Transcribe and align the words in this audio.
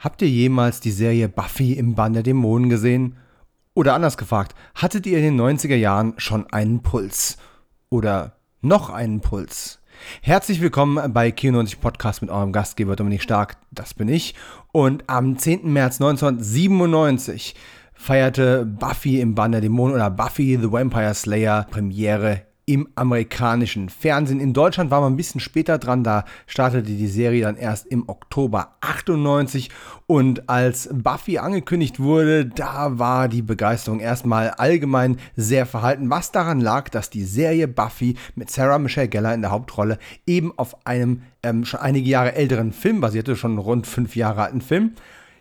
Habt 0.00 0.22
ihr 0.22 0.30
jemals 0.30 0.80
die 0.80 0.92
Serie 0.92 1.28
Buffy 1.28 1.74
im 1.74 1.94
Bann 1.94 2.14
der 2.14 2.22
Dämonen 2.22 2.70
gesehen? 2.70 3.18
Oder 3.74 3.92
anders 3.92 4.16
gefragt, 4.16 4.54
hattet 4.74 5.06
ihr 5.06 5.18
in 5.18 5.36
den 5.36 5.40
90er 5.40 5.76
Jahren 5.76 6.14
schon 6.16 6.50
einen 6.50 6.80
Puls? 6.80 7.36
Oder 7.90 8.38
noch 8.62 8.88
einen 8.88 9.20
Puls? 9.20 9.78
Herzlich 10.22 10.62
willkommen 10.62 11.12
bei 11.12 11.28
Kino90 11.28 11.80
Podcast 11.80 12.22
mit 12.22 12.30
eurem 12.30 12.50
Gastgeber 12.50 12.96
Dominik 12.96 13.20
Stark, 13.20 13.58
das 13.72 13.92
bin 13.92 14.08
ich. 14.08 14.34
Und 14.72 15.04
am 15.06 15.36
10. 15.36 15.70
März 15.70 16.00
1997 16.00 17.54
feierte 17.92 18.64
Buffy 18.64 19.20
im 19.20 19.34
Bann 19.34 19.52
der 19.52 19.60
Dämonen 19.60 19.96
oder 19.96 20.08
Buffy 20.08 20.58
the 20.58 20.72
Vampire 20.72 21.12
Slayer 21.12 21.66
Premiere 21.70 22.46
im 22.70 22.88
amerikanischen 22.94 23.88
Fernsehen. 23.88 24.38
In 24.38 24.52
Deutschland 24.52 24.92
war 24.92 25.00
man 25.00 25.12
ein 25.12 25.16
bisschen 25.16 25.40
später 25.40 25.76
dran, 25.76 26.04
da 26.04 26.24
startete 26.46 26.92
die 26.92 27.08
Serie 27.08 27.42
dann 27.42 27.56
erst 27.56 27.88
im 27.88 28.08
Oktober 28.08 28.76
98 28.80 29.70
und 30.06 30.48
als 30.48 30.88
Buffy 30.92 31.38
angekündigt 31.38 31.98
wurde, 31.98 32.46
da 32.46 33.00
war 33.00 33.26
die 33.26 33.42
Begeisterung 33.42 33.98
erstmal 33.98 34.50
allgemein 34.50 35.16
sehr 35.34 35.66
verhalten, 35.66 36.10
was 36.10 36.30
daran 36.30 36.60
lag, 36.60 36.90
dass 36.90 37.10
die 37.10 37.24
Serie 37.24 37.66
Buffy 37.66 38.14
mit 38.36 38.52
Sarah 38.52 38.78
Michelle 38.78 39.08
Gellar 39.08 39.34
in 39.34 39.42
der 39.42 39.50
Hauptrolle 39.50 39.98
eben 40.24 40.56
auf 40.56 40.86
einem 40.86 41.22
ähm, 41.42 41.64
schon 41.64 41.80
einige 41.80 42.08
Jahre 42.08 42.36
älteren 42.36 42.72
Film 42.72 43.00
basierte, 43.00 43.34
schon 43.34 43.58
rund 43.58 43.88
fünf 43.88 44.14
Jahre 44.14 44.42
alten 44.42 44.60
Film 44.60 44.92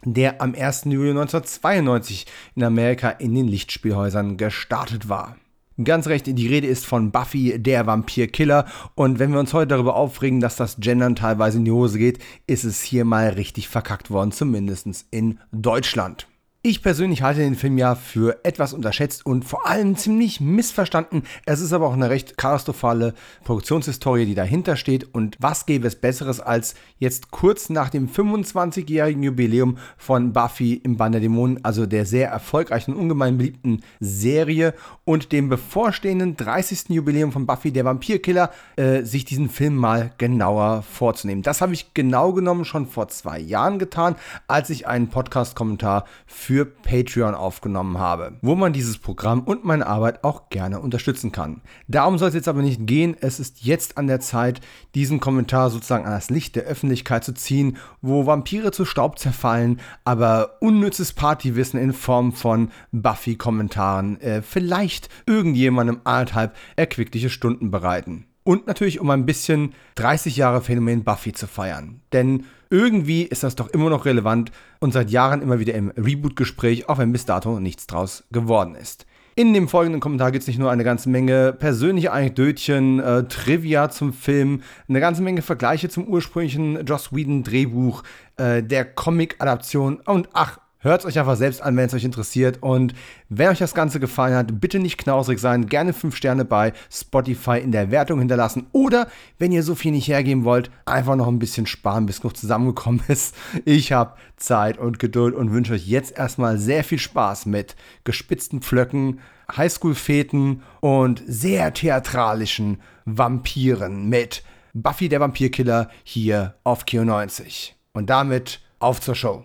der 0.05 0.41
am 0.41 0.55
1. 0.55 0.85
Juli 0.85 1.09
1992 1.09 2.25
in 2.55 2.63
Amerika 2.63 3.09
in 3.09 3.35
den 3.35 3.49
Lichtspielhäusern 3.49 4.37
gestartet 4.37 5.09
war. 5.09 5.35
Ganz 5.83 6.07
recht, 6.07 6.27
die 6.27 6.47
Rede 6.47 6.67
ist 6.67 6.85
von 6.85 7.11
Buffy, 7.11 7.57
der 7.57 7.87
Vampirkiller. 7.87 8.65
Und 8.95 9.17
wenn 9.17 9.31
wir 9.31 9.39
uns 9.39 9.53
heute 9.53 9.67
darüber 9.67 9.95
aufregen, 9.95 10.41
dass 10.41 10.57
das 10.57 10.77
Gendern 10.79 11.15
teilweise 11.15 11.57
in 11.57 11.65
die 11.65 11.71
Hose 11.71 11.97
geht, 11.97 12.19
ist 12.47 12.65
es 12.65 12.81
hier 12.81 13.05
mal 13.05 13.29
richtig 13.29 13.69
verkackt 13.69 14.11
worden, 14.11 14.33
zumindest 14.33 15.05
in 15.11 15.39
Deutschland. 15.53 16.27
Ich 16.61 16.83
persönlich 16.83 17.21
halte 17.21 17.39
den 17.39 17.55
Film 17.55 17.77
ja 17.77 17.95
für 17.95 18.43
etwas 18.43 18.73
unterschätzt 18.73 19.25
und 19.25 19.45
vor 19.45 19.65
allem 19.65 19.95
ziemlich 19.95 20.41
missverstanden. 20.41 21.23
Es 21.45 21.61
ist 21.61 21.71
aber 21.71 21.87
auch 21.87 21.93
eine 21.93 22.09
recht 22.09 22.37
katastrophale 22.37 23.13
Produktionshistorie, 23.45 24.25
die 24.25 24.35
dahinter 24.35 24.75
steht. 24.75 25.15
Und 25.15 25.37
was 25.39 25.65
gäbe 25.65 25.87
es 25.87 25.95
Besseres, 25.95 26.41
als 26.41 26.75
jetzt 26.97 27.31
kurz 27.31 27.69
nach 27.69 27.87
dem 27.87 28.09
25-jährigen 28.09 29.23
Jubiläum 29.23 29.77
von 29.97 30.33
Buffy 30.33 30.73
im 30.73 30.97
Band 30.97 31.15
der 31.15 31.21
Dämonen, 31.21 31.63
also 31.63 31.85
der 31.85 32.05
sehr 32.05 32.27
erfolgreichen 32.27 32.91
und 32.93 32.99
ungemein 32.99 33.37
beliebten 33.37 33.79
Serie 34.01 34.73
und 35.05 35.31
dem 35.31 35.47
bevorstehenden 35.47 36.35
30. 36.35 36.89
Jubiläum 36.89 37.31
von 37.31 37.45
Buffy 37.45 37.71
der 37.71 37.85
Vampirkiller, 37.85 38.51
äh, 38.75 39.03
sich 39.03 39.23
diesen 39.23 39.47
Film 39.47 39.77
mal 39.77 40.11
genauer 40.17 40.81
vorzunehmen. 40.81 41.41
Das 41.41 41.61
habe 41.61 41.73
ich 41.73 41.93
genau 41.93 42.33
genommen 42.33 42.65
schon 42.65 42.85
vor 42.85 43.07
zwei 43.07 43.39
Jahren 43.39 43.79
getan, 43.79 44.17
als 44.49 44.69
ich 44.69 44.87
einen 44.87 45.07
Podcast-Kommentar 45.07 46.03
für 46.27 46.48
für 46.49 46.65
Patreon 46.65 47.35
aufgenommen 47.35 47.99
habe, 47.99 48.39
wo 48.41 48.55
man 48.55 48.73
dieses 48.73 48.97
Programm 48.97 49.41
und 49.41 49.65
meine 49.65 49.85
Arbeit 49.85 50.23
auch 50.23 50.49
gerne 50.49 50.79
unterstützen 50.79 51.31
kann. 51.31 51.61
Darum 51.87 52.17
soll 52.17 52.29
es 52.29 52.33
jetzt 52.33 52.47
aber 52.47 52.63
nicht 52.63 52.87
gehen. 52.87 53.15
Es 53.21 53.39
ist 53.39 53.61
jetzt 53.61 53.99
an 53.99 54.07
der 54.07 54.19
Zeit, 54.19 54.59
diesen 54.95 55.19
Kommentar 55.19 55.69
sozusagen 55.69 56.05
an 56.05 56.11
das 56.11 56.31
Licht 56.31 56.55
der 56.55 56.63
Öffentlichkeit 56.63 57.23
zu 57.23 57.35
ziehen, 57.35 57.77
wo 58.01 58.25
Vampire 58.25 58.71
zu 58.71 58.83
Staub 58.83 59.19
zerfallen, 59.19 59.79
aber 60.05 60.57
unnützes 60.59 61.13
Partywissen 61.13 61.79
in 61.79 61.93
Form 61.93 62.31
von 62.31 62.71
Buffy-Kommentaren 62.91 64.19
äh, 64.19 64.41
vielleicht 64.41 65.09
irgendjemandem 65.27 66.01
anderthalb 66.03 66.55
erquickliche 66.75 67.29
Stunden 67.29 67.69
bereiten. 67.69 68.25
Und 68.49 68.65
natürlich, 68.65 68.99
um 68.99 69.11
ein 69.11 69.27
bisschen 69.27 69.75
30 69.93 70.35
Jahre 70.35 70.61
Phänomen 70.61 71.03
Buffy 71.03 71.33
zu 71.33 71.45
feiern. 71.45 72.01
Denn 72.13 72.45
irgendwie 72.71 73.21
ist 73.21 73.43
das 73.43 73.53
doch 73.53 73.67
immer 73.67 73.91
noch 73.91 74.05
relevant 74.05 74.51
und 74.79 74.91
seit 74.91 75.11
Jahren 75.11 75.43
immer 75.43 75.59
wieder 75.59 75.75
im 75.75 75.89
Reboot-Gespräch, 75.89 76.89
auch 76.89 76.97
wenn 76.97 77.11
bis 77.11 77.25
dato 77.25 77.59
nichts 77.59 77.85
draus 77.85 78.23
geworden 78.31 78.73
ist. 78.73 79.05
In 79.35 79.53
dem 79.53 79.67
folgenden 79.67 80.01
Kommentar 80.01 80.31
gibt 80.31 80.41
es 80.41 80.47
nicht 80.47 80.57
nur 80.57 80.71
eine 80.71 80.83
ganze 80.83 81.09
Menge 81.09 81.53
persönliche 81.53 82.11
Anekdötchen, 82.11 82.99
äh, 82.99 83.25
Trivia 83.25 83.91
zum 83.91 84.13
Film, 84.13 84.63
eine 84.87 84.99
ganze 84.99 85.21
Menge 85.21 85.43
Vergleiche 85.43 85.87
zum 85.87 86.07
ursprünglichen 86.07 86.87
Joss 86.87 87.13
Whedon 87.13 87.43
Drehbuch, 87.43 88.01
äh, 88.37 88.63
der 88.63 88.83
Comic-Adaption 88.83 89.99
und 89.99 90.27
ach, 90.33 90.57
Hört 90.81 91.01
es 91.01 91.07
euch 91.07 91.19
einfach 91.19 91.35
selbst 91.35 91.61
an, 91.61 91.75
wenn 91.75 91.87
es 91.87 91.93
euch 91.93 92.05
interessiert. 92.05 92.63
Und 92.63 92.93
wenn 93.27 93.49
euch 93.49 93.59
das 93.59 93.73
Ganze 93.73 93.99
gefallen 93.99 94.33
hat, 94.33 94.61
bitte 94.61 94.79
nicht 94.79 94.97
knausrig 94.97 95.37
sein. 95.39 95.67
Gerne 95.67 95.91
5 95.91 96.15
Sterne 96.15 96.45
bei 96.45 96.71
Spotify 96.89 97.59
in 97.59 97.73
der 97.73 97.91
Wertung 97.91 98.19
hinterlassen. 98.19 98.67
Oder, 98.71 99.09
wenn 99.39 99.51
ihr 99.51 99.61
so 99.63 99.75
viel 99.75 99.91
nicht 99.91 100.07
hergeben 100.07 100.45
wollt, 100.45 100.71
einfach 100.85 101.17
noch 101.17 101.27
ein 101.27 101.37
bisschen 101.37 101.65
sparen, 101.65 102.05
bis 102.05 102.21
genug 102.21 102.37
zusammengekommen 102.37 103.01
ist. 103.09 103.35
Ich 103.65 103.91
habe 103.91 104.15
Zeit 104.37 104.77
und 104.77 104.99
Geduld 104.99 105.35
und 105.35 105.51
wünsche 105.51 105.73
euch 105.73 105.85
jetzt 105.85 106.17
erstmal 106.17 106.57
sehr 106.57 106.85
viel 106.85 106.99
Spaß 106.99 107.45
mit 107.45 107.75
gespitzten 108.05 108.61
Pflöcken, 108.61 109.19
Highschool-Feten 109.53 110.63
und 110.79 111.21
sehr 111.27 111.73
theatralischen 111.73 112.79
Vampiren 113.03 114.07
mit 114.07 114.43
Buffy 114.73 115.09
der 115.09 115.19
Vampirkiller 115.19 115.89
hier 116.05 116.55
auf 116.63 116.85
Kio 116.85 117.03
90. 117.03 117.75
Und 117.91 118.09
damit 118.09 118.61
auf 118.79 119.01
zur 119.01 119.15
Show. 119.15 119.43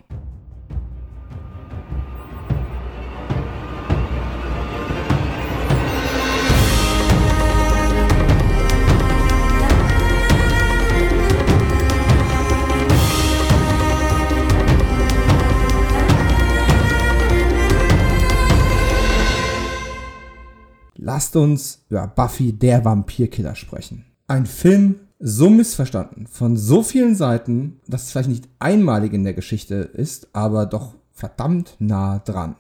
Lasst 21.15 21.37
uns 21.37 21.85
über 21.91 22.09
Buffy 22.09 22.53
der 22.53 22.85
Vampirkiller 22.85 23.55
sprechen. 23.55 24.05
Ein 24.27 24.47
Film 24.47 24.97
so 25.21 25.49
missverstanden 25.49 26.27
von 26.27 26.57
so 26.57 26.83
vielen 26.83 27.15
Seiten, 27.15 27.79
dass 27.87 28.03
es 28.03 28.11
vielleicht 28.11 28.31
nicht 28.31 28.49
einmalig 28.59 29.13
in 29.13 29.23
der 29.23 29.33
Geschichte 29.33 29.77
ist, 29.77 30.27
aber 30.33 30.67
doch 30.67 30.97
verdammt 31.13 31.77
nah 31.79 32.19
dran. 32.19 32.57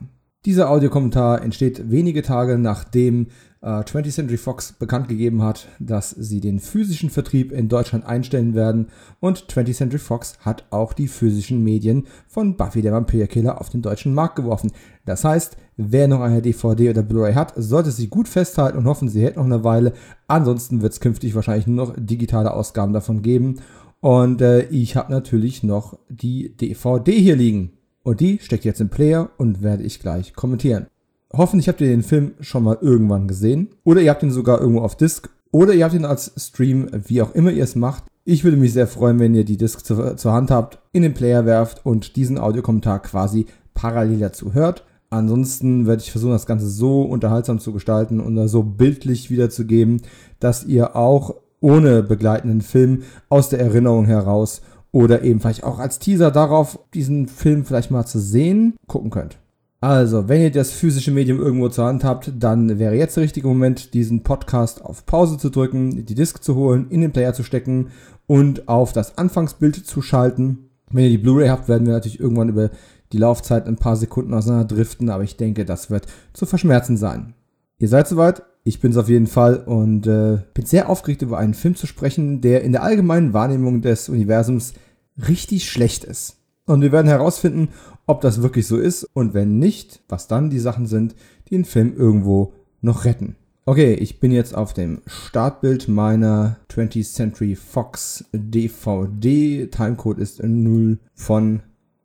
Dieser 0.46 0.68
Audiokommentar 0.68 1.40
entsteht 1.40 1.90
wenige 1.90 2.20
Tage 2.20 2.58
nachdem 2.58 3.28
äh, 3.62 3.66
20th 3.66 4.10
Century 4.10 4.36
Fox 4.36 4.72
bekannt 4.72 5.08
gegeben 5.08 5.42
hat, 5.42 5.68
dass 5.78 6.10
sie 6.10 6.42
den 6.42 6.58
physischen 6.58 7.08
Vertrieb 7.08 7.50
in 7.50 7.70
Deutschland 7.70 8.04
einstellen 8.04 8.54
werden 8.54 8.88
und 9.20 9.46
20th 9.46 9.72
Century 9.72 9.98
Fox 9.98 10.36
hat 10.40 10.66
auch 10.68 10.92
die 10.92 11.08
physischen 11.08 11.64
Medien 11.64 12.06
von 12.28 12.58
Buffy 12.58 12.82
der 12.82 12.92
Vampirkiller 12.92 13.58
auf 13.58 13.70
den 13.70 13.80
deutschen 13.80 14.12
Markt 14.12 14.36
geworfen. 14.36 14.70
Das 15.06 15.24
heißt, 15.24 15.56
wer 15.78 16.08
noch 16.08 16.20
eine 16.20 16.42
DVD 16.42 16.90
oder 16.90 17.02
Blu-ray 17.02 17.32
hat, 17.32 17.54
sollte 17.56 17.90
sie 17.90 18.08
gut 18.08 18.28
festhalten 18.28 18.76
und 18.76 18.84
hoffen, 18.84 19.08
sie 19.08 19.22
hält 19.22 19.36
noch 19.36 19.46
eine 19.46 19.64
Weile. 19.64 19.94
Ansonsten 20.28 20.82
wird 20.82 20.92
es 20.92 21.00
künftig 21.00 21.34
wahrscheinlich 21.34 21.66
nur 21.66 21.86
noch 21.86 21.94
digitale 21.96 22.52
Ausgaben 22.52 22.92
davon 22.92 23.22
geben. 23.22 23.60
Und 24.00 24.42
äh, 24.42 24.64
ich 24.66 24.96
habe 24.96 25.10
natürlich 25.10 25.62
noch 25.62 25.98
die 26.10 26.54
DVD 26.54 27.12
hier 27.18 27.36
liegen. 27.36 27.70
Und 28.04 28.20
die 28.20 28.38
steckt 28.38 28.64
jetzt 28.64 28.80
im 28.80 28.90
Player 28.90 29.30
und 29.38 29.62
werde 29.62 29.82
ich 29.82 29.98
gleich 29.98 30.34
kommentieren. 30.34 30.86
Hoffentlich 31.32 31.68
habt 31.68 31.80
ihr 31.80 31.88
den 31.88 32.04
Film 32.04 32.34
schon 32.38 32.62
mal 32.62 32.78
irgendwann 32.80 33.26
gesehen. 33.26 33.70
Oder 33.82 34.02
ihr 34.02 34.10
habt 34.10 34.22
ihn 34.22 34.30
sogar 34.30 34.60
irgendwo 34.60 34.82
auf 34.82 34.96
Disc. 34.96 35.28
Oder 35.50 35.74
ihr 35.74 35.84
habt 35.84 35.94
ihn 35.94 36.04
als 36.04 36.32
Stream, 36.36 36.88
wie 36.92 37.22
auch 37.22 37.34
immer 37.34 37.50
ihr 37.50 37.64
es 37.64 37.74
macht. 37.74 38.04
Ich 38.24 38.44
würde 38.44 38.56
mich 38.56 38.72
sehr 38.72 38.86
freuen, 38.86 39.18
wenn 39.18 39.34
ihr 39.34 39.44
die 39.44 39.56
Disc 39.56 39.84
zu, 39.84 40.16
zur 40.16 40.32
Hand 40.32 40.50
habt, 40.50 40.78
in 40.92 41.02
den 41.02 41.14
Player 41.14 41.44
werft 41.46 41.84
und 41.84 42.16
diesen 42.16 42.38
Audiokommentar 42.38 43.00
quasi 43.00 43.46
parallel 43.72 44.18
dazu 44.18 44.54
hört. 44.54 44.84
Ansonsten 45.10 45.86
werde 45.86 46.02
ich 46.02 46.10
versuchen, 46.10 46.32
das 46.32 46.46
Ganze 46.46 46.68
so 46.68 47.02
unterhaltsam 47.02 47.58
zu 47.58 47.72
gestalten 47.72 48.20
und 48.20 48.48
so 48.48 48.62
bildlich 48.62 49.30
wiederzugeben, 49.30 50.02
dass 50.40 50.64
ihr 50.64 50.96
auch 50.96 51.36
ohne 51.60 52.02
begleitenden 52.02 52.60
Film 52.60 53.02
aus 53.28 53.48
der 53.48 53.60
Erinnerung 53.60 54.04
heraus 54.06 54.60
oder 54.94 55.22
eben 55.24 55.40
vielleicht 55.40 55.64
auch 55.64 55.80
als 55.80 55.98
Teaser 55.98 56.30
darauf, 56.30 56.78
diesen 56.94 57.26
Film 57.26 57.64
vielleicht 57.64 57.90
mal 57.90 58.06
zu 58.06 58.20
sehen, 58.20 58.74
gucken 58.86 59.10
könnt. 59.10 59.38
Also, 59.80 60.28
wenn 60.28 60.40
ihr 60.40 60.52
das 60.52 60.70
physische 60.70 61.10
Medium 61.10 61.40
irgendwo 61.40 61.68
zur 61.68 61.86
Hand 61.86 62.04
habt, 62.04 62.32
dann 62.38 62.78
wäre 62.78 62.94
jetzt 62.94 63.16
der 63.16 63.24
richtige 63.24 63.48
Moment, 63.48 63.92
diesen 63.92 64.22
Podcast 64.22 64.84
auf 64.84 65.04
Pause 65.04 65.36
zu 65.36 65.50
drücken, 65.50 66.06
die 66.06 66.14
Disk 66.14 66.44
zu 66.44 66.54
holen, 66.54 66.86
in 66.90 67.00
den 67.00 67.10
Player 67.10 67.34
zu 67.34 67.42
stecken 67.42 67.88
und 68.28 68.68
auf 68.68 68.92
das 68.92 69.18
Anfangsbild 69.18 69.74
zu 69.74 70.00
schalten. 70.00 70.70
Wenn 70.92 71.04
ihr 71.04 71.10
die 71.10 71.18
Blu-ray 71.18 71.48
habt, 71.48 71.68
werden 71.68 71.88
wir 71.88 71.94
natürlich 71.94 72.20
irgendwann 72.20 72.50
über 72.50 72.70
die 73.12 73.18
Laufzeit 73.18 73.66
ein 73.66 73.76
paar 73.76 73.96
Sekunden 73.96 74.32
auseinander 74.32 74.76
driften, 74.76 75.10
aber 75.10 75.24
ich 75.24 75.36
denke, 75.36 75.64
das 75.64 75.90
wird 75.90 76.06
zu 76.34 76.46
verschmerzen 76.46 76.96
sein. 76.96 77.34
Ihr 77.78 77.88
seid 77.88 78.06
soweit? 78.06 78.44
Ich 78.62 78.80
bin's 78.80 78.96
auf 78.96 79.08
jeden 79.08 79.26
Fall 79.26 79.56
und 79.56 80.06
äh, 80.06 80.38
bin 80.54 80.64
sehr 80.64 80.88
aufgeregt 80.88 81.20
über 81.20 81.36
einen 81.36 81.52
Film 81.52 81.74
zu 81.74 81.88
sprechen, 81.88 82.40
der 82.40 82.62
in 82.62 82.72
der 82.72 82.84
allgemeinen 82.84 83.32
Wahrnehmung 83.34 83.82
des 83.82 84.08
Universums 84.08 84.72
richtig 85.16 85.70
schlecht 85.70 86.04
ist. 86.04 86.36
Und 86.66 86.80
wir 86.80 86.92
werden 86.92 87.08
herausfinden, 87.08 87.68
ob 88.06 88.20
das 88.20 88.42
wirklich 88.42 88.66
so 88.66 88.78
ist 88.78 89.04
und 89.12 89.34
wenn 89.34 89.58
nicht, 89.58 90.02
was 90.08 90.28
dann 90.28 90.50
die 90.50 90.58
Sachen 90.58 90.86
sind, 90.86 91.14
die 91.48 91.56
den 91.56 91.64
Film 91.64 91.94
irgendwo 91.96 92.54
noch 92.80 93.04
retten. 93.04 93.36
Okay, 93.66 93.94
ich 93.94 94.20
bin 94.20 94.30
jetzt 94.30 94.54
auf 94.54 94.74
dem 94.74 95.00
Startbild 95.06 95.88
meiner 95.88 96.58
20th 96.70 97.14
Century 97.14 97.54
Fox 97.54 98.24
DVD. 98.32 99.68
Timecode 99.68 100.18
ist 100.18 100.42
0 100.42 100.98
von 101.14 101.62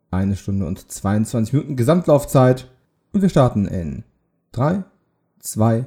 Eine 0.10 0.38
Stunde 0.38 0.66
und 0.66 0.90
22 0.90 1.54
Minuten 1.54 1.76
Gesamtlaufzeit. 1.76 2.72
Und 3.12 3.22
wir 3.22 3.30
starten 3.30 3.68
in 3.68 4.04
3, 4.54 4.86
2, 5.40 5.86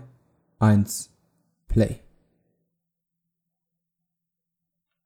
1, 0.58 1.10
Play. 1.68 2.01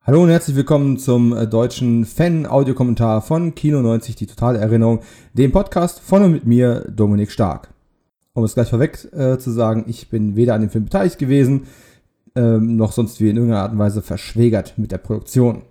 Hallo 0.07 0.23
und 0.23 0.29
herzlich 0.29 0.55
willkommen 0.55 0.99
zum 0.99 1.37
äh, 1.37 1.49
deutschen 1.49 2.05
Fan-Audiokommentar 2.05 3.23
von 3.23 3.57
Kino 3.57 3.83
90, 3.83 4.15
die 4.15 4.29
totale 4.29 4.61
Erinnerung, 4.61 5.01
dem 5.33 5.51
Podcast 5.51 5.99
von 5.99 6.23
und 6.23 6.31
mit 6.31 6.47
mir, 6.47 6.87
Dominik 6.89 7.33
Stark. 7.33 7.75
Um 8.33 8.45
es 8.45 8.55
gleich 8.55 8.71
vorweg 8.71 9.13
äh, 9.13 9.37
zu 9.37 9.51
sagen, 9.51 9.85
ich 9.89 10.09
bin 10.09 10.37
weder 10.37 10.55
an 10.55 10.61
dem 10.61 10.71
Film 10.71 10.85
beteiligt 10.85 11.19
gewesen, 11.19 11.67
ähm, 12.37 12.77
noch 12.77 12.93
sonst 12.93 13.21
wie 13.21 13.29
in 13.29 13.35
irgendeiner 13.35 13.63
Art 13.63 13.73
und 13.73 13.81
Weise 13.81 14.01
verschwägert 14.01 14.75
mit 14.79 14.93
der 14.93 14.99
Produktion. 14.99 15.63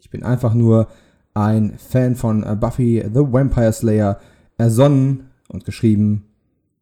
Ich 0.00 0.10
bin 0.10 0.22
einfach 0.22 0.52
nur 0.52 0.88
ein 1.32 1.78
Fan 1.78 2.16
von 2.16 2.42
äh, 2.42 2.54
Buffy 2.54 3.02
the 3.02 3.20
Vampire 3.20 3.72
Slayer, 3.72 4.20
ersonnen 4.58 5.30
und 5.48 5.64
geschrieben 5.64 6.26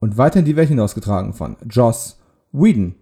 und 0.00 0.18
weiter 0.18 0.40
in 0.40 0.44
die 0.44 0.56
Welt 0.56 0.70
hinausgetragen 0.70 1.34
von 1.34 1.56
Joss 1.70 2.18
Whedon. 2.50 2.96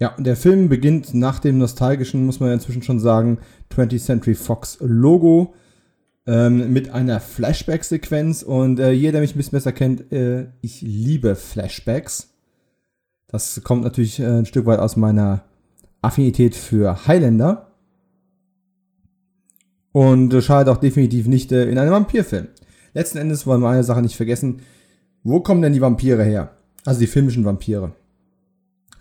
Ja, 0.00 0.14
der 0.18 0.36
Film 0.36 0.68
beginnt 0.68 1.14
nach 1.14 1.38
dem 1.38 1.58
nostalgischen, 1.58 2.26
muss 2.26 2.40
man 2.40 2.52
inzwischen 2.52 2.82
schon 2.82 2.98
sagen, 2.98 3.38
20th 3.72 4.04
Century 4.04 4.34
Fox 4.34 4.78
Logo 4.80 5.54
ähm, 6.26 6.72
mit 6.72 6.90
einer 6.90 7.20
Flashback-Sequenz. 7.20 8.42
Und 8.42 8.80
äh, 8.80 8.90
jeder, 8.90 9.12
der 9.12 9.20
mich 9.20 9.34
ein 9.34 9.38
bisschen 9.38 9.52
besser 9.52 9.72
kennt, 9.72 10.12
äh, 10.12 10.48
ich 10.62 10.82
liebe 10.82 11.36
Flashbacks. 11.36 12.34
Das 13.28 13.62
kommt 13.62 13.84
natürlich 13.84 14.18
äh, 14.18 14.26
ein 14.26 14.46
Stück 14.46 14.66
weit 14.66 14.80
aus 14.80 14.96
meiner 14.96 15.44
Affinität 16.02 16.56
für 16.56 17.06
Highlander. 17.06 17.70
Und 19.92 20.34
schadet 20.42 20.74
auch 20.74 20.80
definitiv 20.80 21.28
nicht 21.28 21.52
äh, 21.52 21.70
in 21.70 21.78
einem 21.78 21.92
Vampirfilm. 21.92 22.48
Letzten 22.94 23.18
Endes 23.18 23.46
wollen 23.46 23.60
wir 23.60 23.68
eine 23.68 23.84
Sache 23.84 24.02
nicht 24.02 24.16
vergessen. 24.16 24.62
Wo 25.22 25.40
kommen 25.40 25.62
denn 25.62 25.72
die 25.72 25.80
Vampire 25.80 26.24
her? 26.24 26.56
Also 26.84 26.98
die 27.00 27.06
filmischen 27.06 27.44
Vampire. 27.44 27.92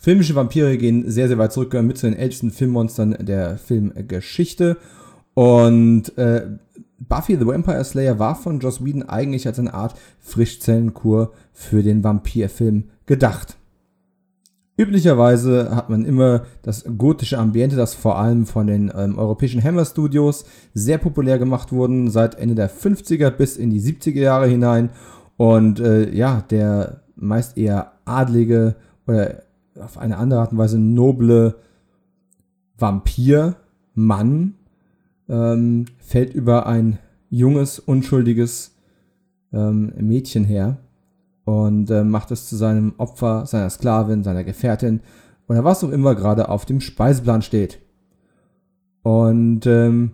Filmische 0.03 0.35
Vampire 0.35 0.77
gehen 0.77 1.09
sehr, 1.09 1.29
sehr 1.29 1.37
weit 1.37 1.53
zurück, 1.53 1.71
gehören 1.71 1.87
mit 1.87 1.97
zu 1.97 2.07
den 2.07 2.17
ältesten 2.17 2.51
Filmmonstern 2.51 3.15
der 3.21 3.57
Filmgeschichte. 3.57 4.75
Und 5.33 6.17
äh, 6.17 6.45
Buffy 6.99 7.37
the 7.37 7.47
Vampire 7.47 7.85
Slayer 7.85 8.19
war 8.19 8.35
von 8.35 8.59
Joss 8.59 8.83
Whedon 8.83 9.03
eigentlich 9.03 9.47
als 9.47 9.59
eine 9.59 9.73
Art 9.73 9.95
Frischzellenkur 10.19 11.31
für 11.53 11.83
den 11.83 12.03
Vampirfilm 12.03 12.89
gedacht. 13.05 13.55
Üblicherweise 14.75 15.73
hat 15.73 15.89
man 15.89 16.03
immer 16.03 16.47
das 16.63 16.83
gotische 16.97 17.37
Ambiente, 17.37 17.77
das 17.77 17.93
vor 17.93 18.19
allem 18.19 18.45
von 18.45 18.67
den 18.67 18.91
ähm, 18.93 19.17
europäischen 19.17 19.63
Hammer 19.63 19.85
Studios 19.85 20.43
sehr 20.73 20.97
populär 20.97 21.39
gemacht 21.39 21.71
wurden, 21.71 22.09
seit 22.09 22.35
Ende 22.35 22.55
der 22.55 22.69
50er 22.69 23.29
bis 23.29 23.55
in 23.55 23.69
die 23.69 23.79
70er 23.79 24.19
Jahre 24.19 24.47
hinein. 24.47 24.89
Und 25.37 25.79
äh, 25.79 26.09
ja, 26.13 26.43
der 26.49 27.03
meist 27.15 27.57
eher 27.57 27.93
adlige 28.03 28.75
oder 29.07 29.43
auf 29.79 29.97
eine 29.97 30.17
andere 30.17 30.41
Art 30.41 30.51
und 30.51 30.57
Weise 30.57 30.77
noble 30.77 31.55
Vampir-Mann 32.77 34.55
ähm, 35.29 35.85
fällt 35.97 36.33
über 36.33 36.67
ein 36.67 36.99
junges, 37.29 37.79
unschuldiges 37.79 38.75
ähm, 39.51 39.93
Mädchen 39.97 40.43
her 40.43 40.77
und 41.45 41.89
äh, 41.89 42.03
macht 42.03 42.31
es 42.31 42.47
zu 42.47 42.55
seinem 42.55 42.93
Opfer, 42.97 43.45
seiner 43.45 43.69
Sklavin, 43.69 44.23
seiner 44.23 44.43
Gefährtin 44.43 45.01
oder 45.47 45.63
was 45.63 45.83
auch 45.83 45.91
immer 45.91 46.15
gerade 46.15 46.49
auf 46.49 46.65
dem 46.65 46.81
Speiseplan 46.81 47.41
steht. 47.41 47.79
Und 49.01 49.65
ähm, 49.65 50.11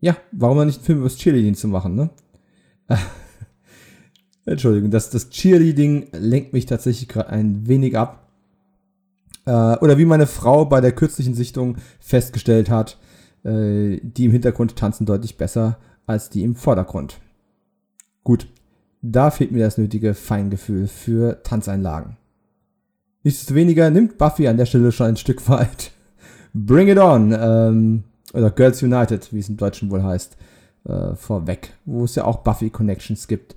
ja, 0.00 0.16
warum 0.32 0.58
dann 0.58 0.66
nicht 0.66 0.78
einen 0.78 0.84
Film 0.84 0.98
über 0.98 1.08
das 1.08 1.16
Cheerleading 1.16 1.54
zu 1.54 1.68
machen, 1.68 1.94
ne? 1.94 2.10
Entschuldigung, 4.46 4.90
das, 4.90 5.10
das 5.10 5.30
Cheerleading 5.30 6.08
lenkt 6.12 6.52
mich 6.52 6.66
tatsächlich 6.66 7.08
gerade 7.08 7.30
ein 7.30 7.66
wenig 7.66 7.96
ab. 7.96 8.23
Äh, 9.46 9.50
oder 9.50 9.98
wie 9.98 10.04
meine 10.04 10.26
Frau 10.26 10.64
bei 10.64 10.80
der 10.80 10.92
kürzlichen 10.92 11.34
Sichtung 11.34 11.76
festgestellt 12.00 12.70
hat, 12.70 12.98
äh, 13.44 14.00
die 14.02 14.24
im 14.24 14.32
Hintergrund 14.32 14.76
tanzen 14.76 15.06
deutlich 15.06 15.36
besser 15.36 15.78
als 16.06 16.30
die 16.30 16.42
im 16.42 16.54
Vordergrund. 16.54 17.18
Gut, 18.22 18.46
da 19.02 19.30
fehlt 19.30 19.52
mir 19.52 19.64
das 19.64 19.78
nötige 19.78 20.14
Feingefühl 20.14 20.86
für 20.86 21.42
Tanzeinlagen. 21.42 22.16
Nichtsdestoweniger 23.22 23.90
nimmt 23.90 24.18
Buffy 24.18 24.48
an 24.48 24.56
der 24.56 24.66
Stelle 24.66 24.92
schon 24.92 25.08
ein 25.08 25.16
Stück 25.16 25.48
weit 25.48 25.92
Bring 26.54 26.88
It 26.88 26.98
On, 26.98 27.36
ähm, 27.38 28.04
oder 28.32 28.50
Girls 28.50 28.82
United, 28.82 29.32
wie 29.32 29.38
es 29.38 29.48
im 29.48 29.56
Deutschen 29.56 29.90
wohl 29.90 30.02
heißt, 30.02 30.36
äh, 30.84 31.14
vorweg, 31.14 31.74
wo 31.84 32.04
es 32.04 32.14
ja 32.14 32.24
auch 32.24 32.38
Buffy 32.38 32.70
Connections 32.70 33.28
gibt. 33.28 33.56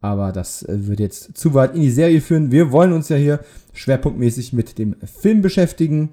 Aber 0.00 0.32
das 0.32 0.62
äh, 0.62 0.86
würde 0.86 1.02
jetzt 1.02 1.36
zu 1.36 1.54
weit 1.54 1.74
in 1.74 1.82
die 1.82 1.90
Serie 1.90 2.20
führen. 2.20 2.50
Wir 2.50 2.72
wollen 2.72 2.92
uns 2.92 3.08
ja 3.08 3.16
hier 3.16 3.40
schwerpunktmäßig 3.72 4.52
mit 4.52 4.78
dem 4.78 4.96
Film 5.04 5.42
beschäftigen, 5.42 6.10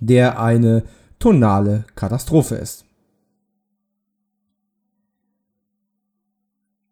der 0.00 0.40
eine 0.40 0.84
tonale 1.18 1.84
Katastrophe 1.94 2.56
ist. 2.56 2.84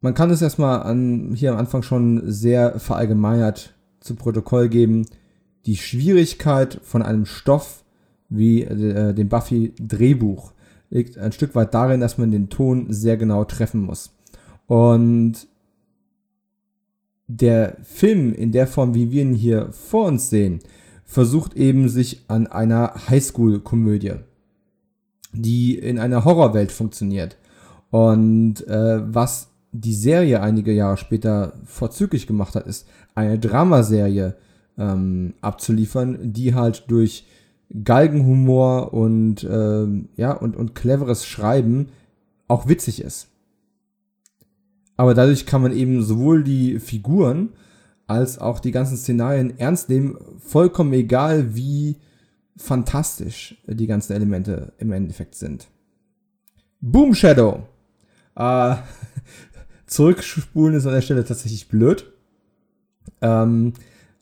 Man 0.00 0.15
kann 0.15 0.31
es 0.31 0.43
erstmal 0.43 0.83
an, 0.83 1.33
hier 1.35 1.53
am 1.53 1.59
Anfang 1.59 1.83
schon 1.83 2.23
sehr 2.31 2.81
verallgemeinert 2.81 3.75
zu 4.00 4.17
Protokoll 4.17 4.69
geben. 4.69 5.06
Die 5.67 5.77
Schwierigkeit 5.77 6.81
von 6.83 7.03
einem 7.03 7.25
Stoff 7.25 7.85
wie 8.29 8.62
äh, 8.62 9.15
dem 9.15 9.29
Buffy-Drehbuch 9.29 10.53
liegt 10.91 11.19
ein 11.19 11.33
Stück 11.33 11.55
weit 11.55 11.73
darin, 11.73 12.00
dass 12.00 12.19
man 12.19 12.33
den 12.33 12.49
Ton 12.49 12.87
sehr 12.93 13.17
genau 13.17 13.44
treffen 13.44 13.83
muss. 13.83 14.12
Und 14.67 15.47
der 17.37 17.76
Film 17.82 18.32
in 18.34 18.52
der 18.52 18.67
Form, 18.67 18.94
wie 18.94 19.11
wir 19.11 19.23
ihn 19.23 19.34
hier 19.34 19.70
vor 19.73 20.06
uns 20.06 20.31
sehen, 20.31 20.61
versucht 21.05 21.55
eben 21.55 21.88
sich 21.88 22.23
an 22.29 22.46
einer 22.46 22.94
Highschool-Komödie, 23.08 24.14
die 25.32 25.79
in 25.79 25.99
einer 25.99 26.25
Horrorwelt 26.25 26.73
funktioniert. 26.73 27.37
Und 27.90 28.67
äh, 28.67 29.00
was 29.14 29.49
die 29.73 29.94
Serie 29.94 30.40
einige 30.43 30.73
Jahre 30.73 30.96
später 30.96 31.55
vorzüglich 31.64 32.26
gemacht 32.26 32.55
hat, 32.55 32.67
ist 32.67 32.87
eine 33.14 33.38
Dramaserie 33.38 34.34
ähm, 34.79 35.34
abzuliefern, 35.40 36.19
die 36.32 36.55
halt 36.55 36.84
durch 36.88 37.26
Galgenhumor 37.84 38.93
und 38.93 39.44
ähm, 39.44 40.08
ja 40.17 40.32
und, 40.32 40.56
und 40.56 40.75
cleveres 40.75 41.26
Schreiben 41.26 41.89
auch 42.48 42.69
witzig 42.69 43.03
ist. 43.03 43.29
Aber 44.96 45.15
dadurch 45.15 45.46
kann 45.46 45.63
man 45.63 45.72
eben 45.72 46.03
sowohl 46.03 46.44
die 46.44 46.79
Figuren 46.79 47.51
als 48.06 48.39
auch 48.39 48.61
die 48.61 48.72
ganzen 48.72 48.96
Szenarien 48.96 49.58
ernst 49.58 49.89
nehmen, 49.89 50.17
vollkommen 50.39 50.93
egal, 50.93 51.55
wie 51.55 51.96
fantastisch 52.56 53.56
die 53.67 53.87
ganzen 53.87 54.13
Elemente 54.13 54.72
im 54.79 54.93
Endeffekt 54.93 55.34
sind. 55.34 55.69
Boom 56.81 57.15
Shadow. 57.15 57.63
Äh, 58.37 58.77
zurückspulen 59.87 60.75
ist 60.75 60.87
an 60.87 60.93
der 60.93 61.01
Stelle 61.01 61.25
tatsächlich 61.25 61.69
blöd. 61.69 62.13
Ähm, 63.20 63.72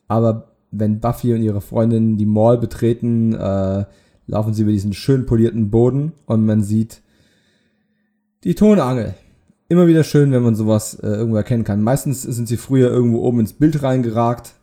aber 0.09 0.53
wenn 0.71 1.01
Buffy 1.01 1.35
und 1.35 1.43
ihre 1.43 1.61
Freundin 1.61 2.17
die 2.17 2.27
Mall 2.27 2.59
betreten, 2.59 3.35
äh, 3.35 3.85
laufen 4.27 4.55
sie 4.55 4.63
über 4.63 4.71
diesen 4.71 4.93
schön 4.93 5.27
polierten 5.27 5.71
Boden 5.71 6.13
und 6.27 6.47
man 6.47 6.63
sieht 6.63 7.03
die 8.45 8.55
Tonangel 8.55 9.15
immer 9.71 9.87
wieder 9.87 10.05
schön, 10.05 10.33
wenn 10.33 10.43
man 10.43 10.57
sowas 10.57 10.95
äh, 10.95 11.07
irgendwo 11.07 11.37
erkennen 11.37 11.65
kann. 11.65 11.83
Meistens 11.83 12.23
sind 12.23 12.49
sie 12.49 12.57
früher 12.57 12.91
irgendwo 12.91 13.21
oben 13.21 13.41
ins 13.41 13.53
Bild 13.53 13.83
reingeragt, 13.83 14.55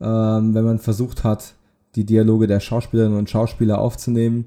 ähm, 0.00 0.54
wenn 0.54 0.64
man 0.64 0.78
versucht 0.78 1.22
hat, 1.22 1.54
die 1.94 2.06
Dialoge 2.06 2.46
der 2.46 2.60
Schauspielerinnen 2.60 3.18
und 3.18 3.30
Schauspieler 3.30 3.78
aufzunehmen. 3.78 4.46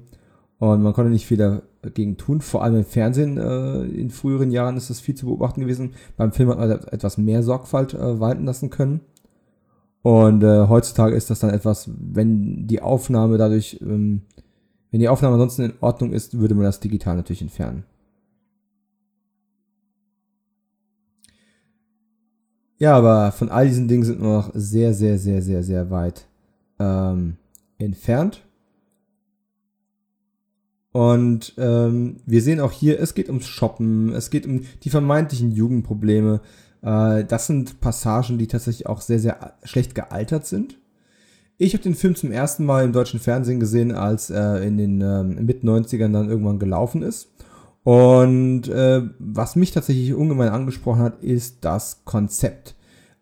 Und 0.58 0.82
man 0.82 0.92
konnte 0.92 1.12
nicht 1.12 1.26
viel 1.26 1.62
dagegen 1.82 2.16
tun. 2.16 2.40
Vor 2.40 2.64
allem 2.64 2.74
im 2.74 2.84
Fernsehen 2.84 3.38
äh, 3.38 3.82
in 3.84 4.10
früheren 4.10 4.50
Jahren 4.50 4.76
ist 4.76 4.90
das 4.90 4.98
viel 4.98 5.14
zu 5.14 5.26
beobachten 5.26 5.60
gewesen. 5.60 5.94
Beim 6.16 6.32
Film 6.32 6.48
hat 6.48 6.58
man 6.58 6.70
etwas 6.70 7.16
mehr 7.16 7.44
Sorgfalt 7.44 7.94
äh, 7.94 8.18
walten 8.18 8.44
lassen 8.44 8.70
können. 8.70 9.00
Und 10.02 10.42
äh, 10.42 10.66
heutzutage 10.66 11.14
ist 11.14 11.30
das 11.30 11.38
dann 11.38 11.50
etwas, 11.50 11.90
wenn 11.96 12.66
die 12.66 12.82
Aufnahme 12.82 13.38
dadurch, 13.38 13.78
ähm, 13.82 14.22
wenn 14.90 14.98
die 14.98 15.08
Aufnahme 15.08 15.34
ansonsten 15.34 15.62
in 15.62 15.72
Ordnung 15.80 16.12
ist, 16.12 16.40
würde 16.40 16.56
man 16.56 16.64
das 16.64 16.80
digital 16.80 17.14
natürlich 17.14 17.42
entfernen. 17.42 17.84
Ja, 22.78 22.96
aber 22.96 23.32
von 23.32 23.48
all 23.50 23.66
diesen 23.66 23.88
Dingen 23.88 24.04
sind 24.04 24.20
wir 24.20 24.28
noch 24.28 24.50
sehr, 24.54 24.94
sehr, 24.94 25.18
sehr, 25.18 25.42
sehr, 25.42 25.62
sehr 25.62 25.90
weit 25.90 26.26
ähm, 26.78 27.36
entfernt. 27.78 28.44
Und 30.92 31.54
ähm, 31.58 32.16
wir 32.24 32.40
sehen 32.40 32.60
auch 32.60 32.72
hier, 32.72 33.00
es 33.00 33.14
geht 33.14 33.28
ums 33.28 33.46
Shoppen, 33.46 34.12
es 34.14 34.30
geht 34.30 34.46
um 34.46 34.62
die 34.82 34.90
vermeintlichen 34.90 35.50
Jugendprobleme. 35.50 36.40
Äh, 36.82 37.24
das 37.24 37.46
sind 37.46 37.80
Passagen, 37.80 38.38
die 38.38 38.46
tatsächlich 38.46 38.86
auch 38.86 39.00
sehr, 39.00 39.18
sehr 39.18 39.54
schlecht 39.64 39.94
gealtert 39.94 40.46
sind. 40.46 40.78
Ich 41.56 41.72
habe 41.74 41.82
den 41.82 41.96
Film 41.96 42.14
zum 42.14 42.30
ersten 42.30 42.64
Mal 42.64 42.84
im 42.84 42.92
deutschen 42.92 43.18
Fernsehen 43.18 43.58
gesehen, 43.58 43.92
als 43.92 44.30
er 44.30 44.62
in 44.62 44.78
den 44.78 45.00
ähm, 45.00 45.44
Mit-90ern 45.44 46.12
dann 46.12 46.28
irgendwann 46.28 46.60
gelaufen 46.60 47.02
ist. 47.02 47.28
Und 47.84 48.68
äh, 48.68 49.02
was 49.18 49.56
mich 49.56 49.72
tatsächlich 49.72 50.14
ungemein 50.14 50.50
angesprochen 50.50 51.00
hat, 51.00 51.22
ist 51.22 51.64
das 51.64 52.04
Konzept. 52.04 52.74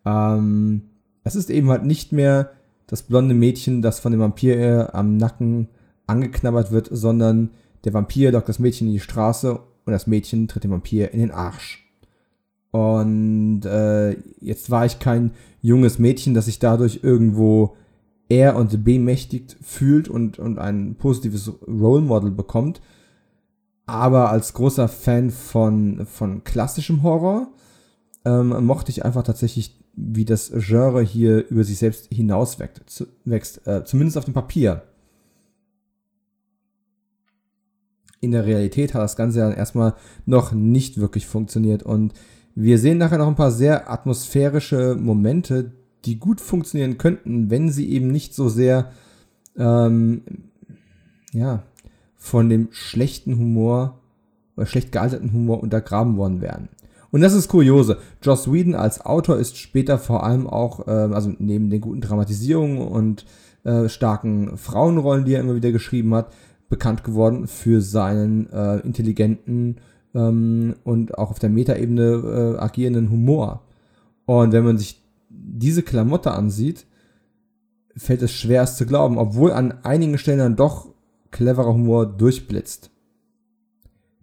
Ähm, 0.05 0.81
es 1.23 1.35
ist 1.35 1.49
eben 1.49 1.69
halt 1.69 1.85
nicht 1.85 2.11
mehr 2.11 2.51
das 2.87 3.03
blonde 3.03 3.35
Mädchen, 3.35 3.81
das 3.81 3.99
von 3.99 4.11
dem 4.11 4.21
Vampir 4.21 4.57
äh, 4.57 4.87
am 4.91 5.17
Nacken 5.17 5.69
angeknabbert 6.05 6.71
wird, 6.71 6.89
sondern 6.91 7.51
der 7.83 7.93
Vampir 7.93 8.31
lockt 8.31 8.49
das 8.49 8.59
Mädchen 8.59 8.87
in 8.87 8.93
die 8.93 8.99
Straße 8.99 9.53
und 9.53 9.93
das 9.93 10.07
Mädchen 10.07 10.47
tritt 10.47 10.63
dem 10.63 10.71
Vampir 10.71 11.11
in 11.11 11.19
den 11.19 11.31
Arsch. 11.31 11.85
Und 12.71 13.61
äh, 13.65 14.17
jetzt 14.41 14.69
war 14.69 14.85
ich 14.85 14.99
kein 14.99 15.31
junges 15.61 15.99
Mädchen, 15.99 16.33
das 16.33 16.45
sich 16.45 16.59
dadurch 16.59 16.99
irgendwo 17.03 17.75
eher 18.29 18.55
und 18.55 18.83
bemächtigt 18.83 19.57
fühlt 19.61 20.09
und, 20.09 20.37
und 20.39 20.59
ein 20.59 20.95
positives 20.95 21.51
Role 21.67 22.01
Model 22.01 22.31
bekommt. 22.31 22.81
Aber 23.87 24.29
als 24.29 24.53
großer 24.53 24.89
Fan 24.89 25.31
von, 25.31 26.05
von 26.05 26.43
klassischem 26.43 27.03
Horror 27.03 27.47
ähm, 28.25 28.65
mochte 28.65 28.91
ich 28.91 29.05
einfach 29.05 29.23
tatsächlich, 29.23 29.79
wie 29.95 30.25
das 30.25 30.51
Genre 30.53 31.01
hier 31.01 31.47
über 31.49 31.63
sich 31.63 31.79
selbst 31.79 32.13
hinaus 32.13 32.59
wächst, 32.59 33.07
wächst 33.23 33.65
äh, 33.65 33.85
zumindest 33.85 34.17
auf 34.17 34.25
dem 34.25 34.33
Papier. 34.33 34.83
In 38.19 38.31
der 38.31 38.45
Realität 38.45 38.93
hat 38.93 39.01
das 39.01 39.15
Ganze 39.15 39.39
dann 39.39 39.53
erstmal 39.53 39.93
noch 40.25 40.51
nicht 40.51 40.99
wirklich 40.99 41.25
funktioniert 41.25 41.81
und 41.81 42.13
wir 42.55 42.79
sehen 42.79 42.97
nachher 42.97 43.19
noch 43.19 43.27
ein 43.27 43.35
paar 43.35 43.51
sehr 43.51 43.89
atmosphärische 43.89 44.95
Momente, 44.95 45.71
die 46.03 46.19
gut 46.19 46.41
funktionieren 46.41 46.97
könnten, 46.97 47.49
wenn 47.49 47.69
sie 47.69 47.89
eben 47.89 48.07
nicht 48.07 48.33
so 48.33 48.49
sehr 48.49 48.91
ähm, 49.55 50.23
ja, 51.31 51.63
von 52.17 52.49
dem 52.49 52.69
schlechten 52.71 53.37
Humor 53.37 53.99
oder 54.55 54.65
schlecht 54.65 54.91
gealterten 54.91 55.31
Humor 55.31 55.61
untergraben 55.61 56.17
worden 56.17 56.41
wären. 56.41 56.69
Und 57.11 57.21
das 57.21 57.33
ist 57.33 57.47
kuriose. 57.47 57.97
Joss 58.21 58.51
Whedon 58.51 58.75
als 58.75 59.05
Autor 59.05 59.37
ist 59.37 59.57
später 59.57 59.97
vor 59.97 60.23
allem 60.23 60.47
auch, 60.47 60.87
äh, 60.87 60.91
also 60.91 61.33
neben 61.39 61.69
den 61.69 61.79
guten 61.79 62.01
Dramatisierungen 62.01 62.79
und 62.79 63.25
äh, 63.63 63.87
starken 63.87 64.57
Frauenrollen, 64.57 65.25
die 65.25 65.33
er 65.33 65.41
immer 65.41 65.55
wieder 65.55 65.71
geschrieben 65.71 66.13
hat, 66.13 66.33
bekannt 66.69 67.03
geworden 67.03 67.47
für 67.47 67.81
seinen 67.81 68.51
äh, 68.51 68.79
intelligenten 68.79 69.77
ähm, 70.13 70.75
und 70.83 71.17
auch 71.17 71.31
auf 71.31 71.39
der 71.39 71.49
Metaebene 71.49 72.55
äh, 72.57 72.59
agierenden 72.59 73.09
Humor. 73.09 73.63
Und 74.25 74.51
wenn 74.51 74.65
man 74.65 74.77
sich 74.77 75.01
diese 75.29 75.83
Klamotte 75.83 76.31
ansieht, 76.31 76.85
fällt 77.95 78.21
es 78.21 78.31
schwer, 78.31 78.63
es 78.63 78.75
zu 78.75 78.85
glauben, 78.85 79.17
obwohl 79.17 79.51
an 79.51 79.73
einigen 79.83 80.17
Stellen 80.17 80.39
dann 80.39 80.55
doch 80.55 80.89
cleverer 81.31 81.73
Humor 81.73 82.05
durchblitzt. 82.05 82.91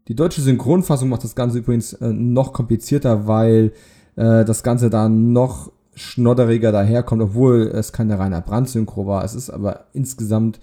Die 0.08 0.14
deutsche 0.14 0.42
Synchronfassung 0.42 1.08
macht 1.08 1.24
das 1.24 1.34
Ganze 1.34 1.58
übrigens 1.58 1.94
äh, 1.94 2.12
noch 2.12 2.52
komplizierter, 2.52 3.26
weil 3.26 3.72
äh, 4.16 4.44
das 4.44 4.62
Ganze 4.62 4.90
da 4.90 5.08
noch 5.08 5.72
schnodderiger 5.94 6.72
daherkommt, 6.72 7.22
obwohl 7.22 7.62
es 7.68 7.92
keine 7.92 8.18
reiner 8.18 8.40
Brandsynchro 8.40 9.06
war. 9.06 9.24
Es 9.24 9.34
ist 9.34 9.50
aber 9.50 9.86
insgesamt 9.92 10.60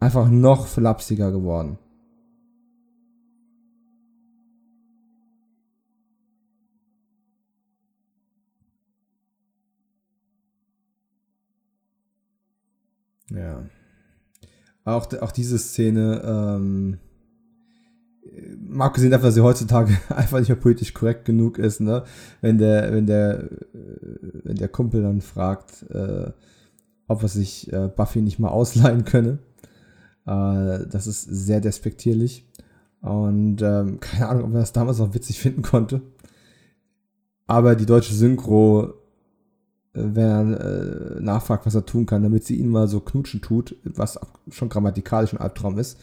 einfach 0.00 0.28
noch 0.30 0.66
flapsiger 0.66 1.32
geworden. 1.32 1.78
Ja. 13.30 13.62
Auch, 14.88 15.06
auch 15.20 15.32
diese 15.32 15.58
Szene, 15.58 16.22
ähm, 16.24 16.98
mal 18.58 18.86
abgesehen 18.86 19.10
davon, 19.10 19.26
dass 19.26 19.34
sie 19.34 19.42
heutzutage 19.42 19.96
einfach 20.08 20.38
nicht 20.38 20.48
mehr 20.48 20.56
politisch 20.56 20.94
korrekt 20.94 21.24
genug 21.24 21.58
ist, 21.58 21.80
ne? 21.80 22.04
Wenn 22.40 22.58
der, 22.58 22.92
wenn 22.92 23.06
der, 23.06 23.48
wenn 24.44 24.56
der 24.56 24.68
Kumpel 24.68 25.02
dann 25.02 25.20
fragt, 25.20 25.84
äh, 25.90 26.30
ob 27.06 27.22
er 27.22 27.28
sich 27.28 27.72
äh, 27.72 27.88
Buffy 27.88 28.20
nicht 28.20 28.38
mal 28.38 28.48
ausleihen 28.48 29.04
könne. 29.04 29.38
Äh, 30.26 30.86
das 30.90 31.06
ist 31.06 31.22
sehr 31.22 31.60
despektierlich. 31.60 32.46
Und 33.00 33.62
ähm, 33.62 34.00
keine 34.00 34.28
Ahnung, 34.28 34.44
ob 34.44 34.50
man 34.52 34.60
das 34.60 34.72
damals 34.72 34.98
noch 34.98 35.14
witzig 35.14 35.38
finden 35.40 35.62
konnte. 35.62 36.02
Aber 37.46 37.74
die 37.74 37.86
deutsche 37.86 38.14
Synchro 38.14 38.94
wenn 39.92 40.54
er 40.54 40.60
äh, 41.16 41.20
nachfragt, 41.20 41.66
was 41.66 41.74
er 41.74 41.86
tun 41.86 42.06
kann, 42.06 42.22
damit 42.22 42.44
sie 42.44 42.56
ihn 42.56 42.68
mal 42.68 42.88
so 42.88 43.00
knutschen 43.00 43.40
tut, 43.40 43.76
was 43.84 44.18
schon 44.50 44.68
grammatikalisch 44.68 45.32
ein 45.32 45.40
Albtraum 45.40 45.78
ist. 45.78 45.98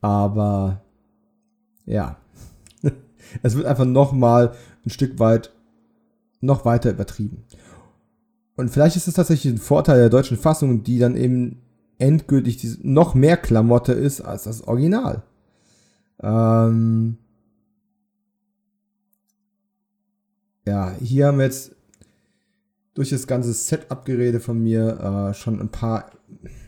Aber 0.00 0.82
ja, 1.86 2.16
es 3.42 3.56
wird 3.56 3.66
einfach 3.66 3.84
noch 3.84 4.12
mal 4.12 4.52
ein 4.84 4.90
Stück 4.90 5.18
weit 5.18 5.52
noch 6.40 6.64
weiter 6.64 6.90
übertrieben. 6.90 7.44
Und 8.56 8.70
vielleicht 8.70 8.96
ist 8.96 9.08
es 9.08 9.14
tatsächlich 9.14 9.54
ein 9.54 9.58
Vorteil 9.58 9.98
der 9.98 10.10
deutschen 10.10 10.36
Fassung, 10.36 10.82
die 10.82 10.98
dann 10.98 11.16
eben 11.16 11.62
endgültig 11.98 12.78
noch 12.82 13.14
mehr 13.14 13.36
Klamotte 13.36 13.92
ist 13.92 14.20
als 14.20 14.44
das 14.44 14.62
Original. 14.62 15.22
Ähm 16.22 17.18
ja, 20.66 20.92
hier 21.00 21.26
haben 21.26 21.38
wir 21.38 21.44
jetzt 21.44 21.74
durch 22.94 23.10
das 23.10 23.26
ganze 23.26 23.52
Setup-Gerede 23.52 24.40
von 24.40 24.62
mir 24.62 25.30
äh, 25.30 25.34
schon 25.34 25.60
ein 25.60 25.68
paar, 25.68 26.10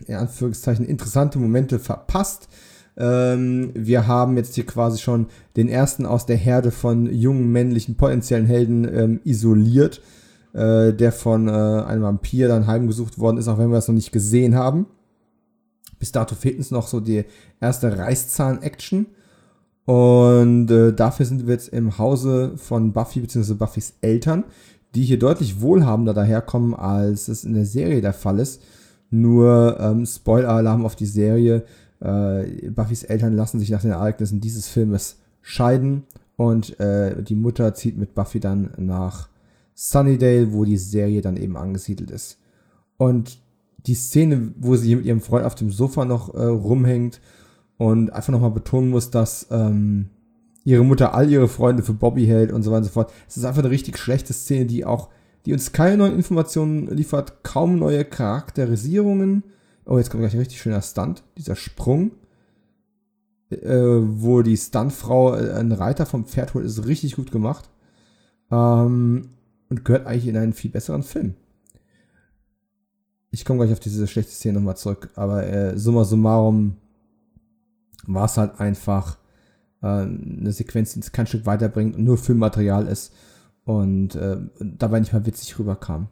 in 0.07 0.15
Anführungszeichen, 0.15 0.85
interessante 0.85 1.37
Momente 1.39 1.79
verpasst. 1.79 2.47
Ähm, 2.95 3.71
wir 3.73 4.07
haben 4.07 4.37
jetzt 4.37 4.55
hier 4.55 4.65
quasi 4.65 4.99
schon 4.99 5.27
den 5.55 5.67
ersten 5.67 6.05
aus 6.05 6.25
der 6.25 6.37
Herde 6.37 6.71
von 6.71 7.11
jungen 7.11 7.51
männlichen 7.51 7.95
potenziellen 7.95 8.45
Helden 8.45 8.87
ähm, 8.93 9.19
isoliert, 9.23 10.01
äh, 10.53 10.93
der 10.93 11.11
von 11.11 11.47
äh, 11.47 11.51
einem 11.51 12.03
Vampir 12.03 12.47
dann 12.47 12.67
heimgesucht 12.67 13.17
worden 13.17 13.37
ist, 13.37 13.47
auch 13.47 13.57
wenn 13.57 13.69
wir 13.69 13.75
das 13.75 13.87
noch 13.87 13.95
nicht 13.95 14.11
gesehen 14.11 14.55
haben. 14.55 14.85
Bis 15.99 16.11
dato 16.11 16.35
fehlt 16.35 16.57
uns 16.57 16.71
noch 16.71 16.87
so 16.87 16.99
die 16.99 17.25
erste 17.59 17.97
Reißzahn-Action. 17.97 19.07
Und 19.85 20.71
äh, 20.71 20.93
dafür 20.93 21.25
sind 21.25 21.45
wir 21.45 21.53
jetzt 21.53 21.69
im 21.69 21.97
Hause 21.97 22.53
von 22.55 22.93
Buffy 22.93 23.19
bzw. 23.19 23.53
Buffys 23.53 23.95
Eltern, 24.01 24.45
die 24.95 25.03
hier 25.03 25.19
deutlich 25.19 25.61
wohlhabender 25.61 26.13
daherkommen, 26.13 26.73
als 26.73 27.27
es 27.27 27.43
in 27.43 27.53
der 27.53 27.65
Serie 27.65 28.01
der 28.01 28.13
Fall 28.13 28.39
ist. 28.39 28.61
Nur 29.09 29.77
ähm, 29.79 30.05
Spoiler-Alarm 30.05 30.85
auf 30.85 30.95
die 30.95 31.05
Serie. 31.05 31.63
Äh, 31.99 32.69
Buffys 32.71 33.03
Eltern 33.03 33.35
lassen 33.35 33.59
sich 33.59 33.69
nach 33.69 33.81
den 33.81 33.91
Ereignissen 33.91 34.41
dieses 34.41 34.67
Filmes 34.67 35.17
scheiden 35.41 36.03
und 36.35 36.79
äh, 36.79 37.21
die 37.21 37.35
Mutter 37.35 37.73
zieht 37.73 37.97
mit 37.97 38.15
Buffy 38.15 38.39
dann 38.39 38.71
nach 38.77 39.29
Sunnydale, 39.75 40.53
wo 40.53 40.65
die 40.65 40.77
Serie 40.77 41.21
dann 41.21 41.37
eben 41.37 41.57
angesiedelt 41.57 42.11
ist. 42.11 42.37
Und 42.97 43.39
die 43.85 43.95
Szene, 43.95 44.53
wo 44.57 44.75
sie 44.75 44.95
mit 44.95 45.05
ihrem 45.05 45.21
Freund 45.21 45.45
auf 45.45 45.55
dem 45.55 45.71
Sofa 45.71 46.05
noch 46.05 46.33
äh, 46.33 46.43
rumhängt 46.43 47.19
und 47.77 48.11
einfach 48.11 48.31
nochmal 48.31 48.51
betonen 48.51 48.89
muss, 48.89 49.09
dass 49.09 49.47
ähm, 49.51 50.09
ihre 50.63 50.83
Mutter 50.83 51.13
all 51.13 51.29
ihre 51.29 51.47
Freunde 51.47 51.83
für 51.83 51.93
Bobby 51.93 52.25
hält 52.25 52.51
und 52.51 52.63
so 52.63 52.71
weiter 52.71 52.79
und 52.79 52.85
so 52.85 52.91
fort. 52.91 53.11
Es 53.27 53.37
ist 53.37 53.45
einfach 53.45 53.61
eine 53.61 53.71
richtig 53.71 53.97
schlechte 53.97 54.33
Szene, 54.33 54.65
die 54.65 54.85
auch, 54.85 55.09
die 55.45 55.53
uns 55.53 55.71
keine 55.71 55.97
neuen 55.97 56.15
Informationen 56.15 56.87
liefert, 56.87 57.43
kaum 57.43 57.77
neue 57.77 58.05
Charakterisierungen. 58.05 59.43
Oh, 59.85 59.97
jetzt 59.97 60.09
kommt 60.09 60.21
gleich 60.21 60.33
ein 60.33 60.39
richtig 60.39 60.61
schöner 60.61 60.81
Stunt, 60.81 61.23
dieser 61.37 61.57
Sprung, 61.57 62.11
äh, 63.49 63.67
wo 63.67 64.41
die 64.41 64.55
Stuntfrau 64.55 65.35
äh, 65.35 65.51
einen 65.51 65.73
Reiter 65.73 66.05
vom 66.05 66.25
Pferd 66.25 66.53
holt, 66.53 66.65
ist 66.65 66.87
richtig 66.87 67.17
gut 67.17 67.31
gemacht. 67.31 67.69
Ähm, 68.49 69.29
und 69.69 69.85
gehört 69.85 70.05
eigentlich 70.05 70.27
in 70.27 70.37
einen 70.37 70.53
viel 70.53 70.71
besseren 70.71 71.03
Film. 71.03 71.33
Ich 73.31 73.43
komme 73.43 73.59
gleich 73.59 73.73
auf 73.73 73.79
diese 73.79 74.07
schlechte 74.07 74.31
Szene 74.31 74.59
nochmal 74.59 74.77
zurück, 74.77 75.09
aber 75.15 75.47
äh, 75.47 75.77
summa 75.77 76.03
summarum 76.03 76.75
war 78.05 78.25
es 78.25 78.37
halt 78.37 78.59
einfach 78.59 79.17
äh, 79.83 79.87
eine 79.87 80.51
Sequenz, 80.51 80.93
die 80.93 81.01
es 81.01 81.11
kein 81.11 81.27
Stück 81.27 81.45
weiterbringt 81.45 81.95
und 81.95 82.03
nur 82.03 82.17
Filmmaterial 82.17 82.87
ist 82.87 83.13
und 83.65 84.15
äh, 84.15 84.37
dabei 84.59 84.99
nicht 84.99 85.13
mal 85.13 85.25
witzig 85.25 85.59
rüberkam. 85.59 86.07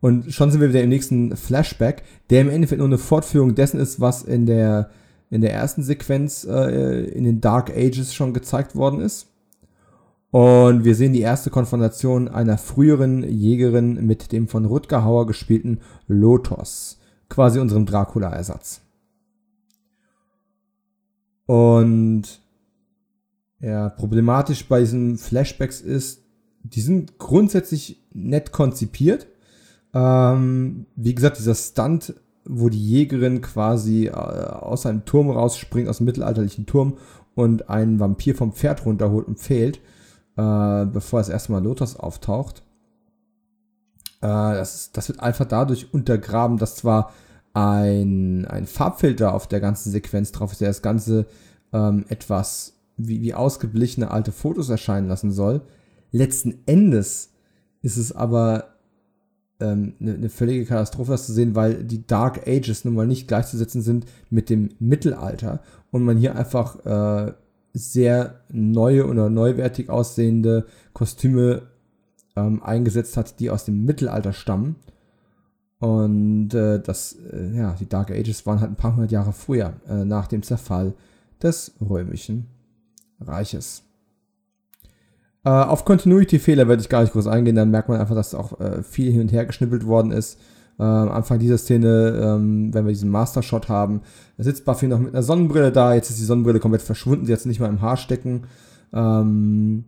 Und 0.00 0.32
schon 0.32 0.50
sind 0.50 0.60
wir 0.60 0.68
wieder 0.68 0.82
im 0.82 0.88
nächsten 0.88 1.36
Flashback, 1.36 2.04
der 2.30 2.40
im 2.42 2.50
Endeffekt 2.50 2.78
nur 2.78 2.86
eine 2.86 2.98
Fortführung 2.98 3.54
dessen 3.54 3.80
ist, 3.80 4.00
was 4.00 4.22
in 4.22 4.46
der, 4.46 4.90
in 5.28 5.40
der 5.40 5.52
ersten 5.52 5.82
Sequenz 5.82 6.44
äh, 6.44 7.04
in 7.04 7.24
den 7.24 7.40
Dark 7.40 7.70
Ages 7.70 8.14
schon 8.14 8.32
gezeigt 8.32 8.76
worden 8.76 9.00
ist. 9.00 9.26
Und 10.30 10.84
wir 10.84 10.94
sehen 10.94 11.14
die 11.14 11.22
erste 11.22 11.50
Konfrontation 11.50 12.28
einer 12.28 12.58
früheren 12.58 13.24
Jägerin 13.24 14.06
mit 14.06 14.30
dem 14.30 14.46
von 14.46 14.66
Rutger 14.66 15.02
Hauer 15.02 15.26
gespielten 15.26 15.80
Lotos, 16.06 17.00
quasi 17.28 17.58
unserem 17.58 17.86
Dracula-Ersatz. 17.86 18.82
Und 21.46 22.40
ja, 23.60 23.88
problematisch 23.88 24.66
bei 24.66 24.80
diesen 24.80 25.18
Flashbacks 25.18 25.80
ist, 25.80 26.22
die 26.62 26.80
sind 26.80 27.18
grundsätzlich 27.18 28.02
nett 28.12 28.52
konzipiert. 28.52 29.26
Ähm, 29.94 30.86
wie 30.96 31.14
gesagt, 31.14 31.38
dieser 31.38 31.54
Stunt, 31.54 32.14
wo 32.44 32.68
die 32.68 32.84
Jägerin 32.84 33.40
quasi 33.40 34.06
äh, 34.06 34.12
aus 34.12 34.86
einem 34.86 35.04
Turm 35.04 35.30
rausspringt, 35.30 35.88
aus 35.88 35.98
dem 35.98 36.06
mittelalterlichen 36.06 36.66
Turm 36.66 36.98
und 37.34 37.68
einen 37.68 38.00
Vampir 38.00 38.34
vom 38.34 38.52
Pferd 38.52 38.84
runterholt 38.84 39.26
und 39.26 39.38
fehlt, 39.38 39.78
äh, 40.36 40.86
bevor 40.86 41.20
das 41.20 41.28
erste 41.28 41.52
Mal 41.52 41.62
Lotus 41.62 41.96
auftaucht. 41.96 42.62
Äh, 44.20 44.26
das, 44.26 44.92
das 44.92 45.08
wird 45.08 45.20
einfach 45.20 45.46
dadurch 45.46 45.92
untergraben, 45.92 46.58
dass 46.58 46.76
zwar 46.76 47.12
ein, 47.54 48.44
ein 48.46 48.66
Farbfilter 48.66 49.34
auf 49.34 49.46
der 49.46 49.60
ganzen 49.60 49.90
Sequenz 49.90 50.32
drauf 50.32 50.52
ist, 50.52 50.60
der 50.60 50.68
das 50.68 50.82
Ganze 50.82 51.26
ähm, 51.72 52.04
etwas 52.08 52.77
wie, 52.98 53.22
wie 53.22 53.34
ausgeblichene 53.34 54.10
alte 54.10 54.32
Fotos 54.32 54.68
erscheinen 54.68 55.08
lassen 55.08 55.30
soll. 55.30 55.62
Letzten 56.10 56.58
Endes 56.66 57.30
ist 57.80 57.96
es 57.96 58.12
aber 58.12 58.74
ähm, 59.60 59.94
eine, 60.00 60.14
eine 60.14 60.28
völlige 60.28 60.64
Katastrophe, 60.64 61.12
das 61.12 61.26
zu 61.26 61.32
sehen, 61.32 61.54
weil 61.54 61.84
die 61.84 62.06
Dark 62.06 62.46
Ages 62.46 62.84
nun 62.84 62.94
mal 62.94 63.06
nicht 63.06 63.28
gleichzusetzen 63.28 63.82
sind 63.82 64.06
mit 64.30 64.50
dem 64.50 64.70
Mittelalter 64.78 65.60
und 65.90 66.04
man 66.04 66.18
hier 66.18 66.36
einfach 66.36 66.84
äh, 66.84 67.32
sehr 67.72 68.40
neue 68.50 69.06
oder 69.06 69.30
neuwertig 69.30 69.90
aussehende 69.90 70.66
Kostüme 70.92 71.62
ähm, 72.36 72.62
eingesetzt 72.62 73.16
hat, 73.16 73.40
die 73.40 73.50
aus 73.50 73.64
dem 73.64 73.84
Mittelalter 73.84 74.32
stammen. 74.32 74.76
Und 75.78 76.54
äh, 76.54 76.80
das, 76.80 77.16
äh, 77.32 77.56
ja, 77.56 77.76
die 77.78 77.88
Dark 77.88 78.10
Ages 78.10 78.44
waren 78.46 78.60
halt 78.60 78.72
ein 78.72 78.76
paar 78.76 78.96
hundert 78.96 79.12
Jahre 79.12 79.32
früher, 79.32 79.74
äh, 79.88 80.04
nach 80.04 80.26
dem 80.26 80.42
Zerfall 80.42 80.94
des 81.40 81.72
römischen 81.80 82.46
Reiches. 83.20 83.82
Äh, 85.44 85.50
auf 85.50 85.84
Continuity-Fehler 85.84 86.68
werde 86.68 86.82
ich 86.82 86.88
gar 86.88 87.02
nicht 87.02 87.12
groß 87.12 87.26
eingehen, 87.26 87.56
dann 87.56 87.70
merkt 87.70 87.88
man 87.88 88.00
einfach, 88.00 88.14
dass 88.14 88.34
auch 88.34 88.60
äh, 88.60 88.82
viel 88.82 89.12
hin 89.12 89.22
und 89.22 89.32
her 89.32 89.46
geschnippelt 89.46 89.86
worden 89.86 90.10
ist. 90.10 90.38
Äh, 90.78 90.82
am 90.82 91.10
Anfang 91.10 91.38
dieser 91.38 91.58
Szene, 91.58 92.20
ähm, 92.22 92.72
wenn 92.74 92.84
wir 92.84 92.92
diesen 92.92 93.10
Master-Shot 93.10 93.68
haben, 93.68 94.02
da 94.36 94.44
sitzt 94.44 94.64
Buffy 94.64 94.86
noch 94.86 94.98
mit 94.98 95.14
einer 95.14 95.22
Sonnenbrille 95.22 95.72
da, 95.72 95.94
jetzt 95.94 96.10
ist 96.10 96.20
die 96.20 96.24
Sonnenbrille 96.24 96.60
komplett 96.60 96.82
verschwunden, 96.82 97.26
sie 97.26 97.32
hat 97.32 97.44
nicht 97.46 97.60
mal 97.60 97.68
im 97.68 97.80
Haar 97.80 97.96
stecken. 97.96 98.44
Ähm, 98.92 99.84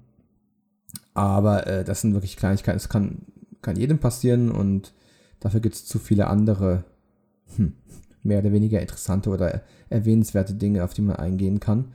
aber 1.15 1.67
äh, 1.67 1.85
das 1.85 2.01
sind 2.01 2.15
wirklich 2.15 2.37
Kleinigkeiten, 2.37 2.77
es 2.77 2.89
kann, 2.89 3.19
kann 3.63 3.77
jedem 3.77 3.99
passieren 3.99 4.51
und 4.51 4.93
dafür 5.41 5.61
gibt 5.61 5.75
es 5.75 5.87
zu 5.87 5.99
viele 5.99 6.27
andere, 6.27 6.85
hm, 7.57 7.75
mehr 8.23 8.41
oder 8.41 8.53
weniger 8.53 8.81
interessante 8.81 9.31
oder 9.31 9.63
erwähnenswerte 9.89 10.55
Dinge, 10.55 10.85
auf 10.85 10.95
die 10.95 11.03
man 11.03 11.17
eingehen 11.17 11.61
kann. 11.61 11.93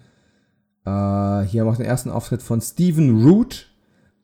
Äh, 0.86 1.42
hier 1.46 1.62
haben 1.62 1.68
wir 1.68 1.76
den 1.76 1.86
ersten 1.86 2.12
Auftritt 2.12 2.42
von 2.42 2.62
Stephen 2.62 3.24
Root, 3.24 3.68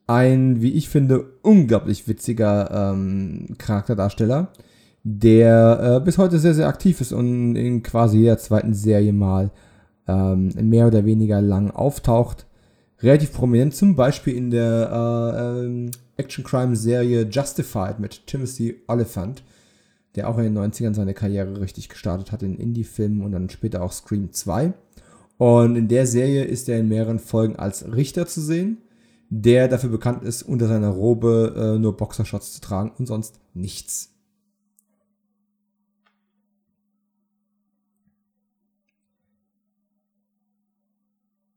ein, 0.08 0.62
wie 0.62 0.74
ich 0.74 0.90
finde, 0.90 1.26
unglaublich 1.42 2.08
witziger 2.08 2.92
ähm, 2.94 3.56
Charakterdarsteller, 3.58 4.50
der 5.04 5.98
äh, 5.98 6.06
bis 6.06 6.18
heute 6.18 6.38
sehr, 6.38 6.54
sehr 6.54 6.68
aktiv 6.68 7.02
ist 7.02 7.14
und 7.14 7.56
in 7.56 7.82
quasi 7.82 8.20
jeder 8.20 8.38
zweiten 8.38 8.74
Serie 8.74 9.14
mal 9.14 9.52
ähm, 10.08 10.50
mehr 10.62 10.88
oder 10.88 11.06
weniger 11.06 11.42
lang 11.42 11.72
auftaucht. 11.72 12.46
Relativ 13.02 13.34
prominent, 13.34 13.74
zum 13.74 13.96
Beispiel 13.96 14.36
in 14.36 14.52
der 14.52 14.92
äh, 14.92 15.66
ähm, 15.66 15.92
Action-Crime-Serie 16.18 17.28
Justified 17.32 18.00
mit 18.00 18.28
Timothy 18.28 18.82
Oliphant, 18.88 19.44
der 20.16 20.30
auch 20.30 20.38
in 20.38 20.44
den 20.44 20.58
90ern 20.58 20.94
seine 20.94 21.16
Karriere 21.16 21.62
richtig 21.62 21.90
gestartet 21.90 22.32
hat 22.32 22.44
in 22.44 22.58
Indie-Filmen 22.58 23.24
und 23.24 23.32
dann 23.32 23.50
später 23.50 23.82
auch 23.82 23.92
Scream 23.92 24.32
2. 24.32 24.74
Und 25.42 25.76
in 25.76 25.88
der 25.88 26.06
Serie 26.06 26.44
ist 26.44 26.70
er 26.70 26.78
in 26.78 26.88
mehreren 26.88 27.18
Folgen 27.18 27.56
als 27.56 27.92
Richter 27.92 28.28
zu 28.28 28.42
sehen, 28.42 28.78
der 29.32 29.68
dafür 29.68 29.90
bekannt 29.90 30.24
ist, 30.24 30.44
unter 30.44 30.68
seiner 30.68 30.90
Robe 30.90 31.56
äh, 31.58 31.80
nur 31.80 31.98
Boxershots 31.98 32.54
zu 32.54 32.62
tragen 32.62 32.92
und 33.00 33.08
sonst 33.08 33.40
nichts. 33.56 34.14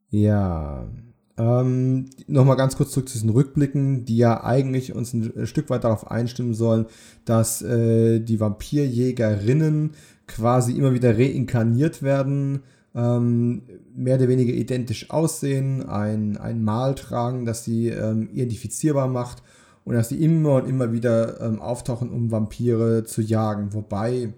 Ja, 0.09 0.89
ähm, 1.37 2.09
Nochmal 2.27 2.57
ganz 2.57 2.79
kurz 2.79 2.93
zurück 2.93 3.11
zu 3.11 3.19
diesen 3.19 3.29
Rückblicken, 3.29 4.07
die 4.07 4.17
ja 4.17 4.43
eigentlich 4.43 4.95
uns 4.95 5.13
ein 5.13 5.47
Stück 5.47 5.69
weit 5.69 5.85
darauf 5.85 6.11
einstimmen 6.11 6.55
sollen, 6.55 6.87
dass 7.27 7.61
äh, 7.61 8.21
die 8.21 8.41
Vampirjägerinnen 8.41 9.91
quasi 10.27 10.73
immer 10.73 10.95
wieder 10.95 11.19
reinkarniert 11.19 12.03
werden 12.03 12.63
ähm, 12.95 13.63
mehr 13.95 14.17
oder 14.17 14.29
weniger 14.29 14.53
identisch 14.53 15.11
aussehen, 15.11 15.87
ein, 15.89 16.37
ein 16.37 16.63
Mal 16.63 16.95
tragen, 16.95 17.45
das 17.45 17.65
sie 17.65 17.89
ähm, 17.89 18.29
identifizierbar 18.33 19.09
macht 19.09 19.43
und 19.85 19.95
dass 19.95 20.09
sie 20.09 20.23
immer 20.23 20.55
und 20.57 20.69
immer 20.69 20.93
wieder 20.93 21.41
ähm, 21.41 21.61
auftauchen, 21.61 22.11
um 22.11 22.31
Vampire 22.31 23.05
zu 23.05 23.21
jagen. 23.21 23.73
Wobei, 23.73 24.33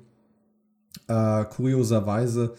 äh, 1.08 1.44
kurioserweise, 1.44 2.54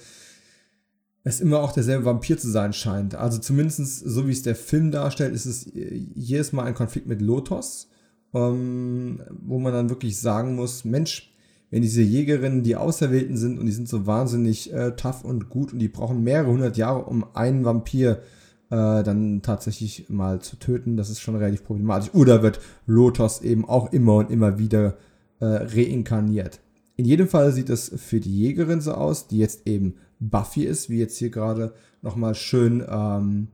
es 1.24 1.42
immer 1.42 1.60
auch 1.60 1.74
derselbe 1.74 2.06
Vampir 2.06 2.38
zu 2.38 2.50
sein 2.50 2.72
scheint. 2.72 3.16
Also 3.16 3.40
zumindest 3.40 3.82
so 3.82 4.28
wie 4.28 4.32
es 4.32 4.44
der 4.44 4.56
Film 4.56 4.92
darstellt, 4.92 5.34
ist 5.34 5.46
es 5.46 5.70
jedes 5.74 6.54
Mal 6.54 6.64
ein 6.64 6.74
Konflikt 6.74 7.08
mit 7.08 7.22
Lotos, 7.22 7.90
ähm, 8.34 9.22
wo 9.30 9.60
man 9.60 9.74
dann 9.74 9.90
wirklich 9.90 10.20
sagen 10.20 10.56
muss, 10.56 10.86
Mensch, 10.86 11.34
wenn 11.70 11.82
diese 11.82 12.02
Jägerinnen 12.02 12.64
die 12.64 12.76
Auserwählten 12.76 13.38
sind 13.38 13.60
und 13.60 13.66
die 13.66 13.72
sind 13.72 13.90
so 13.90 14.06
wahnsinnig 14.06 14.74
äh, 14.74 14.92
tough 14.92 15.24
und 15.24 15.50
gut 15.50 15.74
und 15.74 15.80
die 15.80 15.90
brauchen 15.90 16.24
mehrere 16.24 16.52
hundert 16.52 16.78
Jahre, 16.78 17.06
um 17.06 17.26
einen 17.36 17.66
Vampir 17.66 18.22
äh, 18.70 19.04
dann 19.04 19.42
tatsächlich 19.42 20.10
mal 20.10 20.42
zu 20.42 20.58
töten, 20.58 20.98
das 20.98 21.10
ist 21.10 21.20
schon 21.20 21.36
relativ 21.36 21.66
problematisch. 21.66 22.14
Oder 22.14 22.42
wird 22.42 22.60
Lotos 22.86 23.42
eben 23.42 23.68
auch 23.68 23.92
immer 23.92 24.16
und 24.16 24.32
immer 24.32 24.60
wieder 24.60 24.98
äh, 25.40 25.46
reinkarniert. 25.46 26.62
In 26.96 27.06
jedem 27.06 27.28
Fall 27.28 27.52
sieht 27.52 27.70
es 27.70 27.92
für 27.96 28.20
die 28.20 28.36
Jägerin 28.36 28.82
so 28.82 28.94
aus, 28.94 29.28
die 29.28 29.38
jetzt 29.38 29.68
eben 29.68 29.96
Buffy 30.20 30.64
ist, 30.64 30.90
wie 30.90 31.00
jetzt 31.00 31.18
hier 31.18 31.30
gerade 31.30 31.74
nochmal 32.02 32.34
schön 32.34 32.84
ähm, 32.90 33.50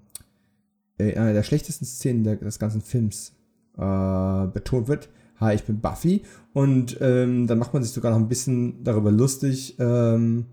in 0.97 1.17
einer 1.17 1.33
der 1.33 1.43
schlechtesten 1.43 1.85
Szenen 1.85 2.23
des 2.23 2.59
ganzen 2.59 2.81
Films 2.81 3.33
äh, 3.77 4.47
betont 4.47 4.87
wird 4.87 5.09
hi, 5.39 5.53
ich 5.53 5.63
bin 5.63 5.79
Buffy. 5.79 6.23
Und 6.53 6.97
ähm, 7.01 7.47
dann 7.47 7.59
macht 7.59 7.73
man 7.73 7.83
sich 7.83 7.91
sogar 7.91 8.11
noch 8.11 8.19
ein 8.19 8.29
bisschen 8.29 8.83
darüber 8.83 9.11
lustig, 9.11 9.75
ähm, 9.79 10.45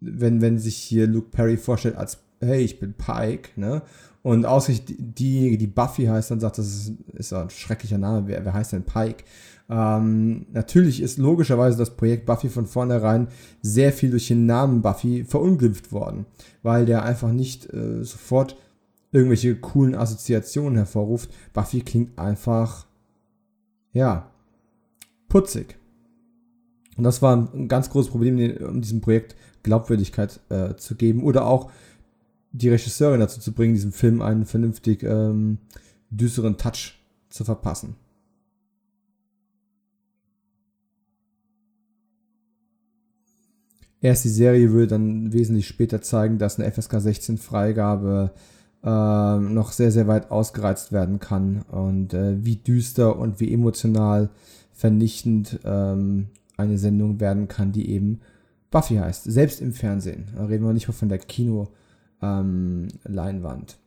wenn, 0.00 0.40
wenn 0.40 0.58
sich 0.58 0.76
hier 0.76 1.06
Luke 1.06 1.28
Perry 1.30 1.56
vorstellt 1.56 1.96
als, 1.96 2.18
hey, 2.40 2.62
ich 2.62 2.78
bin 2.78 2.94
Pike, 2.94 3.50
ne? 3.56 3.82
Und 4.22 4.44
ausgerechnet 4.44 4.96
diejenige, 4.98 5.56
die 5.56 5.68
Buffy 5.68 6.06
heißt, 6.06 6.32
dann 6.32 6.40
sagt, 6.40 6.58
das 6.58 6.66
ist, 6.66 6.92
ist 7.14 7.32
ein 7.32 7.48
schrecklicher 7.48 7.96
Name, 7.96 8.26
wer, 8.26 8.44
wer 8.44 8.54
heißt 8.54 8.72
denn 8.72 8.82
Pike? 8.82 9.22
Ähm, 9.68 10.46
natürlich 10.52 11.00
ist 11.00 11.18
logischerweise 11.18 11.78
das 11.78 11.96
Projekt 11.96 12.26
Buffy 12.26 12.48
von 12.48 12.66
vornherein 12.66 13.28
sehr 13.62 13.92
viel 13.92 14.10
durch 14.10 14.28
den 14.28 14.46
Namen 14.46 14.82
Buffy 14.82 15.24
verunglimpft 15.24 15.92
worden, 15.92 16.26
weil 16.62 16.86
der 16.86 17.04
einfach 17.04 17.30
nicht 17.30 17.72
äh, 17.72 18.02
sofort 18.02 18.56
irgendwelche 19.12 19.56
coolen 19.56 19.94
Assoziationen 19.94 20.76
hervorruft. 20.76 21.30
Buffy 21.52 21.80
klingt 21.80 22.18
einfach, 22.18 22.86
ja, 23.92 24.30
putzig. 25.28 25.76
Und 26.96 27.04
das 27.04 27.22
war 27.22 27.36
ein 27.36 27.68
ganz 27.68 27.90
großes 27.90 28.10
Problem, 28.10 28.38
um 28.66 28.80
diesem 28.80 29.00
Projekt 29.00 29.36
Glaubwürdigkeit 29.62 30.40
äh, 30.48 30.76
zu 30.76 30.94
geben 30.94 31.22
oder 31.22 31.46
auch 31.46 31.70
die 32.52 32.70
Regisseurin 32.70 33.20
dazu 33.20 33.40
zu 33.40 33.52
bringen, 33.52 33.74
diesem 33.74 33.92
Film 33.92 34.22
einen 34.22 34.46
vernünftig 34.46 35.02
ähm, 35.02 35.58
düsteren 36.10 36.56
Touch 36.56 36.98
zu 37.28 37.44
verpassen. 37.44 37.96
Erst 44.00 44.24
die 44.24 44.30
Serie 44.30 44.70
würde 44.70 44.88
dann 44.88 45.32
wesentlich 45.32 45.66
später 45.66 46.00
zeigen, 46.00 46.38
dass 46.38 46.58
eine 46.58 46.70
FSK 46.70 47.00
16 47.00 47.38
Freigabe 47.38 48.32
äh, 48.84 49.38
noch 49.38 49.72
sehr, 49.72 49.90
sehr 49.90 50.06
weit 50.06 50.30
ausgereizt 50.30 50.92
werden 50.92 51.18
kann 51.18 51.62
und 51.62 52.14
äh, 52.14 52.44
wie 52.44 52.56
düster 52.56 53.18
und 53.18 53.40
wie 53.40 53.52
emotional 53.52 54.30
vernichtend 54.72 55.58
ähm, 55.64 56.28
eine 56.56 56.78
Sendung 56.78 57.20
werden 57.20 57.48
kann, 57.48 57.72
die 57.72 57.90
eben 57.90 58.20
Buffy 58.70 58.96
heißt. 58.96 59.24
Selbst 59.24 59.60
im 59.60 59.72
Fernsehen. 59.72 60.26
Da 60.34 60.44
reden 60.44 60.64
wir 60.64 60.72
nicht 60.72 60.88
mal 60.88 60.94
von 60.94 61.08
der 61.08 61.18
Kino-Leinwand. 61.18 63.78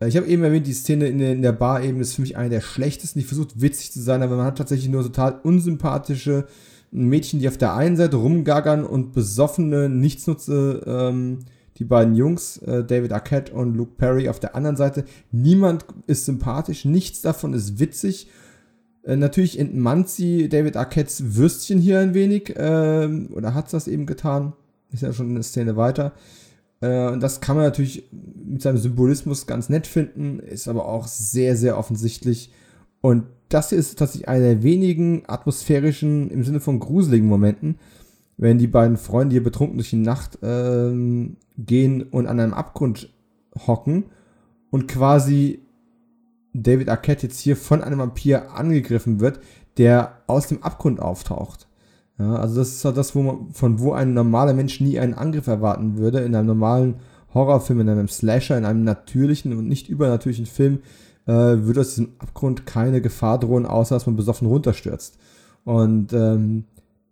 Ähm, 0.00 0.08
ich 0.08 0.16
habe 0.16 0.26
eben 0.26 0.44
erwähnt, 0.44 0.66
die 0.66 0.74
Szene 0.74 1.08
in 1.08 1.18
der, 1.18 1.32
in 1.32 1.42
der 1.42 1.52
Bar 1.52 1.82
eben 1.82 2.00
ist 2.00 2.14
für 2.14 2.20
mich 2.20 2.36
eine 2.36 2.50
der 2.50 2.60
schlechtesten. 2.60 3.18
Die 3.18 3.24
versucht 3.24 3.60
witzig 3.60 3.92
zu 3.92 4.02
sein, 4.02 4.22
aber 4.22 4.36
man 4.36 4.46
hat 4.46 4.58
tatsächlich 4.58 4.90
nur 4.90 5.02
total 5.02 5.40
unsympathische 5.42 6.46
Mädchen, 6.90 7.40
die 7.40 7.48
auf 7.48 7.58
der 7.58 7.74
einen 7.74 7.96
Seite 7.96 8.16
rumgaggern 8.16 8.84
und 8.84 9.12
besoffene, 9.12 9.88
nichtsnutze 9.88 10.82
ähm, 10.86 11.40
die 11.78 11.84
beiden 11.84 12.14
Jungs, 12.14 12.58
äh, 12.58 12.84
David 12.84 13.12
Arquette 13.12 13.52
und 13.52 13.74
Luke 13.74 13.92
Perry 13.96 14.28
auf 14.28 14.40
der 14.40 14.54
anderen 14.54 14.76
Seite. 14.76 15.04
Niemand 15.32 15.84
ist 16.06 16.24
sympathisch, 16.24 16.84
nichts 16.84 17.22
davon 17.22 17.52
ist 17.52 17.78
witzig. 17.78 18.28
Äh, 19.04 19.16
natürlich 19.16 19.58
entmannt 19.58 20.08
sie 20.08 20.48
David 20.48 20.76
Arquettes 20.76 21.36
Würstchen 21.36 21.78
hier 21.78 22.00
ein 22.00 22.14
wenig, 22.14 22.56
äh, 22.56 23.08
oder 23.32 23.54
hat 23.54 23.72
das 23.72 23.88
eben 23.88 24.06
getan. 24.06 24.54
Ist 24.92 25.02
ja 25.02 25.12
schon 25.12 25.30
eine 25.30 25.42
Szene 25.42 25.76
weiter. 25.76 26.12
Äh, 26.80 27.08
und 27.08 27.22
das 27.22 27.40
kann 27.40 27.56
man 27.56 27.64
natürlich 27.64 28.08
mit 28.12 28.62
seinem 28.62 28.78
Symbolismus 28.78 29.46
ganz 29.46 29.68
nett 29.68 29.86
finden, 29.86 30.40
ist 30.40 30.68
aber 30.68 30.86
auch 30.86 31.06
sehr, 31.06 31.56
sehr 31.56 31.78
offensichtlich. 31.78 32.52
Und 33.00 33.24
das 33.48 33.68
hier 33.68 33.78
ist 33.78 33.98
tatsächlich 33.98 34.28
einer 34.28 34.40
der 34.40 34.62
wenigen 34.62 35.22
atmosphärischen, 35.26 36.30
im 36.30 36.42
Sinne 36.42 36.60
von 36.60 36.80
gruseligen 36.80 37.28
Momenten, 37.28 37.78
wenn 38.36 38.58
die 38.58 38.66
beiden 38.66 38.96
Freunde 38.96 39.34
hier 39.34 39.42
betrunken 39.42 39.78
durch 39.78 39.90
die 39.90 39.96
Nacht 39.96 40.38
ähm, 40.42 41.36
gehen 41.58 42.02
und 42.02 42.26
an 42.26 42.40
einem 42.40 42.54
Abgrund 42.54 43.12
hocken 43.66 44.06
und 44.70 44.88
quasi 44.88 45.60
David 46.52 46.88
Arquette 46.88 47.26
jetzt 47.26 47.40
hier 47.40 47.56
von 47.56 47.82
einem 47.82 47.98
Vampir 47.98 48.52
angegriffen 48.52 49.20
wird, 49.20 49.40
der 49.76 50.22
aus 50.26 50.48
dem 50.48 50.62
Abgrund 50.62 51.00
auftaucht. 51.00 51.68
Ja, 52.18 52.36
also 52.36 52.56
das 52.56 52.68
ist 52.68 52.84
halt 52.84 52.96
das, 52.96 53.14
wo 53.14 53.22
man, 53.22 53.50
von 53.52 53.78
wo 53.78 53.92
ein 53.92 54.14
normaler 54.14 54.54
Mensch 54.54 54.80
nie 54.80 54.98
einen 54.98 55.14
Angriff 55.14 55.46
erwarten 55.46 55.98
würde. 55.98 56.20
In 56.20 56.34
einem 56.34 56.46
normalen 56.46 56.96
Horrorfilm, 57.34 57.80
in 57.80 57.88
einem 57.90 58.08
Slasher, 58.08 58.56
in 58.56 58.64
einem 58.64 58.84
natürlichen 58.84 59.56
und 59.56 59.68
nicht 59.68 59.88
übernatürlichen 59.88 60.46
Film 60.46 60.78
äh, 61.26 61.32
würde 61.32 61.80
aus 61.80 61.90
diesem 61.90 62.14
Abgrund 62.18 62.64
keine 62.64 63.02
Gefahr 63.02 63.38
drohen, 63.38 63.66
außer 63.66 63.94
dass 63.94 64.06
man 64.06 64.16
besoffen 64.16 64.48
runterstürzt. 64.48 65.18
Und 65.64 66.12
ähm, 66.14 66.64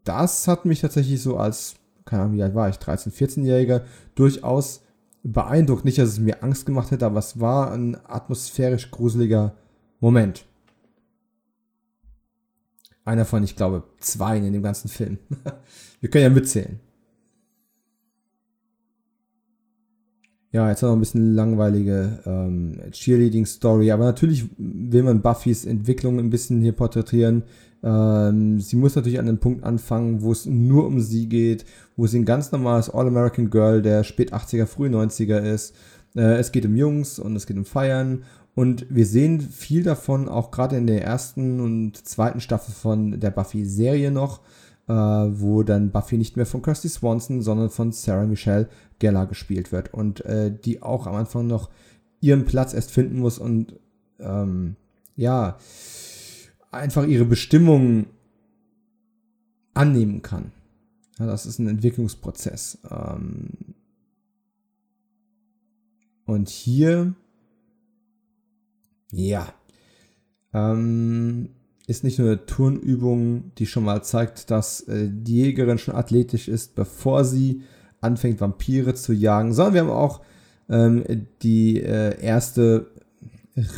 das 0.04 0.48
hat 0.48 0.64
mich 0.64 0.80
tatsächlich 0.80 1.20
so 1.20 1.36
als, 1.36 1.74
keine 2.04 2.22
Ahnung, 2.22 2.36
wie 2.36 2.42
alt 2.42 2.54
war 2.54 2.68
ich, 2.68 2.76
13-, 2.76 3.12
14-Jähriger, 3.12 3.82
durchaus 4.14 4.82
beeindruckt. 5.22 5.84
Nicht, 5.84 5.98
dass 5.98 6.10
es 6.10 6.20
mir 6.20 6.42
Angst 6.42 6.66
gemacht 6.66 6.90
hätte, 6.90 7.06
aber 7.06 7.18
es 7.18 7.40
war 7.40 7.72
ein 7.72 7.96
atmosphärisch 8.06 8.90
gruseliger 8.90 9.54
Moment. 10.00 10.44
Einer 13.04 13.24
von, 13.24 13.42
ich 13.42 13.56
glaube, 13.56 13.84
zwei 13.98 14.38
in 14.38 14.52
dem 14.52 14.62
ganzen 14.62 14.88
Film. 14.88 15.18
Wir 16.00 16.10
können 16.10 16.24
ja 16.24 16.30
mitzählen. 16.30 16.80
Ja, 20.52 20.68
jetzt 20.70 20.82
noch 20.82 20.92
ein 20.92 21.00
bisschen 21.00 21.34
langweilige 21.34 22.20
ähm, 22.26 22.80
Cheerleading-Story, 22.92 23.90
aber 23.90 24.04
natürlich 24.04 24.48
will 24.56 25.02
man 25.02 25.20
Buffys 25.20 25.64
Entwicklung 25.64 26.20
ein 26.20 26.30
bisschen 26.30 26.60
hier 26.60 26.72
porträtieren. 26.72 27.42
Ähm, 27.84 28.60
sie 28.60 28.76
muss 28.76 28.96
natürlich 28.96 29.18
an 29.18 29.28
einem 29.28 29.38
Punkt 29.38 29.62
anfangen, 29.62 30.22
wo 30.22 30.32
es 30.32 30.46
nur 30.46 30.86
um 30.86 31.00
sie 31.00 31.28
geht, 31.28 31.66
wo 31.96 32.06
sie 32.06 32.18
ein 32.18 32.24
ganz 32.24 32.50
normales 32.50 32.88
All-American 32.88 33.50
Girl 33.50 33.82
der 33.82 34.04
spät 34.04 34.32
80er, 34.32 34.64
früh 34.64 34.88
90er 34.88 35.38
ist. 35.38 35.76
Äh, 36.16 36.38
es 36.38 36.50
geht 36.50 36.64
um 36.64 36.76
Jungs 36.76 37.18
und 37.18 37.36
es 37.36 37.46
geht 37.46 37.58
um 37.58 37.66
Feiern 37.66 38.22
und 38.54 38.86
wir 38.88 39.04
sehen 39.04 39.40
viel 39.40 39.82
davon 39.82 40.28
auch 40.28 40.50
gerade 40.50 40.76
in 40.76 40.86
der 40.86 41.04
ersten 41.04 41.60
und 41.60 41.96
zweiten 42.06 42.40
Staffel 42.40 42.72
von 42.72 43.20
der 43.20 43.30
Buffy-Serie 43.30 44.10
noch, 44.10 44.40
äh, 44.88 44.92
wo 44.92 45.62
dann 45.62 45.90
Buffy 45.90 46.16
nicht 46.16 46.36
mehr 46.36 46.46
von 46.46 46.62
Kirsty 46.62 46.88
Swanson, 46.88 47.42
sondern 47.42 47.68
von 47.68 47.92
Sarah 47.92 48.26
Michelle 48.26 48.68
Gellar 48.98 49.26
gespielt 49.26 49.72
wird 49.72 49.92
und 49.92 50.24
äh, 50.24 50.50
die 50.50 50.82
auch 50.82 51.06
am 51.06 51.16
Anfang 51.16 51.48
noch 51.48 51.68
ihren 52.20 52.46
Platz 52.46 52.72
erst 52.72 52.92
finden 52.92 53.18
muss 53.18 53.38
und 53.38 53.78
ähm, 54.20 54.76
ja, 55.16 55.58
einfach 56.74 57.06
ihre 57.06 57.24
Bestimmung 57.24 58.06
annehmen 59.72 60.22
kann. 60.22 60.52
Ja, 61.18 61.26
das 61.26 61.46
ist 61.46 61.58
ein 61.58 61.68
Entwicklungsprozess. 61.68 62.78
Ähm 62.90 63.50
und 66.26 66.48
hier 66.48 67.14
ja. 69.14 69.52
Ähm, 70.52 71.50
ist 71.86 72.04
nicht 72.04 72.18
nur 72.18 72.28
eine 72.28 72.46
Turnübung, 72.46 73.52
die 73.58 73.66
schon 73.66 73.84
mal 73.84 74.02
zeigt, 74.02 74.50
dass 74.50 74.80
äh, 74.82 75.08
die 75.10 75.36
Jägerin 75.36 75.78
schon 75.78 75.94
athletisch 75.94 76.48
ist, 76.48 76.74
bevor 76.74 77.24
sie 77.24 77.62
anfängt, 78.00 78.40
Vampire 78.40 78.94
zu 78.94 79.12
jagen, 79.12 79.52
sondern 79.52 79.74
wir 79.74 79.80
haben 79.82 79.90
auch 79.90 80.20
ähm, 80.68 81.26
die 81.42 81.80
äh, 81.80 82.20
erste 82.20 82.90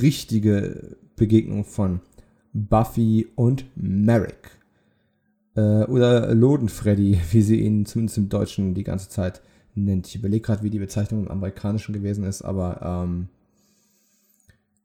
richtige 0.00 0.96
Begegnung 1.16 1.64
von 1.64 2.00
Buffy 2.56 3.28
und 3.34 3.64
Merrick. 3.76 4.50
Äh, 5.54 5.84
oder 5.84 6.34
Loden 6.34 6.68
Freddy, 6.68 7.20
wie 7.30 7.42
sie 7.42 7.60
ihn 7.60 7.86
zumindest 7.86 8.18
im 8.18 8.28
Deutschen 8.28 8.74
die 8.74 8.84
ganze 8.84 9.08
Zeit 9.08 9.42
nennt. 9.74 10.06
Ich 10.08 10.16
überlege 10.16 10.42
gerade, 10.42 10.62
wie 10.62 10.70
die 10.70 10.78
Bezeichnung 10.78 11.24
im 11.24 11.30
Amerikanischen 11.30 11.92
gewesen 11.92 12.24
ist, 12.24 12.42
aber 12.42 12.80
ähm, 12.82 13.28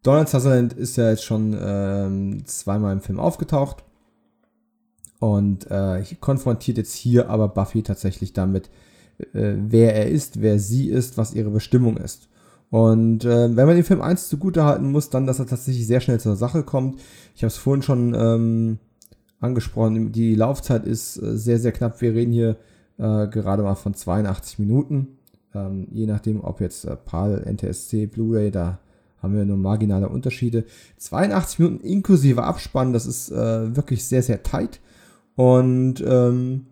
Donald 0.03 0.29
Sutherland 0.29 0.73
ist 0.73 0.97
ja 0.97 1.11
jetzt 1.11 1.23
schon 1.23 1.57
ähm, 1.59 2.43
zweimal 2.45 2.93
im 2.93 3.01
Film 3.01 3.19
aufgetaucht 3.19 3.83
und 5.19 5.69
äh, 5.69 6.03
konfrontiert 6.19 6.77
jetzt 6.77 6.95
hier 6.95 7.29
aber 7.29 7.47
Buffy 7.47 7.83
tatsächlich 7.83 8.33
damit, 8.33 8.69
äh, 9.33 9.53
wer 9.55 9.95
er 9.95 10.09
ist, 10.09 10.41
wer 10.41 10.59
sie 10.59 10.89
ist, 10.89 11.17
was 11.17 11.35
ihre 11.35 11.51
Bestimmung 11.51 11.97
ist. 11.97 12.27
Und 12.71 13.25
äh, 13.25 13.55
wenn 13.55 13.67
man 13.67 13.75
den 13.75 13.83
Film 13.83 14.01
1 14.01 14.29
zugute 14.29 14.63
halten 14.63 14.91
muss, 14.91 15.09
dann, 15.09 15.27
dass 15.27 15.39
er 15.39 15.45
tatsächlich 15.45 15.85
sehr 15.85 15.99
schnell 15.99 16.19
zur 16.19 16.37
Sache 16.37 16.63
kommt. 16.63 16.99
Ich 17.35 17.43
habe 17.43 17.49
es 17.49 17.57
vorhin 17.57 17.83
schon 17.83 18.15
ähm, 18.17 18.79
angesprochen, 19.41 20.13
die 20.13 20.35
Laufzeit 20.35 20.85
ist 20.85 21.21
äh, 21.21 21.37
sehr, 21.37 21.59
sehr 21.59 21.73
knapp. 21.73 22.01
Wir 22.01 22.13
reden 22.13 22.31
hier 22.31 22.55
äh, 22.97 23.27
gerade 23.27 23.63
mal 23.63 23.75
von 23.75 23.93
82 23.93 24.57
Minuten. 24.57 25.17
Ähm, 25.53 25.87
je 25.91 26.05
nachdem, 26.05 26.41
ob 26.41 26.61
jetzt 26.61 26.85
äh, 26.85 26.95
PAL, 26.95 27.43
NTSC, 27.45 28.07
Blu-ray, 28.07 28.51
da 28.51 28.79
haben 29.21 29.35
wir 29.35 29.45
nur 29.45 29.57
marginale 29.57 30.07
Unterschiede. 30.07 30.63
82 30.97 31.59
Minuten 31.59 31.83
inklusive 31.83 32.43
Abspann, 32.43 32.93
das 32.93 33.05
ist 33.05 33.31
äh, 33.31 33.75
wirklich 33.75 34.05
sehr, 34.05 34.23
sehr 34.23 34.43
tight. 34.43 34.79
Und 35.35 36.01
ähm, 36.07 36.67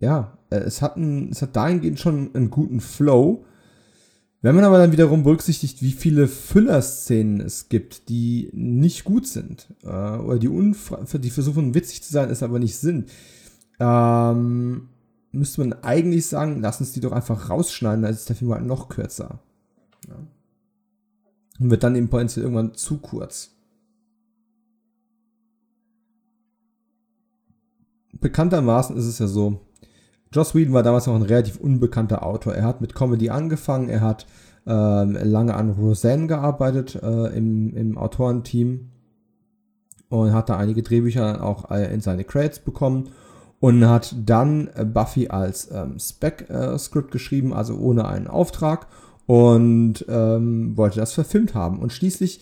ja, 0.00 0.36
äh, 0.50 0.56
es 0.56 0.82
hat, 0.82 0.96
ein, 0.96 1.30
es 1.30 1.42
hat 1.42 1.56
dahingehend 1.56 1.98
schon 1.98 2.34
einen 2.34 2.50
guten 2.50 2.80
Flow. 2.80 3.44
Wenn 4.40 4.54
man 4.54 4.64
aber 4.64 4.78
dann 4.78 4.92
wiederum 4.92 5.24
berücksichtigt, 5.24 5.82
wie 5.82 5.92
viele 5.92 6.28
Füllerszenen 6.28 7.40
es 7.40 7.68
gibt, 7.68 8.08
die 8.08 8.50
nicht 8.52 9.04
gut 9.04 9.26
sind, 9.26 9.66
äh, 9.82 9.88
oder 9.88 10.38
die, 10.38 10.48
die 10.48 11.30
versuchen 11.30 11.74
witzig 11.74 12.02
zu 12.04 12.12
sein, 12.12 12.30
es 12.30 12.42
aber 12.42 12.60
nicht 12.60 12.76
sind, 12.76 13.10
ähm, 13.80 14.88
müsste 15.32 15.60
man 15.60 15.72
eigentlich 15.82 16.26
sagen, 16.26 16.60
lass 16.60 16.80
uns 16.80 16.92
die 16.92 17.00
doch 17.00 17.12
einfach 17.12 17.50
rausschneiden, 17.50 18.02
dann 18.02 18.12
ist 18.12 18.28
der 18.28 18.36
Film 18.36 18.52
halt 18.52 18.64
noch 18.64 18.88
kürzer. 18.88 19.40
Ja 20.08 20.16
und 21.58 21.70
wird 21.70 21.82
dann 21.82 21.96
eben 21.96 22.08
potenziell 22.08 22.44
irgendwann 22.44 22.74
zu 22.74 22.98
kurz. 22.98 23.54
Bekanntermaßen 28.12 28.96
ist 28.96 29.06
es 29.06 29.18
ja 29.18 29.26
so, 29.26 29.60
Joss 30.32 30.54
Whedon 30.54 30.74
war 30.74 30.82
damals 30.82 31.06
noch 31.06 31.14
ein 31.14 31.22
relativ 31.22 31.58
unbekannter 31.58 32.24
Autor. 32.24 32.54
Er 32.54 32.64
hat 32.64 32.80
mit 32.80 32.94
Comedy 32.94 33.30
angefangen, 33.30 33.88
er 33.88 34.00
hat 34.00 34.26
ähm, 34.66 35.16
lange 35.22 35.54
an 35.54 35.70
Roseanne 35.70 36.26
gearbeitet 36.26 36.98
äh, 37.02 37.36
im, 37.36 37.74
im 37.74 37.96
Autorenteam 37.96 38.90
und 40.10 40.32
hat 40.32 40.48
da 40.48 40.56
einige 40.56 40.82
Drehbücher 40.82 41.42
auch 41.42 41.70
äh, 41.70 41.92
in 41.92 42.00
seine 42.00 42.24
Credits 42.24 42.58
bekommen 42.58 43.10
und 43.60 43.86
hat 43.86 44.14
dann 44.24 44.70
Buffy 44.92 45.28
als 45.28 45.70
ähm, 45.72 45.98
Spec-Script 45.98 47.08
äh, 47.08 47.12
geschrieben, 47.12 47.52
also 47.52 47.76
ohne 47.76 48.06
einen 48.06 48.28
Auftrag 48.28 48.86
und 49.26 50.04
ähm, 50.08 50.76
wollte 50.76 51.00
das 51.00 51.12
verfilmt 51.12 51.54
haben. 51.54 51.80
Und 51.80 51.92
schließlich 51.92 52.40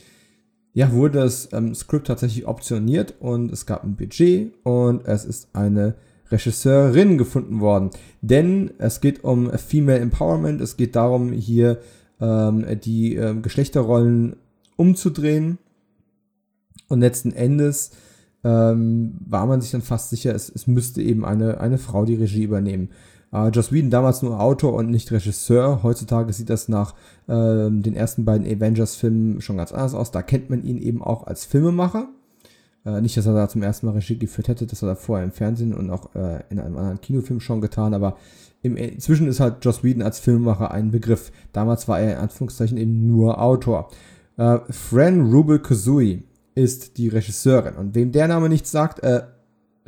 ja, 0.76 0.92
wurde 0.92 1.20
das 1.20 1.48
ähm, 1.52 1.74
Skript 1.74 2.06
tatsächlich 2.06 2.46
optioniert 2.46 3.14
und 3.18 3.50
es 3.50 3.64
gab 3.64 3.82
ein 3.82 3.96
Budget 3.96 4.52
und 4.62 5.06
es 5.06 5.24
ist 5.24 5.48
eine 5.54 5.94
Regisseurin 6.30 7.18
gefunden 7.18 7.60
worden. 7.60 7.90
Denn 8.20 8.72
es 8.78 9.00
geht 9.00 9.24
um 9.24 9.50
Female 9.50 10.00
Empowerment, 10.00 10.60
es 10.60 10.76
geht 10.76 10.96
darum, 10.96 11.32
hier 11.32 11.78
ähm, 12.20 12.64
die 12.84 13.16
äh, 13.16 13.34
Geschlechterrollen 13.34 14.36
umzudrehen. 14.76 15.58
Und 16.88 17.00
letzten 17.00 17.32
Endes 17.32 17.90
ähm, 18.44 19.18
war 19.26 19.46
man 19.46 19.60
sich 19.60 19.72
dann 19.72 19.82
fast 19.82 20.10
sicher, 20.10 20.34
es, 20.34 20.48
es 20.48 20.66
müsste 20.66 21.02
eben 21.02 21.24
eine, 21.24 21.60
eine 21.60 21.78
Frau 21.78 22.04
die 22.04 22.14
Regie 22.14 22.44
übernehmen. 22.44 22.90
Äh, 23.32 23.48
Joss 23.48 23.72
Whedon 23.72 23.90
damals 23.90 24.22
nur 24.22 24.40
Autor 24.40 24.74
und 24.74 24.90
nicht 24.90 25.10
Regisseur. 25.10 25.82
Heutzutage 25.82 26.32
sieht 26.32 26.50
das 26.50 26.68
nach 26.68 26.94
äh, 27.26 27.70
den 27.70 27.94
ersten 27.94 28.24
beiden 28.24 28.46
Avengers-Filmen 28.46 29.40
schon 29.40 29.56
ganz 29.56 29.72
anders 29.72 29.94
aus. 29.94 30.10
Da 30.10 30.22
kennt 30.22 30.50
man 30.50 30.62
ihn 30.62 30.78
eben 30.78 31.02
auch 31.02 31.26
als 31.26 31.44
Filmemacher. 31.44 32.08
Äh, 32.86 33.00
nicht, 33.00 33.16
dass 33.16 33.26
er 33.26 33.34
da 33.34 33.48
zum 33.48 33.62
ersten 33.62 33.86
Mal 33.86 33.92
Regie 33.92 34.16
geführt 34.16 34.48
hätte, 34.48 34.66
das 34.66 34.80
hat 34.80 34.88
er 34.88 34.96
vorher 34.96 35.24
im 35.24 35.32
Fernsehen 35.32 35.74
und 35.74 35.90
auch 35.90 36.14
äh, 36.14 36.44
in 36.50 36.60
einem 36.60 36.76
anderen 36.76 37.00
Kinofilm 37.00 37.40
schon 37.40 37.60
getan, 37.60 37.92
aber 37.92 38.16
im, 38.62 38.76
inzwischen 38.76 39.26
ist 39.26 39.40
halt 39.40 39.64
Joss 39.64 39.82
Whedon 39.82 40.02
als 40.02 40.20
Filmemacher 40.20 40.70
ein 40.70 40.92
Begriff. 40.92 41.32
Damals 41.52 41.88
war 41.88 42.00
er 42.00 42.12
in 42.12 42.18
Anführungszeichen 42.18 42.78
eben 42.78 43.06
nur 43.06 43.42
Autor. 43.42 43.90
Äh, 44.36 44.58
Fran 44.70 45.32
Rubel 45.32 45.58
Kazooie 45.58 46.22
ist 46.54 46.96
die 46.96 47.08
Regisseurin 47.08 47.74
und 47.74 47.94
wem 47.94 48.12
der 48.12 48.28
Name 48.28 48.48
nichts 48.48 48.70
sagt, 48.70 49.00
äh, 49.00 49.22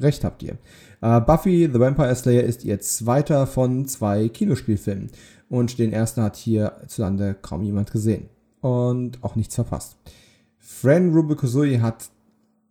recht 0.00 0.24
habt 0.24 0.42
ihr. 0.42 0.58
Uh, 1.00 1.20
Buffy 1.20 1.70
the 1.72 1.78
Vampire 1.78 2.14
Slayer 2.16 2.42
ist 2.42 2.64
ihr 2.64 2.80
zweiter 2.80 3.46
von 3.46 3.86
zwei 3.86 4.28
Kinospielfilmen. 4.28 5.10
Und 5.48 5.78
den 5.78 5.92
ersten 5.92 6.22
hat 6.22 6.36
hierzulande 6.36 7.36
kaum 7.40 7.62
jemand 7.62 7.92
gesehen. 7.92 8.28
Und 8.60 9.22
auch 9.22 9.36
nichts 9.36 9.54
verpasst. 9.54 9.96
Fran 10.58 11.14
Rubikosui 11.14 11.78
hat, 11.78 12.10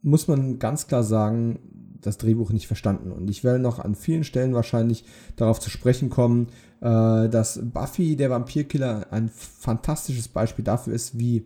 muss 0.07 0.27
man 0.27 0.57
ganz 0.57 0.87
klar 0.87 1.03
sagen, 1.03 1.59
das 2.01 2.17
Drehbuch 2.17 2.51
nicht 2.51 2.67
verstanden. 2.67 3.11
Und 3.11 3.29
ich 3.29 3.43
werde 3.43 3.59
noch 3.59 3.79
an 3.79 3.95
vielen 3.95 4.23
Stellen 4.23 4.53
wahrscheinlich 4.53 5.03
darauf 5.35 5.59
zu 5.59 5.69
sprechen 5.69 6.09
kommen, 6.09 6.47
äh, 6.79 7.27
dass 7.27 7.59
Buffy, 7.61 8.15
der 8.15 8.29
Vampirkiller, 8.29 9.07
ein 9.11 9.29
fantastisches 9.29 10.29
Beispiel 10.29 10.63
dafür 10.63 10.93
ist, 10.93 11.19
wie 11.19 11.45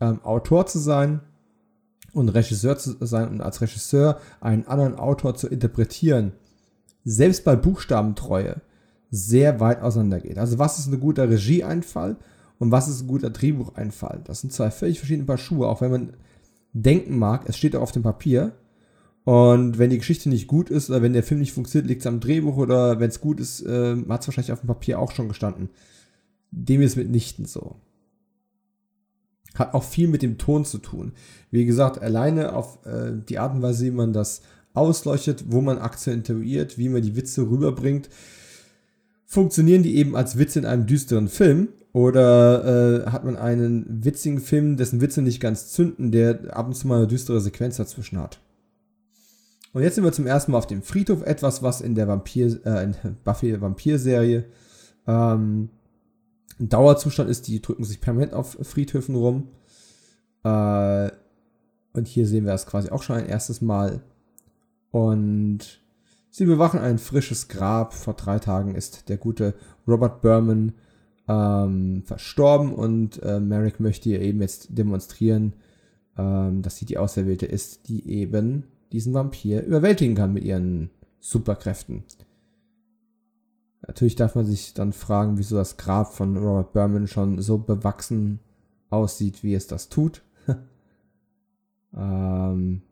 ähm, 0.00 0.20
Autor 0.22 0.66
zu 0.66 0.78
sein 0.78 1.20
und 2.12 2.28
Regisseur 2.28 2.78
zu 2.78 2.94
sein 3.00 3.28
und 3.28 3.40
als 3.40 3.60
Regisseur 3.60 4.18
einen 4.40 4.66
anderen 4.66 4.94
Autor 4.94 5.34
zu 5.34 5.48
interpretieren, 5.48 6.32
selbst 7.04 7.44
bei 7.44 7.56
Buchstabentreue, 7.56 8.60
sehr 9.10 9.58
weit 9.58 9.82
auseinandergeht. 9.82 10.38
Also 10.38 10.58
was 10.58 10.78
ist 10.78 10.86
ein 10.86 11.00
guter 11.00 11.28
Regieeinfall 11.28 12.16
und 12.58 12.70
was 12.70 12.88
ist 12.88 13.02
ein 13.02 13.08
guter 13.08 13.30
Drehbucheinfall? 13.30 14.20
Das 14.24 14.40
sind 14.40 14.52
zwei 14.52 14.70
völlig 14.70 14.98
verschiedene 14.98 15.26
Paar 15.26 15.38
Schuhe, 15.38 15.66
auch 15.66 15.80
wenn 15.80 15.90
man 15.90 16.12
denken 16.72 17.18
mag, 17.18 17.48
es 17.48 17.56
steht 17.56 17.76
auch 17.76 17.82
auf 17.82 17.92
dem 17.92 18.02
Papier. 18.02 18.52
Und 19.24 19.78
wenn 19.78 19.90
die 19.90 19.98
Geschichte 19.98 20.28
nicht 20.28 20.48
gut 20.48 20.68
ist 20.68 20.90
oder 20.90 21.02
wenn 21.02 21.12
der 21.12 21.22
Film 21.22 21.40
nicht 21.40 21.52
funktioniert, 21.52 21.88
liegt 21.88 22.00
es 22.00 22.06
am 22.06 22.18
Drehbuch 22.18 22.56
oder 22.56 22.98
wenn 22.98 23.08
es 23.08 23.20
gut 23.20 23.38
ist, 23.38 23.60
äh, 23.62 23.96
hat 24.08 24.22
es 24.22 24.28
wahrscheinlich 24.28 24.52
auf 24.52 24.60
dem 24.60 24.66
Papier 24.66 24.98
auch 24.98 25.12
schon 25.12 25.28
gestanden. 25.28 25.70
Dem 26.50 26.82
ist 26.82 26.96
mitnichten 26.96 27.44
so. 27.44 27.76
Hat 29.54 29.74
auch 29.74 29.84
viel 29.84 30.08
mit 30.08 30.22
dem 30.22 30.38
Ton 30.38 30.64
zu 30.64 30.78
tun. 30.78 31.12
Wie 31.50 31.64
gesagt, 31.64 32.02
alleine 32.02 32.54
auf 32.54 32.84
äh, 32.84 33.12
die 33.28 33.38
Art 33.38 33.54
und 33.54 33.62
Weise, 33.62 33.84
wie 33.84 33.90
man 33.90 34.12
das 34.12 34.42
ausleuchtet, 34.74 35.44
wo 35.48 35.60
man 35.60 35.78
akzentuiert, 35.78 36.78
wie 36.78 36.88
man 36.88 37.02
die 37.02 37.14
Witze 37.14 37.42
rüberbringt, 37.42 38.08
funktionieren 39.26 39.82
die 39.82 39.96
eben 39.96 40.16
als 40.16 40.36
Witze 40.36 40.58
in 40.58 40.66
einem 40.66 40.86
düsteren 40.86 41.28
Film. 41.28 41.68
Oder 41.92 43.04
äh, 43.04 43.10
hat 43.10 43.24
man 43.24 43.36
einen 43.36 44.04
witzigen 44.04 44.40
Film, 44.40 44.76
dessen 44.76 45.00
Witze 45.00 45.20
nicht 45.20 45.40
ganz 45.40 45.72
zünden, 45.72 46.10
der 46.10 46.56
ab 46.56 46.66
und 46.66 46.74
zu 46.74 46.88
mal 46.88 46.98
eine 46.98 47.06
düstere 47.06 47.40
Sequenz 47.40 47.76
dazwischen 47.76 48.18
hat. 48.18 48.40
Und 49.74 49.82
jetzt 49.82 49.94
sind 49.94 50.04
wir 50.04 50.12
zum 50.12 50.26
ersten 50.26 50.52
Mal 50.52 50.58
auf 50.58 50.66
dem 50.66 50.82
Friedhof, 50.82 51.22
etwas, 51.22 51.62
was 51.62 51.80
in 51.80 51.94
der 51.94 52.08
Vampir, 52.08 52.64
äh, 52.64 52.84
in 52.84 52.96
Buffy 53.24 53.60
Vampir-Serie 53.60 54.44
ähm, 55.06 55.68
ein 56.60 56.68
Dauerzustand 56.68 57.28
ist, 57.28 57.48
die 57.48 57.60
drücken 57.60 57.84
sich 57.84 58.00
permanent 58.00 58.34
auf 58.34 58.56
Friedhöfen 58.62 59.14
rum. 59.14 59.48
Äh, 60.44 61.10
und 61.94 62.08
hier 62.08 62.26
sehen 62.26 62.44
wir 62.44 62.52
das 62.52 62.66
quasi 62.66 62.90
auch 62.90 63.02
schon 63.02 63.16
ein 63.16 63.26
erstes 63.26 63.60
Mal. 63.60 64.00
Und 64.90 65.80
sie 66.30 66.46
bewachen 66.46 66.80
ein 66.80 66.98
frisches 66.98 67.48
Grab. 67.48 67.94
Vor 67.94 68.14
drei 68.14 68.38
Tagen 68.38 68.74
ist 68.74 69.08
der 69.08 69.16
gute 69.16 69.54
Robert 69.86 70.22
Berman 70.22 70.72
ähm, 71.28 72.02
verstorben 72.04 72.72
und 72.72 73.22
äh, 73.22 73.40
Merrick 73.40 73.80
möchte 73.80 74.08
ihr 74.08 74.20
eben 74.20 74.40
jetzt 74.40 74.68
demonstrieren, 74.70 75.54
ähm, 76.18 76.62
dass 76.62 76.76
sie 76.76 76.84
die 76.84 76.98
Auserwählte 76.98 77.46
ist, 77.46 77.88
die 77.88 78.08
eben 78.08 78.64
diesen 78.92 79.14
Vampir 79.14 79.64
überwältigen 79.64 80.14
kann 80.14 80.32
mit 80.32 80.44
ihren 80.44 80.90
Superkräften. 81.20 82.04
Natürlich 83.86 84.16
darf 84.16 84.34
man 84.34 84.44
sich 84.44 84.74
dann 84.74 84.92
fragen, 84.92 85.38
wieso 85.38 85.56
das 85.56 85.76
Grab 85.76 86.12
von 86.12 86.36
Robert 86.36 86.72
Berman 86.72 87.08
schon 87.08 87.40
so 87.40 87.58
bewachsen 87.58 88.38
aussieht, 88.90 89.42
wie 89.42 89.54
es 89.54 89.66
das 89.66 89.88
tut. 89.88 90.22
ähm, 91.96 92.82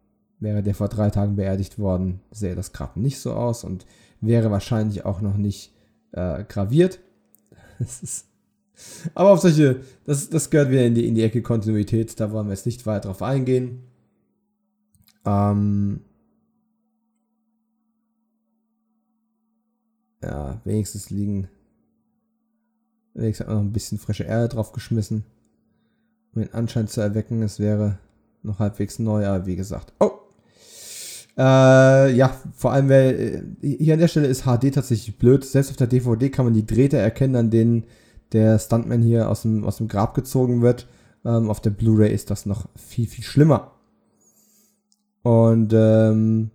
wäre 0.40 0.62
der 0.62 0.74
vor 0.74 0.88
drei 0.88 1.10
Tagen 1.10 1.36
beerdigt 1.36 1.78
worden, 1.78 2.20
sähe 2.30 2.56
das 2.56 2.72
Grab 2.72 2.96
nicht 2.96 3.20
so 3.20 3.34
aus 3.34 3.62
und 3.62 3.86
wäre 4.20 4.50
wahrscheinlich 4.50 5.04
auch 5.04 5.20
noch 5.20 5.36
nicht 5.36 5.72
äh, 6.12 6.44
graviert. 6.44 6.98
aber 9.14 9.30
auf 9.30 9.40
solche, 9.40 9.80
das, 10.04 10.28
das 10.28 10.50
gehört 10.50 10.70
wieder 10.70 10.86
in 10.86 10.94
die, 10.94 11.06
in 11.06 11.14
die 11.14 11.22
Ecke 11.22 11.42
Kontinuität, 11.42 12.18
da 12.20 12.32
wollen 12.32 12.46
wir 12.46 12.54
jetzt 12.54 12.66
nicht 12.66 12.86
weiter 12.86 13.08
drauf 13.08 13.22
eingehen. 13.22 13.84
Ähm, 15.24 16.00
ja, 20.22 20.60
wenigstens 20.64 21.10
liegen. 21.10 21.48
Wenigstens 23.14 23.46
hat 23.46 23.54
man 23.54 23.64
noch 23.64 23.70
ein 23.70 23.72
bisschen 23.72 23.98
frische 23.98 24.24
Erde 24.24 24.48
drauf 24.48 24.72
geschmissen, 24.72 25.24
um 26.34 26.42
den 26.42 26.54
Anschein 26.54 26.88
zu 26.88 27.00
erwecken, 27.00 27.42
es 27.42 27.58
wäre 27.58 27.98
noch 28.42 28.58
halbwegs 28.58 28.98
neu, 28.98 29.26
aber 29.26 29.46
wie 29.46 29.56
gesagt. 29.56 29.92
Oh! 30.00 30.19
Äh, 31.36 32.12
ja, 32.14 32.36
vor 32.54 32.72
allem, 32.72 32.88
weil 32.88 33.54
äh, 33.62 33.76
hier 33.76 33.94
an 33.94 34.00
der 34.00 34.08
Stelle 34.08 34.26
ist 34.26 34.42
HD 34.42 34.74
tatsächlich 34.74 35.16
blöd. 35.16 35.44
Selbst 35.44 35.70
auf 35.70 35.76
der 35.76 35.86
DVD 35.86 36.28
kann 36.28 36.44
man 36.44 36.54
die 36.54 36.66
Drähte 36.66 36.98
erkennen, 36.98 37.36
an 37.36 37.50
denen 37.50 37.84
der 38.32 38.58
Stuntman 38.58 39.02
hier 39.02 39.28
aus 39.28 39.42
dem, 39.42 39.64
aus 39.64 39.78
dem 39.78 39.88
Grab 39.88 40.14
gezogen 40.14 40.62
wird. 40.62 40.88
Ähm, 41.24 41.50
auf 41.50 41.60
der 41.60 41.70
Blu-ray 41.70 42.12
ist 42.12 42.30
das 42.30 42.46
noch 42.46 42.68
viel, 42.76 43.06
viel 43.06 43.24
schlimmer. 43.24 43.72
Und 45.22 45.72
ähm, 45.74 46.50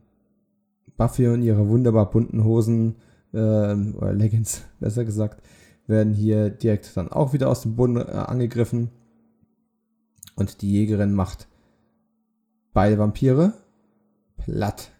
Buffy 0.97 1.27
und 1.27 1.41
ihre 1.41 1.67
wunderbar 1.67 2.09
bunten 2.09 2.43
Hosen 2.43 2.95
ähm, 3.33 3.95
oder 3.97 4.13
Leggings, 4.13 4.63
besser 4.79 5.05
gesagt, 5.05 5.41
werden 5.87 6.13
hier 6.13 6.49
direkt 6.49 6.95
dann 6.97 7.11
auch 7.11 7.33
wieder 7.33 7.49
aus 7.49 7.61
dem 7.61 7.75
Boden 7.75 7.97
äh, 7.97 8.01
angegriffen. 8.01 8.89
Und 10.35 10.61
die 10.61 10.71
Jägerin 10.71 11.13
macht 11.13 11.47
beide 12.73 12.97
Vampire 12.97 13.53
platt. 14.45 14.91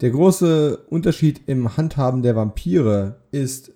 Der 0.00 0.10
große 0.10 0.76
Unterschied 0.88 1.40
im 1.46 1.76
Handhaben 1.76 2.22
der 2.22 2.36
Vampire 2.36 3.16
ist, 3.32 3.72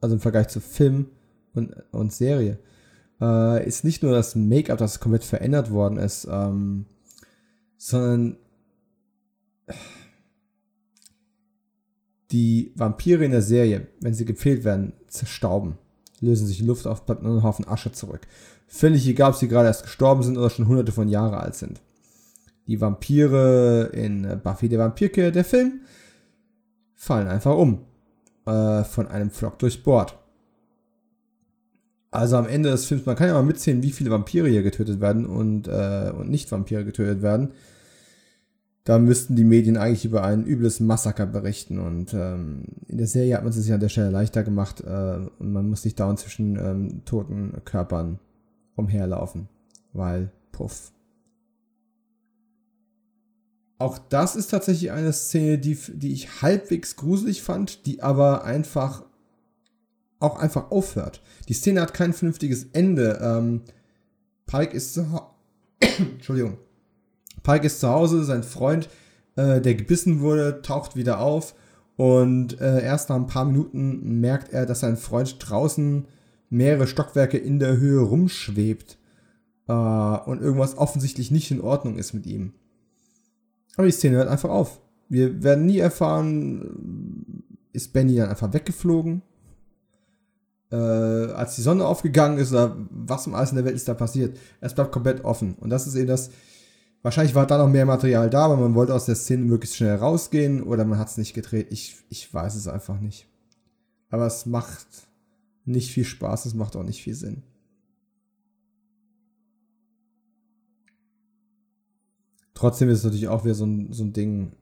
also 0.00 0.14
im 0.14 0.20
Vergleich 0.20 0.48
zu 0.48 0.60
Film 0.60 1.10
und, 1.52 1.74
und 1.92 2.12
Serie, 2.12 2.58
äh, 3.20 3.66
ist 3.66 3.84
nicht 3.84 4.02
nur 4.02 4.12
das 4.12 4.34
Make-up, 4.34 4.78
das 4.78 5.00
komplett 5.00 5.24
verändert 5.24 5.70
worden 5.70 5.98
ist, 5.98 6.26
ähm, 6.30 6.86
sondern 7.76 8.38
die 12.30 12.72
Vampire 12.74 13.24
in 13.24 13.32
der 13.32 13.42
Serie, 13.42 13.88
wenn 14.00 14.14
sie 14.14 14.24
gepfählt 14.24 14.64
werden, 14.64 14.94
zerstauben, 15.06 15.76
lösen 16.20 16.46
sich 16.46 16.60
in 16.60 16.66
Luft 16.66 16.86
auf, 16.86 17.04
bleibt 17.04 17.22
nur 17.22 17.36
ein 17.36 17.42
Haufen 17.42 17.68
Asche 17.68 17.92
zurück. 17.92 18.26
Völlig 18.68 19.06
egal, 19.06 19.30
ob 19.30 19.36
sie 19.36 19.48
gerade 19.48 19.68
erst 19.68 19.82
gestorben 19.82 20.22
sind 20.22 20.38
oder 20.38 20.48
schon 20.48 20.66
hunderte 20.66 20.92
von 20.92 21.08
Jahren 21.08 21.34
alt 21.34 21.54
sind. 21.54 21.80
Die 22.66 22.80
Vampire 22.80 23.90
in 23.92 24.40
Buffy 24.42 24.68
der 24.68 24.78
Vampirkehr, 24.78 25.30
der 25.30 25.44
Film, 25.44 25.80
fallen 26.94 27.28
einfach 27.28 27.56
um. 27.56 27.80
Äh, 28.46 28.84
von 28.84 29.08
einem 29.08 29.30
Flock 29.30 29.58
durchbohrt. 29.58 30.18
Also 32.10 32.36
am 32.36 32.46
Ende 32.46 32.70
des 32.70 32.86
Films, 32.86 33.04
man 33.04 33.16
kann 33.16 33.28
ja 33.28 33.34
mal 33.34 33.42
mitzählen, 33.42 33.82
wie 33.82 33.90
viele 33.90 34.10
Vampire 34.10 34.48
hier 34.48 34.62
getötet 34.62 35.00
werden 35.00 35.26
und, 35.26 35.68
äh, 35.68 36.12
und 36.16 36.30
Nicht-Vampire 36.30 36.84
getötet 36.84 37.22
werden 37.22 37.52
da 38.86 39.00
müssten 39.00 39.34
die 39.34 39.44
Medien 39.44 39.76
eigentlich 39.76 40.04
über 40.04 40.22
ein 40.22 40.46
übles 40.46 40.78
Massaker 40.78 41.26
berichten. 41.26 41.80
Und 41.80 42.14
ähm, 42.14 42.62
in 42.86 42.98
der 42.98 43.08
Serie 43.08 43.34
hat 43.34 43.42
man 43.42 43.50
es 43.50 43.56
sich 43.56 43.72
an 43.72 43.80
der 43.80 43.88
Stelle 43.88 44.10
leichter 44.10 44.44
gemacht 44.44 44.80
äh, 44.80 45.18
und 45.40 45.52
man 45.52 45.68
muss 45.68 45.84
nicht 45.84 45.98
dauernd 45.98 46.20
zwischen 46.20 46.56
ähm, 46.56 47.04
toten 47.04 47.52
Körpern 47.64 48.20
umherlaufen, 48.76 49.48
weil 49.92 50.30
puff. 50.52 50.92
Auch 53.78 53.98
das 53.98 54.36
ist 54.36 54.48
tatsächlich 54.48 54.90
eine 54.90 55.12
Szene, 55.12 55.58
die, 55.58 55.78
die 55.88 56.12
ich 56.12 56.40
halbwegs 56.42 56.96
gruselig 56.96 57.42
fand, 57.42 57.86
die 57.86 58.02
aber 58.02 58.44
einfach 58.44 59.04
auch 60.18 60.38
einfach 60.38 60.70
aufhört. 60.70 61.22
Die 61.48 61.52
Szene 61.52 61.82
hat 61.82 61.92
kein 61.92 62.14
vernünftiges 62.14 62.68
Ende. 62.72 63.20
Ähm, 63.22 63.62
Pike 64.46 64.74
ist 64.74 64.94
zu 64.94 65.06
Entschuldigung. 65.98 66.56
Pike 67.42 67.66
ist 67.66 67.80
zu 67.80 67.88
Hause, 67.88 68.24
sein 68.24 68.42
Freund, 68.42 68.88
äh, 69.36 69.60
der 69.60 69.74
gebissen 69.74 70.20
wurde, 70.20 70.62
taucht 70.62 70.96
wieder 70.96 71.20
auf 71.20 71.54
und 71.96 72.60
äh, 72.60 72.82
erst 72.82 73.08
nach 73.08 73.16
ein 73.16 73.26
paar 73.26 73.44
Minuten 73.44 74.20
merkt 74.20 74.52
er, 74.52 74.66
dass 74.66 74.80
sein 74.80 74.96
Freund 74.96 75.36
draußen 75.38 76.06
mehrere 76.50 76.86
Stockwerke 76.86 77.38
in 77.38 77.58
der 77.58 77.76
Höhe 77.76 78.00
rumschwebt 78.00 78.98
äh, 79.68 79.72
und 79.72 80.40
irgendwas 80.40 80.76
offensichtlich 80.76 81.30
nicht 81.30 81.50
in 81.50 81.60
Ordnung 81.60 81.98
ist 81.98 82.14
mit 82.14 82.26
ihm. 82.26 82.52
Aber 83.76 83.86
die 83.86 83.92
Szene 83.92 84.16
hört 84.16 84.28
einfach 84.28 84.50
auf. 84.50 84.80
Wir 85.08 85.42
werden 85.42 85.66
nie 85.66 85.78
erfahren, 85.78 87.44
ist 87.72 87.92
Benny 87.92 88.16
dann 88.16 88.30
einfach 88.30 88.52
weggeflogen, 88.52 89.22
äh, 90.72 90.76
als 90.76 91.56
die 91.56 91.62
Sonne 91.62 91.86
aufgegangen 91.86 92.38
ist 92.38 92.52
oder 92.52 92.76
was 92.90 93.26
um 93.26 93.34
alles 93.34 93.50
in 93.50 93.56
der 93.56 93.64
Welt 93.64 93.76
ist 93.76 93.86
da 93.86 93.94
passiert. 93.94 94.36
Es 94.60 94.74
bleibt 94.74 94.92
komplett 94.92 95.24
offen. 95.24 95.54
Und 95.60 95.70
das 95.70 95.86
ist 95.86 95.94
eben 95.94 96.08
das, 96.08 96.30
Wahrscheinlich 97.06 97.36
war 97.36 97.46
da 97.46 97.56
noch 97.56 97.68
mehr 97.68 97.86
Material 97.86 98.28
da, 98.28 98.46
aber 98.46 98.56
man 98.56 98.74
wollte 98.74 98.92
aus 98.92 99.06
der 99.06 99.14
Szene 99.14 99.44
möglichst 99.44 99.76
schnell 99.76 99.94
rausgehen 99.94 100.64
oder 100.64 100.84
man 100.84 100.98
hat 100.98 101.06
es 101.06 101.18
nicht 101.18 101.34
gedreht. 101.34 101.68
Ich, 101.70 101.98
ich 102.08 102.34
weiß 102.34 102.56
es 102.56 102.66
einfach 102.66 102.98
nicht. 102.98 103.28
Aber 104.10 104.26
es 104.26 104.44
macht 104.44 104.88
nicht 105.64 105.92
viel 105.92 106.04
Spaß, 106.04 106.46
es 106.46 106.54
macht 106.54 106.74
auch 106.74 106.82
nicht 106.82 107.00
viel 107.00 107.14
Sinn. 107.14 107.44
Trotzdem 112.56 112.88
ist 112.88 112.98
es 112.98 113.04
natürlich 113.04 113.28
auch 113.28 113.44
wieder 113.44 113.54
so 113.54 113.66
ein, 113.66 113.92
so 113.92 114.02
ein 114.02 114.14
Ding, 114.14 114.52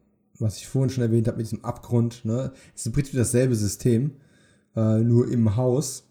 was 0.41 0.57
ich 0.57 0.67
vorhin 0.67 0.91
schon 0.91 1.05
erwähnt 1.05 1.29
habe 1.29 1.37
mit 1.39 1.47
diesem 1.47 1.65
Abgrund. 1.65 2.25
Ne? 2.25 2.53
Es 2.75 2.81
ist 2.81 2.87
im 2.87 2.93
Prinzip 2.93 3.15
dasselbe 3.15 3.55
System, 3.55 4.17
äh, 4.75 4.99
nur 4.99 5.31
im 5.31 5.55
Haus. 5.55 6.09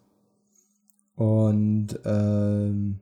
Und 1.16 2.00
ähm, 2.06 3.00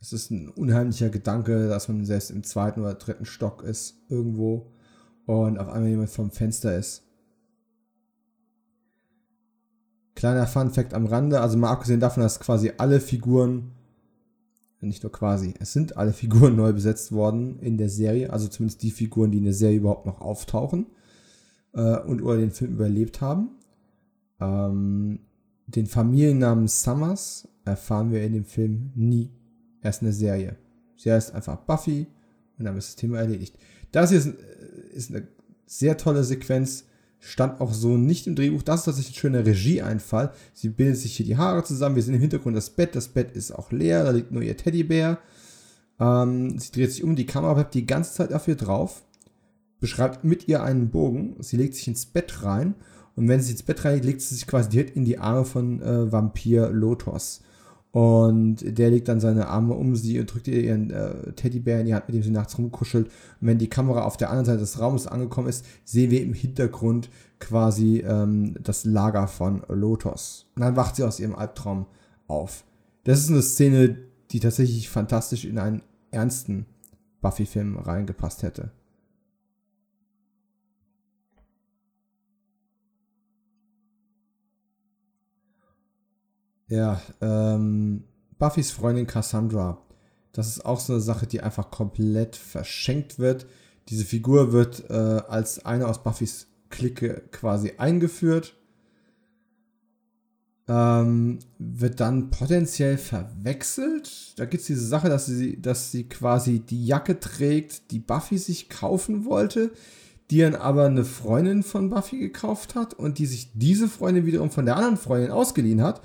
es 0.00 0.14
ist 0.14 0.30
ein 0.30 0.48
unheimlicher 0.48 1.10
Gedanke, 1.10 1.68
dass 1.68 1.88
man 1.88 2.02
selbst 2.06 2.30
im 2.30 2.42
zweiten 2.44 2.80
oder 2.80 2.94
dritten 2.94 3.26
Stock 3.26 3.62
ist, 3.62 3.98
irgendwo, 4.08 4.72
und 5.26 5.58
auf 5.58 5.68
einmal 5.68 5.90
jemand 5.90 6.08
vom 6.08 6.30
Fenster 6.30 6.78
ist. 6.78 7.02
Kleiner 10.14 10.46
Fun 10.46 10.70
Fact 10.70 10.94
am 10.94 11.04
Rande, 11.04 11.42
also 11.42 11.58
mal 11.58 11.70
abgesehen 11.70 12.00
davon, 12.00 12.22
dass 12.22 12.40
quasi 12.40 12.72
alle 12.78 13.00
Figuren 13.00 13.72
nicht 14.80 15.02
nur 15.02 15.12
quasi, 15.12 15.54
es 15.58 15.72
sind 15.72 15.96
alle 15.96 16.12
Figuren 16.12 16.56
neu 16.56 16.72
besetzt 16.72 17.12
worden 17.12 17.58
in 17.60 17.78
der 17.78 17.88
Serie, 17.88 18.32
also 18.32 18.48
zumindest 18.48 18.82
die 18.82 18.90
Figuren, 18.90 19.30
die 19.30 19.38
in 19.38 19.44
der 19.44 19.54
Serie 19.54 19.78
überhaupt 19.78 20.06
noch 20.06 20.20
auftauchen 20.20 20.86
äh, 21.72 21.98
und 22.00 22.22
oder 22.22 22.38
den 22.38 22.52
Film 22.52 22.72
überlebt 22.72 23.20
haben. 23.20 23.50
Ähm, 24.40 25.20
den 25.66 25.86
Familiennamen 25.86 26.68
Summers 26.68 27.48
erfahren 27.64 28.12
wir 28.12 28.22
in 28.22 28.32
dem 28.32 28.44
Film 28.44 28.92
nie. 28.94 29.30
Erst 29.82 30.02
in 30.02 30.06
der 30.06 30.14
Serie. 30.14 30.56
Sie 30.96 31.12
heißt 31.12 31.34
einfach 31.34 31.56
Buffy 31.56 32.06
und 32.58 32.64
dann 32.64 32.76
ist 32.76 32.88
das 32.88 32.96
Thema 32.96 33.18
erledigt. 33.18 33.56
Das 33.92 34.10
hier 34.10 34.18
ist, 34.18 34.26
äh, 34.26 34.94
ist 34.94 35.10
eine 35.10 35.28
sehr 35.66 35.96
tolle 35.96 36.24
Sequenz. 36.24 36.84
Stand 37.20 37.60
auch 37.60 37.72
so 37.72 37.96
nicht 37.96 38.26
im 38.26 38.36
Drehbuch. 38.36 38.62
Das 38.62 38.80
ist 38.80 38.84
tatsächlich 38.86 39.16
ein 39.16 39.20
schöner 39.20 39.44
Regieeinfall. 39.44 40.32
Sie 40.54 40.68
bildet 40.68 40.98
sich 40.98 41.16
hier 41.16 41.26
die 41.26 41.36
Haare 41.36 41.64
zusammen. 41.64 41.96
Wir 41.96 42.02
sehen 42.02 42.14
im 42.14 42.20
Hintergrund 42.20 42.56
das 42.56 42.70
Bett. 42.70 42.94
Das 42.94 43.08
Bett 43.08 43.32
ist 43.32 43.50
auch 43.50 43.72
leer. 43.72 44.04
Da 44.04 44.10
liegt 44.10 44.30
nur 44.30 44.42
ihr 44.42 44.56
Teddybär. 44.56 45.18
Ähm, 45.98 46.58
sie 46.58 46.70
dreht 46.70 46.92
sich 46.92 47.02
um. 47.02 47.16
Die 47.16 47.26
Kamera 47.26 47.54
bleibt 47.54 47.74
die 47.74 47.86
ganze 47.86 48.14
Zeit 48.14 48.32
auf 48.32 48.46
ihr 48.46 48.56
drauf. 48.56 49.02
Beschreibt 49.80 50.24
mit 50.24 50.48
ihr 50.48 50.62
einen 50.62 50.90
Bogen. 50.90 51.36
Sie 51.40 51.56
legt 51.56 51.74
sich 51.74 51.88
ins 51.88 52.06
Bett 52.06 52.44
rein. 52.44 52.74
Und 53.16 53.26
wenn 53.28 53.40
sie 53.40 53.52
ins 53.52 53.64
Bett 53.64 53.84
reinlegt, 53.84 54.06
legt 54.06 54.20
sie 54.20 54.36
sich 54.36 54.46
quasi 54.46 54.68
direkt 54.68 54.96
in 54.96 55.04
die 55.04 55.18
Arme 55.18 55.44
von 55.44 55.82
äh, 55.82 56.12
Vampir 56.12 56.70
Lotos. 56.70 57.42
Und 57.90 58.56
der 58.78 58.90
legt 58.90 59.08
dann 59.08 59.18
seine 59.18 59.48
Arme 59.48 59.74
um 59.74 59.96
sie 59.96 60.20
und 60.20 60.32
drückt 60.32 60.46
ihr 60.48 60.62
ihren 60.62 60.90
äh, 60.90 61.32
Teddybär 61.32 61.80
in 61.80 61.86
die 61.86 61.94
Hand, 61.94 62.06
mit 62.06 62.16
dem 62.16 62.22
sie 62.22 62.30
nachts 62.30 62.58
rumkuschelt. 62.58 63.06
Und 63.06 63.46
wenn 63.46 63.58
die 63.58 63.70
Kamera 63.70 64.02
auf 64.02 64.16
der 64.16 64.28
anderen 64.28 64.44
Seite 64.44 64.60
des 64.60 64.78
Raumes 64.78 65.06
angekommen 65.06 65.48
ist, 65.48 65.64
sehen 65.84 66.10
wir 66.10 66.22
im 66.22 66.34
Hintergrund 66.34 67.08
quasi 67.38 68.04
ähm, 68.06 68.54
das 68.62 68.84
Lager 68.84 69.26
von 69.26 69.62
Lotus. 69.68 70.46
Und 70.54 70.62
dann 70.62 70.76
wacht 70.76 70.96
sie 70.96 71.04
aus 71.04 71.18
ihrem 71.18 71.34
Albtraum 71.34 71.86
auf. 72.26 72.64
Das 73.04 73.20
ist 73.20 73.30
eine 73.30 73.42
Szene, 73.42 73.96
die 74.30 74.40
tatsächlich 74.40 74.90
fantastisch 74.90 75.46
in 75.46 75.58
einen 75.58 75.82
ernsten 76.10 76.66
Buffy-Film 77.22 77.78
reingepasst 77.78 78.42
hätte. 78.42 78.70
Ja, 86.68 87.00
ähm, 87.20 88.04
Buffys 88.38 88.70
Freundin 88.70 89.06
Cassandra. 89.06 89.82
Das 90.32 90.48
ist 90.48 90.64
auch 90.64 90.78
so 90.78 90.92
eine 90.92 91.02
Sache, 91.02 91.26
die 91.26 91.40
einfach 91.40 91.70
komplett 91.70 92.36
verschenkt 92.36 93.18
wird. 93.18 93.46
Diese 93.88 94.04
Figur 94.04 94.52
wird 94.52 94.88
äh, 94.90 94.92
als 94.92 95.64
eine 95.64 95.88
aus 95.88 96.02
Buffys 96.02 96.46
Clique 96.68 97.22
quasi 97.32 97.72
eingeführt. 97.78 98.54
Ähm, 100.68 101.38
wird 101.58 101.98
dann 101.98 102.28
potenziell 102.28 102.98
verwechselt. 102.98 104.38
Da 104.38 104.44
gibt 104.44 104.60
es 104.60 104.66
diese 104.66 104.86
Sache, 104.86 105.08
dass 105.08 105.24
sie, 105.24 105.60
dass 105.60 105.90
sie 105.90 106.04
quasi 106.04 106.60
die 106.60 106.84
Jacke 106.84 107.18
trägt, 107.18 107.90
die 107.90 107.98
Buffy 107.98 108.36
sich 108.36 108.68
kaufen 108.68 109.24
wollte, 109.24 109.70
die 110.30 110.40
dann 110.40 110.54
aber 110.54 110.84
eine 110.84 111.06
Freundin 111.06 111.62
von 111.62 111.88
Buffy 111.88 112.18
gekauft 112.18 112.74
hat 112.74 112.92
und 112.92 113.16
die 113.16 113.24
sich 113.24 113.52
diese 113.54 113.88
Freundin 113.88 114.26
wiederum 114.26 114.50
von 114.50 114.66
der 114.66 114.76
anderen 114.76 114.98
Freundin 114.98 115.30
ausgeliehen 115.30 115.82
hat 115.82 116.02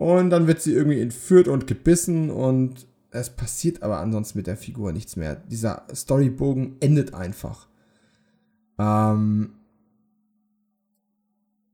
und 0.00 0.30
dann 0.30 0.46
wird 0.46 0.62
sie 0.62 0.72
irgendwie 0.72 1.02
entführt 1.02 1.46
und 1.46 1.66
gebissen 1.66 2.30
und 2.30 2.86
es 3.10 3.28
passiert 3.28 3.82
aber 3.82 3.98
ansonsten 3.98 4.38
mit 4.38 4.46
der 4.46 4.56
Figur 4.56 4.92
nichts 4.92 5.14
mehr. 5.14 5.36
Dieser 5.36 5.82
Storybogen 5.94 6.76
endet 6.80 7.12
einfach. 7.12 7.68
Ähm, 8.78 9.50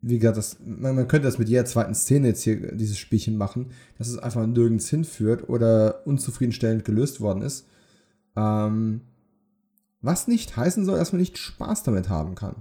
wie 0.03 0.19
gesagt, 0.19 0.39
das, 0.39 0.57
man, 0.67 0.97
man, 0.97 1.07
könnte 1.07 1.29
das 1.29 1.39
mit 1.39 1.49
jeder 1.49 1.67
zweiten 1.67 1.95
Szene 1.95 2.27
jetzt 2.27 2.43
hier, 2.43 2.75
dieses 2.75 2.99
Spielchen 2.99 3.37
machen, 3.37 3.71
dass 3.97 4.09
es 4.09 4.19
einfach 4.19 4.45
nirgends 4.45 4.89
hinführt 4.89 5.49
oder 5.49 6.05
unzufriedenstellend 6.05 6.85
gelöst 6.85 7.21
worden 7.21 7.43
ist. 7.43 7.69
Ähm, 8.35 9.03
was 10.01 10.27
nicht 10.27 10.57
heißen 10.57 10.85
soll, 10.85 10.99
dass 10.99 11.13
man 11.13 11.21
nicht 11.21 11.39
Spaß 11.39 11.85
damit 11.85 12.09
haben 12.09 12.35
kann. 12.35 12.57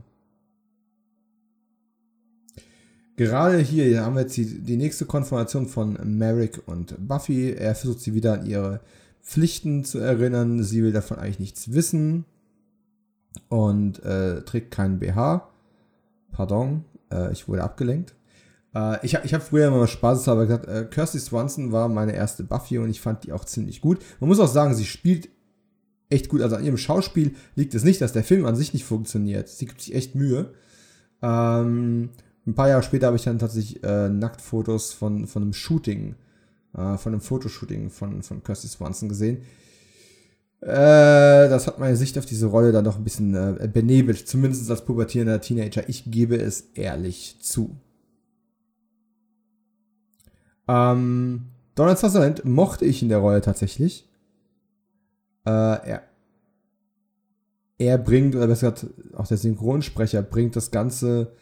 Gerade 3.17 3.59
hier 3.59 4.03
haben 4.03 4.15
wir 4.15 4.23
jetzt 4.23 4.35
die, 4.35 4.59
die 4.59 4.75
nächste 4.75 5.05
Konfrontation 5.05 5.67
von 5.67 5.97
Merrick 6.03 6.61
und 6.65 6.95
Buffy. 7.07 7.53
Er 7.53 7.73
versucht 7.73 8.01
sie 8.01 8.13
wieder 8.13 8.33
an 8.33 8.45
ihre 8.45 8.81
Pflichten 9.23 9.85
zu 9.85 9.99
erinnern. 9.99 10.63
Sie 10.63 10.83
will 10.83 10.91
davon 10.91 11.17
eigentlich 11.17 11.39
nichts 11.39 11.73
wissen 11.73 12.25
und 13.47 14.03
äh, 14.03 14.41
trägt 14.41 14.71
keinen 14.71 14.99
BH. 14.99 15.47
Pardon, 16.31 16.83
äh, 17.11 17.31
ich 17.31 17.47
wurde 17.47 17.63
abgelenkt. 17.63 18.15
Äh, 18.75 19.05
ich 19.05 19.17
ich 19.23 19.33
habe 19.33 19.43
früher 19.43 19.69
immer 19.69 19.87
spaßeshalber 19.87 20.45
gesagt, 20.45 20.67
äh, 20.67 20.85
Kirsty 20.85 21.19
Swanson 21.19 21.71
war 21.71 21.87
meine 21.87 22.13
erste 22.13 22.43
Buffy 22.43 22.77
und 22.79 22.89
ich 22.89 22.99
fand 22.99 23.23
die 23.23 23.31
auch 23.31 23.45
ziemlich 23.45 23.79
gut. 23.79 23.99
Man 24.19 24.27
muss 24.27 24.41
auch 24.41 24.47
sagen, 24.47 24.75
sie 24.75 24.85
spielt 24.85 25.29
echt 26.09 26.27
gut. 26.27 26.41
Also 26.41 26.57
an 26.57 26.65
ihrem 26.65 26.77
Schauspiel 26.77 27.35
liegt 27.55 27.73
es 27.75 27.85
nicht, 27.85 28.01
dass 28.01 28.13
der 28.13 28.25
Film 28.25 28.45
an 28.45 28.57
sich 28.57 28.73
nicht 28.73 28.85
funktioniert. 28.85 29.47
Sie 29.47 29.65
gibt 29.65 29.81
sich 29.81 29.95
echt 29.95 30.15
Mühe. 30.15 30.53
Ähm, 31.21 32.09
ein 32.47 32.53
paar 32.53 32.69
Jahre 32.69 32.83
später 32.83 33.07
habe 33.07 33.17
ich 33.17 33.23
dann 33.23 33.39
tatsächlich 33.39 33.83
äh, 33.83 34.09
Nacktfotos 34.09 34.93
von, 34.93 35.27
von 35.27 35.41
einem 35.41 35.53
Shooting, 35.53 36.15
äh, 36.73 36.97
von 36.97 37.13
einem 37.13 37.21
Fotoshooting 37.21 37.89
von, 37.89 38.21
von 38.21 38.43
Kirsty 38.43 38.67
Swanson 38.67 39.09
gesehen. 39.09 39.39
Äh, 40.61 41.49
das 41.49 41.67
hat 41.67 41.79
meine 41.79 41.95
Sicht 41.95 42.17
auf 42.17 42.25
diese 42.25 42.47
Rolle 42.47 42.71
dann 42.71 42.85
noch 42.85 42.97
ein 42.97 43.03
bisschen 43.03 43.35
äh, 43.35 43.67
benebelt, 43.71 44.27
zumindest 44.27 44.69
als 44.69 44.85
pubertierender 44.85 45.41
Teenager. 45.41 45.87
Ich 45.89 46.09
gebe 46.09 46.37
es 46.37 46.69
ehrlich 46.73 47.37
zu. 47.41 47.75
Ähm, 50.67 51.47
Donald 51.75 51.99
Sutherland 51.99 52.45
mochte 52.45 52.85
ich 52.85 53.01
in 53.01 53.09
der 53.09 53.19
Rolle 53.19 53.41
tatsächlich. 53.41 54.07
Äh, 55.45 55.49
er, 55.51 56.03
er 57.77 57.97
bringt, 57.97 58.35
oder 58.35 58.47
besser 58.47 58.71
gesagt, 58.71 58.93
auch 59.15 59.27
der 59.27 59.37
Synchronsprecher 59.37 60.21
bringt 60.21 60.55
das 60.55 60.71
Ganze 60.71 61.33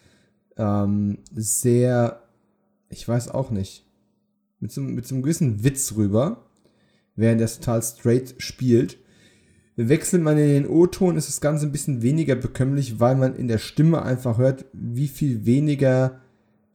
ähm, 0.58 1.20
sehr, 1.34 2.24
ich 2.90 3.08
weiß 3.08 3.30
auch 3.30 3.52
nicht, 3.52 3.86
mit 4.60 4.72
so, 4.72 4.82
mit 4.82 5.06
so 5.06 5.16
einem 5.16 5.24
gewissen 5.24 5.64
Witz 5.64 5.94
rüber, 5.96 6.46
während 7.16 7.42
er 7.42 7.46
es 7.46 7.60
total 7.60 7.82
straight 7.82 8.36
spielt. 8.38 8.98
Wechselt 9.76 10.22
man 10.22 10.38
in 10.38 10.50
den 10.50 10.68
O-Ton, 10.68 11.18
ist 11.18 11.28
das 11.28 11.42
Ganze 11.42 11.66
ein 11.66 11.72
bisschen 11.72 12.02
weniger 12.02 12.36
bekömmlich, 12.36 13.00
weil 13.00 13.16
man 13.16 13.36
in 13.36 13.48
der 13.48 13.58
Stimme 13.58 14.04
einfach 14.04 14.38
hört, 14.38 14.66
wie 14.72 15.08
viel 15.08 15.46
weniger 15.46 16.22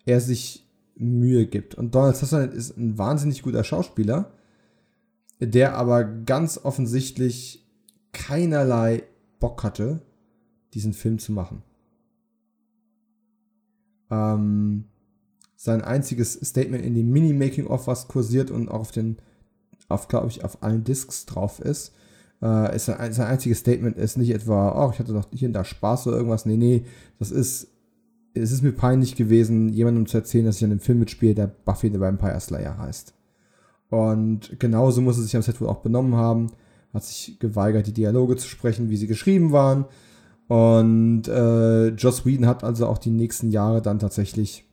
er 0.04 0.20
sich 0.20 0.66
Mühe 0.96 1.46
gibt. 1.46 1.76
Und 1.76 1.94
Donald 1.94 2.16
Sutherland 2.16 2.54
ist 2.54 2.76
ein 2.76 2.98
wahnsinnig 2.98 3.42
guter 3.42 3.62
Schauspieler, 3.62 4.32
der 5.38 5.76
aber 5.76 6.04
ganz 6.04 6.58
offensichtlich 6.62 7.64
keinerlei 8.12 9.04
Bock 9.38 9.62
hatte, 9.62 10.02
diesen 10.74 10.92
Film 10.92 11.18
zu 11.18 11.32
machen. 11.32 11.62
Ähm, 14.10 14.84
sein 15.56 15.82
einziges 15.82 16.34
Statement 16.34 16.84
in 16.84 16.94
dem 16.94 17.10
Mini-Making-of, 17.10 17.86
was 17.86 18.08
kursiert 18.08 18.50
und 18.50 18.68
auch 18.68 18.80
auf 18.80 18.92
den, 18.92 19.16
auf, 19.88 20.06
glaube 20.08 20.28
ich, 20.28 20.44
auf 20.44 20.62
allen 20.62 20.84
Discs 20.84 21.26
drauf 21.26 21.58
ist, 21.58 21.92
äh, 22.40 22.76
ist 22.76 22.86
sein, 22.86 23.12
sein 23.12 23.26
einziges 23.26 23.58
Statement 23.58 23.96
ist 23.96 24.16
nicht 24.16 24.30
etwa, 24.30 24.86
oh, 24.86 24.92
ich 24.92 25.00
hatte 25.00 25.12
noch 25.12 25.26
hier 25.32 25.48
und 25.48 25.54
da 25.54 25.64
Spaß 25.64 26.06
oder 26.06 26.16
irgendwas. 26.16 26.46
Nee, 26.46 26.56
nee, 26.56 26.84
das 27.18 27.32
ist, 27.32 27.68
es 28.34 28.52
ist 28.52 28.62
mir 28.62 28.72
peinlich 28.72 29.16
gewesen, 29.16 29.68
jemandem 29.70 30.06
zu 30.06 30.18
erzählen, 30.18 30.46
dass 30.46 30.58
ich 30.58 30.64
an 30.64 30.70
einem 30.70 30.80
Film 30.80 31.00
mitspiele, 31.00 31.34
der 31.34 31.48
Buffy 31.48 31.90
the 31.90 31.98
Vampire 31.98 32.38
Slayer 32.38 32.78
heißt. 32.78 33.14
Und 33.90 34.60
genauso 34.60 35.00
muss 35.00 35.16
er 35.16 35.24
sich 35.24 35.34
am 35.34 35.42
Set 35.42 35.60
wohl 35.60 35.68
auch 35.68 35.80
benommen 35.80 36.14
haben, 36.14 36.52
hat 36.94 37.02
sich 37.02 37.38
geweigert, 37.40 37.88
die 37.88 37.92
Dialoge 37.92 38.36
zu 38.36 38.46
sprechen, 38.46 38.90
wie 38.90 38.96
sie 38.96 39.06
geschrieben 39.08 39.50
waren 39.50 39.86
und 40.48 41.28
äh, 41.28 41.88
Joss 41.88 42.24
Whedon 42.24 42.46
hat 42.46 42.64
also 42.64 42.86
auch 42.86 42.98
die 42.98 43.10
nächsten 43.10 43.50
Jahre 43.50 43.82
dann 43.82 43.98
tatsächlich 43.98 44.64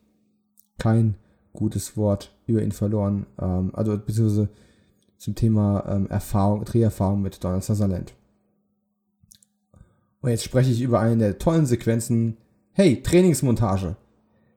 kein 0.78 1.16
gutes 1.52 1.96
Wort 1.96 2.34
über 2.46 2.62
ihn 2.62 2.72
verloren. 2.72 3.26
Ähm, 3.38 3.70
also 3.74 3.98
beziehungsweise 3.98 4.48
zum 5.18 5.34
Thema 5.34 5.84
ähm, 5.88 6.08
Erfahrung, 6.08 6.64
Dreherfahrung 6.64 7.20
mit 7.20 7.42
Donald 7.44 7.62
Sutherland. 7.62 8.14
Und 10.22 10.30
jetzt 10.30 10.44
spreche 10.44 10.70
ich 10.70 10.80
über 10.80 11.00
eine 11.00 11.18
der 11.18 11.38
tollen 11.38 11.66
Sequenzen. 11.66 12.38
Hey, 12.72 13.02
Trainingsmontage. 13.02 13.96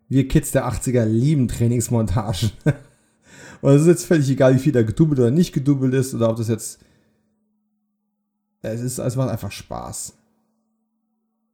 Wir 0.07 0.27
Kids 0.27 0.51
der 0.51 0.67
80er 0.67 1.05
lieben 1.05 1.47
Trainingsmontagen. 1.47 2.51
Und 3.61 3.73
es 3.73 3.81
ist 3.81 3.87
jetzt 3.87 4.05
völlig 4.05 4.29
egal, 4.29 4.55
wie 4.55 4.59
viel 4.59 4.71
da 4.71 4.83
gedoubelt 4.83 5.19
oder 5.19 5.31
nicht 5.31 5.51
gedoubelt 5.51 5.93
ist 5.93 6.13
oder 6.13 6.29
ob 6.29 6.37
das 6.37 6.47
jetzt. 6.47 6.79
Es 8.61 8.81
ist, 8.81 8.99
es 8.99 9.15
macht 9.15 9.29
einfach 9.29 9.51
Spaß. 9.51 10.13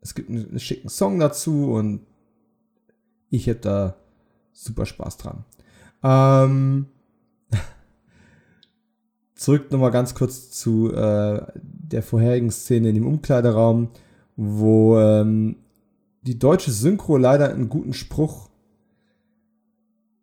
Es 0.06 0.14
gibt 0.14 0.30
einen, 0.30 0.48
einen 0.50 0.60
schicken 0.60 0.88
Song 0.88 1.18
dazu 1.18 1.72
und 1.72 2.02
ich 3.32 3.48
hätte 3.48 3.62
da 3.62 3.96
super 4.54 4.86
Spaß 4.86 5.18
dran. 5.18 5.46
Ähm, 6.04 6.86
zurück 9.34 9.72
nochmal 9.72 9.90
ganz 9.90 10.14
kurz 10.14 10.52
zu 10.52 10.94
äh, 10.94 11.42
der 11.56 12.04
vorherigen 12.04 12.52
Szene 12.52 12.90
in 12.90 12.96
dem 12.96 13.08
Umkleideraum, 13.08 13.90
wo 14.36 14.96
ähm, 15.00 15.56
die 16.22 16.38
deutsche 16.38 16.72
Synchro 16.72 17.18
leider 17.18 17.50
einen 17.50 17.70
guten 17.70 17.94
Spruch 17.94 18.52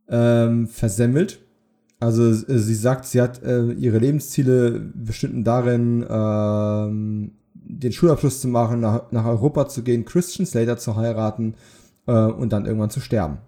ähm, 0.06 0.68
versemmelt. 0.68 1.40
Also 1.98 2.22
äh, 2.30 2.58
sie 2.58 2.76
sagt, 2.76 3.06
sie 3.06 3.20
hat 3.20 3.42
äh, 3.42 3.72
ihre 3.72 3.98
Lebensziele 3.98 4.78
bestanden 4.94 5.42
darin, 5.42 6.06
ähm, 6.08 7.32
den 7.64 7.92
Schulabschluss 7.92 8.40
zu 8.40 8.48
machen, 8.48 8.80
nach, 8.80 9.10
nach 9.10 9.24
Europa 9.24 9.68
zu 9.68 9.82
gehen, 9.82 10.04
Christian 10.04 10.46
Slater 10.46 10.78
zu 10.78 10.96
heiraten 10.96 11.54
äh, 12.06 12.12
und 12.12 12.52
dann 12.52 12.66
irgendwann 12.66 12.90
zu 12.90 13.00
sterben. 13.00 13.38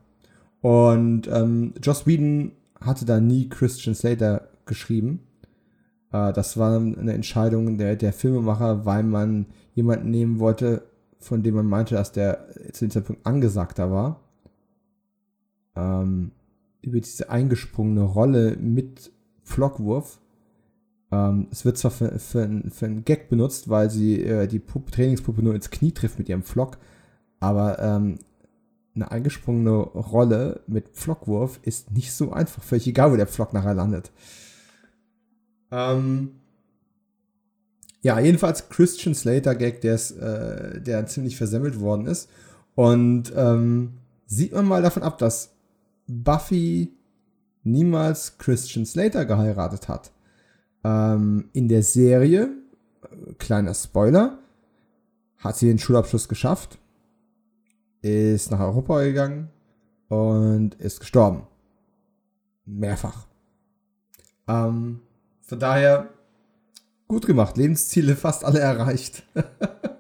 Und 0.60 1.28
ähm, 1.28 1.74
Joss 1.82 2.06
Whedon 2.06 2.52
hatte 2.80 3.04
da 3.04 3.20
nie 3.20 3.48
Christian 3.48 3.94
Slater 3.94 4.48
geschrieben. 4.66 5.20
Äh, 6.12 6.32
das 6.32 6.56
war 6.56 6.76
eine 6.76 7.12
Entscheidung 7.12 7.76
der, 7.76 7.96
der 7.96 8.12
Filmemacher, 8.12 8.86
weil 8.86 9.02
man 9.02 9.46
jemanden 9.74 10.10
nehmen 10.10 10.38
wollte, 10.38 10.82
von 11.18 11.42
dem 11.42 11.54
man 11.54 11.66
meinte, 11.66 11.94
dass 11.94 12.12
der 12.12 12.46
zu 12.72 12.86
dem 12.86 12.90
Zeitpunkt 12.90 13.26
angesagter 13.26 13.90
war. 13.90 14.20
Ähm, 15.76 16.30
über 16.82 17.00
diese 17.00 17.30
eingesprungene 17.30 18.02
Rolle 18.02 18.56
mit 18.56 19.10
Flockwurf. 19.42 20.20
Ähm, 21.14 21.46
es 21.52 21.64
wird 21.64 21.78
zwar 21.78 21.92
für, 21.92 22.18
für, 22.18 22.62
für 22.70 22.86
einen 22.86 23.04
Gag 23.04 23.28
benutzt, 23.28 23.68
weil 23.68 23.88
sie 23.90 24.22
äh, 24.22 24.48
die 24.48 24.58
Puppe, 24.58 24.90
Trainingspuppe 24.90 25.42
nur 25.42 25.54
ins 25.54 25.70
Knie 25.70 25.92
trifft 25.92 26.18
mit 26.18 26.28
ihrem 26.28 26.42
Flock, 26.42 26.78
aber 27.38 27.78
ähm, 27.78 28.18
eine 28.96 29.10
eingesprungene 29.10 29.70
Rolle 29.70 30.60
mit 30.66 30.88
Flockwurf 30.92 31.60
ist 31.62 31.92
nicht 31.92 32.12
so 32.12 32.32
einfach. 32.32 32.62
Völlig 32.62 32.86
egal, 32.86 33.12
wo 33.12 33.16
der 33.16 33.26
Flock 33.26 33.52
nachher 33.52 33.74
landet. 33.74 34.12
Ähm, 35.70 36.30
ja, 38.02 38.20
jedenfalls 38.20 38.68
Christian 38.68 39.14
Slater 39.14 39.54
Gag, 39.54 39.80
der, 39.80 39.94
äh, 39.94 40.80
der 40.80 41.06
ziemlich 41.06 41.36
versemmelt 41.36 41.80
worden 41.80 42.06
ist. 42.06 42.28
Und 42.76 43.32
ähm, 43.36 43.94
sieht 44.26 44.52
man 44.52 44.66
mal 44.66 44.82
davon 44.82 45.02
ab, 45.02 45.18
dass 45.18 45.54
Buffy 46.06 46.92
niemals 47.64 48.38
Christian 48.38 48.86
Slater 48.86 49.24
geheiratet 49.24 49.88
hat. 49.88 50.12
Ähm, 50.84 51.48
in 51.52 51.68
der 51.68 51.82
Serie, 51.82 52.50
äh, 53.02 53.32
kleiner 53.38 53.74
Spoiler, 53.74 54.38
hat 55.38 55.56
sie 55.56 55.66
den 55.66 55.78
Schulabschluss 55.78 56.28
geschafft, 56.28 56.78
ist 58.02 58.50
nach 58.50 58.60
Europa 58.60 59.02
gegangen 59.02 59.48
und 60.08 60.74
ist 60.74 61.00
gestorben. 61.00 61.46
Mehrfach. 62.66 63.26
Ähm, 64.46 65.00
von 65.42 65.58
daher 65.58 66.10
Gut 67.06 67.26
gemacht, 67.26 67.56
Lebensziele 67.56 68.16
fast 68.16 68.44
alle 68.44 68.60
erreicht. 68.60 69.24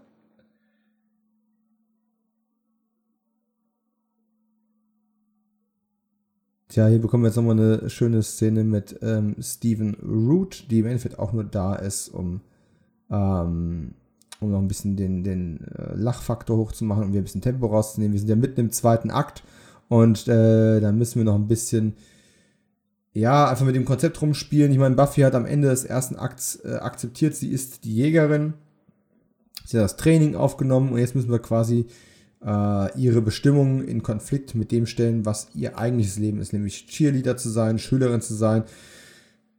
Tja, 6.74 6.88
hier 6.88 7.00
bekommen 7.00 7.22
wir 7.22 7.28
jetzt 7.28 7.36
nochmal 7.36 7.56
eine 7.56 7.88
schöne 7.88 8.20
Szene 8.24 8.64
mit 8.64 8.98
ähm, 9.00 9.36
Stephen 9.40 9.94
Root, 10.02 10.66
die 10.72 10.80
im 10.80 10.86
Endeffekt 10.86 11.20
auch 11.20 11.32
nur 11.32 11.44
da 11.44 11.76
ist, 11.76 12.08
um, 12.08 12.40
ähm, 13.12 13.94
um 14.40 14.50
noch 14.50 14.58
ein 14.58 14.66
bisschen 14.66 14.96
den, 14.96 15.22
den 15.22 15.60
äh, 15.68 15.94
Lachfaktor 15.94 16.56
hochzumachen 16.56 17.04
und 17.04 17.12
wir 17.12 17.20
ein 17.20 17.22
bisschen 17.22 17.42
Tempo 17.42 17.68
rauszunehmen. 17.68 18.12
Wir 18.12 18.18
sind 18.18 18.28
ja 18.28 18.34
mitten 18.34 18.58
im 18.58 18.72
zweiten 18.72 19.12
Akt 19.12 19.44
und 19.86 20.26
äh, 20.26 20.80
da 20.80 20.90
müssen 20.90 21.20
wir 21.20 21.24
noch 21.24 21.36
ein 21.36 21.46
bisschen 21.46 21.94
ja, 23.12 23.48
einfach 23.48 23.66
mit 23.66 23.76
dem 23.76 23.84
Konzept 23.84 24.20
rumspielen. 24.20 24.72
Ich 24.72 24.78
meine, 24.78 24.96
Buffy 24.96 25.20
hat 25.20 25.36
am 25.36 25.46
Ende 25.46 25.68
des 25.68 25.84
ersten 25.84 26.16
Akts 26.16 26.56
äh, 26.64 26.78
akzeptiert, 26.80 27.36
sie 27.36 27.50
ist 27.50 27.84
die 27.84 27.94
Jägerin. 27.94 28.54
Sie 29.64 29.76
hat 29.76 29.84
das 29.84 29.96
Training 29.96 30.34
aufgenommen 30.34 30.90
und 30.90 30.98
jetzt 30.98 31.14
müssen 31.14 31.30
wir 31.30 31.38
quasi 31.38 31.86
ihre 32.46 33.22
Bestimmung 33.22 33.82
in 33.82 34.02
Konflikt 34.02 34.54
mit 34.54 34.70
dem 34.70 34.84
stellen, 34.84 35.24
was 35.24 35.48
ihr 35.54 35.78
eigentliches 35.78 36.18
Leben 36.18 36.40
ist, 36.40 36.52
nämlich 36.52 36.86
Cheerleader 36.86 37.38
zu 37.38 37.48
sein, 37.48 37.78
Schülerin 37.78 38.20
zu 38.20 38.34
sein. 38.34 38.64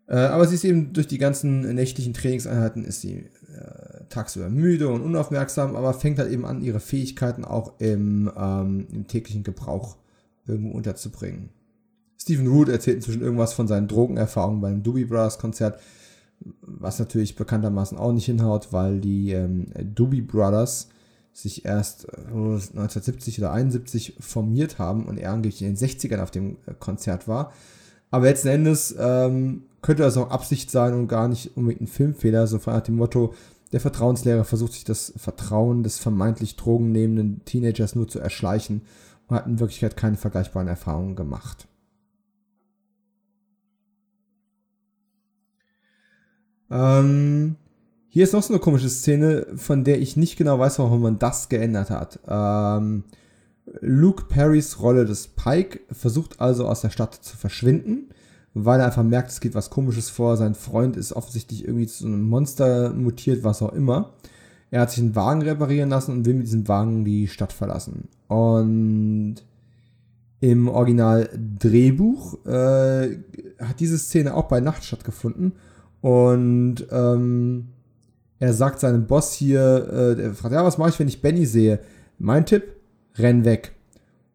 Äh, 0.07 0.17
aber 0.17 0.45
sie 0.47 0.55
ist 0.55 0.63
eben 0.63 0.93
durch 0.93 1.07
die 1.07 1.17
ganzen 1.17 1.73
nächtlichen 1.73 2.13
Trainingseinheiten 2.13 2.85
ist 2.85 3.01
sie 3.01 3.25
äh, 3.53 4.03
tagsüber 4.09 4.49
müde 4.49 4.87
und 4.87 5.01
unaufmerksam, 5.01 5.75
aber 5.75 5.93
fängt 5.93 6.19
halt 6.19 6.31
eben 6.31 6.45
an, 6.45 6.61
ihre 6.61 6.79
Fähigkeiten 6.79 7.43
auch 7.43 7.79
im, 7.79 8.31
ähm, 8.37 8.87
im 8.91 9.07
täglichen 9.07 9.43
Gebrauch 9.43 9.97
irgendwo 10.47 10.77
unterzubringen. 10.77 11.49
Stephen 12.19 12.47
Root 12.47 12.69
erzählt 12.69 12.97
inzwischen 12.97 13.21
irgendwas 13.21 13.53
von 13.53 13.67
seinen 13.67 13.87
Drogenerfahrungen 13.87 14.61
beim 14.61 14.83
Doobie 14.83 15.05
Brothers 15.05 15.39
Konzert, 15.39 15.79
was 16.61 16.99
natürlich 16.99 17.35
bekanntermaßen 17.35 17.97
auch 17.97 18.11
nicht 18.11 18.25
hinhaut, 18.25 18.71
weil 18.71 18.99
die 18.99 19.31
ähm, 19.31 19.67
Doobie 19.95 20.21
Brothers 20.21 20.89
sich 21.35 21.65
erst 21.65 22.05
äh, 22.05 22.21
1970 22.21 23.39
oder 23.39 23.51
71 23.51 24.15
formiert 24.19 24.79
haben 24.79 25.05
und 25.05 25.17
er 25.17 25.33
angeblich 25.33 25.61
in 25.61 25.75
den 25.75 25.77
60ern 25.77 26.21
auf 26.21 26.31
dem 26.31 26.57
äh, 26.65 26.73
Konzert 26.79 27.27
war. 27.27 27.51
Aber 28.09 28.25
letzten 28.25 28.47
Endes 28.47 28.95
ähm, 28.97 29.63
könnte 29.81 30.03
das 30.03 30.15
auch 30.15 30.31
Absicht 30.31 30.71
sein 30.71 30.93
und 30.93 31.09
gar 31.09 31.27
nicht 31.27 31.57
unbedingt 31.57 31.81
ein 31.81 31.87
Filmfehler, 31.87 32.47
so 32.47 32.59
nach 32.65 32.81
dem 32.81 32.95
Motto, 32.95 33.33
der 33.73 33.81
Vertrauenslehrer 33.81 34.45
versucht 34.45 34.73
sich 34.73 34.85
das 34.85 35.11
Vertrauen 35.17 35.83
des 35.83 35.99
vermeintlich 35.99 36.55
drogennehmenden 36.55 37.43
Teenagers 37.43 37.95
nur 37.95 38.07
zu 38.07 38.19
erschleichen 38.19 38.83
und 39.27 39.35
hat 39.35 39.47
in 39.47 39.59
Wirklichkeit 39.59 39.97
keine 39.97 40.15
vergleichbaren 40.15 40.69
Erfahrungen 40.69 41.17
gemacht. 41.17 41.67
Ähm, 46.71 47.57
hier 48.15 48.23
ist 48.23 48.31
noch 48.31 48.43
so 48.43 48.53
eine 48.53 48.61
komische 48.61 48.87
Szene, 48.87 49.45
von 49.57 49.83
der 49.83 49.99
ich 49.99 50.15
nicht 50.15 50.37
genau 50.37 50.57
weiß, 50.57 50.79
warum 50.79 51.01
man 51.01 51.19
das 51.19 51.49
geändert 51.49 51.89
hat. 51.89 52.17
Ähm, 52.25 53.03
Luke 53.81 54.27
Perrys 54.29 54.79
Rolle 54.79 55.03
des 55.03 55.27
Pike 55.27 55.81
versucht 55.91 56.39
also 56.39 56.65
aus 56.65 56.79
der 56.79 56.91
Stadt 56.91 57.13
zu 57.13 57.35
verschwinden, 57.35 58.07
weil 58.53 58.79
er 58.79 58.85
einfach 58.85 59.03
merkt, 59.03 59.31
es 59.31 59.41
geht 59.41 59.53
was 59.53 59.69
Komisches 59.69 60.09
vor. 60.09 60.37
Sein 60.37 60.55
Freund 60.55 60.95
ist 60.95 61.11
offensichtlich 61.11 61.67
irgendwie 61.67 61.87
zu 61.87 62.05
einem 62.05 62.21
Monster 62.21 62.93
mutiert, 62.93 63.43
was 63.43 63.61
auch 63.61 63.73
immer. 63.73 64.13
Er 64.71 64.79
hat 64.79 64.91
sich 64.91 65.03
einen 65.03 65.17
Wagen 65.17 65.41
reparieren 65.41 65.89
lassen 65.89 66.13
und 66.13 66.25
will 66.25 66.35
mit 66.35 66.47
diesem 66.47 66.69
Wagen 66.69 67.03
die 67.03 67.27
Stadt 67.27 67.51
verlassen. 67.51 68.07
Und 68.29 69.43
im 70.39 70.69
Original 70.69 71.29
Drehbuch 71.59 72.45
äh, 72.45 73.17
hat 73.59 73.81
diese 73.81 73.97
Szene 73.97 74.35
auch 74.35 74.47
bei 74.47 74.61
Nacht 74.61 74.85
stattgefunden. 74.85 75.51
Und 75.99 76.87
ähm, 76.91 77.71
er 78.39 78.53
sagt 78.53 78.79
seinem 78.79 79.07
Boss 79.07 79.33
hier, 79.33 80.17
äh, 80.17 80.33
fragt, 80.33 80.53
ja, 80.53 80.63
was 80.63 80.77
mache 80.77 80.89
ich, 80.89 80.99
wenn 80.99 81.07
ich 81.07 81.21
Benny 81.21 81.45
sehe? 81.45 81.79
Mein 82.19 82.45
Tipp, 82.45 82.63
renn 83.15 83.45
weg. 83.45 83.73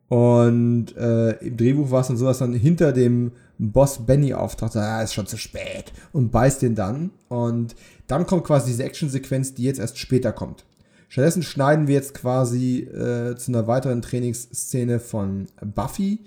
Und 0.08 0.96
äh, 0.96 1.32
im 1.38 1.56
Drehbuch 1.56 1.90
war 1.90 2.00
es 2.00 2.08
dann 2.08 2.16
so, 2.16 2.24
dass 2.24 2.38
dann 2.38 2.52
hinter 2.52 2.92
dem 2.92 3.32
Boss 3.58 4.06
Benny 4.06 4.34
auftaucht, 4.34 4.74
ah, 4.76 5.02
ist 5.02 5.14
schon 5.14 5.26
zu 5.26 5.36
spät 5.36 5.92
und 6.12 6.32
beißt 6.32 6.62
den 6.62 6.74
dann. 6.74 7.10
Und 7.28 7.76
dann 8.06 8.26
kommt 8.26 8.44
quasi 8.44 8.70
diese 8.70 8.84
Actionsequenz, 8.84 9.54
die 9.54 9.64
jetzt 9.64 9.78
erst 9.78 9.98
später 9.98 10.32
kommt. 10.32 10.64
Stattdessen 11.08 11.42
schneiden 11.42 11.86
wir 11.86 11.94
jetzt 11.94 12.14
quasi 12.14 12.80
äh, 12.80 13.36
zu 13.36 13.52
einer 13.52 13.66
weiteren 13.66 14.00
Trainingsszene 14.00 14.98
von 14.98 15.46
Buffy, 15.74 16.20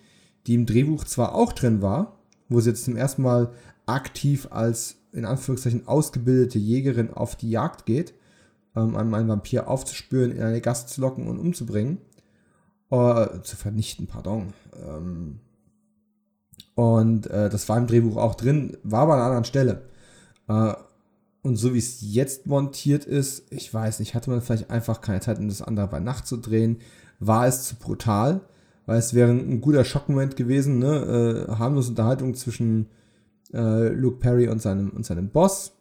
die 0.46 0.54
im 0.54 0.66
Drehbuch 0.66 1.06
zwar 1.06 1.36
auch 1.36 1.54
drin 1.54 1.82
war, 1.82 2.20
wo 2.50 2.60
sie 2.60 2.70
jetzt 2.70 2.86
zum 2.86 2.96
ersten 2.96 3.22
Mal 3.22 3.50
aktiv 3.86 4.48
als 4.52 4.98
in 5.14 5.26
Anführungszeichen 5.26 5.88
ausgebildete 5.88 6.60
Jägerin 6.60 7.14
auf 7.14 7.36
die 7.36 7.50
Jagd 7.50 7.86
geht, 7.86 8.14
ähm, 8.76 8.96
um 8.96 9.14
einen 9.14 9.28
Vampir 9.28 9.68
aufzuspüren, 9.68 10.32
in 10.32 10.42
eine 10.42 10.62
Gast 10.62 10.90
zu 10.90 11.02
locken 11.02 11.28
und 11.28 11.40
umzubringen. 11.40 12.00
Äh, 12.90 13.42
zu 13.42 13.56
vernichten, 13.56 14.08
pardon. 14.08 14.54
Ähm, 14.76 15.40
und 16.76 17.28
äh, 17.28 17.50
das 17.50 17.68
war 17.70 17.78
im 17.78 17.88
Drehbuch 17.88 18.18
auch 18.18 18.36
drin, 18.36 18.78
war 18.84 19.02
aber 19.02 19.14
an 19.14 19.20
einer 19.20 19.28
anderen 19.28 19.46
Stelle. 19.46 19.82
Äh, 20.48 20.74
und 21.42 21.58
so 21.58 21.74
wie 21.74 21.80
es 21.80 21.98
jetzt 22.02 22.46
montiert 22.48 23.06
ist, 23.06 23.52
ich 23.52 23.74
weiß 23.74 24.00
nicht, 24.00 24.16
hatte 24.16 24.30
man 24.30 24.42
vielleicht 24.42 24.70
einfach 24.70 25.02
keine 25.02 25.20
Zeit, 25.22 25.40
um 25.40 25.48
das 25.48 25.62
andere 25.62 25.88
bei 25.88 26.00
Nacht 26.00 26.26
zu 26.26 26.38
drehen, 26.38 26.78
war 27.20 27.48
es 27.48 27.64
zu 27.64 27.76
brutal, 27.76 28.42
weil 28.86 28.98
es 28.98 29.14
wäre 29.14 29.32
ein 29.32 29.60
guter 29.60 29.86
Schockmoment 29.86 30.36
gewesen, 30.36 30.80
ne? 30.80 31.48
Äh, 31.50 31.52
harmlose 31.56 31.90
Unterhaltung 31.90 32.34
zwischen 32.36 32.88
äh, 33.54 33.90
Luke 33.90 34.18
Perry 34.18 34.48
und 34.48 34.62
seinem, 34.62 34.90
und 34.90 35.06
seinem 35.06 35.30
Boss. 35.30 35.74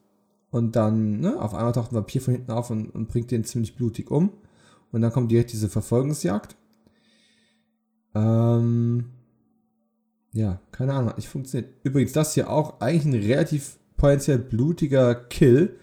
Und 0.50 0.76
dann, 0.76 1.20
ne, 1.20 1.40
auf 1.40 1.54
einmal 1.54 1.72
taucht 1.72 1.92
ein 1.92 1.96
Vampir 1.96 2.20
von 2.20 2.34
hinten 2.34 2.52
auf 2.52 2.70
und, 2.70 2.90
und 2.90 3.08
bringt 3.08 3.30
den 3.30 3.44
ziemlich 3.44 3.74
blutig 3.74 4.10
um. 4.10 4.32
Und 4.92 5.00
dann 5.00 5.12
kommt 5.12 5.30
direkt 5.30 5.52
diese 5.52 5.70
Verfolgungsjagd. 5.70 6.54
Ähm, 8.14 9.06
ja, 10.32 10.60
keine 10.70 10.92
Ahnung, 10.92 11.10
hat 11.10 11.16
nicht 11.16 11.28
funktioniert. 11.28 11.70
Übrigens, 11.82 12.12
das 12.12 12.34
hier 12.34 12.50
auch 12.50 12.80
eigentlich 12.80 13.06
ein 13.06 13.14
relativ 13.14 13.78
potenziell 13.96 14.38
blutiger 14.38 15.14
Kill. 15.14 15.76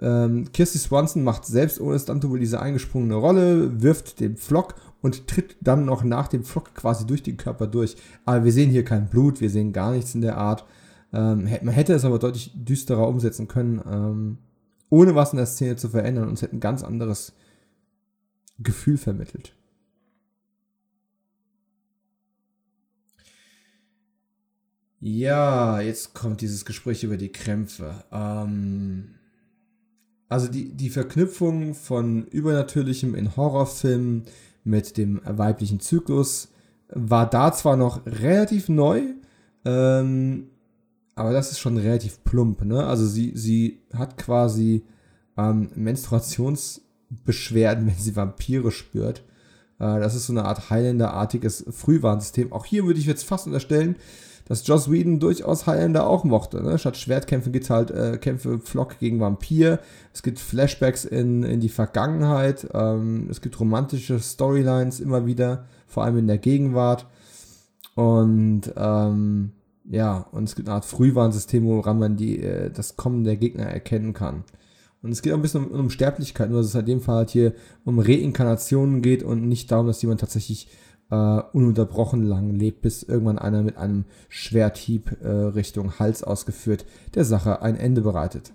Ähm, 0.00 0.50
Kirsty 0.52 0.78
Swanson 0.78 1.24
macht 1.24 1.46
selbst 1.46 1.80
ohne 1.80 1.98
Stunt 1.98 2.24
diese 2.40 2.60
eingesprungene 2.60 3.14
Rolle, 3.14 3.82
wirft 3.82 4.20
den 4.20 4.36
Flock 4.36 4.74
und 5.02 5.26
tritt 5.28 5.56
dann 5.60 5.84
noch 5.84 6.02
nach 6.04 6.28
dem 6.28 6.44
Flock 6.44 6.74
quasi 6.74 7.06
durch 7.06 7.22
den 7.22 7.36
Körper 7.36 7.66
durch. 7.66 7.96
Aber 8.24 8.44
wir 8.44 8.52
sehen 8.52 8.70
hier 8.70 8.84
kein 8.84 9.08
Blut, 9.08 9.40
wir 9.40 9.50
sehen 9.50 9.72
gar 9.72 9.92
nichts 9.92 10.14
in 10.14 10.20
der 10.20 10.36
Art. 10.36 10.64
Ähm, 11.14 11.48
man 11.62 11.74
hätte 11.74 11.94
es 11.94 12.04
aber 12.04 12.18
deutlich 12.18 12.50
düsterer 12.54 13.06
umsetzen 13.06 13.46
können, 13.46 13.80
ähm, 13.86 14.38
ohne 14.90 15.14
was 15.14 15.32
in 15.32 15.36
der 15.36 15.46
Szene 15.46 15.76
zu 15.76 15.88
verändern 15.88 16.28
und 16.28 16.34
es 16.34 16.42
hätte 16.42 16.56
ein 16.56 16.60
ganz 16.60 16.82
anderes 16.82 17.32
Gefühl 18.58 18.98
vermittelt. 18.98 19.54
Ja, 25.00 25.80
jetzt 25.80 26.14
kommt 26.14 26.40
dieses 26.40 26.64
Gespräch 26.64 27.04
über 27.04 27.16
die 27.16 27.30
Krämpfe. 27.30 28.04
Ähm, 28.10 29.14
also 30.28 30.48
die, 30.48 30.72
die 30.72 30.90
Verknüpfung 30.90 31.74
von 31.74 32.26
Übernatürlichem 32.26 33.14
in 33.14 33.36
Horrorfilmen 33.36 34.24
mit 34.64 34.96
dem 34.96 35.20
weiblichen 35.24 35.78
Zyklus 35.78 36.48
war 36.88 37.28
da 37.28 37.52
zwar 37.52 37.76
noch 37.76 38.04
relativ 38.06 38.68
neu, 38.68 39.02
ähm, 39.64 40.48
aber 41.14 41.32
das 41.32 41.52
ist 41.52 41.60
schon 41.60 41.76
relativ 41.76 42.24
plump. 42.24 42.64
Ne? 42.64 42.84
Also 42.84 43.06
sie, 43.06 43.30
sie 43.34 43.82
hat 43.92 44.18
quasi 44.18 44.82
ähm, 45.36 45.70
Menstruationsbeschwerden, 45.74 47.86
wenn 47.86 47.98
sie 47.98 48.16
Vampire 48.16 48.70
spürt. 48.70 49.22
Äh, 49.78 50.00
das 50.00 50.14
ist 50.14 50.26
so 50.26 50.32
eine 50.32 50.44
Art 50.44 50.70
Highlander-artiges 50.70 51.66
Frühwarnsystem. 51.70 52.52
Auch 52.52 52.64
hier 52.64 52.84
würde 52.84 53.00
ich 53.00 53.06
jetzt 53.06 53.24
fast 53.24 53.46
unterstellen, 53.46 53.96
dass 54.46 54.66
Joss 54.66 54.90
Whedon 54.90 55.20
durchaus 55.20 55.66
Highlander 55.66 56.06
auch 56.06 56.24
mochte. 56.24 56.62
Ne? 56.62 56.78
Statt 56.78 56.96
Schwertkämpfen 56.96 57.52
gibt 57.52 57.64
es 57.64 57.70
halt 57.70 57.90
äh, 57.90 58.18
Kämpfe 58.18 58.58
Flock 58.58 58.98
gegen 58.98 59.20
Vampir. 59.20 59.80
Es 60.12 60.22
gibt 60.22 60.38
Flashbacks 60.38 61.04
in, 61.04 61.44
in 61.44 61.60
die 61.60 61.70
Vergangenheit. 61.70 62.68
Ähm, 62.74 63.28
es 63.30 63.40
gibt 63.40 63.58
romantische 63.58 64.20
Storylines 64.20 65.00
immer 65.00 65.26
wieder, 65.26 65.64
vor 65.86 66.04
allem 66.04 66.18
in 66.18 66.26
der 66.26 66.38
Gegenwart. 66.38 67.06
Und 67.94 68.72
ähm, 68.76 69.52
ja, 69.84 70.26
und 70.32 70.44
es 70.44 70.54
gibt 70.54 70.68
eine 70.68 70.76
Art 70.76 70.84
Frühwarnsystem, 70.84 71.64
woran 71.66 71.98
man 71.98 72.16
die, 72.16 72.40
äh, 72.40 72.70
das 72.70 72.96
Kommen 72.96 73.24
der 73.24 73.36
Gegner 73.36 73.64
erkennen 73.64 74.12
kann. 74.14 74.44
Und 75.02 75.12
es 75.12 75.20
geht 75.20 75.32
auch 75.32 75.36
ein 75.36 75.42
bisschen 75.42 75.66
um, 75.66 75.78
um 75.78 75.90
Sterblichkeit, 75.90 76.48
nur 76.48 76.60
dass 76.60 76.68
es 76.68 76.74
halt 76.74 76.88
in 76.88 76.98
dem 76.98 77.00
Fall 77.02 77.16
halt 77.16 77.30
hier 77.30 77.52
um 77.84 77.98
Reinkarnationen 77.98 79.02
geht 79.02 79.22
und 79.22 79.46
nicht 79.46 79.70
darum, 79.70 79.86
dass 79.86 80.00
jemand 80.00 80.20
tatsächlich 80.20 80.68
äh, 81.10 81.42
ununterbrochen 81.52 82.22
lang 82.22 82.54
lebt, 82.54 82.80
bis 82.80 83.02
irgendwann 83.02 83.38
einer 83.38 83.62
mit 83.62 83.76
einem 83.76 84.06
Schwerthieb 84.30 85.18
äh, 85.22 85.28
Richtung 85.28 85.98
Hals 85.98 86.24
ausgeführt 86.24 86.86
der 87.14 87.26
Sache 87.26 87.60
ein 87.60 87.76
Ende 87.76 88.00
bereitet. 88.00 88.52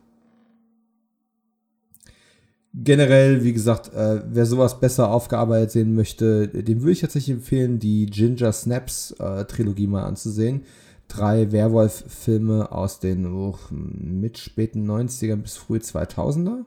Generell, 2.74 3.44
wie 3.44 3.54
gesagt, 3.54 3.94
äh, 3.94 4.22
wer 4.28 4.46
sowas 4.46 4.80
besser 4.80 5.12
aufgearbeitet 5.12 5.72
sehen 5.72 5.96
möchte, 5.96 6.48
dem 6.48 6.82
würde 6.82 6.92
ich 6.92 7.02
tatsächlich 7.02 7.36
empfehlen, 7.36 7.80
die 7.80 8.06
Ginger 8.08 8.52
Snaps 8.52 9.12
äh, 9.20 9.46
Trilogie 9.46 9.88
mal 9.88 10.04
anzusehen. 10.04 10.62
Drei 11.10 11.52
Werwolf-Filme 11.52 12.72
aus 12.72 13.00
den 13.00 13.26
oh, 13.26 13.58
mit 13.72 14.38
späten 14.38 14.90
90ern 14.90 15.38
bis 15.38 15.58
früh 15.58 15.78
2000er. 15.78 16.64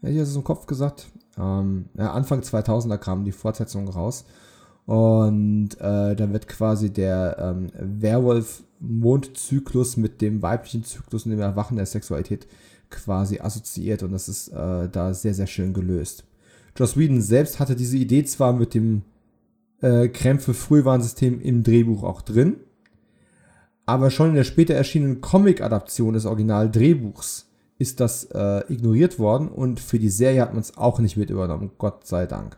Hätte 0.00 0.12
ich 0.12 0.18
das 0.18 0.34
im 0.34 0.42
Kopf 0.42 0.66
gesagt. 0.66 1.06
Ähm, 1.38 1.84
ja, 1.94 2.12
Anfang 2.12 2.40
2000er 2.40 2.98
kam 2.98 3.24
die 3.24 3.32
Fortsetzung 3.32 3.88
raus. 3.88 4.24
Und 4.86 5.80
äh, 5.80 6.16
da 6.16 6.32
wird 6.32 6.48
quasi 6.48 6.90
der 6.90 7.36
ähm, 7.38 7.70
Werwolf-Mondzyklus 7.78 9.96
mit 9.96 10.20
dem 10.20 10.42
weiblichen 10.42 10.82
Zyklus 10.82 11.24
und 11.24 11.30
dem 11.30 11.40
Erwachen 11.40 11.76
der 11.76 11.86
Sexualität 11.86 12.48
quasi 12.90 13.38
assoziiert. 13.38 14.02
Und 14.02 14.12
das 14.12 14.28
ist 14.28 14.48
äh, 14.48 14.88
da 14.88 15.14
sehr, 15.14 15.34
sehr 15.34 15.46
schön 15.46 15.72
gelöst. 15.72 16.24
Joss 16.76 16.96
Whedon 16.96 17.20
selbst 17.20 17.60
hatte 17.60 17.76
diese 17.76 17.98
Idee 17.98 18.24
zwar 18.24 18.54
mit 18.54 18.74
dem 18.74 19.02
äh, 19.82 20.08
Krämpfe-Frühwarnsystem 20.08 21.40
im 21.40 21.62
Drehbuch 21.62 22.02
auch 22.02 22.22
drin, 22.22 22.56
aber 23.86 24.10
schon 24.10 24.30
in 24.30 24.34
der 24.34 24.44
später 24.44 24.74
erschienenen 24.74 25.20
Comic-Adaption 25.20 26.14
des 26.14 26.26
Original-Drehbuchs 26.26 27.48
ist 27.78 28.00
das 28.00 28.24
äh, 28.24 28.62
ignoriert 28.72 29.18
worden 29.18 29.48
und 29.48 29.80
für 29.80 29.98
die 29.98 30.08
Serie 30.08 30.42
hat 30.42 30.52
man 30.52 30.60
es 30.60 30.76
auch 30.76 31.00
nicht 31.00 31.16
mit 31.16 31.30
übernommen, 31.30 31.72
Gott 31.78 32.06
sei 32.06 32.26
Dank. 32.26 32.56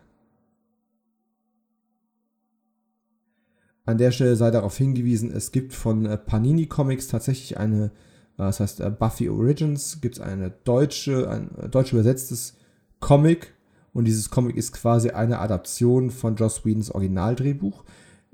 An 3.85 3.97
der 3.97 4.11
Stelle 4.11 4.35
sei 4.35 4.51
darauf 4.51 4.77
hingewiesen, 4.77 5.31
es 5.31 5.51
gibt 5.51 5.73
von 5.73 6.05
äh, 6.05 6.17
Panini 6.17 6.67
Comics 6.67 7.07
tatsächlich 7.07 7.57
eine, 7.57 7.85
äh, 7.85 7.89
das 8.37 8.59
heißt 8.59 8.81
äh, 8.81 8.89
Buffy 8.91 9.29
Origins, 9.29 9.99
gibt 10.01 10.15
es 10.15 10.21
eine 10.21 10.51
deutsche, 10.63 11.29
ein 11.29 11.49
deutsch 11.71 11.93
übersetztes 11.93 12.57
Comic 12.99 13.53
und 13.93 14.05
dieses 14.05 14.29
Comic 14.29 14.57
ist 14.57 14.73
quasi 14.73 15.09
eine 15.11 15.39
Adaption 15.39 16.11
von 16.11 16.35
Joss 16.35 16.65
Whedons 16.65 16.91
Originaldrehbuch, 16.91 17.83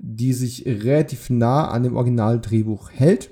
die 0.02 0.32
sich 0.32 0.66
relativ 0.66 1.30
nah 1.30 1.68
an 1.68 1.84
dem 1.84 1.96
Originaldrehbuch 1.96 2.90
hält, 2.90 3.30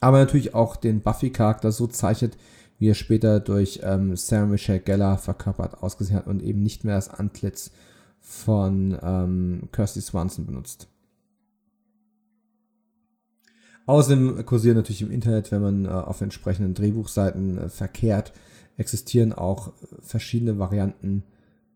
aber 0.00 0.18
natürlich 0.18 0.54
auch 0.54 0.76
den 0.76 1.02
Buffy-Charakter 1.02 1.72
so 1.72 1.88
zeichnet, 1.88 2.38
wie 2.78 2.88
er 2.88 2.94
später 2.94 3.40
durch 3.40 3.80
ähm, 3.82 4.16
Sarah 4.16 4.46
Michelle 4.46 4.80
Gellar 4.80 5.18
verkörpert 5.18 5.82
ausgesehen 5.82 6.18
hat 6.18 6.26
und 6.28 6.42
eben 6.42 6.62
nicht 6.62 6.84
mehr 6.84 6.94
das 6.94 7.08
Antlitz 7.08 7.72
von 8.20 8.96
ähm, 9.02 9.68
Kirsty 9.72 10.00
Swanson 10.00 10.46
benutzt. 10.46 10.88
Außerdem 13.86 14.46
kursieren 14.46 14.76
natürlich 14.76 15.02
im 15.02 15.10
Internet, 15.10 15.50
wenn 15.50 15.62
man 15.62 15.84
äh, 15.86 15.88
auf 15.88 16.20
entsprechenden 16.20 16.74
Drehbuchseiten 16.74 17.58
äh, 17.58 17.68
verkehrt, 17.68 18.32
existieren 18.76 19.32
auch 19.32 19.72
verschiedene 20.00 20.58
Varianten 20.60 21.24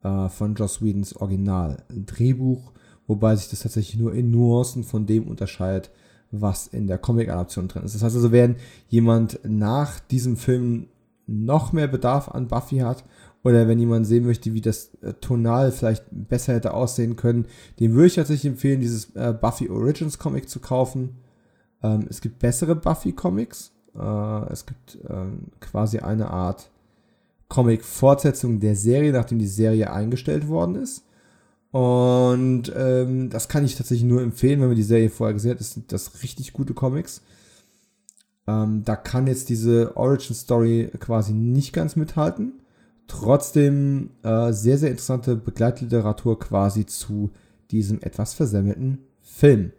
äh, 0.05 0.29
von 0.29 0.55
Joss 0.55 0.83
Whedons 0.83 1.17
Original-Drehbuch, 1.17 2.73
wobei 3.07 3.37
sich 3.37 3.49
das 3.49 3.61
tatsächlich 3.61 3.99
nur 3.99 4.15
in 4.15 4.31
Nuancen 4.31 4.85
von 4.85 5.07
dem 5.07 5.27
unterscheidet, 5.29 5.91
was 6.31 6.67
in 6.67 6.87
der 6.87 6.99
Comic-Adaption 6.99 7.69
drin 7.69 7.85
ist. 7.85 7.95
Das 7.95 8.03
heißt 8.03 8.17
also, 8.17 8.33
wenn 8.33 8.57
jemand 8.89 9.41
nach 9.45 10.01
diesem 10.01 10.37
Film 10.37 10.89
noch 11.27 11.73
mehr 11.73 11.89
Bedarf 11.89 12.29
an 12.29 12.49
Buffy 12.49 12.79
hat 12.79 13.05
oder 13.43 13.69
wenn 13.69 13.79
jemand 13.79 14.07
sehen 14.07 14.27
möchte, 14.27 14.55
wie 14.55 14.61
das 14.61 14.91
äh, 15.03 15.13
tonal 15.15 15.73
vielleicht 15.73 16.05
besser 16.11 16.55
hätte 16.55 16.75
aussehen 16.75 17.17
können, 17.17 17.47
dem 17.81 17.93
würde 17.93 18.07
ich 18.07 18.15
tatsächlich 18.15 18.53
empfehlen, 18.53 18.81
dieses 18.81 19.15
äh, 19.15 19.35
Buffy 19.39 19.69
Origins 19.69 20.19
Comic 20.19 20.49
zu 20.49 20.61
kaufen. 20.61 21.17
Ähm, 21.83 22.07
es 22.09 22.21
gibt 22.21 22.39
bessere 22.39 22.75
Buffy 22.75 23.13
Comics. 23.13 23.73
Äh, 23.95 24.53
es 24.53 24.67
gibt 24.67 24.99
ähm, 25.09 25.49
quasi 25.61 25.99
eine 25.99 26.31
Art 26.31 26.71
Comic-Fortsetzung 27.49 28.59
der 28.61 28.75
Serie, 28.75 29.13
nachdem 29.13 29.39
die 29.39 29.47
Serie 29.47 29.93
eingestellt 29.93 30.49
worden 30.49 30.77
ist. 30.77 31.06
Und 31.73 32.73
ähm, 32.75 33.29
das 33.29 33.49
kann 33.49 33.65
ich 33.65 33.77
tatsächlich 33.77 34.09
nur 34.09 34.23
empfehlen, 34.23 34.61
wenn 34.61 34.69
man 34.69 34.77
die 34.77 34.83
Serie 34.83 35.11
vorher 35.11 35.35
gesehen 35.35 35.53
hat. 35.53 35.61
Das 35.61 35.73
sind 35.73 35.93
das 35.93 36.23
richtig 36.23 36.53
gute 36.53 36.75
Comics. 36.75 37.23
Ähm, 38.47 38.83
da 38.85 38.97
kann 38.97 39.27
jetzt 39.27 39.49
diese 39.49 39.97
Origin 39.97 40.35
Story 40.35 40.91
quasi 40.99 41.33
nicht 41.33 41.73
ganz 41.73 41.97
mithalten 41.97 42.61
trotzdem 43.07 44.11
äh, 44.23 44.53
sehr, 44.53 44.79
sehr 44.79 44.91
interessante 44.91 45.37
Begleitliteratur 45.37 46.39
quasi 46.39 46.87
zu 46.87 47.31
diesem 47.71 48.01
etwas 48.03 48.35
versemmelten 48.35 48.99
Film. 49.23 49.73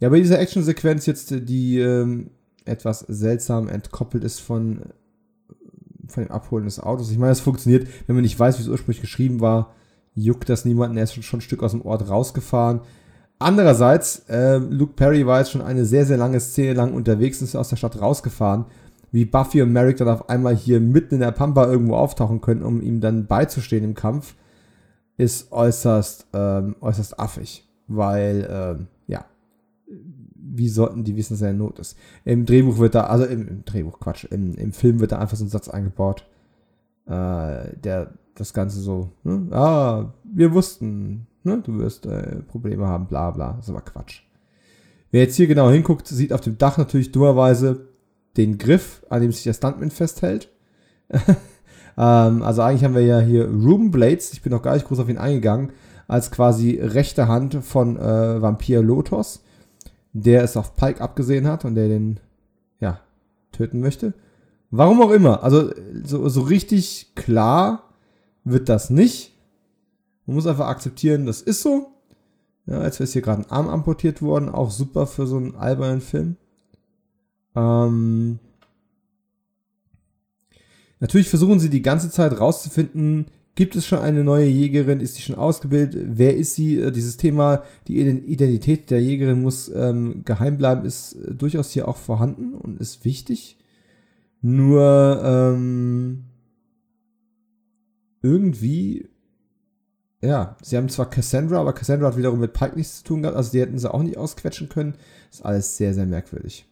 Ja, 0.00 0.10
bei 0.10 0.18
dieser 0.18 0.38
Actionsequenz 0.38 1.06
jetzt, 1.06 1.30
die 1.30 1.78
ähm, 1.78 2.30
etwas 2.64 3.00
seltsam 3.00 3.68
entkoppelt 3.68 4.24
ist 4.24 4.40
von, 4.40 4.80
von 6.06 6.24
dem 6.24 6.32
Abholen 6.32 6.64
des 6.64 6.80
Autos. 6.80 7.10
Ich 7.10 7.18
meine, 7.18 7.30
das 7.30 7.40
funktioniert, 7.40 7.88
wenn 8.06 8.16
man 8.16 8.22
nicht 8.22 8.38
weiß, 8.38 8.58
wie 8.58 8.62
es 8.62 8.68
ursprünglich 8.68 9.00
geschrieben 9.00 9.40
war, 9.40 9.74
juckt 10.16 10.48
das 10.48 10.64
niemanden. 10.64 10.96
Er 10.96 11.04
ist 11.04 11.22
schon, 11.22 11.38
ein 11.38 11.42
Stück 11.42 11.62
aus 11.62 11.70
dem 11.70 11.82
Ort 11.82 12.08
rausgefahren. 12.08 12.80
Andererseits, 13.38 14.24
äh, 14.28 14.56
Luke 14.56 14.94
Perry 14.96 15.26
war 15.26 15.38
jetzt 15.38 15.52
schon 15.52 15.62
eine 15.62 15.84
sehr, 15.84 16.06
sehr 16.06 16.16
lange 16.16 16.40
Szene 16.40 16.72
lang 16.72 16.94
unterwegs 16.94 17.40
und 17.40 17.44
ist 17.44 17.54
aus 17.54 17.68
der 17.68 17.76
Stadt 17.76 18.00
rausgefahren 18.00 18.64
wie 19.16 19.24
Buffy 19.24 19.62
und 19.62 19.72
Merrick 19.72 19.96
dann 19.96 20.08
auf 20.08 20.28
einmal 20.28 20.54
hier 20.54 20.78
mitten 20.78 21.14
in 21.14 21.20
der 21.20 21.30
Pampa 21.30 21.66
irgendwo 21.66 21.94
auftauchen 21.94 22.42
können, 22.42 22.62
um 22.62 22.82
ihm 22.82 23.00
dann 23.00 23.26
beizustehen 23.26 23.82
im 23.82 23.94
Kampf, 23.94 24.34
ist 25.16 25.52
äußerst, 25.52 26.26
ähm, 26.34 26.76
äußerst 26.80 27.18
affig. 27.18 27.66
Weil, 27.88 28.46
ähm, 28.50 28.86
ja, 29.06 29.24
wie 30.34 30.68
sollten 30.68 31.04
die 31.04 31.16
wissen, 31.16 31.34
dass 31.34 31.40
er 31.40 31.52
in 31.52 31.56
Not 31.58 31.78
ist? 31.78 31.96
Im 32.26 32.44
Drehbuch 32.44 32.78
wird 32.78 32.94
da, 32.94 33.04
also 33.04 33.24
im, 33.24 33.48
im 33.48 33.64
Drehbuch, 33.64 34.00
Quatsch, 34.00 34.24
im, 34.24 34.54
im 34.54 34.72
Film 34.72 35.00
wird 35.00 35.12
da 35.12 35.18
einfach 35.18 35.36
so 35.36 35.44
ein 35.44 35.48
Satz 35.48 35.68
eingebaut, 35.68 36.26
äh, 37.06 37.74
der 37.82 38.12
das 38.36 38.52
Ganze 38.52 38.80
so, 38.80 39.10
ne? 39.24 39.48
ah, 39.50 40.12
wir 40.24 40.52
wussten, 40.52 41.26
ne? 41.42 41.62
du 41.64 41.78
wirst 41.78 42.06
äh, 42.06 42.42
Probleme 42.42 42.86
haben, 42.86 43.06
bla 43.06 43.30
bla, 43.30 43.54
das 43.54 43.66
ist 43.66 43.70
aber 43.70 43.80
Quatsch. 43.80 44.22
Wer 45.10 45.22
jetzt 45.22 45.36
hier 45.36 45.46
genau 45.46 45.70
hinguckt, 45.70 46.06
sieht 46.06 46.32
auf 46.32 46.40
dem 46.40 46.58
Dach 46.58 46.78
natürlich 46.78 47.12
dummerweise 47.12 47.88
den 48.36 48.58
Griff, 48.58 49.04
an 49.08 49.22
dem 49.22 49.32
sich 49.32 49.44
der 49.44 49.54
Stuntman 49.54 49.90
festhält. 49.90 50.50
ähm, 51.10 52.42
also 52.42 52.62
eigentlich 52.62 52.84
haben 52.84 52.94
wir 52.94 53.04
ja 53.04 53.20
hier 53.20 53.48
Ruben 53.48 53.90
Blades, 53.90 54.32
ich 54.32 54.42
bin 54.42 54.52
noch 54.52 54.62
gar 54.62 54.74
nicht 54.74 54.86
groß 54.86 55.00
auf 55.00 55.08
ihn 55.08 55.18
eingegangen, 55.18 55.70
als 56.08 56.30
quasi 56.30 56.78
rechte 56.80 57.28
Hand 57.28 57.64
von 57.64 57.96
äh, 57.96 58.42
Vampir 58.42 58.82
Lotos, 58.82 59.42
der 60.12 60.42
es 60.42 60.56
auf 60.56 60.76
Pike 60.76 61.00
abgesehen 61.00 61.46
hat 61.46 61.64
und 61.64 61.74
der 61.74 61.88
den, 61.88 62.20
ja, 62.80 63.00
töten 63.52 63.80
möchte. 63.80 64.12
Warum 64.70 65.00
auch 65.00 65.10
immer. 65.10 65.42
Also 65.42 65.70
so, 66.04 66.28
so 66.28 66.42
richtig 66.42 67.12
klar 67.14 67.85
wird 68.46 68.68
das 68.68 68.90
nicht. 68.90 69.32
Man 70.26 70.36
muss 70.36 70.46
einfach 70.46 70.68
akzeptieren, 70.68 71.26
das 71.26 71.42
ist 71.42 71.62
so. 71.62 71.88
Ja, 72.66 72.78
als 72.78 72.98
wäre 72.98 73.04
es 73.04 73.12
hier 73.12 73.22
gerade 73.22 73.42
ein 73.42 73.50
Arm 73.50 73.68
amputiert 73.68 74.22
worden, 74.22 74.48
auch 74.48 74.70
super 74.70 75.06
für 75.06 75.26
so 75.26 75.36
einen 75.36 75.54
albernen 75.54 76.00
Film. 76.00 76.36
Ähm, 77.54 78.38
natürlich 80.98 81.28
versuchen 81.28 81.60
sie 81.60 81.70
die 81.70 81.82
ganze 81.82 82.10
Zeit 82.10 82.40
rauszufinden, 82.40 83.26
Gibt 83.56 83.74
es 83.74 83.86
schon 83.86 84.00
eine 84.00 84.22
neue 84.22 84.46
Jägerin? 84.46 85.00
Ist 85.00 85.14
sie 85.14 85.22
schon 85.22 85.34
ausgebildet? 85.34 85.96
Wer 86.08 86.36
ist 86.36 86.54
sie? 86.54 86.78
Äh, 86.78 86.92
dieses 86.92 87.16
Thema, 87.16 87.62
die 87.88 87.98
Identität 87.98 88.90
der 88.90 89.02
Jägerin 89.02 89.40
muss 89.40 89.72
ähm, 89.74 90.22
geheim 90.26 90.58
bleiben, 90.58 90.84
ist 90.84 91.14
äh, 91.14 91.34
durchaus 91.34 91.70
hier 91.70 91.88
auch 91.88 91.96
vorhanden 91.96 92.52
und 92.52 92.78
ist 92.78 93.06
wichtig. 93.06 93.56
Nur 94.42 95.22
ähm, 95.24 96.25
irgendwie, 98.26 99.08
ja, 100.20 100.56
sie 100.62 100.76
haben 100.76 100.88
zwar 100.88 101.08
Cassandra, 101.08 101.60
aber 101.60 101.72
Cassandra 101.72 102.08
hat 102.08 102.16
wiederum 102.16 102.40
mit 102.40 102.52
Pike 102.52 102.76
nichts 102.76 102.98
zu 102.98 103.04
tun 103.04 103.22
gehabt, 103.22 103.36
also 103.36 103.52
die 103.52 103.60
hätten 103.60 103.78
sie 103.78 103.92
auch 103.92 104.02
nicht 104.02 104.16
ausquetschen 104.16 104.68
können. 104.68 104.94
ist 105.30 105.44
alles 105.44 105.76
sehr, 105.76 105.94
sehr 105.94 106.06
merkwürdig. 106.06 106.66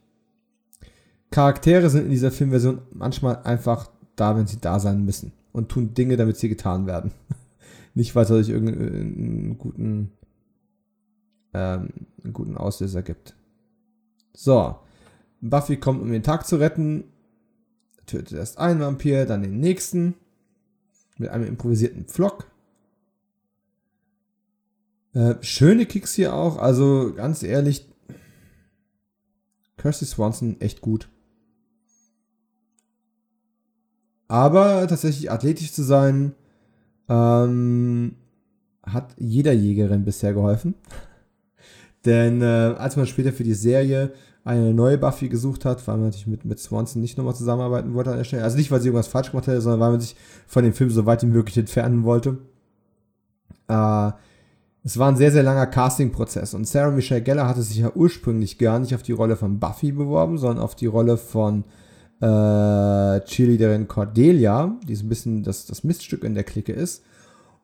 Charaktere 1.31 1.91
sind 1.91 2.05
in 2.05 2.11
dieser 2.11 2.31
Filmversion 2.31 2.83
manchmal 2.93 3.43
einfach 3.45 3.91
da, 4.17 4.37
wenn 4.37 4.47
sie 4.47 4.61
da 4.61 4.79
sein 4.81 5.05
müssen 5.05 5.33
und 5.53 5.69
tun 5.69 5.95
Dinge, 5.95 6.17
damit 6.17 6.37
sie 6.37 6.49
getan 6.49 6.87
werden. 6.87 7.13
Nicht, 7.95 8.15
weil 8.15 8.25
es 8.25 8.31
euch 8.31 8.49
irgendeinen 8.49 9.57
guten, 9.59 10.13
ähm, 11.53 11.89
einen 12.23 12.33
guten 12.33 12.57
Auslöser 12.57 13.03
gibt. 13.03 13.35
So. 14.33 14.77
Buffy 15.41 15.77
kommt, 15.77 16.03
um 16.03 16.11
den 16.11 16.23
Tag 16.23 16.47
zu 16.47 16.57
retten. 16.57 17.05
Tötet 18.07 18.33
erst 18.39 18.59
einen 18.59 18.81
Vampir, 18.81 19.27
dann 19.27 19.43
den 19.43 19.59
nächsten. 19.59 20.15
Mit 21.17 21.31
einem 21.31 21.47
improvisierten 21.47 22.07
Pflock. 22.07 22.51
Äh, 25.13 25.37
schöne 25.43 25.87
Kicks 25.87 26.15
hier 26.15 26.35
auch. 26.35 26.59
Also 26.59 27.13
ganz 27.15 27.43
ehrlich, 27.43 27.87
Kirsty 29.77 30.05
Swanson 30.05 30.61
echt 30.61 30.81
gut. 30.81 31.09
Aber 34.29 34.87
tatsächlich 34.89 35.31
athletisch 35.31 35.73
zu 35.73 35.83
sein, 35.83 36.35
ähm, 37.09 38.17
hat 38.83 39.15
jeder 39.19 39.53
Jägerin 39.53 40.05
bisher 40.05 40.33
geholfen. 40.35 40.75
Denn 42.05 42.43
äh, 42.43 42.75
als 42.77 42.97
man 42.97 43.07
später 43.07 43.33
für 43.33 43.45
die 43.45 43.55
Serie 43.55 44.13
eine 44.45 44.75
neue 44.75 44.99
Buffy 44.99 45.29
gesucht 45.29 45.65
hat, 45.65 45.87
weil 45.89 45.97
man 45.97 46.07
natürlich 46.07 46.27
mit, 46.27 46.45
mit 46.45 46.61
Swanson 46.61 47.01
nicht 47.01 47.17
nochmal 47.17 47.35
zusammenarbeiten 47.35 47.95
wollte 47.95 48.11
an 48.11 48.19
der 48.19 48.25
Stelle. 48.25 48.45
Also 48.45 48.59
nicht, 48.59 48.71
weil 48.71 48.81
sie 48.81 48.89
irgendwas 48.89 49.09
falsch 49.09 49.31
gemacht 49.31 49.47
hätte, 49.47 49.63
sondern 49.63 49.81
weil 49.81 49.93
man 49.93 50.01
sich 50.01 50.17
von 50.47 50.65
dem 50.65 50.75
Film 50.75 50.91
so 50.91 51.07
weit 51.07 51.23
wie 51.23 51.27
möglich 51.27 51.57
entfernen 51.57 52.05
wollte. 52.05 52.39
Äh, 53.69 54.11
es 54.85 54.99
war 54.99 55.09
ein 55.09 55.17
sehr, 55.17 55.33
sehr 55.33 55.43
langer 55.43 55.67
Casting-Prozess 55.67 56.53
und 56.53 56.69
Sarah 56.69 56.91
Michelle 56.91 57.23
Geller 57.23 57.49
hatte 57.49 57.63
sich 57.63 57.79
ja 57.79 57.93
ursprünglich 57.95 58.59
gar 58.59 58.79
nicht 58.79 58.95
auf 58.95 59.03
die 59.03 59.13
Rolle 59.13 59.37
von 59.37 59.59
Buffy 59.59 59.93
beworben, 59.93 60.37
sondern 60.37 60.63
auf 60.63 60.75
die 60.75 60.87
Rolle 60.87 61.17
von 61.17 61.65
äh, 62.21 63.21
Cheerleaderin 63.21 63.89
Cordelia, 63.89 64.77
die 64.87 64.95
so 64.95 65.07
ein 65.07 65.09
bisschen 65.09 65.43
das, 65.43 65.65
das 65.65 65.85
Miststück 65.85 66.23
in 66.23 66.35
der 66.35 66.45
Clique 66.45 66.73
ist. 66.73 67.03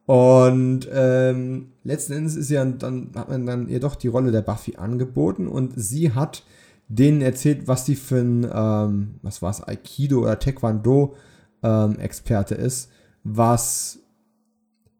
Und 0.06 0.88
ähm, 0.92 1.72
letzten 1.84 2.14
Endes 2.14 2.36
ist 2.36 2.50
ja 2.50 2.64
dann 2.64 3.10
hat 3.14 3.28
man 3.28 3.44
dann 3.44 3.68
ihr 3.68 3.80
doch 3.80 3.96
die 3.96 4.08
Rolle 4.08 4.32
der 4.32 4.40
Buffy 4.42 4.76
angeboten 4.76 5.46
und 5.46 5.74
sie 5.76 6.12
hat 6.12 6.42
denen 6.90 7.22
erzählt, 7.22 7.68
was 7.68 7.86
sie 7.86 7.94
für 7.94 8.18
ein, 8.18 8.50
ähm, 8.52 9.14
was 9.22 9.40
war 9.42 9.50
es, 9.50 9.66
Aikido 9.66 10.22
oder 10.22 10.38
Taekwondo 10.38 11.14
ähm, 11.62 11.98
Experte 11.98 12.56
ist, 12.56 12.90
was 13.22 14.00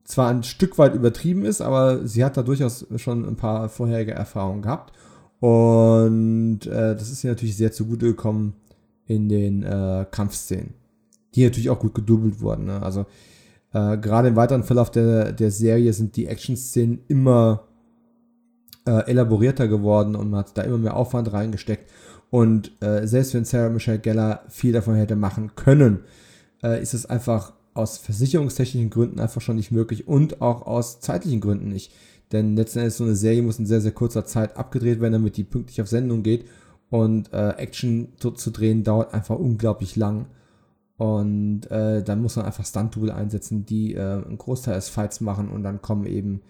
zwar 0.04 0.30
ein 0.30 0.44
Stück 0.44 0.78
weit 0.78 0.94
übertrieben 0.94 1.44
ist, 1.44 1.60
aber 1.60 2.06
sie 2.06 2.24
hat 2.24 2.36
da 2.36 2.42
durchaus 2.42 2.86
schon 2.96 3.24
ein 3.24 3.36
paar 3.36 3.68
vorherige 3.68 4.12
Erfahrungen 4.12 4.62
gehabt. 4.62 4.92
Und 5.40 6.60
äh, 6.66 6.94
das 6.94 7.10
ist 7.10 7.24
ihr 7.24 7.30
natürlich 7.30 7.56
sehr 7.56 7.72
zugute 7.72 8.06
gekommen, 8.06 8.54
in 9.06 9.28
den 9.28 9.62
äh, 9.62 10.06
Kampfszenen. 10.10 10.74
Die 11.34 11.44
natürlich 11.44 11.70
auch 11.70 11.78
gut 11.78 11.94
gedoubelt 11.94 12.40
wurden. 12.40 12.66
Ne? 12.66 12.82
Also 12.82 13.06
äh, 13.72 13.96
gerade 13.98 14.28
im 14.28 14.36
weiteren 14.36 14.62
Verlauf 14.62 14.90
der, 14.90 15.32
der 15.32 15.50
Serie 15.50 15.92
sind 15.92 16.16
die 16.16 16.26
Action-Szenen 16.26 17.00
immer 17.08 17.68
äh, 18.90 19.08
elaborierter 19.08 19.68
geworden 19.68 20.16
und 20.16 20.30
man 20.30 20.40
hat 20.40 20.58
da 20.58 20.62
immer 20.62 20.78
mehr 20.78 20.96
Aufwand 20.96 21.32
reingesteckt. 21.32 21.88
Und 22.30 22.72
äh, 22.82 23.06
selbst 23.06 23.34
wenn 23.34 23.44
Sarah 23.44 23.70
Michelle 23.70 23.98
Geller 23.98 24.42
viel 24.48 24.72
davon 24.72 24.96
hätte 24.96 25.16
machen 25.16 25.52
können, 25.54 26.00
äh, 26.62 26.82
ist 26.82 26.94
es 26.94 27.06
einfach 27.06 27.52
aus 27.72 27.98
versicherungstechnischen 27.98 28.90
Gründen 28.90 29.20
einfach 29.20 29.40
schon 29.40 29.56
nicht 29.56 29.70
möglich 29.70 30.08
und 30.08 30.42
auch 30.42 30.62
aus 30.66 31.00
zeitlichen 31.00 31.40
Gründen 31.40 31.68
nicht. 31.68 31.92
Denn 32.32 32.56
letzten 32.56 32.80
Endes 32.80 32.96
so 32.96 33.04
eine 33.04 33.16
Serie 33.16 33.42
muss 33.42 33.58
in 33.58 33.66
sehr, 33.66 33.80
sehr 33.80 33.92
kurzer 33.92 34.24
Zeit 34.24 34.56
abgedreht 34.56 35.00
werden, 35.00 35.12
damit 35.12 35.36
die 35.36 35.44
pünktlich 35.44 35.80
auf 35.80 35.88
Sendung 35.88 36.22
geht. 36.22 36.46
Und 36.88 37.32
äh, 37.32 37.50
Action 37.50 38.08
zu, 38.18 38.32
zu, 38.32 38.50
drehen 38.50 38.82
dauert 38.82 39.14
einfach 39.14 39.38
unglaublich 39.38 39.94
lang. 39.94 40.26
Und 40.96 41.70
äh, 41.70 42.02
dann 42.02 42.22
muss 42.22 42.36
man 42.36 42.44
einfach 42.44 42.66
Stunt-Double 42.66 43.12
einsetzen, 43.12 43.64
die 43.66 43.94
äh, 43.94 44.00
einen 44.00 44.38
Großteil 44.38 44.74
des 44.74 44.88
Fights 44.88 45.20
machen 45.20 45.48
und 45.48 45.62
dann 45.62 45.80
kommen 45.80 46.06
eben 46.06 46.42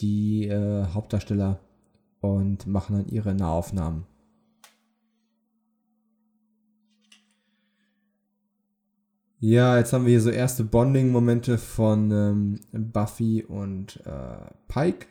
die 0.00 0.46
äh, 0.46 0.84
Hauptdarsteller 0.92 1.58
und 2.34 2.66
machen 2.66 2.96
dann 2.96 3.08
ihre 3.08 3.34
Nahaufnahmen. 3.34 4.04
Ja, 9.38 9.76
jetzt 9.76 9.92
haben 9.92 10.06
wir 10.06 10.10
hier 10.10 10.22
so 10.22 10.30
erste 10.30 10.64
Bonding-Momente 10.64 11.58
von 11.58 12.10
ähm, 12.10 12.60
Buffy 12.72 13.44
und 13.44 14.00
äh, 14.06 14.50
Pike. 14.66 15.06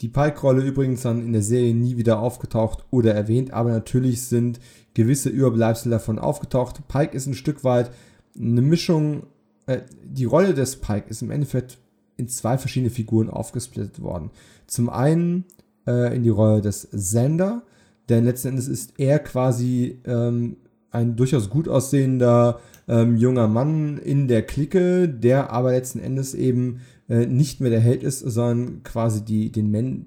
Die 0.00 0.08
Pike-Rolle 0.08 0.62
übrigens 0.62 1.02
dann 1.02 1.20
in 1.20 1.32
der 1.32 1.42
Serie 1.42 1.74
nie 1.74 1.96
wieder 1.96 2.20
aufgetaucht 2.20 2.84
oder 2.90 3.14
erwähnt, 3.14 3.52
aber 3.52 3.70
natürlich 3.70 4.22
sind 4.22 4.60
gewisse 4.94 5.28
Überbleibsel 5.28 5.90
davon 5.90 6.18
aufgetaucht. 6.18 6.86
Pike 6.88 7.14
ist 7.14 7.26
ein 7.26 7.34
Stück 7.34 7.64
weit 7.64 7.90
eine 8.36 8.62
Mischung, 8.62 9.24
äh, 9.66 9.80
die 10.04 10.24
Rolle 10.24 10.54
des 10.54 10.76
Pike 10.76 11.08
ist 11.08 11.22
im 11.22 11.30
Endeffekt 11.30 11.78
in 12.16 12.28
zwei 12.28 12.58
verschiedene 12.58 12.90
Figuren 12.90 13.28
aufgesplittet 13.28 14.00
worden. 14.02 14.30
Zum 14.66 14.88
einen 14.88 15.44
äh, 15.86 16.14
in 16.14 16.22
die 16.22 16.28
Rolle 16.30 16.60
des 16.60 16.82
Sender, 16.90 17.62
denn 18.08 18.24
letzten 18.24 18.48
Endes 18.48 18.68
ist 18.68 18.94
er 18.98 19.18
quasi 19.18 20.00
ähm, 20.04 20.56
ein 20.90 21.16
durchaus 21.16 21.50
gut 21.50 21.68
aussehender 21.68 22.60
ähm, 22.88 23.16
junger 23.16 23.48
Mann 23.48 23.98
in 23.98 24.26
der 24.26 24.42
Clique, 24.42 25.08
der 25.08 25.52
aber 25.52 25.70
letzten 25.70 26.00
Endes 26.00 26.34
eben 26.34 26.80
äh, 27.08 27.26
nicht 27.26 27.60
mehr 27.60 27.70
der 27.70 27.80
Held 27.80 28.02
ist, 28.02 28.20
sondern 28.20 28.82
quasi 28.82 29.24
die, 29.24 29.52
den 29.52 29.70
Män 29.70 30.06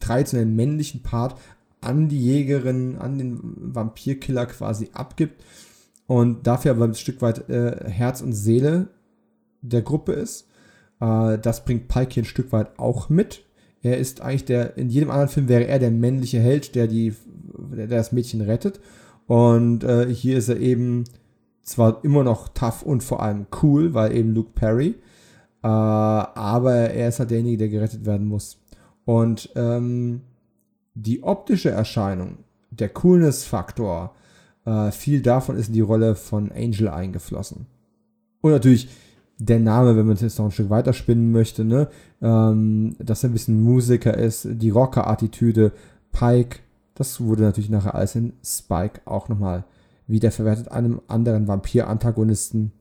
traditionellen 0.00 0.56
männlichen 0.56 1.02
Part 1.02 1.38
an 1.80 2.08
die 2.08 2.20
Jägerin, 2.20 2.96
an 2.96 3.18
den 3.18 3.38
Vampirkiller 3.74 4.46
quasi 4.46 4.90
abgibt 4.92 5.42
und 6.06 6.46
dafür 6.46 6.72
aber 6.72 6.84
ein 6.84 6.94
Stück 6.94 7.22
weit 7.22 7.48
äh, 7.48 7.88
Herz 7.88 8.20
und 8.20 8.32
Seele 8.32 8.88
der 9.60 9.82
Gruppe 9.82 10.12
ist. 10.12 10.48
Äh, 11.00 11.38
das 11.38 11.64
bringt 11.64 11.88
Pike 11.88 12.14
hier 12.14 12.22
ein 12.24 12.26
Stück 12.26 12.52
weit 12.52 12.78
auch 12.78 13.08
mit. 13.08 13.44
Er 13.82 13.98
ist 13.98 14.20
eigentlich 14.20 14.44
der, 14.44 14.76
in 14.76 14.88
jedem 14.88 15.10
anderen 15.10 15.28
Film 15.28 15.48
wäre 15.48 15.66
er 15.66 15.78
der 15.78 15.90
männliche 15.90 16.40
Held, 16.40 16.74
der 16.74 16.86
die, 16.86 17.14
der, 17.70 17.88
der 17.88 17.98
das 17.98 18.12
Mädchen 18.12 18.40
rettet. 18.40 18.80
Und 19.26 19.84
äh, 19.84 20.12
hier 20.12 20.38
ist 20.38 20.48
er 20.48 20.58
eben 20.58 21.04
zwar 21.62 22.04
immer 22.04 22.24
noch 22.24 22.48
tough 22.48 22.82
und 22.82 23.02
vor 23.02 23.22
allem 23.22 23.46
cool, 23.62 23.94
weil 23.94 24.16
eben 24.16 24.34
Luke 24.34 24.50
Perry, 24.54 24.94
äh, 25.62 25.66
aber 25.66 26.74
er 26.74 27.08
ist 27.08 27.18
halt 27.18 27.30
derjenige, 27.30 27.58
der 27.58 27.68
gerettet 27.68 28.04
werden 28.04 28.26
muss. 28.26 28.58
Und 29.04 29.50
ähm, 29.54 30.22
die 30.94 31.22
optische 31.22 31.70
Erscheinung, 31.70 32.38
der 32.70 32.88
Coolness-Faktor, 32.88 34.14
äh, 34.64 34.90
viel 34.90 35.22
davon 35.22 35.56
ist 35.56 35.68
in 35.68 35.74
die 35.74 35.80
Rolle 35.80 36.14
von 36.14 36.52
Angel 36.52 36.88
eingeflossen. 36.88 37.66
Und 38.40 38.52
natürlich 38.52 38.88
der 39.46 39.58
Name, 39.58 39.96
wenn 39.96 40.06
man 40.06 40.14
es 40.14 40.20
jetzt 40.20 40.38
noch 40.38 40.46
ein 40.46 40.52
Stück 40.52 40.70
weiter 40.70 40.92
spinnen 40.92 41.32
möchte, 41.32 41.64
ne? 41.64 41.88
Ähm, 42.20 42.94
dass 42.98 43.24
er 43.24 43.30
ein 43.30 43.32
bisschen 43.32 43.62
Musiker 43.62 44.16
ist, 44.16 44.46
die 44.48 44.70
Rocker-Attitüde, 44.70 45.72
Pike, 46.12 46.60
das 46.94 47.20
wurde 47.20 47.42
natürlich 47.42 47.70
nachher 47.70 47.94
alles 47.94 48.14
in 48.14 48.34
Spike 48.44 49.00
auch 49.04 49.28
nochmal 49.28 49.64
wiederverwertet, 50.06 50.70
einem 50.70 51.00
anderen 51.08 51.48
Vampir-Antagonisten, 51.48 52.72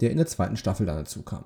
der 0.00 0.10
in 0.10 0.18
der 0.18 0.26
zweiten 0.26 0.56
Staffel 0.56 0.86
dann 0.86 0.98
dazu 0.98 1.22
kam. 1.22 1.44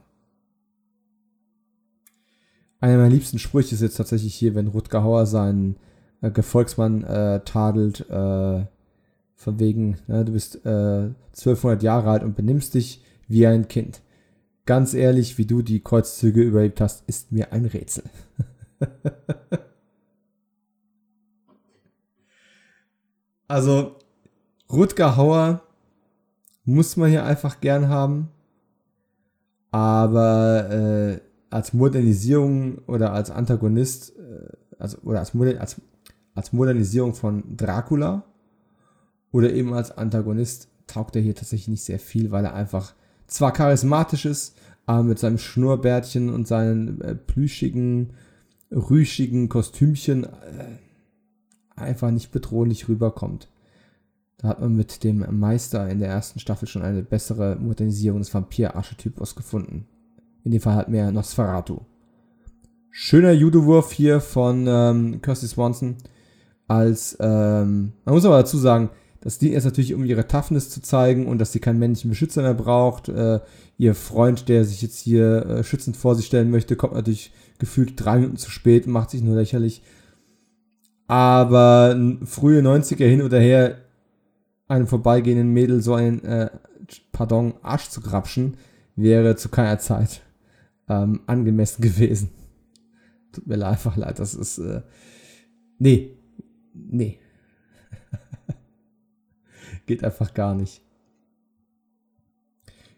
Einer 2.81 2.97
meiner 2.97 3.11
liebsten 3.11 3.39
Sprüche 3.39 3.75
ist 3.75 3.83
jetzt 3.83 3.99
tatsächlich 3.99 4.35
hier, 4.35 4.55
wenn 4.55 4.67
Rutger 4.67 5.05
Hauer 5.05 5.27
seinen 5.27 5.77
äh, 6.23 6.31
Gefolgsmann 6.31 7.05
äh, 7.05 7.41
tadelt, 7.45 8.09
äh, 8.09 8.65
von 9.37 9.59
wegen, 9.59 9.99
ne, 10.07 10.25
du 10.25 10.33
bist 10.33 10.65
äh, 10.67 11.11
1200 11.31 11.83
Jahre 11.83 12.11
alt 12.11 12.25
und 12.25 12.35
benimmst 12.35 12.75
dich 12.75 13.05
wie 13.31 13.47
ein 13.47 13.69
Kind. 13.69 14.03
Ganz 14.67 14.93
ehrlich, 14.93 15.39
wie 15.39 15.47
du 15.47 15.63
die 15.63 15.81
Kreuzzüge 15.81 16.43
überlebt 16.43 16.81
hast, 16.81 17.05
ist 17.09 17.33
mir 17.33 17.53
ein 17.53 17.65
Rätsel. 17.65 18.05
also, 23.49 23.97
Rutger 24.71 25.17
Hauer 25.17 25.63
muss 26.65 26.97
man 26.97 27.09
hier 27.09 27.25
einfach 27.25 27.61
gern 27.61 27.89
haben. 27.89 28.29
Aber 29.71 30.69
äh, 30.71 31.21
als 31.51 31.73
Modernisierung 31.73 32.79
oder 32.87 33.13
als 33.13 33.31
Antagonist, 33.31 34.13
äh, 34.19 34.49
also, 34.79 34.99
oder 35.05 35.21
als, 35.21 35.35
als, 35.35 35.81
als 36.35 36.53
Modernisierung 36.53 37.15
von 37.15 37.57
Dracula 37.57 38.25
oder 39.31 39.53
eben 39.53 39.73
als 39.73 39.97
Antagonist 39.97 40.69
taugt 40.89 41.15
er 41.15 41.23
hier 41.23 41.37
tatsächlich 41.37 41.69
nicht 41.69 41.85
sehr 41.85 42.01
viel, 42.01 42.33
weil 42.33 42.45
er 42.45 42.55
einfach 42.55 42.95
zwar 43.31 43.53
charismatisch 43.53 44.27
ist, 44.27 44.57
aber 44.87 45.05
mit 45.05 45.19
seinem 45.19 45.39
Schnurrbärtchen 45.39 46.31
und 46.31 46.49
seinen 46.49 47.01
äh, 47.01 47.15
plüschigen, 47.15 48.11
rüschigen 48.71 49.49
Kostümchen 49.49 50.25
äh, 50.25 50.79
einfach 51.77 52.11
nicht 52.11 52.33
bedrohlich 52.33 52.89
rüberkommt. 52.89 53.49
Da 54.39 54.49
hat 54.49 54.61
man 54.61 54.75
mit 54.75 55.05
dem 55.05 55.25
Meister 55.39 55.89
in 55.89 55.99
der 55.99 56.09
ersten 56.09 56.41
Staffel 56.41 56.67
schon 56.67 56.83
eine 56.83 57.03
bessere 57.03 57.57
Modernisierung 57.57 58.21
des 58.21 58.33
Vampir-Archetypus 58.33 59.37
gefunden. 59.37 59.87
In 60.45 60.53
dem 60.53 60.61
Fall 60.61 60.77
halt 60.77 60.89
mehr 60.89 61.13
Nosferatu. 61.13 61.81
Schöner 62.91 63.33
Judowurf 63.33 63.93
hier 63.93 64.21
von 64.21 64.67
ähm, 64.67 65.21
Kirsty 65.21 65.47
Swanson. 65.47 65.97
Als, 66.67 67.17
ähm, 67.21 67.93
man 68.05 68.15
muss 68.15 68.25
aber 68.25 68.39
dazu 68.39 68.57
sagen, 68.57 68.91
das 69.21 69.39
Ding 69.39 69.53
ist 69.53 69.65
natürlich, 69.65 69.93
um 69.93 70.05
ihre 70.05 70.27
Toughness 70.27 70.71
zu 70.71 70.81
zeigen 70.81 71.27
und 71.27 71.39
dass 71.39 71.53
sie 71.53 71.61
keinen 71.61 71.79
männlichen 71.79 72.09
Beschützer 72.09 72.43
mehr 72.43 72.55
braucht. 72.55 73.09
Äh, 73.09 73.41
ihr 73.77 73.95
Freund, 73.95 74.49
der 74.49 74.65
sich 74.65 74.81
jetzt 74.81 74.99
hier 74.99 75.47
äh, 75.47 75.65
schützend 75.65 75.97
vor 75.97 76.15
sie 76.15 76.23
stellen 76.23 76.51
möchte, 76.51 76.77
kommt 76.77 76.95
natürlich 76.95 77.33
gefühlt 77.59 77.93
drei 77.97 78.17
Minuten 78.17 78.39
zu 78.39 78.51
spät 78.51 78.87
und 78.87 78.93
macht 78.93 79.11
sich 79.11 79.23
nur 79.23 79.37
lächerlich. 79.37 79.83
Aber 81.07 81.99
frühe 82.25 82.63
90er 82.63 83.05
hin 83.05 83.21
oder 83.21 83.39
her 83.39 83.77
einem 84.69 84.87
vorbeigehenden 84.87 85.53
Mädel 85.53 85.83
so 85.83 85.95
einen, 85.95 86.25
äh, 86.25 86.49
pardon, 87.13 87.55
Arsch 87.63 87.89
zu 87.89 88.01
grapschen, 88.01 88.57
wäre 88.97 89.37
zu 89.37 89.49
keiner 89.49 89.79
Zeit 89.79 90.23
ähm, 90.89 91.21
angemessen 91.27 91.83
gewesen. 91.83 92.31
Tut 93.33 93.47
mir 93.47 93.67
einfach 93.67 93.97
leid, 93.97 94.19
das 94.19 94.35
ist, 94.35 94.59
äh, 94.59 94.83
nee, 95.79 96.17
nee. 96.73 97.19
Geht 99.91 100.05
einfach 100.05 100.35
gar 100.35 100.55
nicht. 100.55 100.83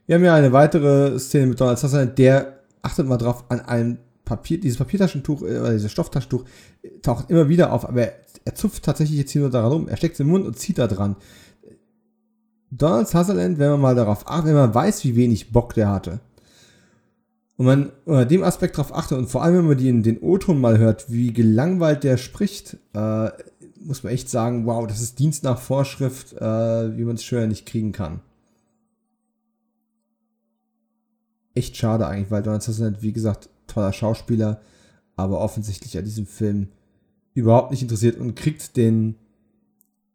Wir 0.04 0.16
haben 0.16 0.24
ja 0.24 0.34
eine 0.34 0.52
weitere 0.52 1.18
Szene 1.18 1.46
mit 1.46 1.58
Donald 1.58 1.78
Sutherland, 1.78 2.18
der, 2.18 2.58
achtet 2.82 3.06
mal 3.06 3.16
drauf, 3.16 3.44
an 3.48 3.60
einem 3.60 3.96
Papier, 4.26 4.60
dieses 4.60 4.76
Papiertaschentuch, 4.76 5.40
äh, 5.40 5.58
oder 5.58 5.72
dieses 5.72 5.90
Stofftaschentuch, 5.90 6.44
taucht 7.00 7.30
immer 7.30 7.48
wieder 7.48 7.72
auf, 7.72 7.88
aber 7.88 8.02
er, 8.02 8.12
er 8.44 8.54
zupft 8.54 8.82
tatsächlich 8.82 9.18
jetzt 9.18 9.30
hier 9.30 9.40
nur 9.40 9.48
daran 9.48 9.72
rum. 9.72 9.88
Er 9.88 9.96
steckt 9.96 10.16
es 10.16 10.20
im 10.20 10.26
Mund 10.26 10.44
und 10.44 10.58
zieht 10.58 10.76
da 10.76 10.86
dran. 10.86 11.16
Donald 12.70 13.08
Sutherland, 13.08 13.58
wenn 13.58 13.70
man 13.70 13.80
mal 13.80 13.94
darauf 13.94 14.28
achtet, 14.28 14.48
wenn 14.48 14.54
man 14.54 14.74
weiß, 14.74 15.02
wie 15.04 15.16
wenig 15.16 15.50
Bock 15.50 15.72
der 15.72 15.88
hatte, 15.88 16.20
und 17.56 17.64
man 17.64 17.92
unter 18.04 18.26
dem 18.26 18.42
Aspekt 18.42 18.76
darauf 18.76 18.94
achtet 18.94 19.16
und 19.16 19.30
vor 19.30 19.42
allem, 19.42 19.56
wenn 19.56 19.66
man 19.66 19.78
den, 19.78 20.02
den 20.02 20.18
O-Ton 20.18 20.60
mal 20.60 20.76
hört, 20.76 21.10
wie 21.10 21.32
gelangweilt 21.32 22.04
der 22.04 22.18
spricht, 22.18 22.76
äh, 22.92 23.30
muss 23.84 24.02
man 24.02 24.12
echt 24.12 24.28
sagen, 24.28 24.66
wow, 24.66 24.86
das 24.86 25.00
ist 25.00 25.18
Dienst 25.18 25.44
nach 25.44 25.60
Vorschrift, 25.60 26.32
äh, 26.34 26.96
wie 26.96 27.04
man 27.04 27.16
es 27.16 27.24
schöner 27.24 27.46
nicht 27.46 27.66
kriegen 27.66 27.92
kann. 27.92 28.20
Echt 31.54 31.76
schade 31.76 32.06
eigentlich, 32.06 32.30
weil 32.30 32.42
Donald 32.42 32.62
Sutherland, 32.62 33.02
wie 33.02 33.12
gesagt, 33.12 33.48
toller 33.66 33.92
Schauspieler, 33.92 34.60
aber 35.16 35.40
offensichtlich 35.40 35.98
an 35.98 36.04
diesem 36.04 36.26
Film 36.26 36.68
überhaupt 37.34 37.70
nicht 37.70 37.82
interessiert 37.82 38.18
und 38.18 38.34
kriegt 38.34 38.76
den 38.76 39.16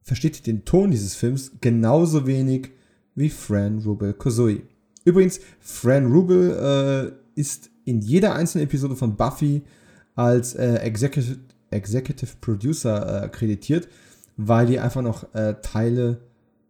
versteht 0.08 0.48
den 0.48 0.64
Ton 0.64 0.90
dieses 0.90 1.16
Films 1.16 1.52
genauso 1.60 2.26
wenig 2.26 2.70
wie 3.14 3.30
Fran 3.30 3.80
Rubel 3.80 4.14
Kosui. 4.14 4.64
Übrigens, 5.04 5.42
Fran 5.60 6.06
Rubel 6.06 7.14
äh, 7.36 7.40
ist 7.40 7.70
in 7.84 8.00
jeder 8.00 8.34
einzelnen 8.34 8.66
Episode 8.66 8.96
von 8.96 9.18
Buffy 9.18 9.64
als 10.16 10.56
äh, 10.56 10.76
Executive, 10.76 11.38
Executive 11.72 12.38
Producer 12.42 13.24
äh, 13.24 13.30
kreditiert, 13.30 13.88
weil 14.38 14.68
die 14.68 14.80
einfach 14.80 15.02
noch 15.02 15.34
äh, 15.34 15.56
Teile 15.62 16.20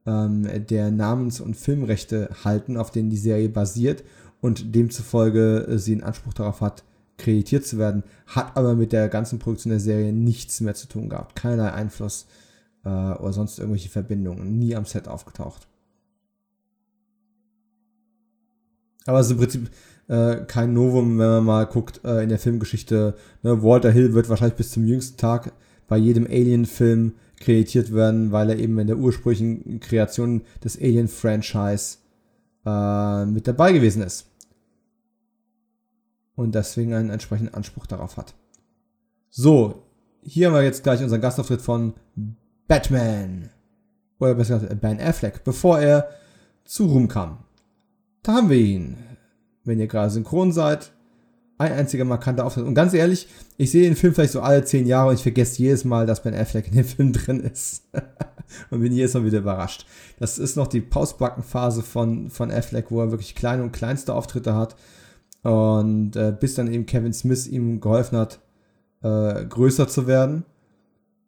ähm, 0.06 0.48
der 0.68 0.92
Namens- 0.92 1.42
und 1.42 1.56
Filmrechte 1.56 2.30
halten, 2.44 2.78
auf 2.78 2.92
denen 2.92 3.10
die 3.10 3.18
Serie 3.18 3.50
basiert 3.50 4.04
und 4.42 4.76
demzufolge 4.76 5.68
äh, 5.68 5.78
sie 5.78 5.94
einen 5.94 6.04
Anspruch 6.04 6.34
darauf 6.34 6.62
hat, 6.62 6.84
kreditiert 7.18 7.66
zu 7.66 7.78
werden, 7.78 8.04
hat 8.28 8.56
aber 8.56 8.76
mit 8.76 8.92
der 8.92 9.10
ganzen 9.10 9.40
Produktion 9.40 9.72
der 9.72 9.80
Serie 9.80 10.14
nichts 10.14 10.62
mehr 10.62 10.76
zu 10.76 10.88
tun 10.88 11.10
gehabt, 11.10 11.36
keinerlei 11.36 11.72
Einfluss 11.74 12.28
äh, 12.86 12.90
oder 12.90 13.34
sonst 13.34 13.60
irgendwelche 13.60 13.90
Verbindungen. 13.90 14.60
Nie 14.60 14.76
am 14.76 14.86
Set 14.86 15.08
aufgetaucht. 15.08 15.68
Aber 19.08 19.20
es 19.20 19.28
ist 19.28 19.32
im 19.32 19.38
Prinzip 19.40 19.70
äh, 20.08 20.38
kein 20.46 20.74
Novum, 20.74 21.18
wenn 21.18 21.28
man 21.28 21.46
mal 21.46 21.66
guckt 21.66 22.02
äh, 22.04 22.22
in 22.22 22.30
der 22.30 22.40
Filmgeschichte. 22.40 23.16
Ne, 23.42 23.64
Walter 23.64 23.90
Hill 23.90 24.14
wird 24.14 24.30
wahrscheinlich 24.30 24.58
bis 24.58 24.72
zum 24.72 24.86
jüngsten 24.86 25.18
Tag 25.18 25.54
bei 25.88 25.98
jedem 25.98 26.26
Alien-Film 26.26 27.14
kreditiert 27.40 27.94
werden, 27.94 28.32
weil 28.32 28.50
er 28.50 28.60
eben 28.60 28.78
in 28.80 28.88
der 28.88 28.98
ursprünglichen 28.98 29.80
Kreation 29.80 30.42
des 30.64 30.78
Alien-Franchise 30.78 31.98
äh, 32.66 33.26
mit 33.26 33.48
dabei 33.48 33.72
gewesen 33.72 34.02
ist. 34.02 34.28
Und 36.36 36.54
deswegen 36.54 36.94
einen 36.94 37.10
entsprechenden 37.10 37.54
Anspruch 37.54 37.88
darauf 37.88 38.18
hat. 38.18 38.36
So, 39.30 39.84
hier 40.22 40.48
haben 40.48 40.54
wir 40.54 40.64
jetzt 40.64 40.84
gleich 40.84 41.02
unseren 41.02 41.22
Gastauftritt 41.22 41.62
von 41.62 41.94
Batman. 42.68 43.50
Oder 44.20 44.36
besser 44.36 44.60
gesagt, 44.60 44.82
Ben 44.82 45.00
Affleck, 45.00 45.44
bevor 45.44 45.80
er 45.80 46.10
zu 46.66 46.86
Ruhm 46.86 47.08
kam. 47.08 47.40
Da 48.24 48.34
haben 48.34 48.50
wir 48.50 48.58
ihn. 48.58 48.98
Wenn 49.64 49.80
ihr 49.80 49.88
gerade 49.88 50.10
synchron 50.10 50.52
seid, 50.52 50.92
ein 51.58 51.72
einziger 51.72 52.06
markanter 52.06 52.46
Auftritt. 52.46 52.66
Und 52.66 52.76
ganz 52.76 52.94
ehrlich, 52.94 53.28
ich 53.58 53.72
sehe 53.72 53.84
den 53.84 53.96
Film 53.96 54.14
vielleicht 54.14 54.34
so 54.34 54.42
alle 54.42 54.64
zehn 54.64 54.86
Jahre 54.86 55.10
und 55.10 55.16
ich 55.16 55.24
vergesse 55.24 55.62
jedes 55.62 55.86
Mal, 55.86 56.06
dass 56.06 56.22
Ben 56.22 56.36
Affleck 56.36 56.68
in 56.68 56.76
dem 56.76 56.86
Film 56.86 57.14
drin 57.14 57.40
ist. 57.40 57.84
und 58.70 58.82
bin 58.82 58.94
jedes 58.94 59.14
Mal 59.14 59.26
wieder 59.26 59.40
überrascht. 59.40 59.86
Das 60.20 60.38
ist 60.38 60.56
noch 60.56 60.68
die 60.68 60.82
Pausbackenphase 60.82 61.82
von, 61.82 62.30
von 62.30 62.52
Affleck, 62.52 62.92
wo 62.92 63.02
er 63.02 63.12
wirklich 63.12 63.36
kleine 63.36 63.64
und 63.64 63.72
kleinste 63.72 64.14
Auftritte 64.14 64.56
hat. 64.56 64.76
Und 65.44 66.16
äh, 66.16 66.36
bis 66.38 66.56
dann 66.56 66.72
eben 66.72 66.86
Kevin 66.86 67.14
Smith 67.14 67.48
ihm 67.48 67.80
geholfen 67.80 68.18
hat, 68.18 68.40
äh, 69.02 69.46
größer 69.46 69.88
zu 69.88 70.08
werden. 70.08 70.44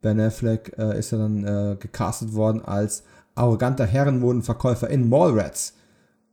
Ben 0.01 0.19
Affleck 0.19 0.75
äh, 0.77 0.97
ist 0.97 1.11
ja 1.11 1.17
dann 1.17 1.43
äh, 1.43 1.75
gecastet 1.79 2.33
worden 2.33 2.63
als 2.63 3.03
arroganter 3.35 3.85
Herrenmodenverkäufer 3.85 4.89
in 4.89 5.09
Mallrats, 5.09 5.73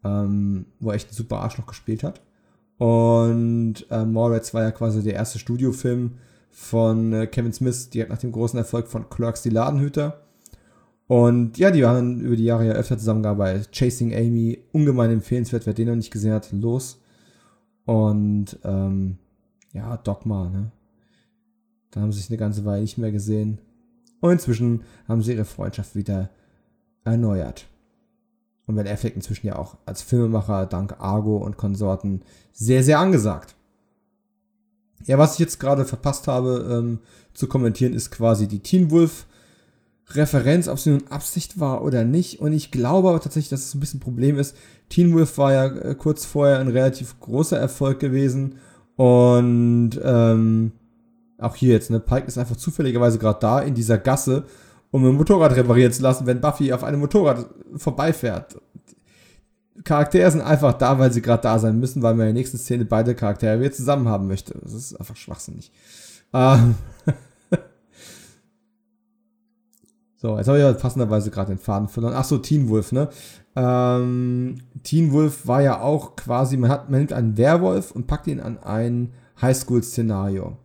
ähm, 0.06 0.66
wo 0.78 0.90
er 0.90 0.96
echt 0.96 1.10
ein 1.10 1.14
super 1.14 1.40
Arschloch 1.40 1.66
gespielt 1.66 2.02
hat. 2.04 2.20
Und 2.78 3.86
äh, 3.90 4.04
Mallrats 4.04 4.54
war 4.54 4.62
ja 4.62 4.70
quasi 4.70 5.02
der 5.02 5.14
erste 5.14 5.38
Studiofilm 5.38 6.12
von 6.50 7.12
äh, 7.12 7.26
Kevin 7.26 7.52
Smith, 7.52 7.90
direkt 7.90 8.10
nach 8.10 8.18
dem 8.18 8.32
großen 8.32 8.58
Erfolg 8.58 8.88
von 8.88 9.08
Clerks 9.08 9.42
die 9.42 9.50
Ladenhüter. 9.50 10.22
Und 11.08 11.58
ja, 11.58 11.70
die 11.70 11.82
waren 11.82 12.20
über 12.20 12.36
die 12.36 12.44
Jahre 12.44 12.66
ja 12.66 12.72
öfter 12.72 12.98
zusammengearbeitet. 12.98 13.70
Chasing 13.72 14.14
Amy, 14.14 14.58
ungemein 14.72 15.10
empfehlenswert, 15.10 15.66
wer 15.66 15.74
den 15.74 15.88
noch 15.88 15.94
nicht 15.94 16.12
gesehen 16.12 16.32
hat, 16.32 16.50
los. 16.52 17.00
Und 17.84 18.58
ähm, 18.64 19.18
ja, 19.72 19.96
Dogma, 19.98 20.48
ne? 20.50 20.72
Dann 21.90 22.02
haben 22.02 22.12
sie 22.12 22.20
sich 22.20 22.30
eine 22.30 22.38
ganze 22.38 22.64
Weile 22.64 22.82
nicht 22.82 22.98
mehr 22.98 23.12
gesehen. 23.12 23.58
Und 24.20 24.32
inzwischen 24.32 24.82
haben 25.08 25.22
sie 25.22 25.32
ihre 25.32 25.44
Freundschaft 25.44 25.94
wieder 25.94 26.30
erneuert. 27.04 27.66
Und 28.66 28.74
Ben 28.74 28.88
Affleck 28.88 29.14
inzwischen 29.14 29.46
ja 29.46 29.56
auch 29.56 29.76
als 29.86 30.02
Filmemacher 30.02 30.66
dank 30.66 30.96
Argo 30.98 31.36
und 31.36 31.56
Konsorten 31.56 32.22
sehr, 32.52 32.82
sehr 32.82 32.98
angesagt. 32.98 33.54
Ja, 35.04 35.18
was 35.18 35.34
ich 35.34 35.38
jetzt 35.38 35.60
gerade 35.60 35.84
verpasst 35.84 36.26
habe 36.26 36.66
ähm, 36.70 36.98
zu 37.32 37.46
kommentieren, 37.46 37.92
ist 37.92 38.10
quasi 38.10 38.48
die 38.48 38.60
Teen 38.60 38.90
Wolf 38.90 39.26
Referenz, 40.10 40.68
ob 40.68 40.78
sie 40.78 40.90
nun 40.90 41.06
Absicht 41.08 41.58
war 41.58 41.82
oder 41.82 42.04
nicht. 42.04 42.40
Und 42.40 42.52
ich 42.52 42.70
glaube 42.70 43.08
aber 43.08 43.20
tatsächlich, 43.20 43.50
dass 43.50 43.66
es 43.66 43.74
ein 43.74 43.80
bisschen 43.80 43.98
ein 43.98 44.04
Problem 44.04 44.38
ist. 44.38 44.56
Teen 44.88 45.12
Wolf 45.12 45.36
war 45.38 45.52
ja 45.52 45.66
äh, 45.66 45.94
kurz 45.94 46.24
vorher 46.24 46.58
ein 46.60 46.68
relativ 46.68 47.18
großer 47.20 47.58
Erfolg 47.58 47.98
gewesen. 47.98 48.56
Und 48.96 50.00
ähm, 50.02 50.72
auch 51.38 51.56
hier 51.56 51.72
jetzt, 51.72 51.90
ne, 51.90 52.00
Pike 52.00 52.26
ist 52.26 52.38
einfach 52.38 52.56
zufälligerweise 52.56 53.18
gerade 53.18 53.40
da 53.40 53.60
in 53.60 53.74
dieser 53.74 53.98
Gasse, 53.98 54.44
um 54.90 55.04
ein 55.04 55.14
Motorrad 55.14 55.54
reparieren 55.56 55.92
zu 55.92 56.02
lassen, 56.02 56.26
wenn 56.26 56.40
Buffy 56.40 56.72
auf 56.72 56.84
einem 56.84 57.00
Motorrad 57.00 57.46
vorbeifährt. 57.76 58.56
Charaktere 59.84 60.30
sind 60.30 60.40
einfach 60.40 60.72
da, 60.74 60.98
weil 60.98 61.12
sie 61.12 61.22
gerade 61.22 61.42
da 61.42 61.58
sein 61.58 61.78
müssen, 61.78 62.02
weil 62.02 62.14
man 62.14 62.28
in 62.28 62.34
der 62.34 62.40
nächsten 62.40 62.58
Szene 62.58 62.84
beide 62.84 63.14
Charaktere 63.14 63.60
wieder 63.60 63.72
zusammen 63.72 64.08
haben 64.08 64.26
möchte. 64.26 64.58
Das 64.62 64.72
ist 64.72 64.98
einfach 64.98 65.16
schwachsinnig. 65.16 65.70
Ähm 66.32 66.74
so, 70.16 70.36
jetzt 70.38 70.48
habe 70.48 70.58
ich 70.58 70.64
ja 70.64 70.72
passenderweise 70.72 71.30
gerade 71.30 71.54
den 71.54 71.58
Faden 71.58 71.88
verloren. 71.88 72.14
Ach 72.16 72.24
so, 72.24 72.38
Teen 72.38 72.68
Wolf, 72.68 72.92
ne? 72.92 73.08
Ähm, 73.54 74.58
Teen 74.82 75.12
Wolf 75.12 75.46
war 75.46 75.62
ja 75.62 75.80
auch 75.80 76.16
quasi, 76.16 76.56
man, 76.56 76.70
hat, 76.70 76.90
man 76.90 77.00
nimmt 77.00 77.12
einen 77.12 77.36
Werwolf 77.36 77.90
und 77.90 78.06
packt 78.06 78.26
ihn 78.26 78.40
an 78.40 78.58
ein 78.58 79.12
Highschool-Szenario. 79.40 80.56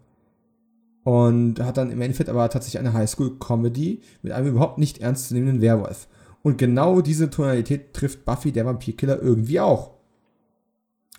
Und 1.03 1.59
hat 1.59 1.77
dann 1.77 1.91
im 1.91 2.01
Endeffekt 2.01 2.29
aber 2.29 2.47
tatsächlich 2.49 2.79
eine 2.79 2.93
Highschool-Comedy 2.93 4.01
mit 4.21 4.33
einem 4.33 4.49
überhaupt 4.49 4.77
nicht 4.77 4.99
ernstzunehmenden 4.99 5.61
Werwolf. 5.61 6.07
Und 6.43 6.57
genau 6.57 7.01
diese 7.01 7.29
Tonalität 7.29 7.93
trifft 7.93 8.25
Buffy 8.25 8.51
der 8.51 8.65
Vampirkiller 8.65 9.21
irgendwie 9.21 9.59
auch. 9.59 9.91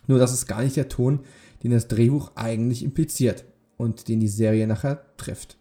Nur 0.06 0.18
das 0.18 0.32
ist 0.32 0.46
gar 0.46 0.62
nicht 0.62 0.76
der 0.76 0.88
Ton, 0.88 1.20
den 1.62 1.70
das 1.70 1.88
Drehbuch 1.88 2.32
eigentlich 2.34 2.82
impliziert 2.82 3.44
und 3.76 4.08
den 4.08 4.20
die 4.20 4.28
Serie 4.28 4.66
nachher 4.66 5.04
trifft. 5.16 5.56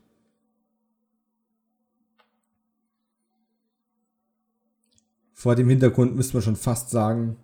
Vor 5.34 5.56
dem 5.56 5.70
Hintergrund 5.70 6.16
müsste 6.16 6.36
man 6.36 6.44
schon 6.44 6.56
fast 6.56 6.92
sagen, 6.92 7.38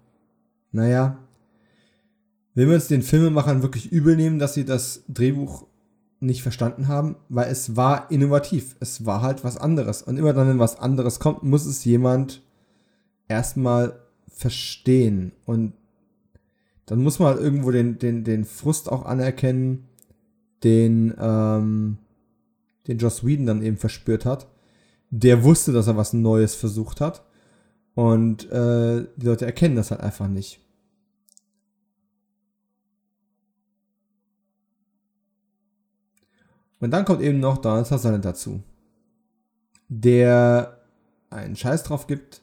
naja, 0.71 1.17
will 2.53 2.67
man 2.67 2.75
es 2.75 2.87
den 2.87 3.01
Filmemachern 3.01 3.63
wirklich 3.63 3.91
übel 3.91 4.15
nehmen, 4.15 4.37
dass 4.37 4.53
sie 4.53 4.65
das 4.65 5.03
Drehbuch 5.07 5.65
nicht 6.19 6.41
verstanden 6.41 6.87
haben, 6.87 7.15
weil 7.29 7.49
es 7.51 7.75
war 7.75 8.09
innovativ. 8.09 8.75
Es 8.79 9.05
war 9.05 9.21
halt 9.21 9.43
was 9.43 9.57
anderes. 9.57 10.01
Und 10.01 10.17
immer 10.17 10.33
dann, 10.33 10.47
wenn 10.47 10.59
was 10.59 10.79
anderes 10.79 11.19
kommt, 11.19 11.43
muss 11.43 11.65
es 11.65 11.85
jemand 11.85 12.41
erstmal 13.27 13.99
verstehen. 14.27 15.31
Und 15.45 15.73
dann 16.85 17.03
muss 17.03 17.19
man 17.19 17.29
halt 17.29 17.39
irgendwo 17.39 17.71
den, 17.71 17.99
den, 17.99 18.23
den 18.23 18.45
Frust 18.45 18.91
auch 18.91 19.05
anerkennen, 19.05 19.87
den, 20.63 21.13
ähm, 21.19 21.97
den 22.87 22.97
Joss 22.97 23.25
Whedon 23.25 23.45
dann 23.45 23.61
eben 23.61 23.77
verspürt 23.77 24.25
hat. 24.25 24.47
Der 25.09 25.43
wusste, 25.43 25.71
dass 25.71 25.87
er 25.87 25.97
was 25.97 26.13
Neues 26.13 26.55
versucht 26.55 26.99
hat. 27.01 27.23
Und 27.93 28.49
äh, 28.51 29.05
die 29.15 29.25
Leute 29.25 29.45
erkennen 29.45 29.75
das 29.75 29.91
halt 29.91 30.01
einfach 30.01 30.27
nicht. 30.27 30.61
Und 36.79 36.91
dann 36.91 37.05
kommt 37.05 37.21
eben 37.21 37.39
noch 37.39 37.57
Donald 37.57 37.87
Sutherland 37.87 38.25
dazu, 38.25 38.61
der 39.89 40.77
einen 41.29 41.55
Scheiß 41.55 41.83
drauf 41.83 42.07
gibt, 42.07 42.41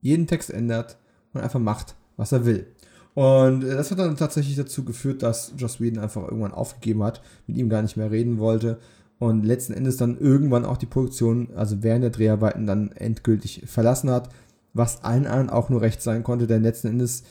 jeden 0.00 0.26
Text 0.26 0.50
ändert 0.50 0.98
und 1.32 1.40
einfach 1.40 1.60
macht, 1.60 1.94
was 2.16 2.32
er 2.32 2.44
will. 2.44 2.66
Und 3.14 3.62
das 3.62 3.90
hat 3.90 3.98
dann 3.98 4.16
tatsächlich 4.16 4.56
dazu 4.56 4.84
geführt, 4.84 5.22
dass 5.22 5.54
Joss 5.56 5.80
Whedon 5.80 6.02
einfach 6.02 6.24
irgendwann 6.24 6.52
aufgegeben 6.52 7.02
hat, 7.02 7.22
mit 7.46 7.56
ihm 7.56 7.68
gar 7.68 7.82
nicht 7.82 7.96
mehr 7.96 8.10
reden 8.10 8.38
wollte 8.38 8.78
und 9.18 9.44
letzten 9.44 9.72
Endes 9.72 9.96
dann 9.96 10.18
irgendwann 10.18 10.66
auch 10.66 10.76
die 10.76 10.86
Produktion, 10.86 11.48
also 11.56 11.82
während 11.82 12.02
der 12.02 12.10
Dreharbeiten, 12.10 12.66
dann 12.66 12.92
endgültig 12.92 13.62
verlassen 13.66 14.10
hat, 14.10 14.28
was 14.74 15.02
allen 15.04 15.26
anderen 15.26 15.48
auch 15.48 15.70
nur 15.70 15.80
recht 15.80 16.02
sein 16.02 16.22
konnte, 16.22 16.46
denn 16.46 16.62
letzten 16.62 16.88
Endes 16.88 17.22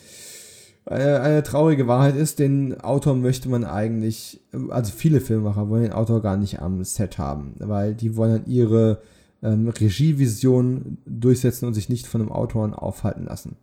eine, 0.86 1.22
eine 1.22 1.44
traurige 1.44 1.88
Wahrheit 1.88 2.16
ist, 2.16 2.40
den 2.40 2.80
Autor 2.82 3.16
möchte 3.16 3.50
man 3.50 3.64
eigentlich, 3.64 4.42
also 4.70 4.92
viele 4.96 5.20
Filmemacher 5.20 5.70
wollen 5.70 5.84
den 5.84 5.94
Autor 5.94 6.22
gar 6.22 6.38
nicht 6.38 6.62
am 6.62 6.84
Set 6.84 7.18
haben, 7.18 7.56
weil 7.60 7.96
die 7.96 8.16
wollen 8.16 8.32
dann 8.34 8.46
ihre 8.46 9.02
ähm, 9.42 9.68
Regievision 9.68 10.98
durchsetzen 11.06 11.66
und 11.66 11.74
sich 11.74 11.90
nicht 11.90 12.08
von 12.08 12.22
einem 12.22 12.32
Autoren 12.32 12.74
aufhalten 12.74 13.26
lassen. 13.26 13.56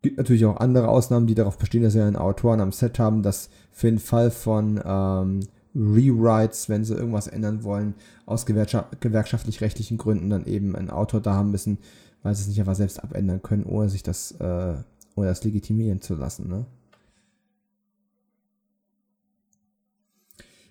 Gibt 0.00 0.18
natürlich 0.18 0.46
auch 0.46 0.56
andere 0.56 0.88
Ausnahmen, 0.88 1.26
die 1.26 1.34
darauf 1.34 1.58
bestehen, 1.58 1.82
dass 1.82 1.92
sie 1.92 2.00
einen 2.00 2.16
Autoren 2.16 2.60
am 2.60 2.72
Set 2.72 2.98
haben, 2.98 3.22
dass 3.22 3.50
für 3.70 3.88
den 3.88 4.00
Fall 4.00 4.30
von 4.30 4.80
ähm, 4.84 5.40
Rewrites, 5.74 6.68
wenn 6.68 6.84
sie 6.84 6.94
irgendwas 6.94 7.28
ändern 7.28 7.62
wollen, 7.62 7.94
aus 8.26 8.44
gewerkschaftlich-rechtlichen 8.46 9.98
Gründen 9.98 10.30
dann 10.30 10.46
eben 10.46 10.74
einen 10.76 10.90
Autor 10.90 11.20
da 11.20 11.34
haben 11.34 11.50
müssen, 11.50 11.78
weil 12.22 12.34
sie 12.34 12.42
es 12.42 12.48
nicht 12.48 12.60
einfach 12.60 12.74
selbst 12.74 13.02
abändern 13.02 13.42
können, 13.42 13.64
ohne 13.64 13.88
sich 13.88 14.02
das 14.02 14.32
äh, 14.32 14.74
oder 15.14 15.28
das 15.28 15.44
legitimieren 15.44 16.00
zu 16.00 16.14
lassen. 16.14 16.48
Ne? 16.48 16.66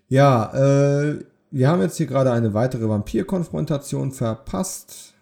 Ja, 0.08 0.52
äh, 0.54 1.24
wir 1.52 1.70
haben 1.70 1.82
jetzt 1.82 1.98
hier 1.98 2.08
gerade 2.08 2.32
eine 2.32 2.54
weitere 2.54 2.88
Vampir-Konfrontation 2.88 4.12
verpasst. 4.12 5.14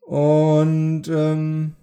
Und 0.00 1.08
ähm, 1.08 1.74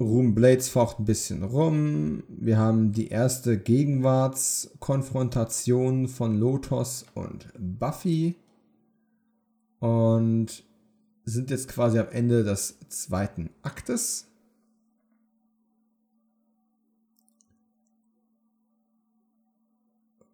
Room 0.00 0.34
Blades 0.34 0.68
focht 0.70 0.98
ein 0.98 1.04
bisschen 1.04 1.42
rum. 1.42 2.22
Wir 2.28 2.56
haben 2.56 2.92
die 2.92 3.08
erste 3.08 3.58
Gegenwartskonfrontation 3.58 6.08
von 6.08 6.38
Lotus 6.38 7.04
und 7.14 7.48
Buffy. 7.58 8.36
Und 9.80 10.64
sind 11.30 11.50
jetzt 11.50 11.68
quasi 11.68 11.98
am 11.98 12.08
Ende 12.10 12.44
des 12.44 12.78
zweiten 12.88 13.50
Aktes. 13.62 14.26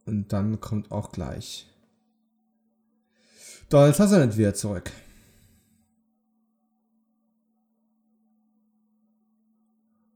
Und 0.05 0.33
dann 0.33 0.61
kommt 0.61 0.91
auch 0.93 1.11
gleich 1.13 1.67
Donald 3.69 3.97
Sutherland 3.97 4.37
wieder 4.37 4.55
zurück. 4.55 4.93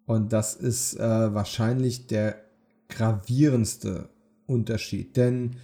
Und 0.06 0.32
das 0.32 0.54
ist 0.54 0.94
äh, 0.94 1.34
wahrscheinlich 1.34 2.06
der 2.06 2.44
gravierendste 2.88 4.08
Unterschied. 4.46 5.16
Denn 5.16 5.56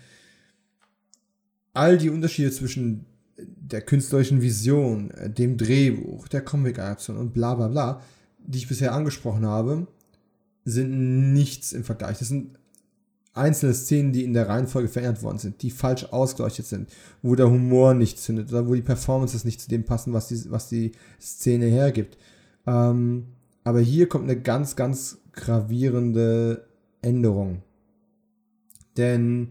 all 1.73 1.99
die 1.99 2.11
Unterschiede 2.11 2.51
zwischen 2.51 3.07
der 3.39 3.83
künstlerischen 3.83 4.43
Vision, 4.43 5.11
äh, 5.13 5.31
dem 5.31 5.57
Drehbuch, 5.57 6.29
der 6.29 6.43
Comic-Adaption 6.43 7.17
und 7.17 7.33
bla 7.33 7.55
bla 7.55 7.69
bla, 7.69 8.03
die 8.39 8.59
ich 8.59 8.69
bisher 8.69 8.95
angesprochen 8.95 9.47
habe, 9.47 9.87
sind 10.65 11.33
nichts 11.33 11.73
im 11.73 11.85
Vergleich. 11.85 12.19
Das 12.19 12.29
sind 12.29 12.59
einzelne 13.35 13.75
Szenen, 13.75 14.13
die 14.13 14.25
in 14.25 14.33
der 14.33 14.49
Reihenfolge 14.49 14.89
verändert 14.89 15.23
worden 15.23 15.39
sind, 15.39 15.63
die 15.63 15.71
falsch 15.71 16.05
ausgeleuchtet 16.05 16.67
sind, 16.67 16.91
wo 17.23 17.35
der 17.35 17.51
Humor 17.51 17.95
nicht 17.95 18.19
zündet 18.19 18.51
oder 18.51 18.67
wo 18.67 18.75
die 18.75 18.83
Performances 18.83 19.45
nicht 19.45 19.61
zu 19.61 19.69
dem 19.69 19.85
passen, 19.85 20.13
was 20.13 20.29
die, 20.29 20.51
was 20.51 20.69
die 20.69 20.93
Szene 21.21 21.67
hergibt. 21.67 22.17
Ähm, 22.67 23.27
aber 23.63 23.81
hier 23.81 24.09
kommt 24.09 24.25
eine 24.25 24.41
ganz, 24.41 24.77
ganz 24.77 25.19
gravierende 25.33 26.67
Änderung. 27.03 27.63
Denn 28.97 29.49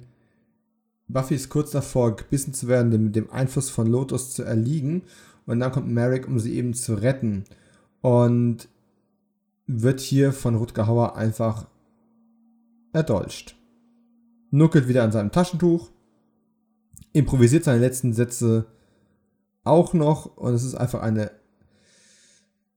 Buffy 1.08 1.36
ist 1.36 1.50
kurz 1.50 1.72
davor, 1.72 2.16
gebissen 2.16 2.54
zu 2.54 2.68
werden, 2.68 2.92
dem, 2.92 3.12
dem 3.12 3.30
Einfluss 3.30 3.70
von 3.70 3.88
Lotus 3.88 4.34
zu 4.34 4.44
erliegen. 4.44 5.04
Und 5.46 5.60
dann 5.60 5.72
kommt 5.72 5.88
Merrick, 5.88 6.28
um 6.28 6.40
sie 6.40 6.56
eben 6.56 6.74
zu 6.74 6.96
retten. 6.96 7.46
Und 8.02 8.68
wird 9.68 10.00
hier 10.00 10.32
von 10.32 10.56
Rutger 10.56 10.88
Hauer 10.88 11.16
einfach 11.16 11.68
erdolcht. 12.94 13.56
Nuckelt 14.52 14.88
wieder 14.88 15.04
an 15.04 15.12
seinem 15.12 15.32
Taschentuch, 15.32 15.90
improvisiert 17.14 17.64
seine 17.64 17.80
letzten 17.80 18.14
Sätze 18.14 18.68
auch 19.64 19.94
noch 19.94 20.38
und 20.38 20.54
es 20.54 20.64
ist 20.64 20.76
einfach 20.76 21.02
eine, 21.02 21.32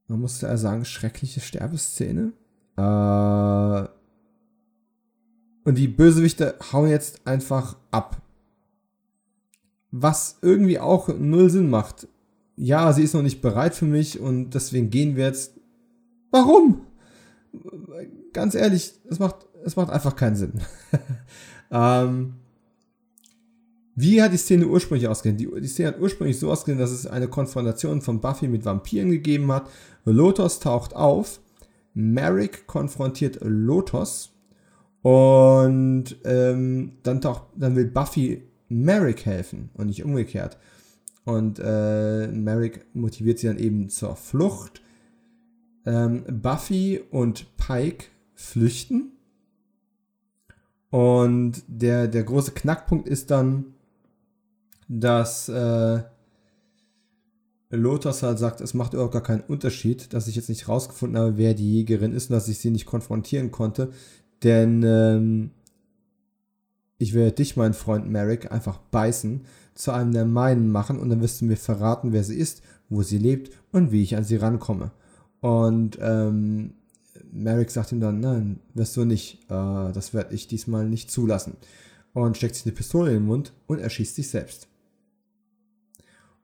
man 0.08 0.20
muss 0.20 0.40
ja 0.40 0.56
sagen, 0.56 0.84
schreckliche 0.84 1.40
Sterbeszene. 1.40 2.32
Äh, 2.76 3.97
und 5.64 5.76
die 5.76 5.88
Bösewichte 5.88 6.54
hauen 6.72 6.88
jetzt 6.88 7.26
einfach 7.26 7.76
ab. 7.90 8.22
Was 9.90 10.38
irgendwie 10.42 10.78
auch 10.78 11.08
null 11.08 11.50
Sinn 11.50 11.70
macht. 11.70 12.08
Ja, 12.56 12.92
sie 12.92 13.02
ist 13.02 13.14
noch 13.14 13.22
nicht 13.22 13.40
bereit 13.40 13.74
für 13.74 13.84
mich 13.84 14.18
und 14.20 14.50
deswegen 14.50 14.90
gehen 14.90 15.16
wir 15.16 15.26
jetzt. 15.26 15.54
Warum? 16.30 16.82
Ganz 18.32 18.54
ehrlich, 18.54 18.94
es 19.08 19.18
macht, 19.18 19.46
es 19.64 19.76
macht 19.76 19.90
einfach 19.90 20.16
keinen 20.16 20.36
Sinn. 20.36 20.52
ähm, 21.70 22.34
wie 24.00 24.22
hat 24.22 24.32
die 24.32 24.36
Szene 24.36 24.66
ursprünglich 24.66 25.08
ausgesehen? 25.08 25.36
Die, 25.36 25.48
die, 25.60 25.66
Szene 25.66 25.88
hat 25.88 26.00
ursprünglich 26.00 26.38
so 26.38 26.50
ausgesehen, 26.50 26.78
dass 26.78 26.92
es 26.92 27.06
eine 27.06 27.26
Konfrontation 27.26 28.00
von 28.00 28.20
Buffy 28.20 28.46
mit 28.46 28.64
Vampiren 28.64 29.10
gegeben 29.10 29.50
hat. 29.50 29.68
Lotus 30.04 30.60
taucht 30.60 30.94
auf. 30.94 31.40
Merrick 31.94 32.66
konfrontiert 32.68 33.38
Lotus 33.42 34.30
und 35.08 36.16
ähm, 36.26 36.98
dann, 37.02 37.22
taucht, 37.22 37.44
dann 37.56 37.74
will 37.76 37.86
Buffy 37.86 38.42
Merrick 38.68 39.24
helfen 39.24 39.70
und 39.72 39.86
nicht 39.86 40.04
umgekehrt. 40.04 40.58
Und 41.24 41.58
äh, 41.64 42.26
Merrick 42.26 42.84
motiviert 42.94 43.38
sie 43.38 43.46
dann 43.46 43.56
eben 43.56 43.88
zur 43.88 44.16
Flucht. 44.16 44.82
Ähm, 45.86 46.24
Buffy 46.28 47.00
und 47.10 47.56
Pike 47.56 48.04
flüchten. 48.34 49.12
Und 50.90 51.62
der, 51.68 52.06
der 52.06 52.24
große 52.24 52.52
Knackpunkt 52.52 53.08
ist 53.08 53.30
dann, 53.30 53.72
dass 54.88 55.48
äh, 55.48 56.02
Lothar 57.70 58.12
halt 58.12 58.38
sagt, 58.38 58.60
es 58.60 58.74
macht 58.74 58.92
überhaupt 58.92 59.14
gar 59.14 59.22
keinen 59.22 59.40
Unterschied, 59.42 60.12
dass 60.12 60.28
ich 60.28 60.36
jetzt 60.36 60.50
nicht 60.50 60.68
rausgefunden 60.68 61.18
habe, 61.18 61.38
wer 61.38 61.54
die 61.54 61.76
Jägerin 61.76 62.12
ist 62.12 62.28
und 62.28 62.34
dass 62.34 62.48
ich 62.48 62.58
sie 62.58 62.70
nicht 62.70 62.84
konfrontieren 62.84 63.50
konnte. 63.50 63.90
Denn 64.42 64.82
ähm, 64.84 65.50
ich 66.98 67.14
werde 67.14 67.32
dich, 67.32 67.56
mein 67.56 67.74
Freund 67.74 68.08
Merrick, 68.10 68.50
einfach 68.50 68.78
beißen, 68.78 69.42
zu 69.74 69.92
einem 69.92 70.12
der 70.12 70.24
meinen 70.24 70.70
machen 70.70 70.98
und 70.98 71.08
dann 71.08 71.20
wirst 71.20 71.40
du 71.40 71.44
mir 71.44 71.56
verraten, 71.56 72.12
wer 72.12 72.24
sie 72.24 72.36
ist, 72.36 72.62
wo 72.88 73.02
sie 73.02 73.18
lebt 73.18 73.56
und 73.72 73.92
wie 73.92 74.02
ich 74.02 74.16
an 74.16 74.24
sie 74.24 74.36
rankomme. 74.36 74.90
Und 75.40 75.98
ähm, 76.00 76.74
Merrick 77.32 77.70
sagt 77.70 77.92
ihm 77.92 78.00
dann, 78.00 78.20
nein, 78.20 78.60
wirst 78.74 78.96
du 78.96 79.04
nicht, 79.04 79.44
äh, 79.44 79.92
das 79.92 80.14
werde 80.14 80.34
ich 80.34 80.48
diesmal 80.48 80.88
nicht 80.88 81.10
zulassen. 81.10 81.56
Und 82.12 82.36
steckt 82.36 82.56
sich 82.56 82.66
eine 82.66 82.74
Pistole 82.74 83.10
in 83.10 83.18
den 83.18 83.26
Mund 83.26 83.52
und 83.66 83.78
erschießt 83.78 84.16
sich 84.16 84.28
selbst. 84.28 84.66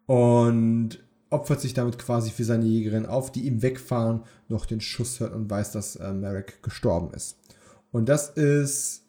Und 0.06 1.00
opfert 1.30 1.60
sich 1.60 1.74
damit 1.74 1.98
quasi 1.98 2.30
für 2.30 2.44
seine 2.44 2.66
Jägerin 2.66 3.06
auf, 3.06 3.32
die 3.32 3.46
ihm 3.46 3.62
wegfahren, 3.62 4.22
noch 4.48 4.66
den 4.66 4.80
Schuss 4.80 5.18
hört 5.18 5.34
und 5.34 5.50
weiß, 5.50 5.72
dass 5.72 5.96
äh, 5.96 6.12
Merrick 6.12 6.62
gestorben 6.62 7.12
ist. 7.14 7.36
Und 7.94 8.08
das 8.08 8.30
ist 8.30 9.04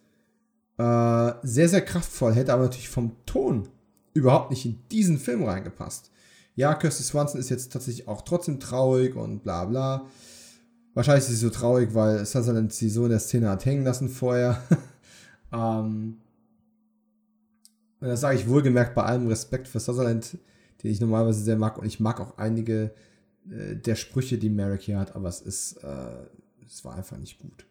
äh, 0.77 1.31
sehr, 1.41 1.69
sehr 1.69 1.81
kraftvoll, 1.81 2.35
hätte 2.35 2.53
aber 2.53 2.65
natürlich 2.65 2.87
vom 2.87 3.13
Ton 3.25 3.67
überhaupt 4.13 4.51
nicht 4.51 4.63
in 4.63 4.77
diesen 4.91 5.17
Film 5.17 5.43
reingepasst. 5.43 6.11
Ja, 6.53 6.75
Kirsty 6.75 7.01
Swanson 7.01 7.39
ist 7.39 7.49
jetzt 7.49 7.73
tatsächlich 7.73 8.07
auch 8.07 8.21
trotzdem 8.21 8.59
traurig 8.59 9.15
und 9.15 9.41
bla 9.41 9.65
bla. 9.65 10.05
wahrscheinlich 10.93 11.23
ist 11.23 11.31
sie 11.31 11.35
so 11.35 11.49
traurig, 11.49 11.95
weil 11.95 12.23
Sutherland 12.27 12.73
sie 12.73 12.91
so 12.91 13.05
in 13.05 13.09
der 13.09 13.19
Szene 13.19 13.49
hat 13.49 13.65
hängen 13.65 13.83
lassen 13.83 14.07
vorher. 14.07 14.61
ähm, 15.51 16.19
und 18.01 18.07
das 18.07 18.21
sage 18.21 18.37
ich 18.37 18.47
wohlgemerkt 18.47 18.93
bei 18.93 19.01
allem 19.01 19.25
Respekt 19.25 19.67
für 19.67 19.79
Sutherland, 19.79 20.37
den 20.83 20.91
ich 20.91 21.01
normalerweise 21.01 21.41
sehr 21.41 21.57
mag. 21.57 21.79
Und 21.79 21.87
ich 21.87 21.99
mag 21.99 22.21
auch 22.21 22.37
einige 22.37 22.93
äh, 23.49 23.77
der 23.77 23.95
Sprüche, 23.95 24.37
die 24.37 24.51
Merrick 24.51 24.83
hier 24.83 24.99
hat, 24.99 25.15
aber 25.15 25.27
es 25.27 25.41
ist, 25.41 25.77
äh, 25.77 26.27
es 26.67 26.85
war 26.85 26.93
einfach 26.93 27.17
nicht 27.17 27.39
gut. 27.39 27.65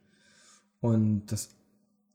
Und 0.84 1.22
das 1.32 1.48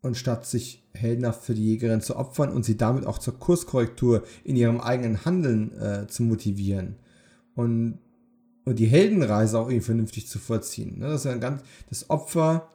und 0.04 0.16
statt 0.16 0.46
sich 0.46 0.84
heldenhaft 0.94 1.44
für 1.44 1.56
die 1.56 1.66
Jägerin 1.66 2.02
zu 2.02 2.16
opfern 2.16 2.52
und 2.52 2.64
sie 2.64 2.78
damit 2.78 3.08
auch 3.08 3.18
zur 3.18 3.40
Kurskorrektur 3.40 4.24
in 4.44 4.56
ihrem 4.56 4.80
eigenen 4.80 5.26
Handeln 5.26 5.76
äh, 5.78 6.08
zu 6.08 6.22
motivieren 6.22 6.96
und, 7.56 7.98
und 8.66 8.78
die 8.78 8.86
Heldenreise 8.86 9.58
auch 9.58 9.70
irgendwie 9.70 9.86
vernünftig 9.86 10.28
zu 10.28 10.38
vollziehen. 10.38 11.00
Ne? 11.00 11.08
Das 11.08 11.22
ist 11.22 11.26
ja 11.26 11.32
ein 11.32 11.42
ganz, 11.42 11.64
das 11.90 12.12
Opfer 12.12 12.70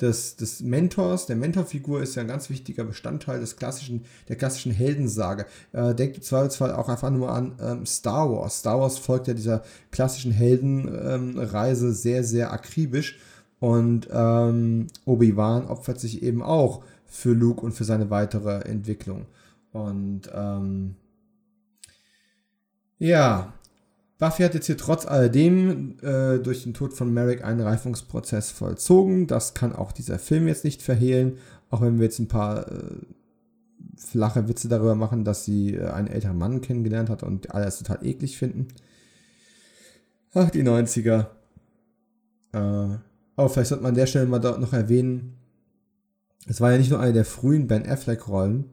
des, 0.00 0.34
des 0.34 0.62
Mentors, 0.62 1.26
der 1.26 1.36
Mentorfigur 1.36 2.02
ist 2.02 2.16
ja 2.16 2.22
ein 2.22 2.28
ganz 2.28 2.50
wichtiger 2.50 2.82
Bestandteil 2.84 3.38
des 3.38 3.56
klassischen, 3.56 4.04
der 4.28 4.34
klassischen 4.34 4.72
Heldensage. 4.72 5.46
Äh, 5.72 5.94
denkt 5.94 6.16
im 6.16 6.22
Zweifelsfall 6.22 6.72
auch 6.72 6.88
einfach 6.88 7.10
nur 7.10 7.30
an 7.30 7.54
ähm, 7.60 7.86
Star 7.86 8.30
Wars. 8.30 8.58
Star 8.58 8.80
Wars 8.80 8.98
folgt 8.98 9.28
ja 9.28 9.34
dieser 9.34 9.62
klassischen 9.92 10.32
Heldenreise 10.32 11.86
ähm, 11.86 11.92
sehr, 11.92 12.24
sehr 12.24 12.52
akribisch 12.52 13.16
und 13.60 14.08
ähm, 14.12 14.88
Obi-Wan 15.04 15.66
opfert 15.66 16.00
sich 16.00 16.22
eben 16.22 16.42
auch 16.42 16.84
für 17.06 17.32
Luke 17.32 17.62
und 17.62 17.72
für 17.72 17.84
seine 17.84 18.10
weitere 18.10 18.60
Entwicklung. 18.62 19.26
Und 19.72 20.22
ähm, 20.34 20.96
ja, 22.98 23.54
Buffy 24.18 24.42
hat 24.42 24.54
jetzt 24.54 24.66
hier 24.66 24.78
trotz 24.78 25.06
alledem 25.06 25.98
äh, 26.00 26.38
durch 26.38 26.62
den 26.62 26.74
Tod 26.74 26.94
von 26.94 27.12
Merrick 27.12 27.44
einen 27.44 27.60
Reifungsprozess 27.60 28.50
vollzogen. 28.50 29.26
Das 29.26 29.54
kann 29.54 29.74
auch 29.74 29.92
dieser 29.92 30.18
Film 30.18 30.48
jetzt 30.48 30.64
nicht 30.64 30.82
verhehlen, 30.82 31.38
auch 31.70 31.82
wenn 31.82 31.98
wir 31.98 32.04
jetzt 32.04 32.18
ein 32.18 32.28
paar 32.28 32.70
äh, 32.70 32.96
flache 33.96 34.48
Witze 34.48 34.68
darüber 34.68 34.94
machen, 34.94 35.24
dass 35.24 35.44
sie 35.44 35.74
äh, 35.74 35.88
einen 35.88 36.08
älteren 36.08 36.38
Mann 36.38 36.62
kennengelernt 36.62 37.10
hat 37.10 37.22
und 37.22 37.54
alle 37.54 37.66
es 37.66 37.78
total 37.78 38.04
eklig 38.06 38.38
finden. 38.38 38.68
Ach, 40.32 40.50
die 40.50 40.62
90er. 40.62 41.26
Äh, 42.52 42.98
aber 43.36 43.48
vielleicht 43.48 43.68
sollte 43.68 43.82
man 43.82 43.90
an 43.90 43.96
der 43.96 44.06
Stelle 44.06 44.26
mal 44.26 44.40
noch 44.40 44.72
erwähnen, 44.72 45.34
es 46.48 46.60
war 46.60 46.72
ja 46.72 46.78
nicht 46.78 46.90
nur 46.90 47.00
eine 47.00 47.12
der 47.12 47.24
frühen 47.24 47.66
Ben 47.66 47.86
Affleck-Rollen, 47.86 48.70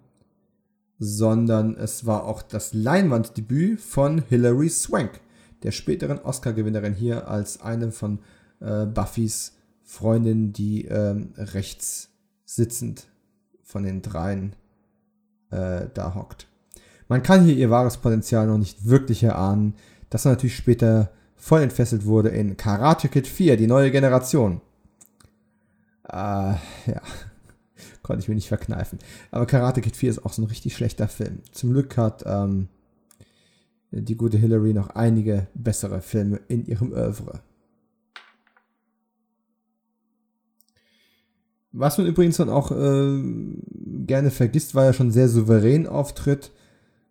sondern 0.99 1.75
es 1.75 2.05
war 2.05 2.25
auch 2.25 2.41
das 2.41 2.73
Leinwanddebüt 2.73 3.81
von 3.81 4.23
Hilary 4.29 4.69
Swank, 4.69 5.19
der 5.63 5.71
späteren 5.71 6.19
Oscar-Gewinnerin 6.19 6.93
hier 6.93 7.27
als 7.27 7.61
eine 7.61 7.91
von 7.91 8.19
äh, 8.59 8.85
Buffys 8.85 9.53
Freundinnen, 9.83 10.53
die 10.53 10.85
ähm, 10.85 11.33
rechts 11.35 12.09
sitzend 12.45 13.07
von 13.63 13.83
den 13.83 14.01
dreien 14.01 14.55
äh, 15.51 15.87
da 15.93 16.15
hockt. 16.15 16.47
Man 17.07 17.23
kann 17.23 17.43
hier 17.43 17.55
ihr 17.55 17.69
wahres 17.69 17.97
Potenzial 17.97 18.47
noch 18.47 18.57
nicht 18.57 18.85
wirklich 18.87 19.23
erahnen, 19.23 19.75
das 20.09 20.25
natürlich 20.25 20.55
später 20.55 21.11
voll 21.43 21.61
entfesselt 21.61 22.05
wurde 22.05 22.29
in 22.29 22.55
Karate 22.55 23.09
Kid 23.09 23.27
4, 23.27 23.57
die 23.57 23.67
neue 23.67 23.91
Generation. 23.91 24.61
Äh, 26.07 26.13
ja, 26.15 27.01
konnte 28.01 28.21
ich 28.21 28.29
mir 28.29 28.35
nicht 28.35 28.47
verkneifen. 28.47 28.97
Aber 29.29 29.45
Karate 29.45 29.81
Kid 29.81 29.97
4 29.97 30.09
ist 30.09 30.25
auch 30.25 30.31
so 30.31 30.41
ein 30.41 30.47
richtig 30.47 30.73
schlechter 30.73 31.09
Film. 31.09 31.41
Zum 31.51 31.71
Glück 31.71 31.97
hat 31.97 32.23
ähm, 32.25 32.69
die 33.91 34.15
gute 34.15 34.37
Hillary 34.37 34.73
noch 34.73 34.91
einige 34.91 35.47
bessere 35.53 35.99
Filme 35.99 36.39
in 36.47 36.65
ihrem 36.65 36.93
Oeuvre. 36.93 37.41
Was 41.73 41.97
man 41.97 42.07
übrigens 42.07 42.37
dann 42.37 42.49
auch 42.49 42.71
äh, 42.71 43.21
gerne 44.05 44.31
vergisst, 44.31 44.75
weil 44.75 44.85
er 44.85 44.93
schon 44.93 45.11
sehr 45.11 45.27
souverän 45.27 45.87
auftritt, 45.87 46.53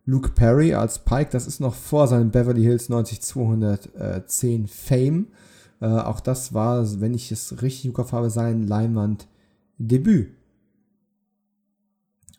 Luke 0.05 0.31
Perry 0.31 0.75
als 0.75 0.99
Pike, 0.99 1.31
das 1.31 1.47
ist 1.47 1.61
noch 1.61 1.75
vor 1.75 2.09
seinem 2.09 2.31
Beverly 2.31 2.63
Hills 2.63 2.89
90210 2.89 4.67
Fame. 4.67 5.29
Äh, 5.81 5.87
auch 5.87 6.21
das 6.21 6.53
war, 6.53 7.01
wenn 7.01 7.15
ich 7.15 7.31
es 7.31 7.63
richtig 7.63 7.85
im 7.87 7.93
Kopf 7.93 8.13
habe, 8.13 8.31
sein 8.31 8.67
Leinwand-Debüt. 8.67 10.33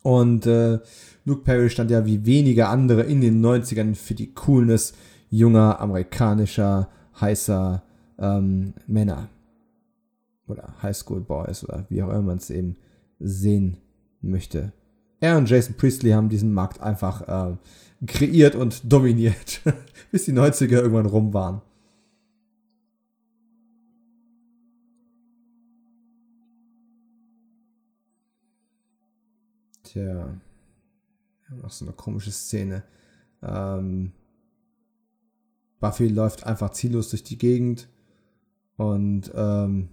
Und 0.02 0.46
äh, 0.46 0.80
Luke 1.24 1.44
Perry 1.44 1.70
stand 1.70 1.90
ja 1.90 2.06
wie 2.06 2.26
wenige 2.26 2.68
andere 2.68 3.04
in 3.04 3.22
den 3.22 3.44
90ern 3.44 3.96
für 3.96 4.14
die 4.14 4.34
Coolness 4.34 4.94
junger, 5.30 5.80
amerikanischer, 5.80 6.90
heißer 7.20 7.82
ähm, 8.20 8.74
Männer. 8.86 9.30
Oder 10.48 10.76
Highschool 10.84 11.22
Boys 11.22 11.64
oder 11.64 11.86
wie 11.88 12.04
auch 12.04 12.10
immer 12.10 12.22
man 12.22 12.38
es 12.38 12.50
eben 12.50 12.76
sehen 13.20 13.78
möchte. 14.22 14.74
Er 15.24 15.38
und 15.38 15.50
Jason 15.50 15.76
Priestley 15.76 16.12
haben 16.12 16.28
diesen 16.28 16.54
Markt 16.54 16.82
einfach 16.82 17.22
äh, 17.54 17.56
kreiert 18.06 18.56
und 18.56 18.92
dominiert, 18.92 19.62
bis 20.12 20.26
die 20.26 20.34
90er 20.34 20.82
irgendwann 20.82 21.06
rum 21.06 21.34
waren. 21.34 21.62
Tja, 29.84 30.36
noch 31.52 31.72
so 31.72 31.86
eine 31.86 31.94
komische 31.94 32.34
Szene. 32.34 32.84
Ähm, 33.42 34.12
Buffy 35.80 36.10
läuft 36.10 36.46
einfach 36.46 36.72
ziellos 36.72 37.12
durch 37.12 37.24
die 37.24 37.38
Gegend 37.38 37.88
und 38.76 39.32
ähm, 39.34 39.88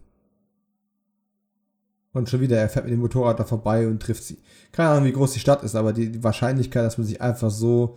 und 2.12 2.28
schon 2.28 2.40
wieder, 2.40 2.58
er 2.58 2.68
fährt 2.68 2.86
mit 2.86 2.92
dem 2.92 3.00
Motorrad 3.00 3.38
da 3.38 3.44
vorbei 3.44 3.86
und 3.86 4.02
trifft 4.02 4.24
sie. 4.24 4.38
Keine 4.72 4.90
Ahnung, 4.90 5.04
wie 5.04 5.12
groß 5.12 5.32
die 5.32 5.40
Stadt 5.40 5.62
ist, 5.62 5.76
aber 5.76 5.92
die, 5.92 6.10
die 6.10 6.24
Wahrscheinlichkeit, 6.24 6.84
dass 6.84 6.98
man 6.98 7.06
sich 7.06 7.20
einfach 7.20 7.50
so. 7.50 7.96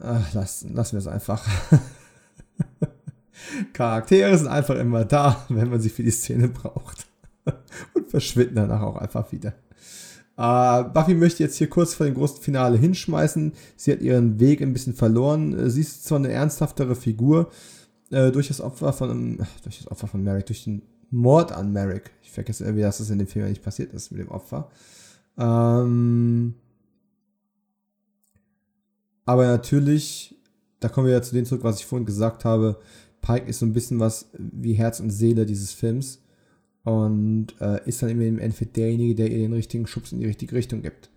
Ach, 0.00 0.32
lassen, 0.34 0.74
lassen 0.74 0.92
wir 0.92 1.00
es 1.00 1.06
einfach. 1.06 1.46
Charaktere 3.72 4.36
sind 4.36 4.48
einfach 4.48 4.76
immer 4.76 5.04
da, 5.04 5.44
wenn 5.48 5.70
man 5.70 5.80
sie 5.80 5.88
für 5.88 6.02
die 6.02 6.10
Szene 6.10 6.48
braucht. 6.48 7.06
und 7.94 8.10
verschwinden 8.10 8.56
danach 8.56 8.82
auch 8.82 8.96
einfach 8.96 9.32
wieder. 9.32 9.54
Uh, 10.36 10.84
Buffy 10.92 11.14
möchte 11.14 11.42
jetzt 11.42 11.56
hier 11.56 11.68
kurz 11.68 11.94
vor 11.94 12.06
dem 12.06 12.14
großen 12.14 12.40
Finale 12.40 12.78
hinschmeißen. 12.78 13.52
Sie 13.76 13.90
hat 13.90 14.00
ihren 14.00 14.38
Weg 14.38 14.62
ein 14.62 14.72
bisschen 14.72 14.94
verloren. 14.94 15.68
Sie 15.68 15.80
ist 15.80 16.04
zwar 16.04 16.18
eine 16.18 16.30
ernsthaftere 16.30 16.94
Figur 16.94 17.50
äh, 18.10 18.30
durch 18.30 18.46
das 18.46 18.60
Opfer 18.60 18.92
von 18.92 19.38
durch 19.64 19.78
das 19.78 19.90
Opfer 19.90 20.06
von 20.06 20.22
Merrick, 20.22 20.46
durch 20.46 20.62
den 20.62 20.82
Mord 21.10 21.52
an 21.52 21.72
Merrick. 21.72 22.10
Ich 22.22 22.30
vergesse 22.30 22.64
irgendwie, 22.64 22.82
dass 22.82 22.98
das 22.98 23.10
in 23.10 23.18
dem 23.18 23.26
Film 23.26 23.48
nicht 23.48 23.62
passiert 23.62 23.92
ist 23.92 24.10
mit 24.10 24.20
dem 24.20 24.28
Opfer. 24.28 24.70
Ähm, 25.38 26.54
aber 29.24 29.46
natürlich, 29.46 30.34
da 30.80 30.88
kommen 30.88 31.06
wir 31.06 31.14
ja 31.14 31.22
zu 31.22 31.34
dem 31.34 31.44
zurück, 31.44 31.64
was 31.64 31.80
ich 31.80 31.86
vorhin 31.86 32.06
gesagt 32.06 32.44
habe. 32.44 32.80
Pike 33.20 33.48
ist 33.48 33.58
so 33.58 33.66
ein 33.66 33.72
bisschen 33.72 34.00
was 34.00 34.30
wie 34.32 34.74
Herz 34.74 35.00
und 35.00 35.10
Seele 35.10 35.44
dieses 35.44 35.72
Films 35.72 36.22
und 36.84 37.48
äh, 37.60 37.86
ist 37.86 38.02
dann 38.02 38.10
im 38.10 38.38
Endeffekt 38.38 38.76
derjenige, 38.76 39.14
der 39.14 39.30
ihr 39.30 39.38
den 39.38 39.52
richtigen 39.52 39.86
Schubs 39.86 40.12
in 40.12 40.20
die 40.20 40.26
richtige 40.26 40.54
Richtung 40.54 40.82
gibt. 40.82 41.10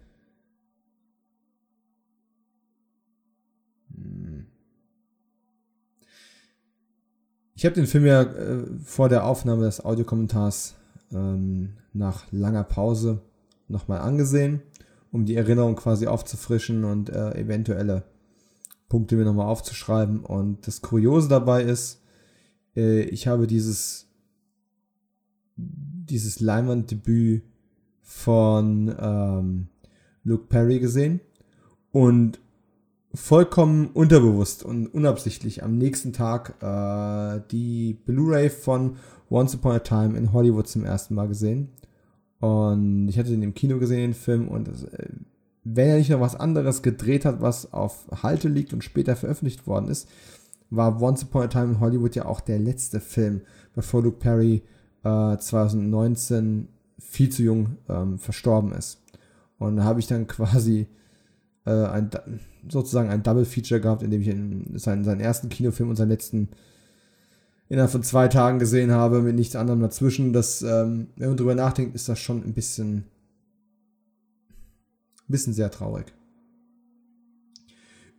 Ich 7.62 7.66
habe 7.66 7.76
den 7.76 7.86
Film 7.86 8.08
ja 8.08 8.24
äh, 8.24 8.64
vor 8.84 9.08
der 9.08 9.24
Aufnahme 9.24 9.66
des 9.66 9.86
Audiokommentars 9.86 10.74
ähm, 11.14 11.74
nach 11.94 12.26
langer 12.32 12.64
Pause 12.64 13.22
nochmal 13.68 14.00
angesehen, 14.00 14.64
um 15.12 15.26
die 15.26 15.36
Erinnerung 15.36 15.76
quasi 15.76 16.08
aufzufrischen 16.08 16.84
und 16.84 17.12
äh, 17.12 17.36
eventuelle 17.36 18.02
Punkte 18.90 19.16
mir 19.16 19.26
nochmal 19.26 19.46
aufzuschreiben. 19.46 20.22
Und 20.22 20.66
das 20.66 20.82
Kuriose 20.82 21.30
dabei 21.30 21.62
ist, 21.62 22.02
äh, 22.76 23.02
ich 23.02 23.28
habe 23.28 23.46
dieses, 23.46 24.08
dieses 25.56 26.40
Leinwanddebüt 26.40 27.44
von 28.02 28.96
ähm, 29.00 29.68
Luke 30.24 30.46
Perry 30.48 30.80
gesehen 30.80 31.20
und 31.92 32.40
vollkommen 33.14 33.88
unterbewusst 33.88 34.64
und 34.64 34.88
unabsichtlich 34.88 35.64
am 35.64 35.78
nächsten 35.78 36.14
Tag 36.14 36.56
äh, 36.62 37.42
die 37.52 37.94
Blu-ray 38.06 38.50
von 38.50 38.98
Once 39.30 39.56
Upon 39.56 39.74
a 39.74 39.80
Time 39.80 40.18
in 40.18 40.34
Hollywood 40.34 40.68
zum 40.68 40.86
ersten 40.86 41.16
Mal 41.16 41.28
gesehen. 41.28 41.70
Und 42.40 43.08
ich 43.10 43.20
hatte 43.20 43.30
den 43.30 43.44
im 43.44 43.54
Kino 43.54 43.78
gesehen, 43.80 44.02
den 44.02 44.14
Film, 44.14 44.48
und 44.48 44.68
äh, 44.68 45.10
wenn 45.64 45.90
er 45.90 45.98
nicht 45.98 46.10
noch 46.10 46.22
was 46.22 46.36
anderes 46.36 46.82
gedreht 46.82 47.26
hat, 47.26 47.42
was 47.42 47.72
auf 47.74 48.08
Halte 48.24 48.48
liegt 48.48 48.74
und 48.74 48.84
später 48.84 49.16
veröffentlicht 49.16 49.68
worden 49.68 49.90
ist, 49.90 50.08
war 50.70 51.02
Once 51.02 51.24
Upon 51.24 51.44
a 51.44 51.48
Time 51.48 51.74
in 51.74 51.80
Hollywood 51.80 52.16
ja 52.16 52.26
auch 52.26 52.40
der 52.40 52.60
letzte 52.60 53.00
Film, 53.00 53.42
bevor 53.76 54.02
Luke 54.02 54.18
Perry 54.18 54.64
äh, 55.04 55.38
2019 55.38 56.70
viel 56.98 57.30
zu 57.30 57.44
jung 57.44 57.78
ähm, 57.90 58.18
verstorben 58.18 58.72
ist. 58.72 59.02
Und 59.60 59.76
da 59.76 59.84
habe 59.84 60.00
ich 60.00 60.08
dann 60.08 60.28
quasi 60.28 60.88
äh, 61.66 61.72
ein, 61.72 62.12
sozusagen 62.70 63.10
ein 63.10 63.24
Double 63.24 63.46
Feature 63.46 63.82
gehabt, 63.82 64.04
in 64.04 64.12
dem 64.12 64.22
ich 64.22 64.28
in 64.28 64.78
seinen, 64.78 65.04
seinen 65.04 65.22
ersten 65.22 65.50
Kinofilm 65.50 65.90
und 65.90 65.96
seinen 65.96 66.10
letzten 66.10 66.50
innerhalb 67.72 67.92
von 67.92 68.04
zwei 68.04 68.28
Tagen 68.28 68.60
gesehen 68.60 68.92
habe, 68.92 69.22
mit 69.22 69.36
nichts 69.36 69.56
anderem 69.56 69.80
dazwischen. 69.80 70.34
Das, 70.34 70.62
ähm, 70.62 71.08
wenn 71.16 71.30
man 71.30 71.38
drüber 71.38 71.56
nachdenkt, 71.56 71.96
ist 71.96 72.10
das 72.10 72.20
schon 72.20 72.44
ein 72.44 72.54
bisschen, 72.54 72.98
ein 72.98 73.06
bisschen 75.30 75.54
sehr 75.54 75.72
traurig. 75.72 76.08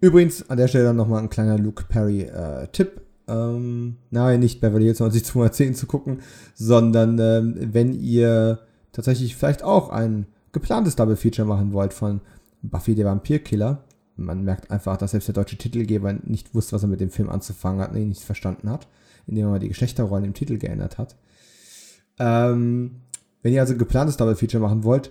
Übrigens, 0.01 0.49
an 0.49 0.57
der 0.57 0.68
Stelle 0.68 0.84
dann 0.84 0.97
nochmal 0.97 1.22
ein 1.22 1.28
kleiner 1.28 1.59
Luke 1.59 1.84
Perry-Tipp. 1.86 3.03
Äh, 3.28 3.32
ähm, 3.32 3.97
nein, 4.11 4.40
nicht 4.40 4.61
Beverly 4.61 4.84
Hills 4.84 5.01
90210 5.01 5.74
zu 5.74 5.86
gucken, 5.86 6.20
sondern 6.55 7.18
ähm, 7.18 7.74
wenn 7.74 7.93
ihr 7.93 8.61
tatsächlich 8.90 9.36
vielleicht 9.36 9.62
auch 9.62 9.90
ein 9.90 10.26
geplantes 10.53 10.97
Double 10.97 11.16
Feature 11.16 11.47
machen 11.47 11.72
wollt 11.72 11.93
von 11.93 12.20
Buffy 12.62 12.94
der 12.94 13.06
Vampirkiller. 13.06 13.84
Man 14.16 14.44
merkt 14.44 14.70
einfach, 14.70 14.96
dass 14.96 15.12
selbst 15.12 15.28
der 15.28 15.34
deutsche 15.34 15.56
Titelgeber 15.56 16.12
nicht 16.12 16.54
wusste, 16.54 16.74
was 16.74 16.82
er 16.82 16.88
mit 16.88 17.00
dem 17.00 17.10
Film 17.10 17.28
anzufangen 17.28 17.80
hat, 17.80 17.92
nee, 17.92 18.04
nicht 18.04 18.22
verstanden 18.22 18.70
hat, 18.70 18.88
indem 19.26 19.46
er 19.46 19.50
mal 19.50 19.58
die 19.58 19.68
Geschlechterrollen 19.68 20.24
im 20.24 20.34
Titel 20.34 20.58
geändert 20.58 20.98
hat. 20.98 21.16
Ähm, 22.18 23.02
wenn 23.42 23.52
ihr 23.52 23.60
also 23.60 23.72
ein 23.72 23.78
geplantes 23.78 24.16
Double 24.16 24.36
Feature 24.36 24.62
machen 24.62 24.84
wollt, 24.84 25.10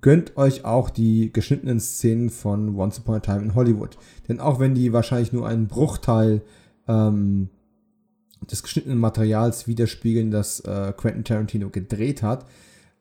gönnt 0.00 0.36
euch 0.36 0.64
auch 0.64 0.90
die 0.90 1.32
geschnittenen 1.32 1.80
Szenen 1.80 2.30
von 2.30 2.74
Once 2.76 2.98
Upon 2.98 3.16
a 3.16 3.20
Time 3.20 3.42
in 3.42 3.54
Hollywood. 3.54 3.96
Denn 4.28 4.40
auch 4.40 4.60
wenn 4.60 4.74
die 4.74 4.92
wahrscheinlich 4.92 5.32
nur 5.32 5.46
einen 5.46 5.66
Bruchteil 5.66 6.42
ähm, 6.86 7.48
des 8.50 8.62
geschnittenen 8.62 8.98
Materials 8.98 9.66
widerspiegeln, 9.66 10.30
das 10.30 10.60
äh, 10.60 10.92
Quentin 10.96 11.24
Tarantino 11.24 11.70
gedreht 11.70 12.22
hat, 12.22 12.46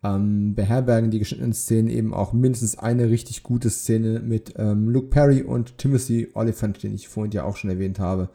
ähm, 0.03 0.53
beherbergen 0.55 1.11
die 1.11 1.19
geschnittenen 1.19 1.53
Szenen 1.53 1.89
eben 1.89 2.13
auch 2.13 2.33
mindestens 2.33 2.77
eine 2.77 3.09
richtig 3.09 3.43
gute 3.43 3.69
Szene 3.69 4.19
mit 4.19 4.53
ähm, 4.57 4.89
Luke 4.89 5.07
Perry 5.07 5.41
und 5.41 5.77
Timothy 5.77 6.29
Oliphant, 6.33 6.83
den 6.83 6.93
ich 6.93 7.07
vorhin 7.07 7.31
ja 7.31 7.43
auch 7.43 7.57
schon 7.57 7.69
erwähnt 7.69 7.99
habe, 7.99 8.29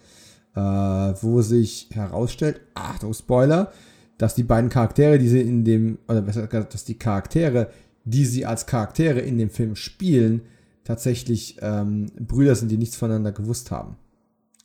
äh, 0.55 0.61
wo 0.61 1.41
sich 1.41 1.89
herausstellt, 1.93 2.61
Achtung, 2.75 3.15
Spoiler, 3.15 3.73
dass 4.19 4.35
die 4.35 4.43
beiden 4.43 4.71
Charaktere, 4.71 5.19
die 5.19 5.29
sie 5.29 5.41
in 5.41 5.65
dem, 5.65 5.99
oder 6.09 6.23
besser 6.23 6.47
gesagt, 6.47 6.75
dass 6.75 6.85
die 6.85 6.99
Charaktere, 6.99 7.71
die 8.05 8.25
sie 8.25 8.45
als 8.45 8.67
Charaktere 8.67 9.21
in 9.21 9.39
dem 9.39 9.51
Film 9.51 9.77
spielen, 9.77 10.43
tatsächlich 10.85 11.59
ähm, 11.61 12.07
Brüder 12.19 12.57
sind, 12.57 12.71
die 12.71 12.79
nichts 12.79 12.97
voneinander 12.97 13.33
gewusst 13.33 13.71
haben. 13.71 13.97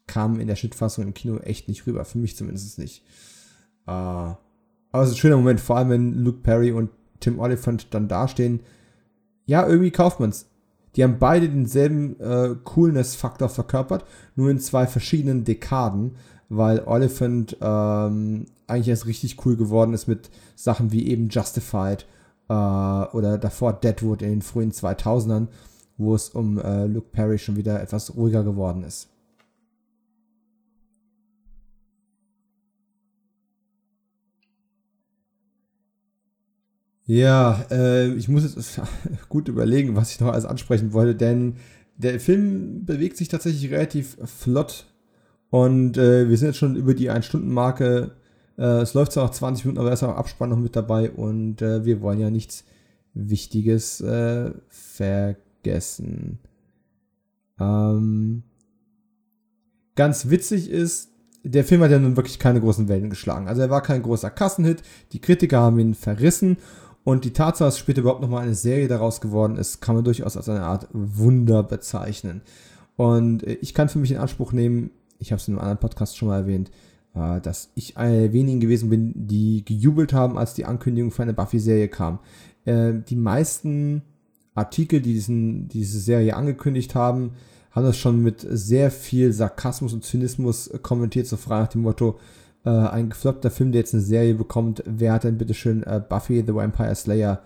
Kamen 0.07 0.39
in 0.39 0.47
der 0.47 0.55
Schnittfassung 0.55 1.05
im 1.05 1.13
Kino 1.13 1.37
echt 1.37 1.67
nicht 1.67 1.85
rüber, 1.85 2.05
für 2.05 2.17
mich 2.17 2.35
zumindest 2.35 2.79
nicht. 2.79 3.03
Äh, 3.85 4.33
aber 4.91 5.03
es 5.03 5.09
ist 5.09 5.15
ein 5.15 5.19
schöner 5.19 5.37
Moment, 5.37 5.59
vor 5.59 5.77
allem 5.77 5.89
wenn 5.89 6.13
Luke 6.23 6.39
Perry 6.43 6.71
und 6.71 6.89
Tim 7.19 7.39
Oliphant 7.39 7.93
dann 7.93 8.07
dastehen. 8.07 8.61
Ja, 9.45 9.67
irgendwie 9.67 9.91
kauft 9.91 10.19
man 10.19 10.29
es. 10.29 10.49
Die 10.95 11.03
haben 11.03 11.19
beide 11.19 11.47
denselben 11.47 12.19
äh, 12.19 12.55
Coolness-Faktor 12.63 13.49
verkörpert, 13.49 14.05
nur 14.35 14.49
in 14.49 14.59
zwei 14.59 14.87
verschiedenen 14.87 15.43
Dekaden, 15.43 16.15
weil 16.49 16.81
Oliphant 16.85 17.57
ähm, 17.61 18.45
eigentlich 18.65 18.87
erst 18.87 19.05
richtig 19.05 19.45
cool 19.45 19.55
geworden 19.55 19.93
ist 19.93 20.07
mit 20.07 20.29
Sachen 20.55 20.91
wie 20.91 21.07
eben 21.07 21.29
Justified 21.29 22.05
äh, 22.49 22.53
oder 22.53 23.37
davor 23.37 23.73
Deadwood 23.73 24.21
in 24.21 24.29
den 24.29 24.41
frühen 24.41 24.71
2000ern, 24.71 25.47
wo 25.97 26.15
es 26.15 26.29
um 26.29 26.59
äh, 26.59 26.85
Luke 26.87 27.09
Perry 27.11 27.37
schon 27.37 27.57
wieder 27.57 27.81
etwas 27.81 28.15
ruhiger 28.15 28.43
geworden 28.43 28.83
ist. 28.83 29.09
Ja, 37.07 37.65
äh, 37.71 38.13
ich 38.15 38.27
muss 38.27 38.43
jetzt 38.43 38.81
gut 39.29 39.47
überlegen, 39.47 39.95
was 39.95 40.11
ich 40.11 40.19
noch 40.19 40.33
alles 40.33 40.45
ansprechen 40.45 40.91
wollte, 40.91 41.15
denn 41.15 41.55
der 41.95 42.19
Film 42.19 42.85
bewegt 42.85 43.15
sich 43.15 43.29
tatsächlich 43.29 43.71
relativ 43.71 44.17
flott 44.25 44.85
und 45.49 45.97
äh, 45.97 46.29
wir 46.29 46.37
sind 46.37 46.49
jetzt 46.49 46.57
schon 46.57 46.75
über 46.75 46.93
die 46.93 47.09
1-Stunden-Marke. 47.09 48.11
Äh, 48.57 48.81
es 48.81 48.93
läuft 48.93 49.13
zwar 49.13 49.23
noch 49.23 49.31
20 49.31 49.65
Minuten, 49.65 49.79
aber 49.79 49.87
da 49.87 49.93
ist 49.93 50.03
auch 50.03 50.17
Abspann 50.17 50.49
noch 50.49 50.57
mit 50.57 50.75
dabei 50.75 51.09
und 51.09 51.61
äh, 51.61 51.85
wir 51.85 52.01
wollen 52.01 52.19
ja 52.19 52.29
nichts 52.29 52.65
Wichtiges 53.13 54.01
äh, 54.01 54.51
vergessen. 54.67 56.39
Ähm, 57.57 58.43
ganz 59.95 60.29
witzig 60.29 60.69
ist, 60.69 61.09
der 61.43 61.63
Film 61.63 61.81
hat 61.81 61.91
ja 61.91 61.99
nun 61.99 62.17
wirklich 62.17 62.37
keine 62.37 62.59
großen 62.59 62.89
Wellen 62.89 63.09
geschlagen. 63.09 63.47
Also 63.47 63.61
er 63.61 63.69
war 63.69 63.81
kein 63.81 64.03
großer 64.03 64.29
Kassenhit, 64.29 64.83
die 65.13 65.21
Kritiker 65.21 65.61
haben 65.61 65.79
ihn 65.79 65.93
verrissen 65.93 66.57
und 67.07 67.23
die 67.23 67.31
Tatsache, 67.31 67.69
dass 67.69 67.79
später 67.79 68.01
überhaupt 68.01 68.19
nochmal 68.19 68.43
eine 68.43 68.53
Serie 68.53 68.89
daraus 68.89 69.21
geworden 69.21 69.55
ist, 69.55 69.79
kann 69.79 69.95
man 69.95 70.03
durchaus 70.03 70.35
als 70.35 70.49
eine 70.49 70.63
Art 70.63 70.89
Wunder 70.91 71.63
bezeichnen. 71.63 72.41
Und 72.97 73.47
äh, 73.47 73.53
ich 73.61 73.73
kann 73.73 73.87
für 73.87 73.97
mich 73.97 74.11
in 74.11 74.17
Anspruch 74.17 74.51
nehmen, 74.51 74.91
ich 75.17 75.31
habe 75.31 75.39
es 75.39 75.47
in 75.47 75.53
einem 75.53 75.61
anderen 75.61 75.79
Podcast 75.79 76.17
schon 76.17 76.27
mal 76.27 76.39
erwähnt, 76.39 76.69
äh, 77.15 77.39
dass 77.39 77.69
ich 77.75 77.95
einer 77.95 78.11
der 78.11 78.33
wenigen 78.33 78.59
gewesen 78.59 78.89
bin, 78.89 79.13
die 79.15 79.63
gejubelt 79.63 80.11
haben, 80.11 80.37
als 80.37 80.53
die 80.53 80.65
Ankündigung 80.65 81.11
für 81.11 81.23
eine 81.23 81.31
Buffy-Serie 81.31 81.87
kam. 81.87 82.19
Äh, 82.65 82.95
die 83.07 83.15
meisten 83.15 84.01
Artikel, 84.53 84.99
die 84.99 85.13
diesen, 85.13 85.69
diese 85.69 86.01
Serie 86.01 86.35
angekündigt 86.35 86.93
haben, 86.93 87.35
haben 87.71 87.85
das 87.85 87.97
schon 87.97 88.21
mit 88.21 88.45
sehr 88.49 88.91
viel 88.91 89.31
Sarkasmus 89.31 89.93
und 89.93 90.03
Zynismus 90.03 90.69
kommentiert, 90.81 91.27
so 91.27 91.37
frei 91.37 91.61
nach 91.61 91.69
dem 91.69 91.83
Motto, 91.83 92.19
äh, 92.67 92.89
ein 92.89 93.09
gefloppter 93.09 93.49
Film, 93.49 93.71
der 93.71 93.79
jetzt 93.79 93.93
eine 93.93 94.03
Serie 94.03 94.35
bekommt, 94.35 94.83
wer 94.85 95.13
hat 95.13 95.23
denn 95.23 95.37
bitte 95.37 95.53
schön 95.53 95.83
äh, 95.83 96.01
Buffy 96.07 96.43
the 96.45 96.53
Vampire 96.53 96.93
Slayer 96.93 97.41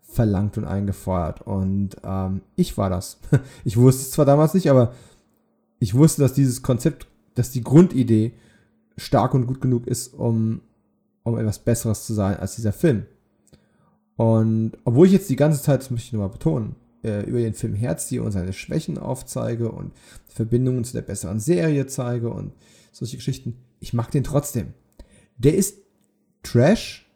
verlangt 0.00 0.56
und 0.56 0.64
eingefeuert? 0.64 1.42
Und 1.42 1.90
ähm, 2.02 2.40
ich 2.56 2.78
war 2.78 2.88
das. 2.88 3.18
ich 3.64 3.76
wusste 3.76 4.02
es 4.02 4.10
zwar 4.12 4.24
damals 4.24 4.54
nicht, 4.54 4.70
aber 4.70 4.94
ich 5.78 5.94
wusste, 5.94 6.22
dass 6.22 6.32
dieses 6.32 6.62
Konzept, 6.62 7.06
dass 7.34 7.50
die 7.50 7.62
Grundidee 7.62 8.32
stark 8.96 9.34
und 9.34 9.46
gut 9.46 9.60
genug 9.60 9.86
ist, 9.86 10.14
um, 10.14 10.62
um 11.22 11.38
etwas 11.38 11.58
Besseres 11.58 12.06
zu 12.06 12.14
sein 12.14 12.38
als 12.38 12.56
dieser 12.56 12.72
Film. 12.72 13.04
Und 14.16 14.72
obwohl 14.84 15.06
ich 15.06 15.12
jetzt 15.12 15.28
die 15.28 15.36
ganze 15.36 15.60
Zeit, 15.60 15.80
das 15.80 15.90
möchte 15.90 16.06
ich 16.06 16.12
nochmal 16.14 16.30
betonen, 16.30 16.76
äh, 17.04 17.26
über 17.26 17.40
den 17.40 17.54
Film 17.54 17.74
herziehe 17.74 18.22
und 18.22 18.32
seine 18.32 18.54
Schwächen 18.54 18.96
aufzeige 18.96 19.70
und 19.70 19.92
Verbindungen 20.28 20.84
zu 20.84 20.94
der 20.94 21.02
besseren 21.02 21.40
Serie 21.40 21.86
zeige 21.86 22.30
und 22.30 22.52
solche 22.92 23.16
Geschichten, 23.16 23.56
ich 23.82 23.92
mag 23.92 24.10
den 24.10 24.24
trotzdem. 24.24 24.74
Der 25.36 25.54
ist 25.54 25.78
Trash, 26.42 27.10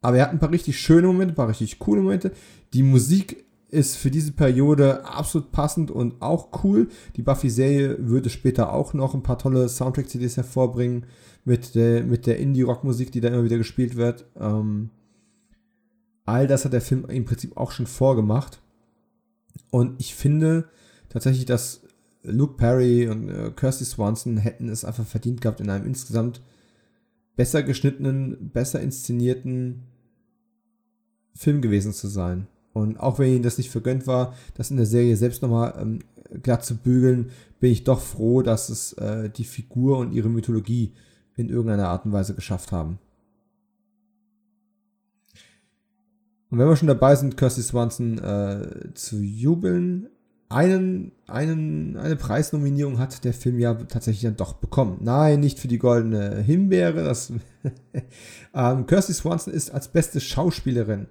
aber 0.00 0.18
er 0.18 0.24
hat 0.24 0.30
ein 0.30 0.38
paar 0.38 0.52
richtig 0.52 0.80
schöne 0.80 1.08
Momente, 1.08 1.32
ein 1.32 1.36
paar 1.36 1.48
richtig 1.48 1.78
coole 1.78 2.00
Momente. 2.00 2.32
Die 2.72 2.82
Musik 2.82 3.44
ist 3.68 3.96
für 3.96 4.10
diese 4.10 4.32
Periode 4.32 5.04
absolut 5.04 5.50
passend 5.50 5.90
und 5.90 6.22
auch 6.22 6.62
cool. 6.62 6.88
Die 7.16 7.22
Buffy-Serie 7.22 8.08
würde 8.08 8.30
später 8.30 8.72
auch 8.72 8.94
noch 8.94 9.14
ein 9.14 9.24
paar 9.24 9.38
tolle 9.38 9.68
Soundtrack-CDs 9.68 10.36
hervorbringen 10.36 11.06
mit 11.44 11.74
der, 11.74 12.04
mit 12.04 12.26
der 12.26 12.38
Indie-Rock-Musik, 12.38 13.10
die 13.10 13.20
da 13.20 13.28
immer 13.28 13.44
wieder 13.44 13.58
gespielt 13.58 13.96
wird. 13.96 14.26
Ähm, 14.38 14.90
all 16.24 16.46
das 16.46 16.64
hat 16.64 16.72
der 16.72 16.80
Film 16.80 17.04
im 17.06 17.24
Prinzip 17.24 17.56
auch 17.56 17.72
schon 17.72 17.86
vorgemacht. 17.86 18.60
Und 19.70 20.00
ich 20.00 20.14
finde 20.14 20.68
tatsächlich, 21.08 21.46
dass 21.46 21.85
Luke 22.26 22.54
Perry 22.56 23.08
und 23.08 23.28
äh, 23.28 23.50
Kirsty 23.54 23.84
Swanson 23.84 24.36
hätten 24.36 24.68
es 24.68 24.84
einfach 24.84 25.06
verdient 25.06 25.40
gehabt, 25.40 25.60
in 25.60 25.70
einem 25.70 25.86
insgesamt 25.86 26.40
besser 27.36 27.62
geschnittenen, 27.62 28.50
besser 28.50 28.80
inszenierten 28.80 29.82
Film 31.34 31.60
gewesen 31.60 31.92
zu 31.92 32.08
sein. 32.08 32.46
Und 32.72 32.98
auch 32.98 33.18
wenn 33.18 33.32
ihnen 33.32 33.42
das 33.42 33.58
nicht 33.58 33.70
vergönnt 33.70 34.06
war, 34.06 34.34
das 34.54 34.70
in 34.70 34.76
der 34.76 34.86
Serie 34.86 35.16
selbst 35.16 35.42
nochmal 35.42 35.74
ähm, 35.80 36.00
glatt 36.42 36.64
zu 36.64 36.76
bügeln, 36.76 37.30
bin 37.60 37.72
ich 37.72 37.84
doch 37.84 38.00
froh, 38.00 38.42
dass 38.42 38.68
es 38.68 38.92
äh, 38.94 39.30
die 39.30 39.44
Figur 39.44 39.98
und 39.98 40.12
ihre 40.12 40.28
Mythologie 40.28 40.92
in 41.36 41.48
irgendeiner 41.48 41.88
Art 41.88 42.04
und 42.04 42.12
Weise 42.12 42.34
geschafft 42.34 42.72
haben. 42.72 42.98
Und 46.50 46.58
wenn 46.58 46.68
wir 46.68 46.76
schon 46.76 46.88
dabei 46.88 47.14
sind, 47.16 47.36
Kirsty 47.36 47.62
Swanson 47.62 48.18
äh, 48.18 48.94
zu 48.94 49.20
jubeln, 49.20 50.08
einen, 50.48 51.12
einen, 51.26 51.96
eine 51.96 52.16
Preisnominierung 52.16 52.98
hat 52.98 53.24
der 53.24 53.32
Film 53.32 53.58
ja 53.58 53.74
tatsächlich 53.74 54.22
dann 54.22 54.36
doch 54.36 54.54
bekommen. 54.54 54.98
Nein, 55.00 55.40
nicht 55.40 55.58
für 55.58 55.68
die 55.68 55.78
goldene 55.78 56.42
Himbeere. 56.42 57.02
Das 57.02 57.32
ähm, 58.54 58.86
Kirsty 58.86 59.12
Swanson 59.12 59.52
ist 59.52 59.70
als 59.70 59.88
beste 59.88 60.20
Schauspielerin 60.20 61.08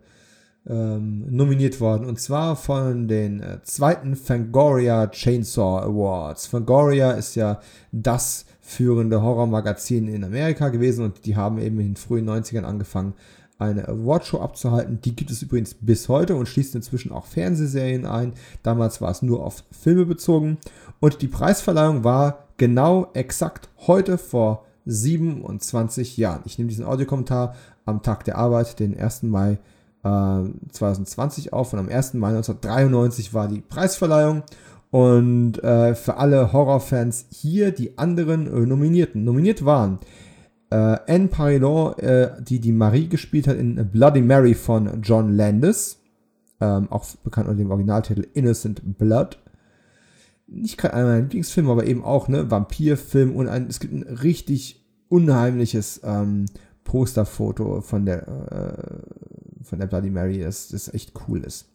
ähm, 0.68 1.26
nominiert 1.30 1.80
worden. 1.82 2.06
Und 2.06 2.20
zwar 2.20 2.56
von 2.56 3.08
den 3.08 3.42
äh, 3.42 3.62
zweiten 3.64 4.16
Fangoria 4.16 5.08
Chainsaw 5.08 5.84
Awards. 5.84 6.48
Fangoria 6.48 7.12
ist 7.12 7.36
ja 7.36 7.60
das 7.92 8.46
führende 8.62 9.22
Horrormagazin 9.22 10.08
in 10.08 10.24
Amerika 10.24 10.70
gewesen 10.70 11.06
und 11.06 11.26
die 11.26 11.36
haben 11.36 11.60
eben 11.60 11.80
in 11.80 11.90
den 11.90 11.96
frühen 11.98 12.28
90ern 12.28 12.64
angefangen, 12.64 13.14
eine 13.58 13.88
Awardshow 13.88 14.42
abzuhalten. 14.42 15.00
Die 15.02 15.16
gibt 15.16 15.32
es 15.32 15.42
übrigens 15.42 15.74
bis 15.74 16.10
heute 16.10 16.36
und 16.36 16.48
schließt 16.48 16.76
inzwischen 16.76 17.12
auch 17.12 17.26
Fernsehserien 17.26 18.06
ein. 18.06 18.34
Damals 18.64 19.02
war 19.02 19.12
es 19.12 19.22
nur 19.22 19.44
auf 19.44 19.64
Filme 19.72 20.06
bezogen. 20.06 20.58
Und 21.00 21.22
die 21.22 21.28
Preisverleihung 21.28 22.04
war 22.04 22.46
genau 22.58 23.10
exakt 23.14 23.70
heute 23.88 24.18
vor 24.18 24.66
27 24.86 26.18
Jahren. 26.18 26.42
Ich 26.46 26.58
nehme 26.58 26.70
diesen 26.70 26.86
Audiokommentar 26.86 27.56
am 27.86 28.02
Tag 28.02 28.24
der 28.26 28.38
Arbeit, 28.38 28.80
den 28.80 29.00
1. 29.00 29.24
Mai 29.24 29.58
äh, 30.04 30.44
2020 30.72 31.54
auf. 31.54 31.74
Und 31.74 31.80
am 31.80 31.90
1. 31.90 32.16
Mai 32.16 32.30
1993 32.30 33.34
war 33.34 33.48
die 33.48 33.62
Preisverleihung. 33.62 34.44
Und 34.92 35.64
äh, 35.64 35.96
für 35.96 36.18
alle 36.18 36.54
Horrorfans 36.54 37.26
hier 37.30 37.72
die 37.72 37.98
anderen 37.98 38.48
äh, 38.48 38.66
Nominierten. 38.66 39.24
Nominiert 39.24 39.66
waren 39.66 40.00
Äh, 40.70 40.76
Anne 41.08 41.28
Parilon, 41.28 41.98
äh, 42.00 42.42
die 42.42 42.60
die 42.60 42.72
Marie 42.72 43.08
gespielt 43.08 43.48
hat 43.48 43.58
in 43.58 43.90
Bloody 43.92 44.22
Mary 44.22 44.54
von 44.54 45.02
John 45.02 45.36
Landis. 45.36 46.00
Ähm, 46.62 46.92
auch 46.92 47.06
bekannt 47.24 47.48
unter 47.48 47.60
dem 47.60 47.72
Originaltitel 47.72 48.28
Innocent 48.34 48.98
Blood. 48.98 49.38
Nicht 50.48 50.78
gerade 50.78 50.94
einer 50.94 51.06
meiner 51.06 51.22
Lieblingsfilme, 51.22 51.72
aber 51.72 51.86
eben 51.86 52.04
auch, 52.04 52.28
ne, 52.28 52.50
Vampirfilm 52.50 53.36
und 53.36 53.48
ein, 53.48 53.68
es 53.68 53.80
gibt 53.80 53.94
ein 53.94 54.04
richtig 54.04 54.86
unheimliches 55.10 56.02
ähm, 56.04 56.46
Posterfoto 56.84 57.82
von 57.82 58.06
der, 58.06 58.28
äh, 58.28 59.64
von 59.64 59.80
der 59.80 59.88
Bloody 59.88 60.10
Mary, 60.10 60.40
das, 60.40 60.70
das 60.70 60.94
echt 60.94 61.14
cool 61.28 61.42
ist. 61.44 61.68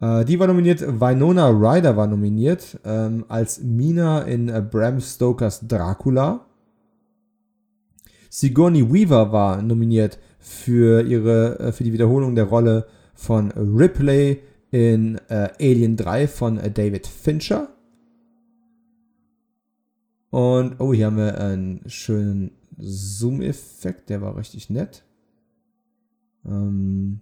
Äh, 0.00 0.24
die 0.24 0.38
war 0.38 0.46
nominiert, 0.46 0.80
Winona 0.80 1.48
Ryder 1.48 1.96
war 1.96 2.06
nominiert 2.06 2.78
ähm, 2.84 3.24
als 3.28 3.60
Mina 3.62 4.22
in 4.22 4.48
äh, 4.48 4.62
Bram 4.62 5.00
Stokers 5.00 5.66
Dracula. 5.66 6.45
Sigourney 8.38 8.92
Weaver 8.92 9.32
war 9.32 9.62
nominiert 9.62 10.18
für 10.38 11.00
ihre 11.00 11.58
äh, 11.58 11.72
für 11.72 11.84
die 11.84 11.94
Wiederholung 11.94 12.34
der 12.34 12.44
Rolle 12.44 12.86
von 13.14 13.50
Ripley 13.52 14.42
in 14.70 15.18
äh, 15.30 15.48
Alien 15.58 15.96
3 15.96 16.28
von 16.28 16.58
äh, 16.58 16.70
David 16.70 17.06
Fincher. 17.06 17.70
Und 20.28 20.78
oh, 20.80 20.92
hier 20.92 21.06
haben 21.06 21.16
wir 21.16 21.40
einen 21.40 21.80
schönen 21.86 22.50
Zoom-Effekt, 22.76 24.10
der 24.10 24.20
war 24.20 24.36
richtig 24.36 24.68
nett. 24.68 25.02
Ähm, 26.44 27.20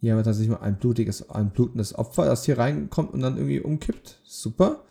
hier 0.00 0.12
haben 0.12 0.18
wir 0.20 0.24
tatsächlich 0.24 0.58
mal 0.58 0.64
ein 0.64 0.78
blutiges, 0.78 1.28
ein 1.28 1.50
blutendes 1.50 1.94
Opfer, 1.94 2.24
das 2.24 2.46
hier 2.46 2.56
reinkommt 2.56 3.12
und 3.12 3.20
dann 3.20 3.36
irgendwie 3.36 3.60
umkippt. 3.60 4.18
Super. 4.24 4.84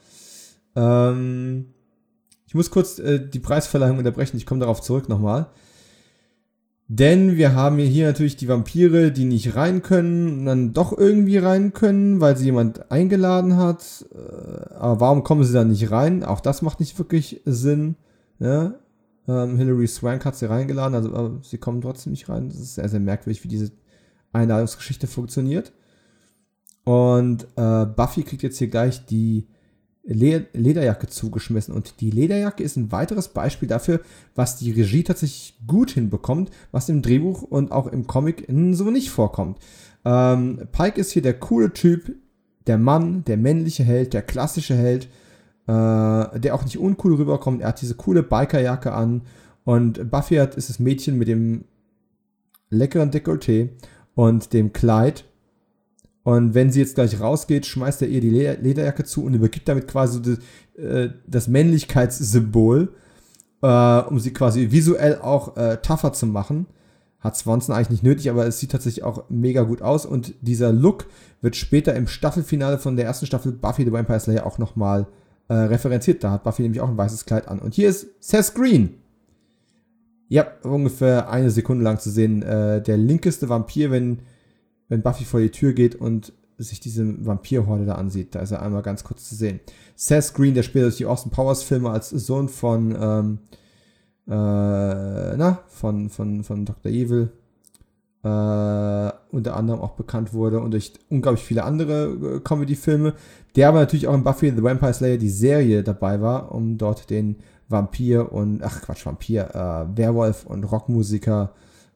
Ähm, 0.76 1.74
ich 2.52 2.56
muss 2.56 2.70
kurz 2.70 3.00
äh, 3.00 3.18
die 3.18 3.40
Preisverleihung 3.40 3.98
unterbrechen, 3.98 4.36
ich 4.36 4.46
komme 4.46 4.60
darauf 4.60 4.82
zurück 4.82 5.08
nochmal. 5.08 5.48
Denn 6.90 7.38
wir 7.38 7.56
haben 7.56 7.78
hier 7.78 8.08
natürlich 8.08 8.36
die 8.36 8.50
Vampire, 8.50 9.14
die 9.14 9.24
nicht 9.24 9.56
rein 9.56 9.82
können 9.82 10.40
und 10.40 10.46
dann 10.48 10.74
doch 10.74 10.98
irgendwie 10.98 11.38
rein 11.38 11.72
können, 11.72 12.20
weil 12.20 12.36
sie 12.36 12.44
jemand 12.44 12.92
eingeladen 12.92 13.56
hat. 13.56 14.06
Äh, 14.14 14.74
aber 14.74 15.00
warum 15.00 15.24
kommen 15.24 15.46
sie 15.46 15.54
dann 15.54 15.70
nicht 15.70 15.92
rein? 15.92 16.26
Auch 16.26 16.42
das 16.42 16.62
macht 16.62 16.82
nicht 16.82 17.00
wirklich 17.00 17.40
Sinn. 17.46 17.96
Ja? 18.40 18.74
Ähm, 19.30 19.56
Hilary 19.56 19.88
Swank 19.88 20.26
hat 20.26 20.36
sie 20.36 20.50
reingeladen, 20.50 20.94
also 20.94 21.40
sie 21.44 21.58
kommen 21.58 21.80
trotzdem 21.80 22.12
nicht 22.12 22.28
rein. 22.28 22.50
Das 22.50 22.60
ist 22.60 22.76
sehr, 22.76 22.90
sehr 22.90 23.00
merkwürdig, 23.00 23.46
wie 23.46 23.48
diese 23.48 23.72
Einladungsgeschichte 24.34 25.08
funktioniert. 25.08 25.72
Und 26.84 27.48
äh, 27.56 27.86
Buffy 27.86 28.24
kriegt 28.24 28.44
jetzt 28.44 28.58
hier 28.58 28.68
gleich 28.68 29.06
die 29.06 29.48
Le 30.04 30.48
Lederjacke 30.54 31.08
zugeschmissen. 31.08 31.74
Und 31.74 32.02
die 32.02 32.10
Lederjacke 32.10 32.64
ist 32.64 32.76
ein 32.76 32.92
weiteres 32.92 33.28
Beispiel 33.30 33.68
dafür, 33.68 34.02
was 34.36 34.58
die 34.58 34.72
Regie 34.72 35.04
tatsächlich 35.04 35.60
gut 35.68 35.92
hinbekommt, 35.92 36.50
was 36.72 36.90
im 36.90 37.02
Drehbuch 37.02 37.44
und 37.44 37.72
auch 37.72 37.88
im 37.88 38.08
Comic 38.08 38.48
so 38.72 38.90
nicht 38.90 39.12
vorkommt. 39.12 39.60
Ähm, 40.04 40.68
Pike 40.72 41.00
ist 41.00 41.12
hier 41.12 41.22
der 41.22 41.40
coole 41.40 41.74
Typ, 41.74 42.16
der 42.68 42.78
Mann, 42.78 43.24
der 43.26 43.38
männliche 43.38 43.84
Held, 43.84 44.14
der 44.14 44.24
klassische 44.24 44.76
Held, 44.76 45.06
äh, 45.68 46.40
der 46.40 46.56
auch 46.56 46.64
nicht 46.64 46.80
uncool 46.80 47.16
rüberkommt. 47.16 47.62
Er 47.62 47.70
hat 47.70 47.82
diese 47.82 47.96
coole 47.96 48.24
Bikerjacke 48.24 48.92
an 48.94 49.22
und 49.64 50.10
Buffy 50.10 50.36
hat, 50.36 50.56
ist 50.56 50.70
das 50.70 50.80
Mädchen 50.80 51.18
mit 51.18 51.28
dem 51.28 51.66
leckeren 52.70 53.12
Dekolleté 53.12 53.70
und 54.16 54.54
dem 54.54 54.74
Kleid. 54.74 55.26
Und 56.24 56.54
wenn 56.54 56.72
sie 56.72 56.80
jetzt 56.80 56.96
gleich 56.96 57.20
rausgeht, 57.20 57.66
schmeißt 57.66 58.04
er 58.04 58.08
ihr 58.08 58.22
die 58.22 58.30
Lederjacke 58.30 59.04
zu 59.04 59.24
und 59.24 59.34
übergibt 59.34 59.68
damit 59.68 59.88
quasi 59.88 60.22
das, 60.22 60.38
äh, 60.84 61.10
das 61.26 61.48
Männlichkeitssymbol, 61.48 62.94
äh, 63.62 64.00
um 64.02 64.20
sie 64.20 64.32
quasi 64.32 64.72
visuell 64.72 65.20
auch 65.20 65.58
äh, 65.58 65.78
tougher 65.78 66.14
zu 66.14 66.28
machen. 66.28 66.68
Hat 67.20 67.38
Swanson 67.38 67.76
eigentlich 67.76 67.90
nicht 67.90 68.04
nötig, 68.04 68.30
aber 68.30 68.48
es 68.48 68.60
sieht 68.60 68.72
tatsächlich 68.72 69.04
auch 69.04 69.26
mega 69.30 69.62
gut 69.64 69.82
aus. 69.82 70.06
Und 70.06 70.34
dieser 70.42 70.72
Look 70.72 71.06
wird 71.42 71.56
später 71.56 71.96
im 71.96 72.08
Staffelfinale 72.08 72.78
von 72.78 72.96
der 72.96 73.06
ersten 73.06 73.28
Staffel 73.28 73.52
Buffy 73.52 73.84
the 73.84 73.92
Vampire 73.92 74.20
Slayer 74.20 74.46
auch 74.46 74.58
nochmal 74.58 75.08
äh, 75.48 75.54
referenziert. 75.54 76.24
Da 76.24 76.32
hat 76.32 76.44
Buffy 76.44 76.64
nämlich 76.64 76.82
auch 76.82 76.90
ein 76.90 76.98
weißes 76.98 77.26
Kleid 77.26 77.48
an. 77.48 77.60
Und 77.60 77.76
hier 77.76 77.90
ist 77.90 78.08
Seth 78.20 78.56
Green. 78.56 78.96
Ja, 80.30 80.48
ungefähr 80.64 81.30
eine 81.30 81.52
Sekunde 81.52 81.84
lang 81.84 82.00
zu 82.00 82.10
sehen. 82.10 82.42
Äh, 82.42 82.82
der 82.82 82.98
linkeste 82.98 83.50
Vampir, 83.50 83.92
wenn, 83.92 84.20
wenn 84.92 85.02
Buffy 85.02 85.24
vor 85.24 85.40
die 85.40 85.52
Tür 85.52 85.72
geht 85.72 85.96
und 85.96 86.34
sich 86.58 86.82
diese 86.82 87.26
Vampirhorde 87.26 87.86
da 87.86 87.96
ansieht. 87.96 88.36
Da 88.36 88.42
ist 88.42 88.52
er 88.52 88.62
einmal 88.62 88.82
ganz 88.82 89.06
kurz 89.06 89.28
zu 89.28 89.36
sehen. 89.36 89.62
Seth 89.96 90.34
Green, 90.34 90.54
der 90.54 90.64
spielt 90.64 90.84
durch 90.84 90.98
die 90.98 91.06
Austin 91.06 91.32
Powers 91.32 91.64
Filme 91.64 91.90
als 91.90 92.10
Sohn 92.10 92.50
von, 92.50 92.94
ähm, 93.00 93.40
äh, 94.28 95.38
na, 95.38 95.60
von, 95.70 96.10
von, 96.10 96.44
von 96.44 96.66
Dr. 96.66 96.92
Evil. 96.92 97.32
Äh, 98.22 99.12
unter 99.32 99.56
anderem 99.56 99.80
auch 99.80 99.94
bekannt 99.94 100.34
wurde 100.34 100.60
und 100.60 100.72
durch 100.72 100.92
unglaublich 101.10 101.46
viele 101.46 101.64
andere 101.64 102.08
äh, 102.08 102.40
Comedy-Filme. 102.42 103.14
Der 103.56 103.70
aber 103.70 103.80
natürlich 103.80 104.10
auch 104.10 104.14
in 104.14 104.26
Buffy 104.26 104.52
the 104.52 104.62
Vampire 104.62 104.94
Slayer 104.94 105.18
die 105.18 105.30
Serie 105.30 105.84
dabei 105.84 106.20
war, 106.20 106.54
um 106.54 106.78
dort 106.78 107.10
den 107.10 107.38
Vampir 107.70 108.34
und, 108.34 108.62
ach 108.62 108.82
Quatsch, 108.82 109.06
Vampir, 109.06 109.56
äh, 109.56 109.98
Werwolf 109.98 110.46
und 110.46 110.66
Rockmusiker 110.66 111.54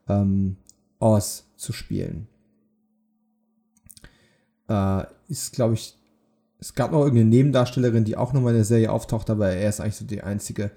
ähm, 0.08 0.56
Oz 1.00 1.44
zu 1.58 1.74
spielen. 1.74 2.30
Äh, 4.68 5.04
ist, 5.28 5.54
glaube 5.54 5.76
ich, 5.76 5.98
es 6.60 6.74
gab 6.74 6.92
noch 6.92 7.02
irgendeine 7.02 7.30
Nebendarstellerin, 7.30 8.06
die 8.06 8.18
auch 8.18 8.34
nochmal 8.34 8.54
in 8.54 8.60
der 8.60 8.66
Serie 8.66 8.92
auftaucht, 8.92 9.30
aber 9.30 9.50
er 9.50 9.70
ist 9.70 9.82
eigentlich 9.82 9.96
so 9.96 10.06
die 10.06 10.22
einzige 10.22 10.72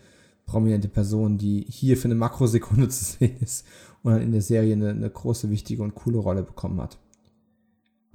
prominente 0.46 0.88
Person, 0.88 1.38
die 1.38 1.64
hier 1.68 1.96
für 1.96 2.06
eine 2.06 2.14
Makrosekunde 2.14 2.88
zu 2.88 3.04
sehen 3.04 3.36
ist 3.40 3.66
und 4.02 4.12
dann 4.12 4.22
in 4.22 4.32
der 4.32 4.42
Serie 4.42 4.72
eine, 4.72 4.90
eine 4.90 5.10
große, 5.10 5.50
wichtige 5.50 5.82
und 5.82 5.94
coole 5.94 6.18
Rolle 6.18 6.42
bekommen 6.42 6.80
hat. 6.80 6.98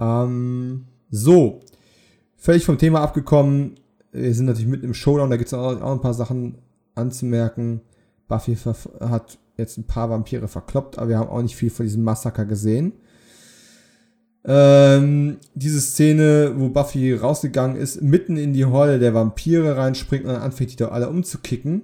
Ähm, 0.00 0.86
so, 1.10 1.60
völlig 2.36 2.64
vom 2.64 2.78
Thema 2.78 3.00
abgekommen. 3.00 3.76
Wir 4.12 4.34
sind 4.34 4.46
natürlich 4.46 4.68
mitten 4.68 4.86
im 4.86 4.94
Showdown, 4.94 5.30
da 5.30 5.36
gibt 5.36 5.48
es 5.48 5.54
auch, 5.54 5.80
auch 5.80 5.92
ein 5.92 6.00
paar 6.00 6.14
Sachen 6.14 6.58
anzumerken, 6.94 7.80
Buffy 8.28 8.56
hat 8.56 9.38
jetzt 9.56 9.78
ein 9.78 9.86
paar 9.86 10.10
Vampire 10.10 10.48
verkloppt, 10.48 10.98
aber 10.98 11.08
wir 11.08 11.18
haben 11.18 11.28
auch 11.28 11.42
nicht 11.42 11.56
viel 11.56 11.70
von 11.70 11.86
diesem 11.86 12.02
Massaker 12.02 12.44
gesehen. 12.44 12.92
Ähm, 14.46 15.38
diese 15.54 15.80
Szene, 15.80 16.52
wo 16.56 16.68
Buffy 16.68 17.14
rausgegangen 17.14 17.76
ist, 17.76 18.02
mitten 18.02 18.36
in 18.36 18.52
die 18.52 18.66
Horde 18.66 18.98
der 18.98 19.14
Vampire 19.14 19.76
reinspringt 19.76 20.24
und 20.24 20.32
dann 20.32 20.42
anfängt, 20.42 20.72
die 20.72 20.76
da 20.76 20.88
alle 20.88 21.08
umzukicken, 21.08 21.82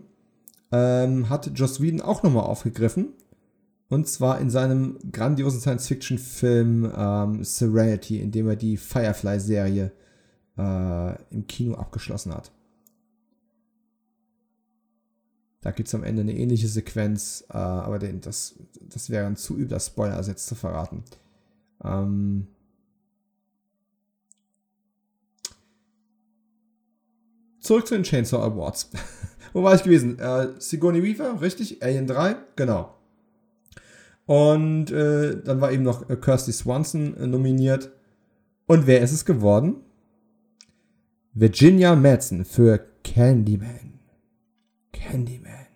ähm, 0.71 1.31
hat 1.31 1.51
Joss 1.55 1.81
Whedon 1.81 2.03
auch 2.03 2.23
nochmal 2.23 2.45
aufgegriffen. 2.45 3.15
Und 3.89 4.07
zwar 4.09 4.41
in 4.41 4.51
seinem 4.51 4.99
grandiosen 5.11 5.61
Science-Fiction-Film 5.61 6.93
ähm, 6.97 7.45
Serenity, 7.45 8.21
in 8.21 8.31
dem 8.31 8.49
er 8.49 8.57
die 8.57 8.77
Firefly-Serie 8.77 9.91
äh, 10.57 11.15
im 11.33 11.47
Kino 11.49 11.75
abgeschlossen 11.75 12.33
hat. 12.33 12.53
Da 15.63 15.73
gibt 15.73 15.89
es 15.89 15.95
am 15.95 16.05
Ende 16.05 16.23
eine 16.23 16.37
ähnliche 16.37 16.69
Sequenz, 16.69 17.45
äh, 17.51 17.57
aber 17.57 17.99
den, 17.99 18.21
das, 18.21 18.55
das 18.81 19.11
wäre 19.11 19.27
ein 19.27 19.37
zu 19.37 19.59
übler 19.59 19.81
Spoiler, 19.81 20.17
also 20.17 20.31
jetzt 20.31 20.47
zu 20.47 20.55
verraten. 20.55 21.03
Ähm 21.85 22.47
Zurück 27.61 27.87
zu 27.87 27.95
den 27.95 28.05
Chainsaw 28.05 28.43
Awards. 28.43 28.91
Wo 29.53 29.63
war 29.63 29.75
ich 29.75 29.83
gewesen? 29.83 30.19
Äh, 30.19 30.49
Sigourney 30.59 31.03
Weaver, 31.03 31.41
richtig? 31.41 31.83
Alien 31.83 32.07
3, 32.07 32.37
genau. 32.57 32.95
Und 34.27 34.91
äh, 34.91 35.43
dann 35.43 35.61
war 35.61 35.73
eben 35.73 35.83
noch 35.83 36.09
äh, 36.09 36.17
Kirsty 36.17 36.53
Swanson 36.53 37.17
äh, 37.17 37.27
nominiert. 37.27 37.91
Und 38.67 38.87
wer 38.87 39.01
ist 39.01 39.13
es 39.13 39.25
geworden? 39.25 39.77
Virginia 41.35 41.97
Madsen 41.97 42.45
für 42.45 42.79
Candyman. 43.03 43.99
Candyman. 44.93 45.67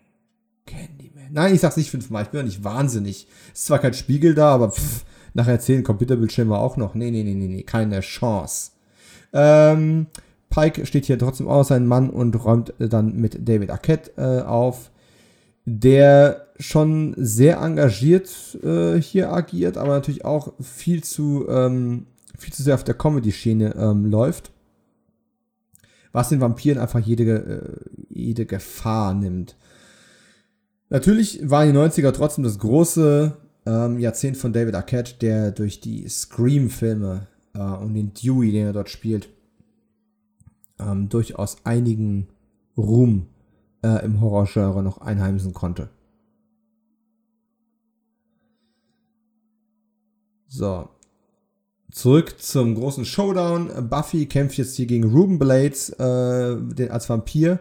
Candyman. 0.66 1.32
Nein, 1.32 1.54
ich 1.54 1.60
sag's 1.60 1.76
nicht 1.76 1.90
fünfmal, 1.90 2.22
ich 2.22 2.30
bin 2.30 2.40
doch 2.40 2.46
nicht 2.46 2.62
wahnsinnig. 2.62 3.26
Ist 3.52 3.66
zwar 3.66 3.80
kein 3.80 3.94
Spiegel 3.94 4.34
da, 4.34 4.54
aber 4.54 4.70
pff, 4.70 5.04
nachher 5.34 5.52
erzählen 5.52 5.84
Computerbildschirme 5.84 6.56
auch 6.56 6.76
noch. 6.76 6.94
Nee, 6.94 7.10
nee, 7.10 7.22
nee, 7.22 7.34
nee, 7.34 7.48
nee, 7.48 7.62
keine 7.62 8.00
Chance. 8.00 8.70
Ähm, 9.32 10.06
Pike 10.50 10.86
steht 10.86 11.06
hier 11.06 11.18
trotzdem 11.18 11.48
auch 11.48 11.64
sein 11.64 11.86
Mann 11.86 12.10
und 12.10 12.44
räumt 12.44 12.72
dann 12.78 13.16
mit 13.16 13.48
David 13.48 13.70
Arquette 13.70 14.12
äh, 14.16 14.42
auf, 14.42 14.90
der 15.64 16.46
schon 16.58 17.14
sehr 17.16 17.58
engagiert 17.58 18.30
äh, 18.62 19.00
hier 19.00 19.32
agiert, 19.32 19.76
aber 19.76 19.94
natürlich 19.94 20.24
auch 20.24 20.52
viel 20.60 21.02
zu, 21.02 21.46
ähm, 21.48 22.06
viel 22.38 22.52
zu 22.52 22.62
sehr 22.62 22.74
auf 22.74 22.84
der 22.84 22.94
Comedy-Schiene 22.94 23.74
ähm, 23.74 24.06
läuft 24.06 24.52
was 26.14 26.28
den 26.28 26.40
Vampiren 26.40 26.78
einfach 26.78 27.00
jede, 27.00 27.24
äh, 27.24 27.90
jede 28.08 28.46
Gefahr 28.46 29.14
nimmt. 29.14 29.56
Natürlich 30.88 31.50
waren 31.50 31.72
die 31.72 31.78
90er 31.78 32.12
trotzdem 32.12 32.44
das 32.44 32.60
große 32.60 33.36
ähm, 33.66 33.98
Jahrzehnt 33.98 34.36
von 34.36 34.52
David 34.52 34.74
Arquette, 34.74 35.14
der 35.20 35.50
durch 35.50 35.80
die 35.80 36.08
Scream-Filme 36.08 37.26
äh, 37.54 37.58
und 37.58 37.94
den 37.94 38.12
Dewey, 38.14 38.52
den 38.52 38.66
er 38.66 38.72
dort 38.72 38.90
spielt, 38.90 39.28
ähm, 40.78 41.08
durchaus 41.08 41.56
einigen 41.64 42.28
Ruhm 42.76 43.26
äh, 43.82 44.04
im 44.04 44.20
Horrorgenre 44.20 44.82
noch 44.82 44.98
einheimsen 44.98 45.54
konnte. 45.54 45.88
So. 50.48 50.88
Zurück 51.90 52.40
zum 52.40 52.74
großen 52.74 53.04
Showdown. 53.04 53.88
Buffy 53.88 54.26
kämpft 54.26 54.58
jetzt 54.58 54.74
hier 54.74 54.86
gegen 54.86 55.04
Ruben 55.04 55.38
Blades 55.38 55.90
äh, 55.90 56.56
den, 56.56 56.90
als 56.90 57.08
Vampir, 57.08 57.60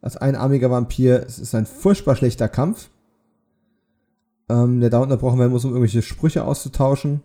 als 0.00 0.16
einarmiger 0.16 0.70
Vampir. 0.70 1.24
Es 1.24 1.38
ist 1.38 1.54
ein 1.54 1.66
furchtbar 1.66 2.16
schlechter 2.16 2.48
Kampf. 2.48 2.90
Ähm, 4.50 4.80
der 4.80 4.90
da 4.90 4.98
unterbrochen 4.98 5.38
werden 5.38 5.52
muss, 5.52 5.64
um 5.64 5.70
irgendwelche 5.70 6.02
Sprüche 6.02 6.44
auszutauschen. 6.44 7.20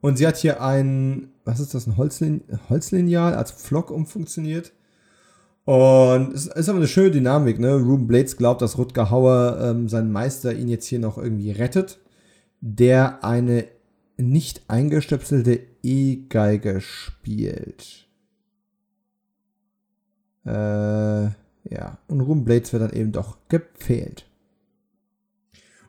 Und 0.00 0.18
sie 0.18 0.26
hat 0.26 0.36
hier 0.36 0.60
ein, 0.60 1.28
was 1.44 1.60
ist 1.60 1.74
das, 1.74 1.86
ein 1.86 1.96
Holzlin 1.96 2.42
Holzlineal 2.68 3.34
als 3.34 3.52
Flock 3.52 3.92
umfunktioniert. 3.92 4.72
Und 5.64 6.34
es 6.34 6.48
ist 6.48 6.68
aber 6.68 6.78
eine 6.78 6.88
schöne 6.88 7.12
Dynamik, 7.12 7.60
ne? 7.60 7.76
Ruben 7.76 8.08
Blades 8.08 8.36
glaubt, 8.36 8.62
dass 8.62 8.78
Rutger 8.78 9.10
Hauer, 9.10 9.58
ähm, 9.62 9.88
sein 9.88 10.10
Meister, 10.10 10.52
ihn 10.52 10.66
jetzt 10.66 10.86
hier 10.86 10.98
noch 10.98 11.18
irgendwie 11.18 11.52
rettet, 11.52 12.00
der 12.60 13.22
eine 13.22 13.68
nicht 14.16 14.62
eingestöpselte 14.66 15.60
E-Geige 15.84 16.80
spielt. 16.80 18.08
Äh, 20.44 20.50
ja. 20.50 21.98
Und 22.08 22.22
Ruben 22.22 22.44
Blades 22.44 22.72
wird 22.72 22.82
dann 22.82 22.92
eben 22.92 23.12
doch 23.12 23.36
gepfählt. 23.48 24.26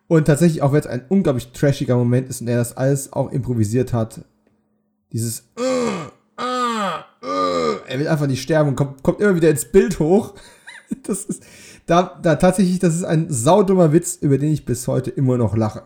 Und 0.08 0.26
tatsächlich, 0.26 0.62
auch 0.62 0.74
wenn 0.74 0.80
es 0.80 0.88
ein 0.88 1.06
unglaublich 1.10 1.52
trashiger 1.52 1.96
Moment 1.96 2.30
ist 2.30 2.42
und 2.42 2.48
er 2.48 2.58
das 2.58 2.76
alles 2.76 3.14
auch 3.14 3.32
improvisiert 3.32 3.94
hat, 3.94 4.26
dieses 5.12 5.44
uh, 5.58 6.42
uh, 6.42 7.26
uh, 7.26 7.78
er 7.88 8.00
will 8.00 8.08
einfach 8.08 8.28
nicht 8.28 8.42
sterben 8.42 8.70
und 8.70 8.76
kommt, 8.76 9.04
kommt 9.04 9.22
immer 9.22 9.36
wieder 9.36 9.50
ins 9.50 9.66
Bild 9.66 10.00
hoch. 10.00 10.34
Das 11.02 11.26
ist 11.26 11.44
da, 11.88 12.20
da 12.22 12.36
tatsächlich, 12.36 12.78
das 12.78 12.94
ist 12.94 13.04
ein 13.04 13.26
saudummer 13.32 13.92
Witz, 13.94 14.16
über 14.16 14.38
den 14.38 14.54
ich 14.54 14.64
bis 14.64 14.88
heute 14.88 15.10
immer 15.10 15.38
noch 15.38 15.58
lache. 15.58 15.82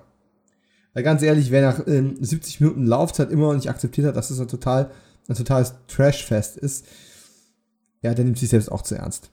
Weil 0.93 1.03
ganz 1.03 1.21
ehrlich, 1.21 1.49
wer 1.49 1.61
nach 1.61 1.87
ähm, 1.87 2.17
70 2.19 2.59
Minuten 2.59 2.85
Laufzeit 2.85 3.31
immer 3.31 3.47
noch 3.47 3.55
nicht 3.55 3.69
akzeptiert 3.69 4.05
hat, 4.05 4.17
dass 4.17 4.29
es 4.29 4.39
ein 4.41 4.49
total 4.49 4.91
ein 5.27 5.35
totales 5.35 5.75
Trashfest 5.87 6.57
ist, 6.57 6.85
ja, 8.01 8.13
der 8.13 8.25
nimmt 8.25 8.37
sich 8.37 8.49
selbst 8.49 8.71
auch 8.71 8.81
zu 8.81 8.95
ernst. 8.95 9.29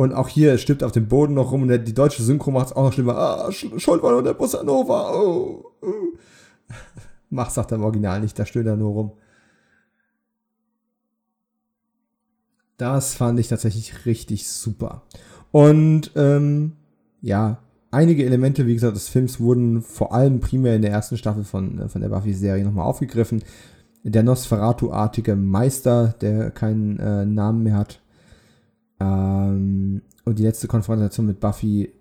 Und 0.00 0.14
auch 0.14 0.28
hier 0.28 0.56
stirbt 0.56 0.82
auf 0.82 0.92
dem 0.92 1.08
Boden 1.08 1.34
noch 1.34 1.52
rum 1.52 1.60
und 1.60 1.68
der, 1.68 1.76
die 1.76 1.92
deutsche 1.92 2.22
Synchro 2.22 2.50
macht 2.50 2.68
es 2.68 2.72
auch 2.72 2.84
noch 2.84 2.92
schlimmer. 2.94 3.18
Ah, 3.18 3.52
Schuld 3.52 4.02
war 4.02 4.12
nur 4.12 4.22
der 4.22 4.32
Bossa 4.32 4.62
Nova. 4.62 5.12
Oh, 5.12 5.72
oh. 5.82 6.16
Mach, 7.28 7.50
sagt 7.50 7.70
er 7.70 7.76
im 7.76 7.84
Original 7.84 8.18
nicht, 8.22 8.38
da 8.38 8.46
stöhnt 8.46 8.66
er 8.66 8.76
nur 8.76 8.92
rum. 8.92 9.12
Das 12.78 13.12
fand 13.12 13.38
ich 13.40 13.48
tatsächlich 13.48 14.06
richtig 14.06 14.48
super. 14.48 15.02
Und 15.52 16.12
ähm, 16.16 16.76
ja, 17.20 17.58
einige 17.90 18.24
Elemente, 18.24 18.66
wie 18.66 18.72
gesagt, 18.72 18.96
des 18.96 19.08
Films 19.10 19.38
wurden 19.38 19.82
vor 19.82 20.14
allem 20.14 20.40
primär 20.40 20.76
in 20.76 20.80
der 20.80 20.92
ersten 20.92 21.18
Staffel 21.18 21.44
von, 21.44 21.78
äh, 21.78 21.88
von 21.90 22.00
der 22.00 22.08
Buffy-Serie 22.08 22.64
nochmal 22.64 22.86
aufgegriffen. 22.86 23.42
Der 24.02 24.22
Nosferatu-artige 24.22 25.36
Meister, 25.36 26.14
der 26.22 26.50
keinen 26.52 26.98
äh, 26.98 27.26
Namen 27.26 27.64
mehr 27.64 27.76
hat, 27.76 28.00
ähm, 29.00 30.02
und 30.24 30.38
die 30.38 30.42
letzte 30.42 30.68
Konfrontation 30.68 31.26
mit 31.26 31.40
Buffy, 31.40 31.92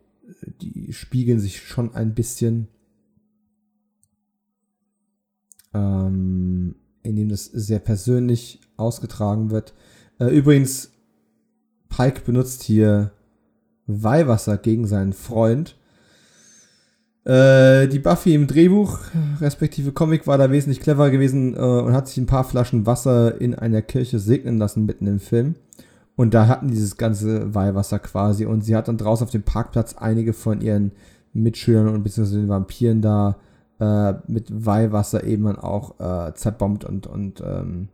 die 0.61 0.93
spiegeln 0.93 1.39
sich 1.39 1.61
schon 1.61 1.95
ein 1.95 2.13
bisschen. 2.13 2.67
Ähm, 5.73 6.75
indem 7.03 7.29
das 7.29 7.45
sehr 7.45 7.79
persönlich 7.79 8.59
ausgetragen 8.77 9.51
wird. 9.51 9.73
Äh, 10.19 10.35
übrigens, 10.35 10.91
Pike 11.89 12.21
benutzt 12.25 12.63
hier 12.63 13.11
Weihwasser 13.87 14.57
gegen 14.57 14.85
seinen 14.85 15.13
Freund. 15.13 15.75
Äh, 17.25 17.87
die 17.87 17.99
Buffy 17.99 18.33
im 18.33 18.47
Drehbuch, 18.47 18.99
respektive 19.41 19.91
Comic, 19.91 20.27
war 20.27 20.37
da 20.37 20.51
wesentlich 20.51 20.79
clever 20.79 21.09
gewesen 21.09 21.55
äh, 21.55 21.59
und 21.59 21.93
hat 21.93 22.07
sich 22.07 22.17
ein 22.17 22.25
paar 22.25 22.43
Flaschen 22.43 22.85
Wasser 22.85 23.39
in 23.39 23.55
einer 23.55 23.81
Kirche 23.81 24.19
segnen 24.19 24.57
lassen 24.57 24.85
mitten 24.85 25.07
im 25.07 25.19
Film. 25.19 25.55
Und 26.19 26.33
da 26.33 26.47
hatten 26.47 26.67
dieses 26.67 26.97
ganze 26.97 27.55
Weihwasser 27.55 27.97
quasi. 27.97 28.45
Und 28.45 28.59
sie 28.65 28.75
hat 28.75 28.89
dann 28.89 28.97
draußen 28.97 29.23
auf 29.23 29.31
dem 29.31 29.43
Parkplatz 29.43 29.95
einige 29.95 30.33
von 30.33 30.59
ihren 30.59 30.91
Mitschülern 31.31 31.87
und 31.87 32.03
beziehungsweise 32.03 32.41
den 32.41 32.49
Vampiren 32.49 33.01
da 33.01 33.37
äh, 33.79 34.15
mit 34.27 34.65
Weihwasser 34.65 35.23
eben 35.23 35.45
dann 35.45 35.55
auch 35.55 35.97
äh, 36.01 36.33
zerbombt 36.33 36.83
und, 36.83 37.07
und, 37.07 37.39
ähm, 37.39 37.87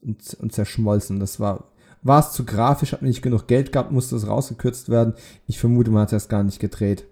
und, 0.00 0.34
und, 0.34 0.52
zerschmolzen. 0.52 1.18
Das 1.18 1.40
war, 1.40 1.64
war 2.02 2.20
es 2.20 2.30
zu 2.30 2.44
grafisch, 2.44 2.92
hat 2.92 3.02
nicht 3.02 3.20
genug 3.20 3.48
Geld 3.48 3.72
gehabt, 3.72 3.90
musste 3.90 4.14
es 4.14 4.28
rausgekürzt 4.28 4.88
werden. 4.88 5.14
Ich 5.48 5.58
vermute, 5.58 5.90
man 5.90 6.02
hat 6.02 6.12
es 6.12 6.28
gar 6.28 6.44
nicht 6.44 6.60
gedreht, 6.60 7.04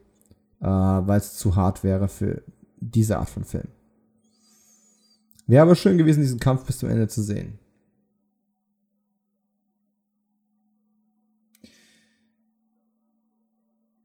äh, 0.61 0.67
weil 0.67 1.19
es 1.19 1.35
zu 1.35 1.57
hart 1.57 1.83
wäre 1.83 2.07
für 2.07 2.43
diese 2.79 3.19
Art 3.19 3.29
von 3.29 3.43
Film. 3.43 3.67
Wäre 5.49 5.63
aber 5.63 5.75
schön 5.75 5.99
gewesen, 5.99 6.21
diesen 6.21 6.39
Kampf 6.39 6.65
bis 6.65 6.79
zum 6.79 6.91
Ende 6.91 7.09
zu 7.09 7.23
sehen. 7.23 7.59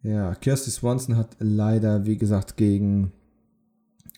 Ja, 0.05 0.35
Kirsty 0.35 0.69
Swanson 0.69 1.17
hat 1.17 1.35
leider, 1.39 2.05
wie 2.05 2.15
gesagt, 2.15 2.57
gegen 2.57 3.11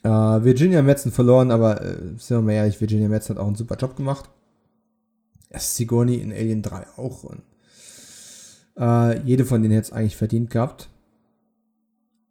äh, 0.04 0.10
Virginia 0.10 0.82
Metzen 0.82 1.14
verloren, 1.14 1.50
aber 1.50 1.82
äh, 1.82 1.96
sind 2.18 2.38
wir 2.38 2.42
mal 2.42 2.52
ehrlich, 2.52 2.82
Virginia 2.82 3.08
Metzen 3.08 3.36
hat 3.36 3.42
auch 3.42 3.48
einen 3.48 3.56
super 3.56 3.78
Job 3.78 3.96
gemacht. 3.96 4.30
Sigourney 5.56 6.16
in 6.16 6.34
Alien 6.34 6.62
3 6.62 6.88
auch. 6.98 7.24
Und, 7.24 7.42
äh, 8.78 9.22
jede 9.22 9.46
von 9.46 9.62
denen 9.62 9.74
hätte 9.76 9.88
es 9.88 9.94
eigentlich 9.94 10.18
verdient 10.18 10.50
gehabt. 10.50 10.90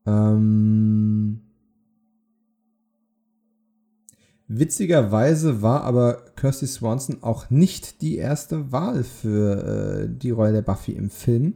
Ähm, 0.05 1.41
witzigerweise 4.49 5.63
war 5.63 5.85
aber 5.85 6.27
Kirsty 6.37 6.67
Swanson 6.67 7.23
auch 7.23 7.49
nicht 7.49 8.03
die 8.03 8.19
erste 8.19 8.71
Wahl 8.71 9.03
für 9.03 10.05
äh, 10.05 10.09
die 10.11 10.31
Rolle 10.31 10.53
der 10.53 10.63
Buffy 10.63 10.93
im 10.93 11.09
Film 11.09 11.55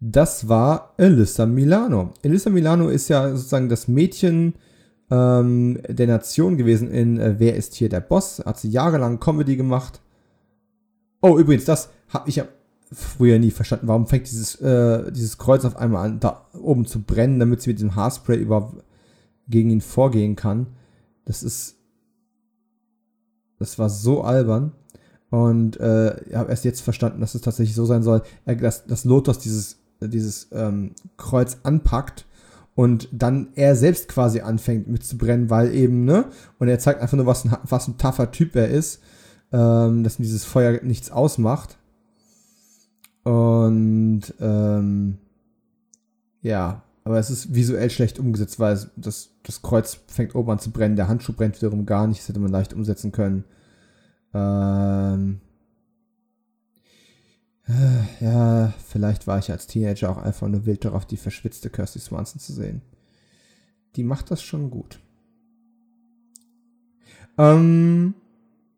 das 0.00 0.48
war 0.48 0.94
Elissa 0.98 1.46
Milano. 1.46 2.12
Elissa 2.22 2.50
Milano 2.50 2.88
ist 2.88 3.08
ja 3.08 3.30
sozusagen 3.30 3.68
das 3.68 3.88
Mädchen 3.88 4.54
ähm, 5.10 5.80
der 5.88 6.06
Nation 6.06 6.56
gewesen 6.56 6.90
in 6.90 7.18
äh, 7.18 7.36
Wer 7.38 7.56
ist 7.56 7.74
hier 7.74 7.88
der 7.88 8.00
Boss? 8.00 8.42
Hat 8.44 8.58
sie 8.58 8.68
jahrelang 8.68 9.20
Comedy 9.20 9.56
gemacht. 9.56 10.00
Oh, 11.22 11.38
übrigens, 11.38 11.64
das 11.64 11.90
habe 12.08 12.28
ich 12.28 12.36
ja 12.36 12.46
früher 12.92 13.38
nie 13.38 13.50
verstanden. 13.50 13.88
Warum 13.88 14.06
fängt 14.06 14.26
dieses, 14.30 14.60
äh, 14.60 15.10
dieses 15.12 15.38
Kreuz 15.38 15.64
auf 15.64 15.76
einmal 15.76 16.06
an, 16.06 16.20
da 16.20 16.46
oben 16.52 16.86
zu 16.86 17.02
brennen, 17.02 17.38
damit 17.38 17.62
sie 17.62 17.70
mit 17.70 17.80
dem 17.80 17.94
Haarspray 17.94 18.36
überhaupt 18.36 18.82
gegen 19.48 19.70
ihn 19.70 19.80
vorgehen 19.80 20.36
kann? 20.36 20.66
Das 21.24 21.42
ist. 21.42 21.76
Das 23.58 23.78
war 23.78 23.88
so 23.88 24.22
albern. 24.22 24.72
Und 25.30 25.80
äh, 25.80 26.20
ich 26.24 26.34
habe 26.34 26.50
erst 26.50 26.64
jetzt 26.66 26.82
verstanden, 26.82 27.20
dass 27.20 27.34
es 27.34 27.40
tatsächlich 27.40 27.74
so 27.74 27.86
sein 27.86 28.02
soll, 28.02 28.22
dass, 28.44 28.86
dass 28.86 29.04
Lotus 29.04 29.38
dieses 29.38 29.78
dieses 30.00 30.48
ähm, 30.52 30.92
Kreuz 31.16 31.58
anpackt 31.62 32.26
und 32.74 33.08
dann 33.10 33.48
er 33.54 33.74
selbst 33.74 34.08
quasi 34.08 34.40
anfängt 34.40 34.86
mitzubrennen, 34.86 35.50
weil 35.50 35.74
eben, 35.74 36.04
ne? 36.04 36.26
Und 36.58 36.68
er 36.68 36.78
zeigt 36.78 37.00
einfach 37.00 37.16
nur, 37.16 37.26
was 37.26 37.44
ein, 37.44 37.56
was 37.64 37.88
ein 37.88 37.98
tougher 37.98 38.30
Typ 38.30 38.54
er 38.54 38.68
ist, 38.68 39.00
ähm, 39.52 40.04
dass 40.04 40.18
dieses 40.18 40.44
Feuer 40.44 40.82
nichts 40.82 41.10
ausmacht. 41.10 41.78
Und 43.24 44.22
ähm, 44.40 45.18
ja, 46.42 46.82
aber 47.04 47.18
es 47.18 47.30
ist 47.30 47.54
visuell 47.54 47.88
schlecht 47.88 48.18
umgesetzt, 48.18 48.60
weil 48.60 48.74
es, 48.74 48.90
das, 48.96 49.30
das 49.42 49.62
Kreuz 49.62 49.98
fängt 50.06 50.34
oben 50.34 50.50
an 50.50 50.58
zu 50.58 50.70
brennen, 50.70 50.96
der 50.96 51.08
Handschuh 51.08 51.32
brennt 51.32 51.56
wiederum 51.56 51.86
gar 51.86 52.06
nicht, 52.06 52.20
das 52.20 52.28
hätte 52.28 52.40
man 52.40 52.50
leicht 52.50 52.74
umsetzen 52.74 53.10
können. 53.10 53.44
Ähm, 54.34 55.40
ja, 58.20 58.72
vielleicht 58.86 59.26
war 59.26 59.38
ich 59.38 59.50
als 59.50 59.66
Teenager 59.66 60.10
auch 60.10 60.18
einfach 60.18 60.46
nur 60.46 60.66
wild 60.66 60.84
darauf, 60.84 61.04
die 61.04 61.16
verschwitzte 61.16 61.68
Kirsty 61.68 61.98
Swanson 61.98 62.40
zu 62.40 62.52
sehen. 62.52 62.82
Die 63.96 64.04
macht 64.04 64.30
das 64.30 64.42
schon 64.42 64.70
gut. 64.70 65.00
Ähm, 67.38 68.14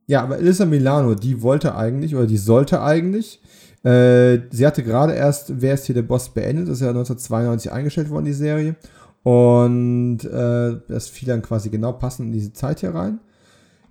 ja, 0.06 0.22
aber 0.22 0.38
Elisa 0.38 0.64
Milano, 0.64 1.14
die 1.14 1.42
wollte 1.42 1.74
eigentlich, 1.74 2.14
oder 2.16 2.26
die 2.26 2.38
sollte 2.38 2.82
eigentlich, 2.82 3.40
äh, 3.84 4.38
sie 4.50 4.66
hatte 4.66 4.82
gerade 4.82 5.12
erst 5.12 5.60
Wer 5.60 5.74
ist 5.74 5.84
hier 5.84 5.94
der 5.94 6.02
Boss 6.02 6.30
beendet, 6.30 6.66
das 6.68 6.76
ist 6.76 6.82
ja 6.82 6.88
1992 6.88 7.70
eingestellt 7.70 8.10
worden, 8.10 8.24
die 8.24 8.32
Serie. 8.32 8.76
Und 9.22 10.24
äh, 10.24 10.80
das 10.88 11.08
fiel 11.08 11.28
dann 11.28 11.42
quasi 11.42 11.68
genau 11.68 11.92
passend 11.92 12.28
in 12.28 12.32
diese 12.32 12.54
Zeit 12.54 12.80
hier 12.80 12.94
rein. 12.94 13.20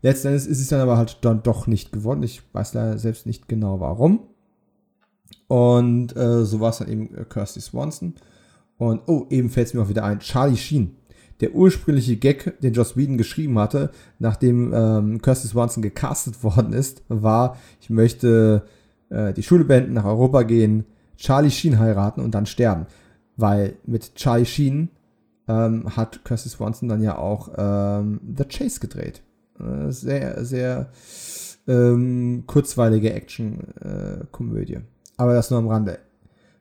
Letzten 0.02 0.30
Endes 0.30 0.48
ist 0.48 0.60
es 0.60 0.70
dann 0.70 0.82
aber 0.82 0.98
halt 0.98 1.20
dann 1.22 1.44
doch 1.44 1.68
nicht 1.68 1.92
geworden. 1.92 2.24
Ich 2.24 2.42
weiß 2.54 2.74
leider 2.74 2.98
selbst 2.98 3.26
nicht 3.26 3.48
genau 3.48 3.80
warum. 3.80 4.22
Und 5.48 6.16
äh, 6.16 6.44
so 6.46 6.60
war 6.60 6.72
es 6.72 6.80
dann 6.80 6.90
eben 6.90 7.16
äh, 7.16 7.26
Kirsty 7.26 7.62
Swanson. 7.62 8.16
Und 8.78 9.02
oh, 9.08 9.26
eben 9.30 9.50
fällt 9.50 9.68
es 9.68 9.74
mir 9.74 9.82
auch 9.82 9.90
wieder 9.90 10.04
ein, 10.04 10.20
Charlie 10.20 10.58
Sheen. 10.58 10.96
Der 11.40 11.54
ursprüngliche 11.54 12.18
Gag, 12.18 12.60
den 12.62 12.74
Joss 12.74 12.98
Whedon 12.98 13.18
geschrieben 13.18 13.60
hatte, 13.60 13.92
nachdem 14.20 14.74
ähm, 14.74 15.22
Kirsty 15.22 15.48
Swanson 15.48 15.84
gecastet 15.84 16.44
worden 16.44 16.74
ist, 16.74 17.04
war, 17.08 17.58
ich 17.82 17.90
möchte 17.90 18.64
äh, 19.10 19.34
die 19.34 19.44
Schule 19.44 19.64
beenden, 19.64 19.94
nach 19.94 20.06
Europa 20.06 20.44
gehen, 20.44 20.86
Charlie 21.16 21.52
Sheen 21.52 21.80
heiraten 21.80 22.22
und 22.22 22.32
dann 22.36 22.46
sterben. 22.46 22.86
Weil 23.36 23.76
mit 23.86 24.16
Charlie 24.16 24.46
Sheen 24.46 24.90
ähm, 25.48 25.96
hat 25.96 26.26
Kirsty 26.26 26.50
Swanson 26.50 26.90
dann 26.90 27.02
ja 27.02 27.18
auch 27.18 27.50
ähm, 27.58 28.20
The 28.36 28.46
Chase 28.46 28.80
gedreht. 28.80 29.22
Äh, 29.60 29.92
sehr, 29.92 30.44
sehr 30.44 30.90
ähm, 31.68 32.44
kurzweilige 32.48 33.14
Action-Komödie. 33.14 34.80
Aber 35.18 35.34
das 35.34 35.50
nur 35.50 35.60
am 35.60 35.68
Rande. 35.68 36.00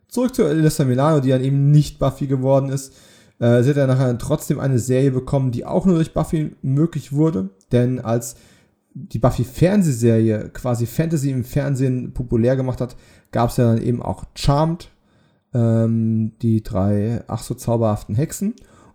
Zurück 0.09 0.35
zu 0.35 0.45
Alyssa 0.45 0.85
Milano, 0.85 1.21
die 1.21 1.31
dann 1.31 1.45
eben 1.45 1.71
nicht 1.71 1.99
Buffy 1.99 2.27
geworden 2.27 2.71
ist. 2.71 2.95
Äh, 3.39 3.63
sie 3.63 3.71
hat 3.71 3.77
dann 3.77 3.89
nachher 3.89 4.17
trotzdem 4.19 4.59
eine 4.61 4.79
Serie 4.79 5.11
bekommen, 5.11 5.53
die 5.53 5.67
auch 5.67 5.85
nur 5.85 5.97
durch 5.97 6.15
Buffy 6.15 6.57
möglich 6.63 7.13
wurde. 7.13 7.51
Denn 7.73 8.01
als 8.01 8.37
die 8.95 9.19
Buffy-Fernsehserie 9.19 10.51
quasi 10.51 10.87
Fantasy 10.87 11.31
im 11.31 11.45
Fernsehen 11.45 12.15
populär 12.15 12.57
gemacht 12.57 12.81
hat, 12.81 12.97
gab 13.31 13.51
es 13.51 13.59
ja 13.59 13.75
dann 13.75 13.83
eben 13.83 14.03
auch 14.03 14.25
Charmed, 14.35 14.89
ähm, 15.53 16.33
die 16.41 16.63
drei 16.63 17.23
ach 17.27 17.43
so 17.43 17.55
zauberhaften 17.55 18.15
Hexen. 18.15 18.55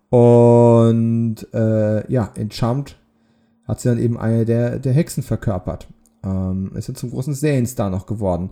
Und 0.09 1.35
äh, 1.53 2.11
ja, 2.11 2.31
in 2.35 2.49
Charmed 2.49 2.97
hat 3.67 3.79
sie 3.79 3.89
dann 3.89 3.99
eben 3.99 4.17
eine 4.17 4.45
der, 4.45 4.79
der 4.79 4.93
Hexen 4.93 5.23
verkörpert. 5.23 5.87
Ähm, 6.23 6.71
ist 6.75 6.87
ja 6.87 6.93
zum 6.93 7.11
großen 7.11 7.33
Serienstar 7.33 7.89
noch 7.89 8.05
geworden. 8.07 8.49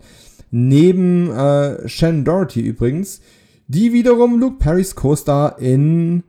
Neben 0.50 1.30
äh, 1.30 1.88
Shannon 1.88 2.24
Doherty 2.24 2.60
übrigens, 2.60 3.20
die 3.68 3.92
wiederum 3.92 4.40
Luke 4.40 4.58
Perrys 4.58 4.94
Co-Star 4.94 5.58
in 5.58 6.24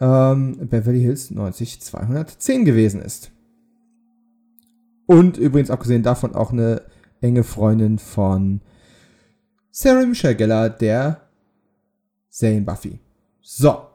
ähm, 0.00 0.68
Beverly 0.68 1.00
Hills 1.00 1.30
90210 1.30 2.64
gewesen 2.64 3.00
ist. 3.00 3.30
Und 5.06 5.38
übrigens 5.38 5.70
abgesehen 5.70 6.02
davon 6.02 6.34
auch 6.34 6.52
eine 6.52 6.82
enge 7.20 7.44
Freundin 7.44 7.98
von 7.98 8.60
Sarah 9.70 10.04
Michelle 10.04 10.36
Geller, 10.36 10.68
der 10.68 11.22
Serien 12.28 12.64
Buffy. 12.64 12.98
So. 13.40 13.88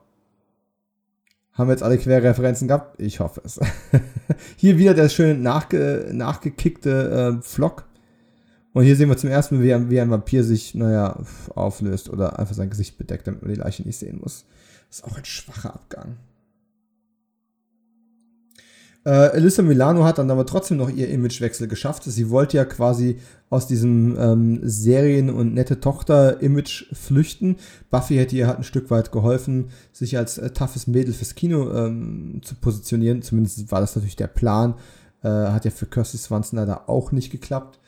Haben 1.53 1.69
wir 1.69 1.73
jetzt 1.73 1.83
alle 1.83 1.97
Querreferenzen 1.97 2.67
gehabt? 2.67 3.01
Ich 3.01 3.19
hoffe 3.19 3.41
es. 3.43 3.59
hier 4.57 4.77
wieder 4.77 4.93
der 4.93 5.09
schön 5.09 5.41
nachge, 5.41 6.09
nachgekickte 6.13 7.39
äh, 7.39 7.41
Vlog. 7.41 7.86
Und 8.77 8.83
hier 8.83 8.95
sehen 8.95 9.09
wir 9.09 9.17
zum 9.17 9.31
ersten 9.31 9.55
Mal, 9.55 9.63
wie 9.63 9.73
ein, 9.73 9.89
wie 9.89 9.99
ein 9.99 10.11
Vampir 10.11 10.43
sich, 10.43 10.75
naja, 10.75 11.19
auflöst 11.55 12.11
oder 12.11 12.37
einfach 12.37 12.53
sein 12.53 12.69
Gesicht 12.69 12.95
bedeckt, 12.99 13.25
damit 13.25 13.41
man 13.41 13.51
die 13.51 13.59
Leiche 13.59 13.81
nicht 13.81 13.97
sehen 13.97 14.19
muss. 14.21 14.45
Das 14.87 14.99
ist 14.99 15.03
auch 15.03 15.17
ein 15.17 15.25
schwacher 15.25 15.73
Abgang. 15.73 16.17
Äh, 19.03 19.35
Elissa 19.35 19.63
Milano 19.63 20.03
hat 20.03 20.19
dann 20.19 20.29
aber 20.29 20.45
trotzdem 20.45 20.77
noch 20.77 20.91
ihr 20.91 21.09
Imagewechsel 21.09 21.67
geschafft. 21.67 22.03
Sie 22.03 22.29
wollte 22.29 22.57
ja 22.57 22.65
quasi 22.65 23.17
aus 23.49 23.65
diesem 23.65 24.15
ähm, 24.15 24.59
Serien- 24.61 25.31
und 25.31 25.55
nette 25.55 25.79
Tochter-Image 25.79 26.93
flüchten. 26.93 27.55
Buffy 27.89 28.17
hätte 28.17 28.35
ihr 28.35 28.45
halt 28.45 28.59
ein 28.59 28.63
Stück 28.63 28.91
weit 28.91 29.11
geholfen, 29.11 29.71
sich 29.91 30.19
als 30.19 30.37
äh, 30.37 30.51
toughes 30.51 30.85
Mädel 30.85 31.15
fürs 31.15 31.33
Kino 31.33 31.73
ähm, 31.73 32.41
zu 32.43 32.53
positionieren. 32.53 33.23
Zumindest 33.23 33.71
war 33.71 33.81
das 33.81 33.95
natürlich 33.95 34.17
der 34.17 34.27
Plan. 34.27 34.75
Äh, 35.23 35.29
hat 35.29 35.65
ja 35.65 35.71
für 35.71 35.87
Kirsty 35.87 36.17
Swanson 36.17 36.59
leider 36.59 36.87
auch 36.87 37.11
nicht 37.11 37.31
geklappt. 37.31 37.79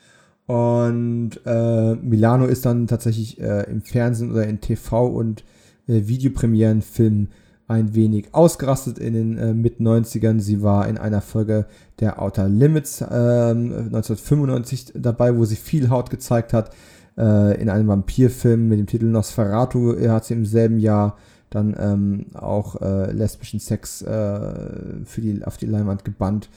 Und 0.50 1.38
äh, 1.46 1.94
Milano 1.94 2.46
ist 2.46 2.66
dann 2.66 2.88
tatsächlich 2.88 3.40
äh, 3.40 3.70
im 3.70 3.82
Fernsehen 3.82 4.32
oder 4.32 4.48
in 4.48 4.60
TV 4.60 5.06
und 5.06 5.44
äh, 5.86 6.08
Videopremieren-Filmen 6.08 7.28
ein 7.68 7.94
wenig 7.94 8.34
ausgerastet 8.34 8.98
in 8.98 9.14
den 9.14 9.38
äh, 9.38 9.54
Mit-90ern. 9.54 10.40
Sie 10.40 10.60
war 10.60 10.88
in 10.88 10.98
einer 10.98 11.20
Folge 11.20 11.66
der 12.00 12.20
Outer 12.20 12.48
Limits 12.48 13.00
äh, 13.00 13.04
1995 13.04 14.94
dabei, 14.96 15.36
wo 15.36 15.44
sie 15.44 15.54
viel 15.54 15.88
Haut 15.88 16.10
gezeigt 16.10 16.52
hat. 16.52 16.74
Äh, 17.16 17.62
in 17.62 17.68
einem 17.68 17.86
Vampirfilm 17.86 18.66
mit 18.66 18.80
dem 18.80 18.88
Titel 18.88 19.06
Nosferatu 19.06 19.96
hat 20.08 20.24
sie 20.24 20.34
im 20.34 20.46
selben 20.46 20.80
Jahr 20.80 21.16
dann 21.50 21.76
ähm, 21.78 22.26
auch 22.34 22.80
äh, 22.82 23.12
lesbischen 23.12 23.60
Sex 23.60 24.02
äh, 24.02 25.04
für 25.04 25.20
die, 25.20 25.44
auf 25.44 25.58
die 25.58 25.66
Leinwand 25.66 26.04
gebannt. 26.04 26.48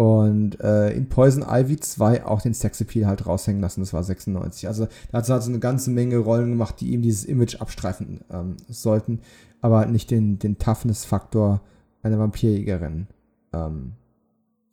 Und 0.00 0.58
äh, 0.60 0.92
in 0.92 1.08
Poison 1.08 1.44
Ivy 1.46 1.78
2 1.78 2.24
auch 2.24 2.40
den 2.40 2.54
Sexappeal 2.54 3.06
halt 3.06 3.26
raushängen 3.26 3.60
lassen, 3.60 3.80
das 3.80 3.92
war 3.92 4.02
96. 4.02 4.66
Also 4.66 4.86
da 5.10 5.18
hat 5.18 5.28
halt 5.28 5.42
so 5.42 5.50
eine 5.50 5.58
ganze 5.58 5.90
Menge 5.90 6.16
Rollen 6.16 6.50
gemacht, 6.50 6.80
die 6.80 6.92
ihm 6.92 7.02
dieses 7.02 7.24
Image 7.24 7.60
abstreifen 7.60 8.20
ähm, 8.30 8.56
sollten 8.68 9.20
aber 9.60 9.86
nicht 9.86 10.10
den, 10.10 10.38
den 10.38 10.58
Toughness-Faktor 10.58 11.60
einer 12.02 12.18
Vampirjägerin 12.18 13.06
ähm, 13.52 13.92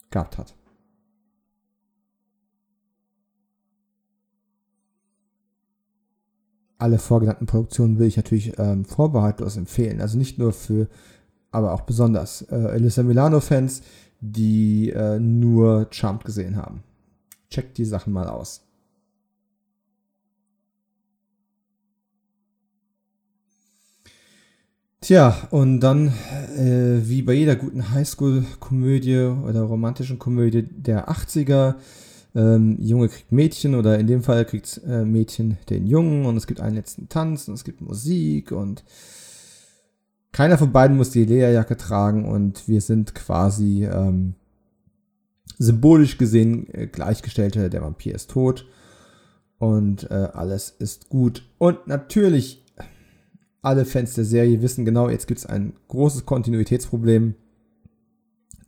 gehabt 0.09 0.37
hat. 0.37 0.55
Alle 6.79 6.99
vorgenannten 6.99 7.47
Produktionen 7.47 7.97
will 7.97 8.07
ich 8.07 8.17
natürlich 8.17 8.57
ähm, 8.59 8.85
vorbehaltlos 8.85 9.57
empfehlen. 9.57 9.99
Also 9.99 10.17
nicht 10.17 10.37
nur 10.37 10.53
für, 10.53 10.87
aber 11.51 11.73
auch 11.73 11.81
besonders 11.81 12.41
äh, 12.43 12.55
Elisa 12.55 13.03
Milano-Fans, 13.03 13.81
die 14.19 14.89
äh, 14.89 15.19
nur 15.19 15.87
Charmed 15.91 16.25
gesehen 16.25 16.55
haben. 16.55 16.83
Checkt 17.49 17.77
die 17.77 17.85
Sachen 17.85 18.13
mal 18.13 18.27
aus. 18.27 18.61
Tja, 24.99 25.47
und 25.51 25.79
dann, 25.79 26.07
äh, 26.57 27.07
wie 27.07 27.21
bei 27.21 27.33
jeder 27.33 27.55
guten 27.55 27.91
Highschool-Komödie 27.91 29.31
oder 29.45 29.61
romantischen 29.61 30.19
Komödie 30.19 30.63
der 30.63 31.09
80er, 31.09 31.75
ähm, 32.35 32.77
Junge 32.81 33.07
kriegt 33.07 33.31
Mädchen 33.31 33.75
oder 33.75 33.97
in 33.99 34.07
dem 34.07 34.21
Fall 34.21 34.43
kriegt 34.43 34.81
äh, 34.85 35.05
Mädchen 35.05 35.57
den 35.69 35.87
Jungen 35.87 36.25
und 36.25 36.35
es 36.35 36.45
gibt 36.45 36.59
einen 36.59 36.75
letzten 36.75 37.09
Tanz 37.09 37.47
und 37.47 37.53
es 37.53 37.63
gibt 37.63 37.79
Musik 37.79 38.51
und 38.51 38.83
keiner 40.37 40.59
von 40.59 40.71
beiden 40.71 40.97
muss 40.97 41.09
die 41.09 41.25
Lederjacke 41.25 41.77
tragen 41.77 42.23
und 42.23 42.67
wir 42.67 42.81
sind 42.81 43.15
quasi 43.15 43.85
ähm, 43.91 44.35
symbolisch 45.57 46.19
gesehen 46.19 46.71
äh, 46.75 46.85
Gleichgestellte, 46.85 47.71
der 47.71 47.81
Vampir 47.81 48.13
ist 48.13 48.29
tot 48.29 48.67
und 49.57 50.11
äh, 50.11 50.29
alles 50.33 50.69
ist 50.69 51.09
gut. 51.09 51.41
Und 51.57 51.87
natürlich 51.87 52.63
alle 53.63 53.83
Fans 53.83 54.13
der 54.13 54.25
Serie 54.25 54.61
wissen 54.61 54.85
genau, 54.85 55.09
jetzt 55.09 55.25
gibt 55.25 55.39
es 55.39 55.47
ein 55.47 55.73
großes 55.87 56.27
Kontinuitätsproblem, 56.27 57.33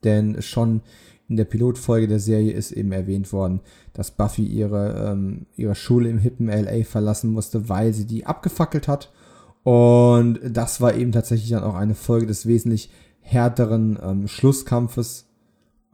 denn 0.04 0.42
schon 0.42 0.82
in 1.28 1.38
der 1.38 1.46
Pilotfolge 1.46 2.08
der 2.08 2.20
Serie 2.20 2.52
ist 2.52 2.72
eben 2.72 2.92
erwähnt 2.94 3.32
worden, 3.32 3.60
dass 3.94 4.10
Buffy 4.10 4.44
ihre, 4.44 5.12
ähm, 5.12 5.46
ihre 5.56 5.76
Schule 5.76 6.10
im 6.10 6.18
hippen 6.18 6.48
LA 6.48 6.84
verlassen 6.84 7.32
musste, 7.32 7.70
weil 7.70 7.94
sie 7.94 8.08
die 8.08 8.26
abgefackelt 8.26 8.88
hat. 8.88 9.12
Und 9.64 10.40
das 10.44 10.82
war 10.82 10.96
eben 10.96 11.12
tatsächlich 11.12 11.50
dann 11.50 11.64
auch 11.64 11.76
eine 11.76 11.96
Folge 11.96 12.26
des 12.26 12.46
wesentlich 12.46 12.90
härteren 13.22 14.00
ähm, 14.02 14.28
Schlusskampfes. 14.28 15.28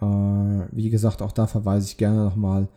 Äh, 0.01 0.05
wie 0.05 0.89
gesagt, 0.89 1.21
auch 1.21 1.31
da 1.31 1.47
verweise 1.47 1.87
ich 1.87 1.97
gerne 1.97 2.23
nochmal 2.23 2.67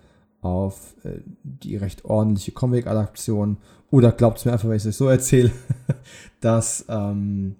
auf 0.40 0.94
äh, 1.04 1.20
die 1.42 1.76
recht 1.76 2.04
ordentliche 2.04 2.52
Comic-Adaption 2.52 3.58
oder 3.90 4.12
glaubt 4.12 4.38
es 4.38 4.44
mir 4.44 4.52
einfach, 4.52 4.68
wenn 4.68 4.76
ich 4.76 4.84
es 4.84 4.88
euch 4.88 4.96
so 4.96 5.08
erzähle, 5.08 5.50
dass, 6.40 6.84
ähm, 6.88 7.56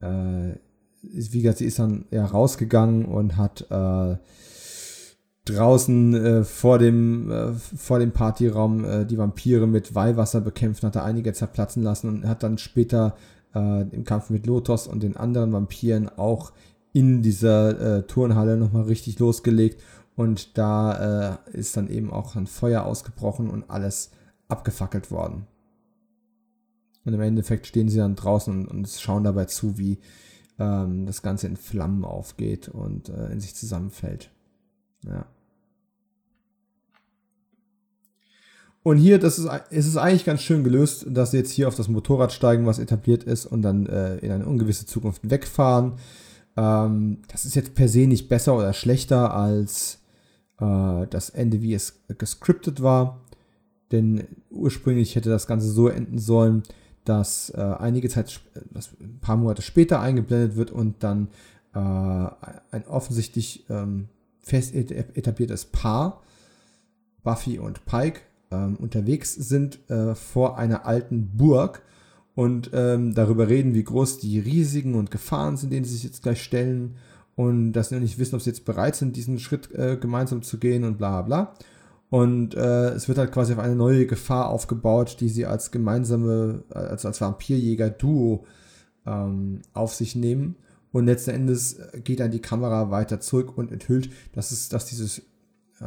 äh, 0.00 0.54
wie 1.02 1.42
gesagt, 1.42 1.58
sie 1.58 1.66
ist 1.66 1.78
dann 1.78 2.06
ja 2.10 2.24
rausgegangen 2.24 3.04
und 3.04 3.36
hat 3.36 3.66
äh, 3.70 4.16
draußen 5.44 6.14
äh, 6.14 6.44
vor 6.44 6.78
dem, 6.78 7.30
äh, 7.30 7.52
vor 7.52 7.98
dem 7.98 8.12
Partyraum 8.12 8.84
äh, 8.84 9.04
die 9.04 9.18
Vampire 9.18 9.66
mit 9.66 9.94
Weihwasser 9.94 10.40
bekämpft, 10.40 10.82
hat 10.82 10.96
er 10.96 11.04
einige 11.04 11.32
zerplatzen 11.32 11.82
lassen 11.82 12.08
und 12.08 12.26
hat 12.26 12.42
dann 12.42 12.58
später 12.58 13.16
äh, 13.54 13.82
im 13.82 14.04
Kampf 14.04 14.30
mit 14.30 14.46
Lotos 14.46 14.86
und 14.86 15.02
den 15.02 15.16
anderen 15.16 15.52
Vampiren 15.52 16.08
auch 16.08 16.52
in 16.92 17.22
dieser 17.22 17.98
äh, 17.98 18.02
Turnhalle 18.04 18.56
nochmal 18.56 18.84
richtig 18.84 19.18
losgelegt 19.18 19.82
und 20.16 20.56
da 20.56 21.40
äh, 21.52 21.58
ist 21.58 21.76
dann 21.76 21.88
eben 21.88 22.12
auch 22.12 22.36
ein 22.36 22.46
Feuer 22.46 22.84
ausgebrochen 22.84 23.50
und 23.50 23.68
alles 23.68 24.12
abgefackelt 24.48 25.10
worden. 25.10 25.46
Und 27.04 27.12
im 27.12 27.20
Endeffekt 27.20 27.66
stehen 27.66 27.90
sie 27.90 27.98
dann 27.98 28.14
draußen 28.14 28.54
und, 28.54 28.68
und 28.68 28.88
schauen 28.88 29.24
dabei 29.24 29.44
zu, 29.44 29.76
wie 29.76 29.98
ähm, 30.58 31.04
das 31.04 31.20
Ganze 31.20 31.48
in 31.48 31.56
Flammen 31.56 32.04
aufgeht 32.04 32.68
und 32.68 33.10
in 33.10 33.40
sich 33.40 33.54
zusammenfällt. 33.54 34.30
Ja. 35.02 35.26
Und 38.84 38.98
hier, 38.98 39.18
das 39.18 39.38
ist, 39.38 39.48
es 39.70 39.86
ist 39.86 39.96
eigentlich 39.96 40.26
ganz 40.26 40.42
schön 40.42 40.62
gelöst, 40.62 41.06
dass 41.08 41.30
sie 41.30 41.38
jetzt 41.38 41.50
hier 41.50 41.68
auf 41.68 41.74
das 41.74 41.88
Motorrad 41.88 42.34
steigen, 42.34 42.66
was 42.66 42.78
etabliert 42.78 43.24
ist, 43.24 43.46
und 43.46 43.62
dann 43.62 43.86
äh, 43.86 44.18
in 44.18 44.30
eine 44.30 44.44
ungewisse 44.44 44.84
Zukunft 44.84 45.28
wegfahren. 45.28 45.94
Ähm, 46.54 47.22
das 47.28 47.46
ist 47.46 47.54
jetzt 47.54 47.74
per 47.74 47.88
se 47.88 48.06
nicht 48.06 48.28
besser 48.28 48.54
oder 48.54 48.74
schlechter 48.74 49.32
als 49.32 50.00
äh, 50.60 51.06
das 51.08 51.30
Ende, 51.30 51.62
wie 51.62 51.72
es 51.72 52.02
gescriptet 52.18 52.82
war. 52.82 53.22
Denn 53.90 54.24
ursprünglich 54.50 55.16
hätte 55.16 55.30
das 55.30 55.46
Ganze 55.46 55.70
so 55.70 55.88
enden 55.88 56.18
sollen, 56.18 56.62
dass 57.06 57.48
äh, 57.56 57.60
einige 57.60 58.10
Zeit, 58.10 58.38
dass 58.70 58.90
ein 59.00 59.18
paar 59.18 59.38
Monate 59.38 59.62
später 59.62 60.00
eingeblendet 60.00 60.56
wird 60.56 60.70
und 60.70 61.02
dann 61.02 61.28
äh, 61.74 61.78
ein 61.78 62.86
offensichtlich 62.86 63.64
ähm, 63.70 64.08
fest 64.42 64.74
etabliertes 64.74 65.64
Paar, 65.64 66.22
Buffy 67.22 67.58
und 67.58 67.86
Pike, 67.86 68.20
ähm, 68.54 68.76
unterwegs 68.76 69.34
sind 69.34 69.78
äh, 69.90 70.14
vor 70.14 70.58
einer 70.58 70.86
alten 70.86 71.36
Burg 71.36 71.82
und 72.34 72.70
ähm, 72.72 73.14
darüber 73.14 73.48
reden, 73.48 73.74
wie 73.74 73.84
groß 73.84 74.18
die 74.18 74.38
Risiken 74.38 74.94
und 74.94 75.10
Gefahren 75.10 75.56
sind, 75.56 75.72
denen 75.72 75.84
sie 75.84 75.94
sich 75.94 76.04
jetzt 76.04 76.22
gleich 76.22 76.42
stellen 76.42 76.96
und 77.36 77.72
dass 77.72 77.88
sie 77.88 77.96
noch 77.96 78.02
nicht 78.02 78.18
wissen, 78.18 78.34
ob 78.34 78.42
sie 78.42 78.50
jetzt 78.50 78.64
bereit 78.64 78.96
sind, 78.96 79.16
diesen 79.16 79.38
Schritt 79.38 79.72
äh, 79.72 79.96
gemeinsam 79.96 80.42
zu 80.42 80.58
gehen 80.58 80.84
und 80.84 80.98
bla 80.98 81.22
bla. 81.22 81.54
Und 82.10 82.54
äh, 82.54 82.90
es 82.90 83.08
wird 83.08 83.18
halt 83.18 83.32
quasi 83.32 83.54
auf 83.54 83.58
eine 83.58 83.74
neue 83.74 84.06
Gefahr 84.06 84.48
aufgebaut, 84.48 85.16
die 85.20 85.28
sie 85.28 85.46
als 85.46 85.70
gemeinsame, 85.70 86.62
als, 86.70 87.04
als 87.04 87.20
Vampirjäger-Duo 87.20 88.44
ähm, 89.06 89.62
auf 89.72 89.94
sich 89.94 90.14
nehmen. 90.14 90.56
Und 90.92 91.06
letzten 91.06 91.30
Endes 91.30 91.78
geht 92.04 92.20
dann 92.20 92.30
die 92.30 92.40
Kamera 92.40 92.92
weiter 92.92 93.18
zurück 93.18 93.58
und 93.58 93.72
enthüllt, 93.72 94.10
dass, 94.32 94.52
es, 94.52 94.68
dass, 94.68 94.86
dieses, 94.86 95.22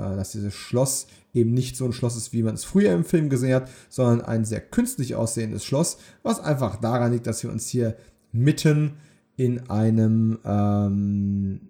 dass 0.02 0.32
dieses 0.32 0.54
Schloss 0.54 1.08
eben 1.34 1.54
nicht 1.54 1.78
so 1.78 1.86
ein 1.86 1.94
Schloss 1.94 2.16
ist, 2.16 2.34
wie 2.34 2.44
man 2.44 2.56
es 2.56 2.64
früher 2.64 2.94
im 2.94 3.04
Film 3.04 3.30
gesehen 3.30 3.56
hat, 3.56 3.70
sondern 3.90 4.22
ein 4.22 4.46
sehr 4.46 4.62
künstlich 4.62 5.16
aussehendes 5.16 5.66
Schloss, 5.66 5.98
was 6.24 6.40
einfach 6.40 6.78
daran 6.78 7.12
liegt, 7.12 7.28
dass 7.28 7.44
wir 7.44 7.52
uns 7.52 7.68
hier 7.68 7.96
mitten 8.32 8.94
in 9.36 9.70
einem 9.70 10.40
ähm, 10.44 11.62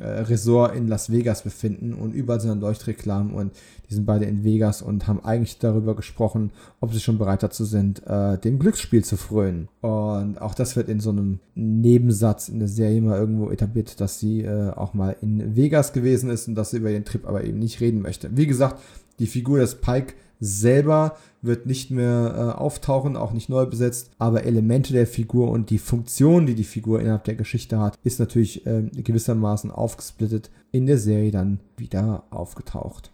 äh, 0.00 0.04
Resort 0.04 0.74
in 0.74 0.88
Las 0.88 1.10
Vegas 1.12 1.42
befinden 1.42 1.92
und 1.92 2.14
überall 2.14 2.40
sind 2.40 2.50
dann 2.50 2.60
Leuchtreklamen 2.60 3.34
und 3.34 3.52
die 3.88 3.94
sind 3.94 4.06
beide 4.06 4.24
in 4.24 4.42
Vegas 4.42 4.80
und 4.80 5.06
haben 5.06 5.22
eigentlich 5.24 5.58
darüber 5.58 5.94
gesprochen, 5.94 6.52
ob 6.80 6.92
sie 6.92 7.00
schon 7.00 7.18
bereit 7.18 7.42
dazu 7.42 7.64
sind, 7.64 8.06
äh, 8.06 8.38
dem 8.38 8.58
Glücksspiel 8.58 9.04
zu 9.04 9.16
frönen. 9.16 9.68
Und 9.82 10.40
auch 10.40 10.54
das 10.54 10.74
wird 10.76 10.88
in 10.88 11.00
so 11.00 11.10
einem 11.10 11.38
Nebensatz 11.54 12.48
in 12.48 12.60
der 12.60 12.68
Serie 12.68 13.02
mal 13.02 13.18
irgendwo 13.18 13.50
etabliert, 13.50 14.00
dass 14.00 14.18
sie 14.18 14.40
äh, 14.40 14.70
auch 14.70 14.94
mal 14.94 15.16
in 15.20 15.54
Vegas 15.54 15.92
gewesen 15.92 16.30
ist 16.30 16.48
und 16.48 16.54
dass 16.54 16.70
sie 16.70 16.78
über 16.78 16.90
den 16.90 17.04
Trip 17.04 17.26
aber 17.26 17.44
eben 17.44 17.58
nicht 17.58 17.80
reden 17.80 18.00
möchte. 18.00 18.36
Wie 18.36 18.46
gesagt, 18.46 18.80
die 19.18 19.26
Figur 19.26 19.58
des 19.58 19.76
Pike 19.76 20.14
selber 20.44 21.16
wird 21.42 21.66
nicht 21.66 21.90
mehr 21.90 22.34
äh, 22.36 22.58
auftauchen, 22.58 23.16
auch 23.16 23.32
nicht 23.32 23.48
neu 23.48 23.66
besetzt, 23.66 24.10
aber 24.18 24.44
Elemente 24.44 24.92
der 24.92 25.06
Figur 25.06 25.50
und 25.50 25.70
die 25.70 25.78
Funktion, 25.78 26.46
die 26.46 26.54
die 26.54 26.64
Figur 26.64 27.00
innerhalb 27.00 27.24
der 27.24 27.34
Geschichte 27.34 27.78
hat, 27.78 27.98
ist 28.02 28.18
natürlich 28.18 28.66
äh, 28.66 28.82
gewissermaßen 28.92 29.70
aufgesplittet 29.70 30.50
in 30.70 30.86
der 30.86 30.98
Serie 30.98 31.30
dann 31.30 31.60
wieder 31.76 32.24
aufgetaucht. 32.30 33.10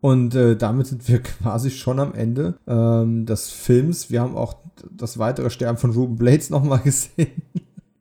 Und 0.00 0.34
äh, 0.34 0.56
damit 0.56 0.86
sind 0.86 1.08
wir 1.08 1.18
quasi 1.22 1.70
schon 1.70 1.98
am 1.98 2.14
Ende 2.14 2.58
ähm, 2.66 3.26
des 3.26 3.50
Films. 3.50 4.10
Wir 4.10 4.20
haben 4.20 4.36
auch 4.36 4.56
das 4.90 5.18
weitere 5.18 5.50
Sterben 5.50 5.78
von 5.78 5.92
Ruben 5.92 6.16
Blades 6.16 6.50
nochmal 6.50 6.80
gesehen. 6.84 7.42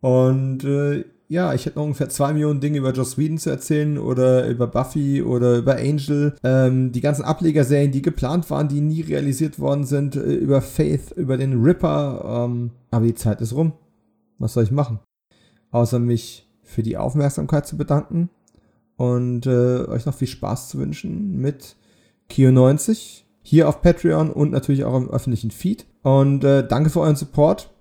Und 0.01 0.65
äh, 0.65 1.05
ja, 1.27 1.53
ich 1.53 1.65
hätte 1.65 1.77
noch 1.79 1.85
ungefähr 1.85 2.09
zwei 2.09 2.33
Millionen 2.33 2.59
Dinge 2.59 2.77
über 2.77 2.91
Joss 2.91 3.17
Whedon 3.17 3.37
zu 3.37 3.49
erzählen 3.49 3.97
oder 3.97 4.47
über 4.47 4.67
Buffy 4.67 5.23
oder 5.23 5.57
über 5.57 5.77
Angel. 5.77 6.35
Ähm, 6.43 6.91
die 6.91 7.01
ganzen 7.01 7.23
Ablegerserien, 7.23 7.91
die 7.91 8.01
geplant 8.01 8.49
waren, 8.49 8.67
die 8.67 8.81
nie 8.81 9.01
realisiert 9.01 9.59
worden 9.59 9.85
sind, 9.85 10.15
äh, 10.15 10.33
über 10.33 10.61
Faith, 10.61 11.11
über 11.15 11.37
den 11.37 11.63
Ripper. 11.63 12.45
Ähm, 12.45 12.71
aber 12.91 13.05
die 13.05 13.15
Zeit 13.15 13.41
ist 13.41 13.53
rum. 13.53 13.73
Was 14.37 14.53
soll 14.53 14.65
ich 14.65 14.71
machen? 14.71 14.99
Außer 15.71 15.99
mich 15.99 16.47
für 16.61 16.83
die 16.83 16.97
Aufmerksamkeit 16.97 17.65
zu 17.65 17.77
bedanken 17.77 18.29
und 18.97 19.45
äh, 19.45 19.85
euch 19.87 20.05
noch 20.05 20.13
viel 20.13 20.27
Spaß 20.27 20.69
zu 20.69 20.79
wünschen 20.79 21.39
mit 21.39 21.75
Kio90 22.29 23.23
hier 23.41 23.67
auf 23.67 23.81
Patreon 23.81 24.31
und 24.31 24.51
natürlich 24.51 24.85
auch 24.85 24.95
im 24.95 25.09
öffentlichen 25.09 25.51
Feed. 25.51 25.85
Und 26.01 26.43
äh, 26.43 26.65
danke 26.65 26.89
für 26.89 27.01
euren 27.01 27.15
Support. 27.15 27.72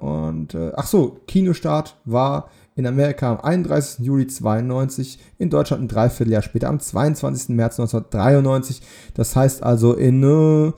Und 0.00 0.54
äh, 0.54 0.72
ach 0.74 0.86
so, 0.86 1.20
Kinostart 1.26 1.96
war 2.04 2.50
in 2.74 2.86
Amerika 2.86 3.32
am 3.32 3.40
31. 3.40 4.04
Juli 4.04 4.26
92, 4.26 5.18
in 5.38 5.50
Deutschland 5.50 5.84
ein 5.84 5.88
Dreivierteljahr 5.88 6.42
später 6.42 6.68
am 6.68 6.80
22. 6.80 7.50
März 7.50 7.78
1993. 7.78 8.80
Das 9.14 9.36
heißt 9.36 9.62
also, 9.62 9.92
in 9.92 10.22
äh, 10.22 10.72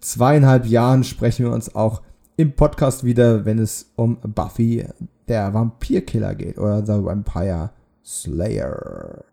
zweieinhalb 0.00 0.66
Jahren 0.66 1.04
sprechen 1.04 1.46
wir 1.46 1.52
uns 1.52 1.74
auch 1.74 2.02
im 2.36 2.52
Podcast 2.52 3.02
wieder, 3.04 3.46
wenn 3.46 3.58
es 3.58 3.92
um 3.96 4.18
Buffy, 4.20 4.86
der 5.26 5.54
Vampirkiller 5.54 6.34
geht, 6.34 6.58
oder 6.58 6.84
The 6.84 7.02
Vampire 7.02 7.70
Slayer. 8.04 9.24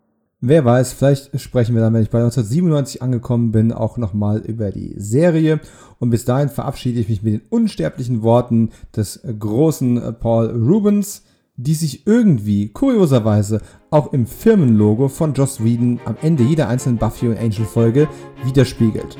Wer 0.46 0.62
weiß, 0.62 0.92
vielleicht 0.92 1.40
sprechen 1.40 1.74
wir 1.74 1.80
dann, 1.80 1.94
wenn 1.94 2.02
ich 2.02 2.10
bei 2.10 2.18
1997 2.18 3.00
angekommen 3.00 3.50
bin, 3.50 3.72
auch 3.72 3.96
nochmal 3.96 4.40
über 4.40 4.70
die 4.70 4.92
Serie. 4.98 5.58
Und 5.98 6.10
bis 6.10 6.26
dahin 6.26 6.50
verabschiede 6.50 7.00
ich 7.00 7.08
mich 7.08 7.22
mit 7.22 7.32
den 7.32 7.48
unsterblichen 7.48 8.22
Worten 8.22 8.68
des 8.94 9.22
großen 9.38 10.16
Paul 10.20 10.50
Rubens, 10.50 11.22
die 11.56 11.72
sich 11.72 12.06
irgendwie, 12.06 12.68
kurioserweise, 12.68 13.62
auch 13.90 14.12
im 14.12 14.26
Firmenlogo 14.26 15.08
von 15.08 15.32
Joss 15.32 15.64
Whedon 15.64 15.98
am 16.04 16.18
Ende 16.20 16.42
jeder 16.42 16.68
einzelnen 16.68 16.98
Buffy 16.98 17.28
und 17.28 17.38
Angel 17.38 17.64
Folge 17.64 18.06
widerspiegelt. 18.44 19.16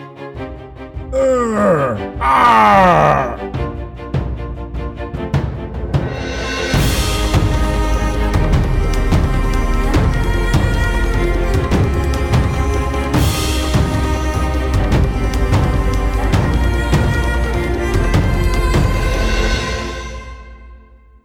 Uh, 1.10 1.96
ah! 2.20 3.38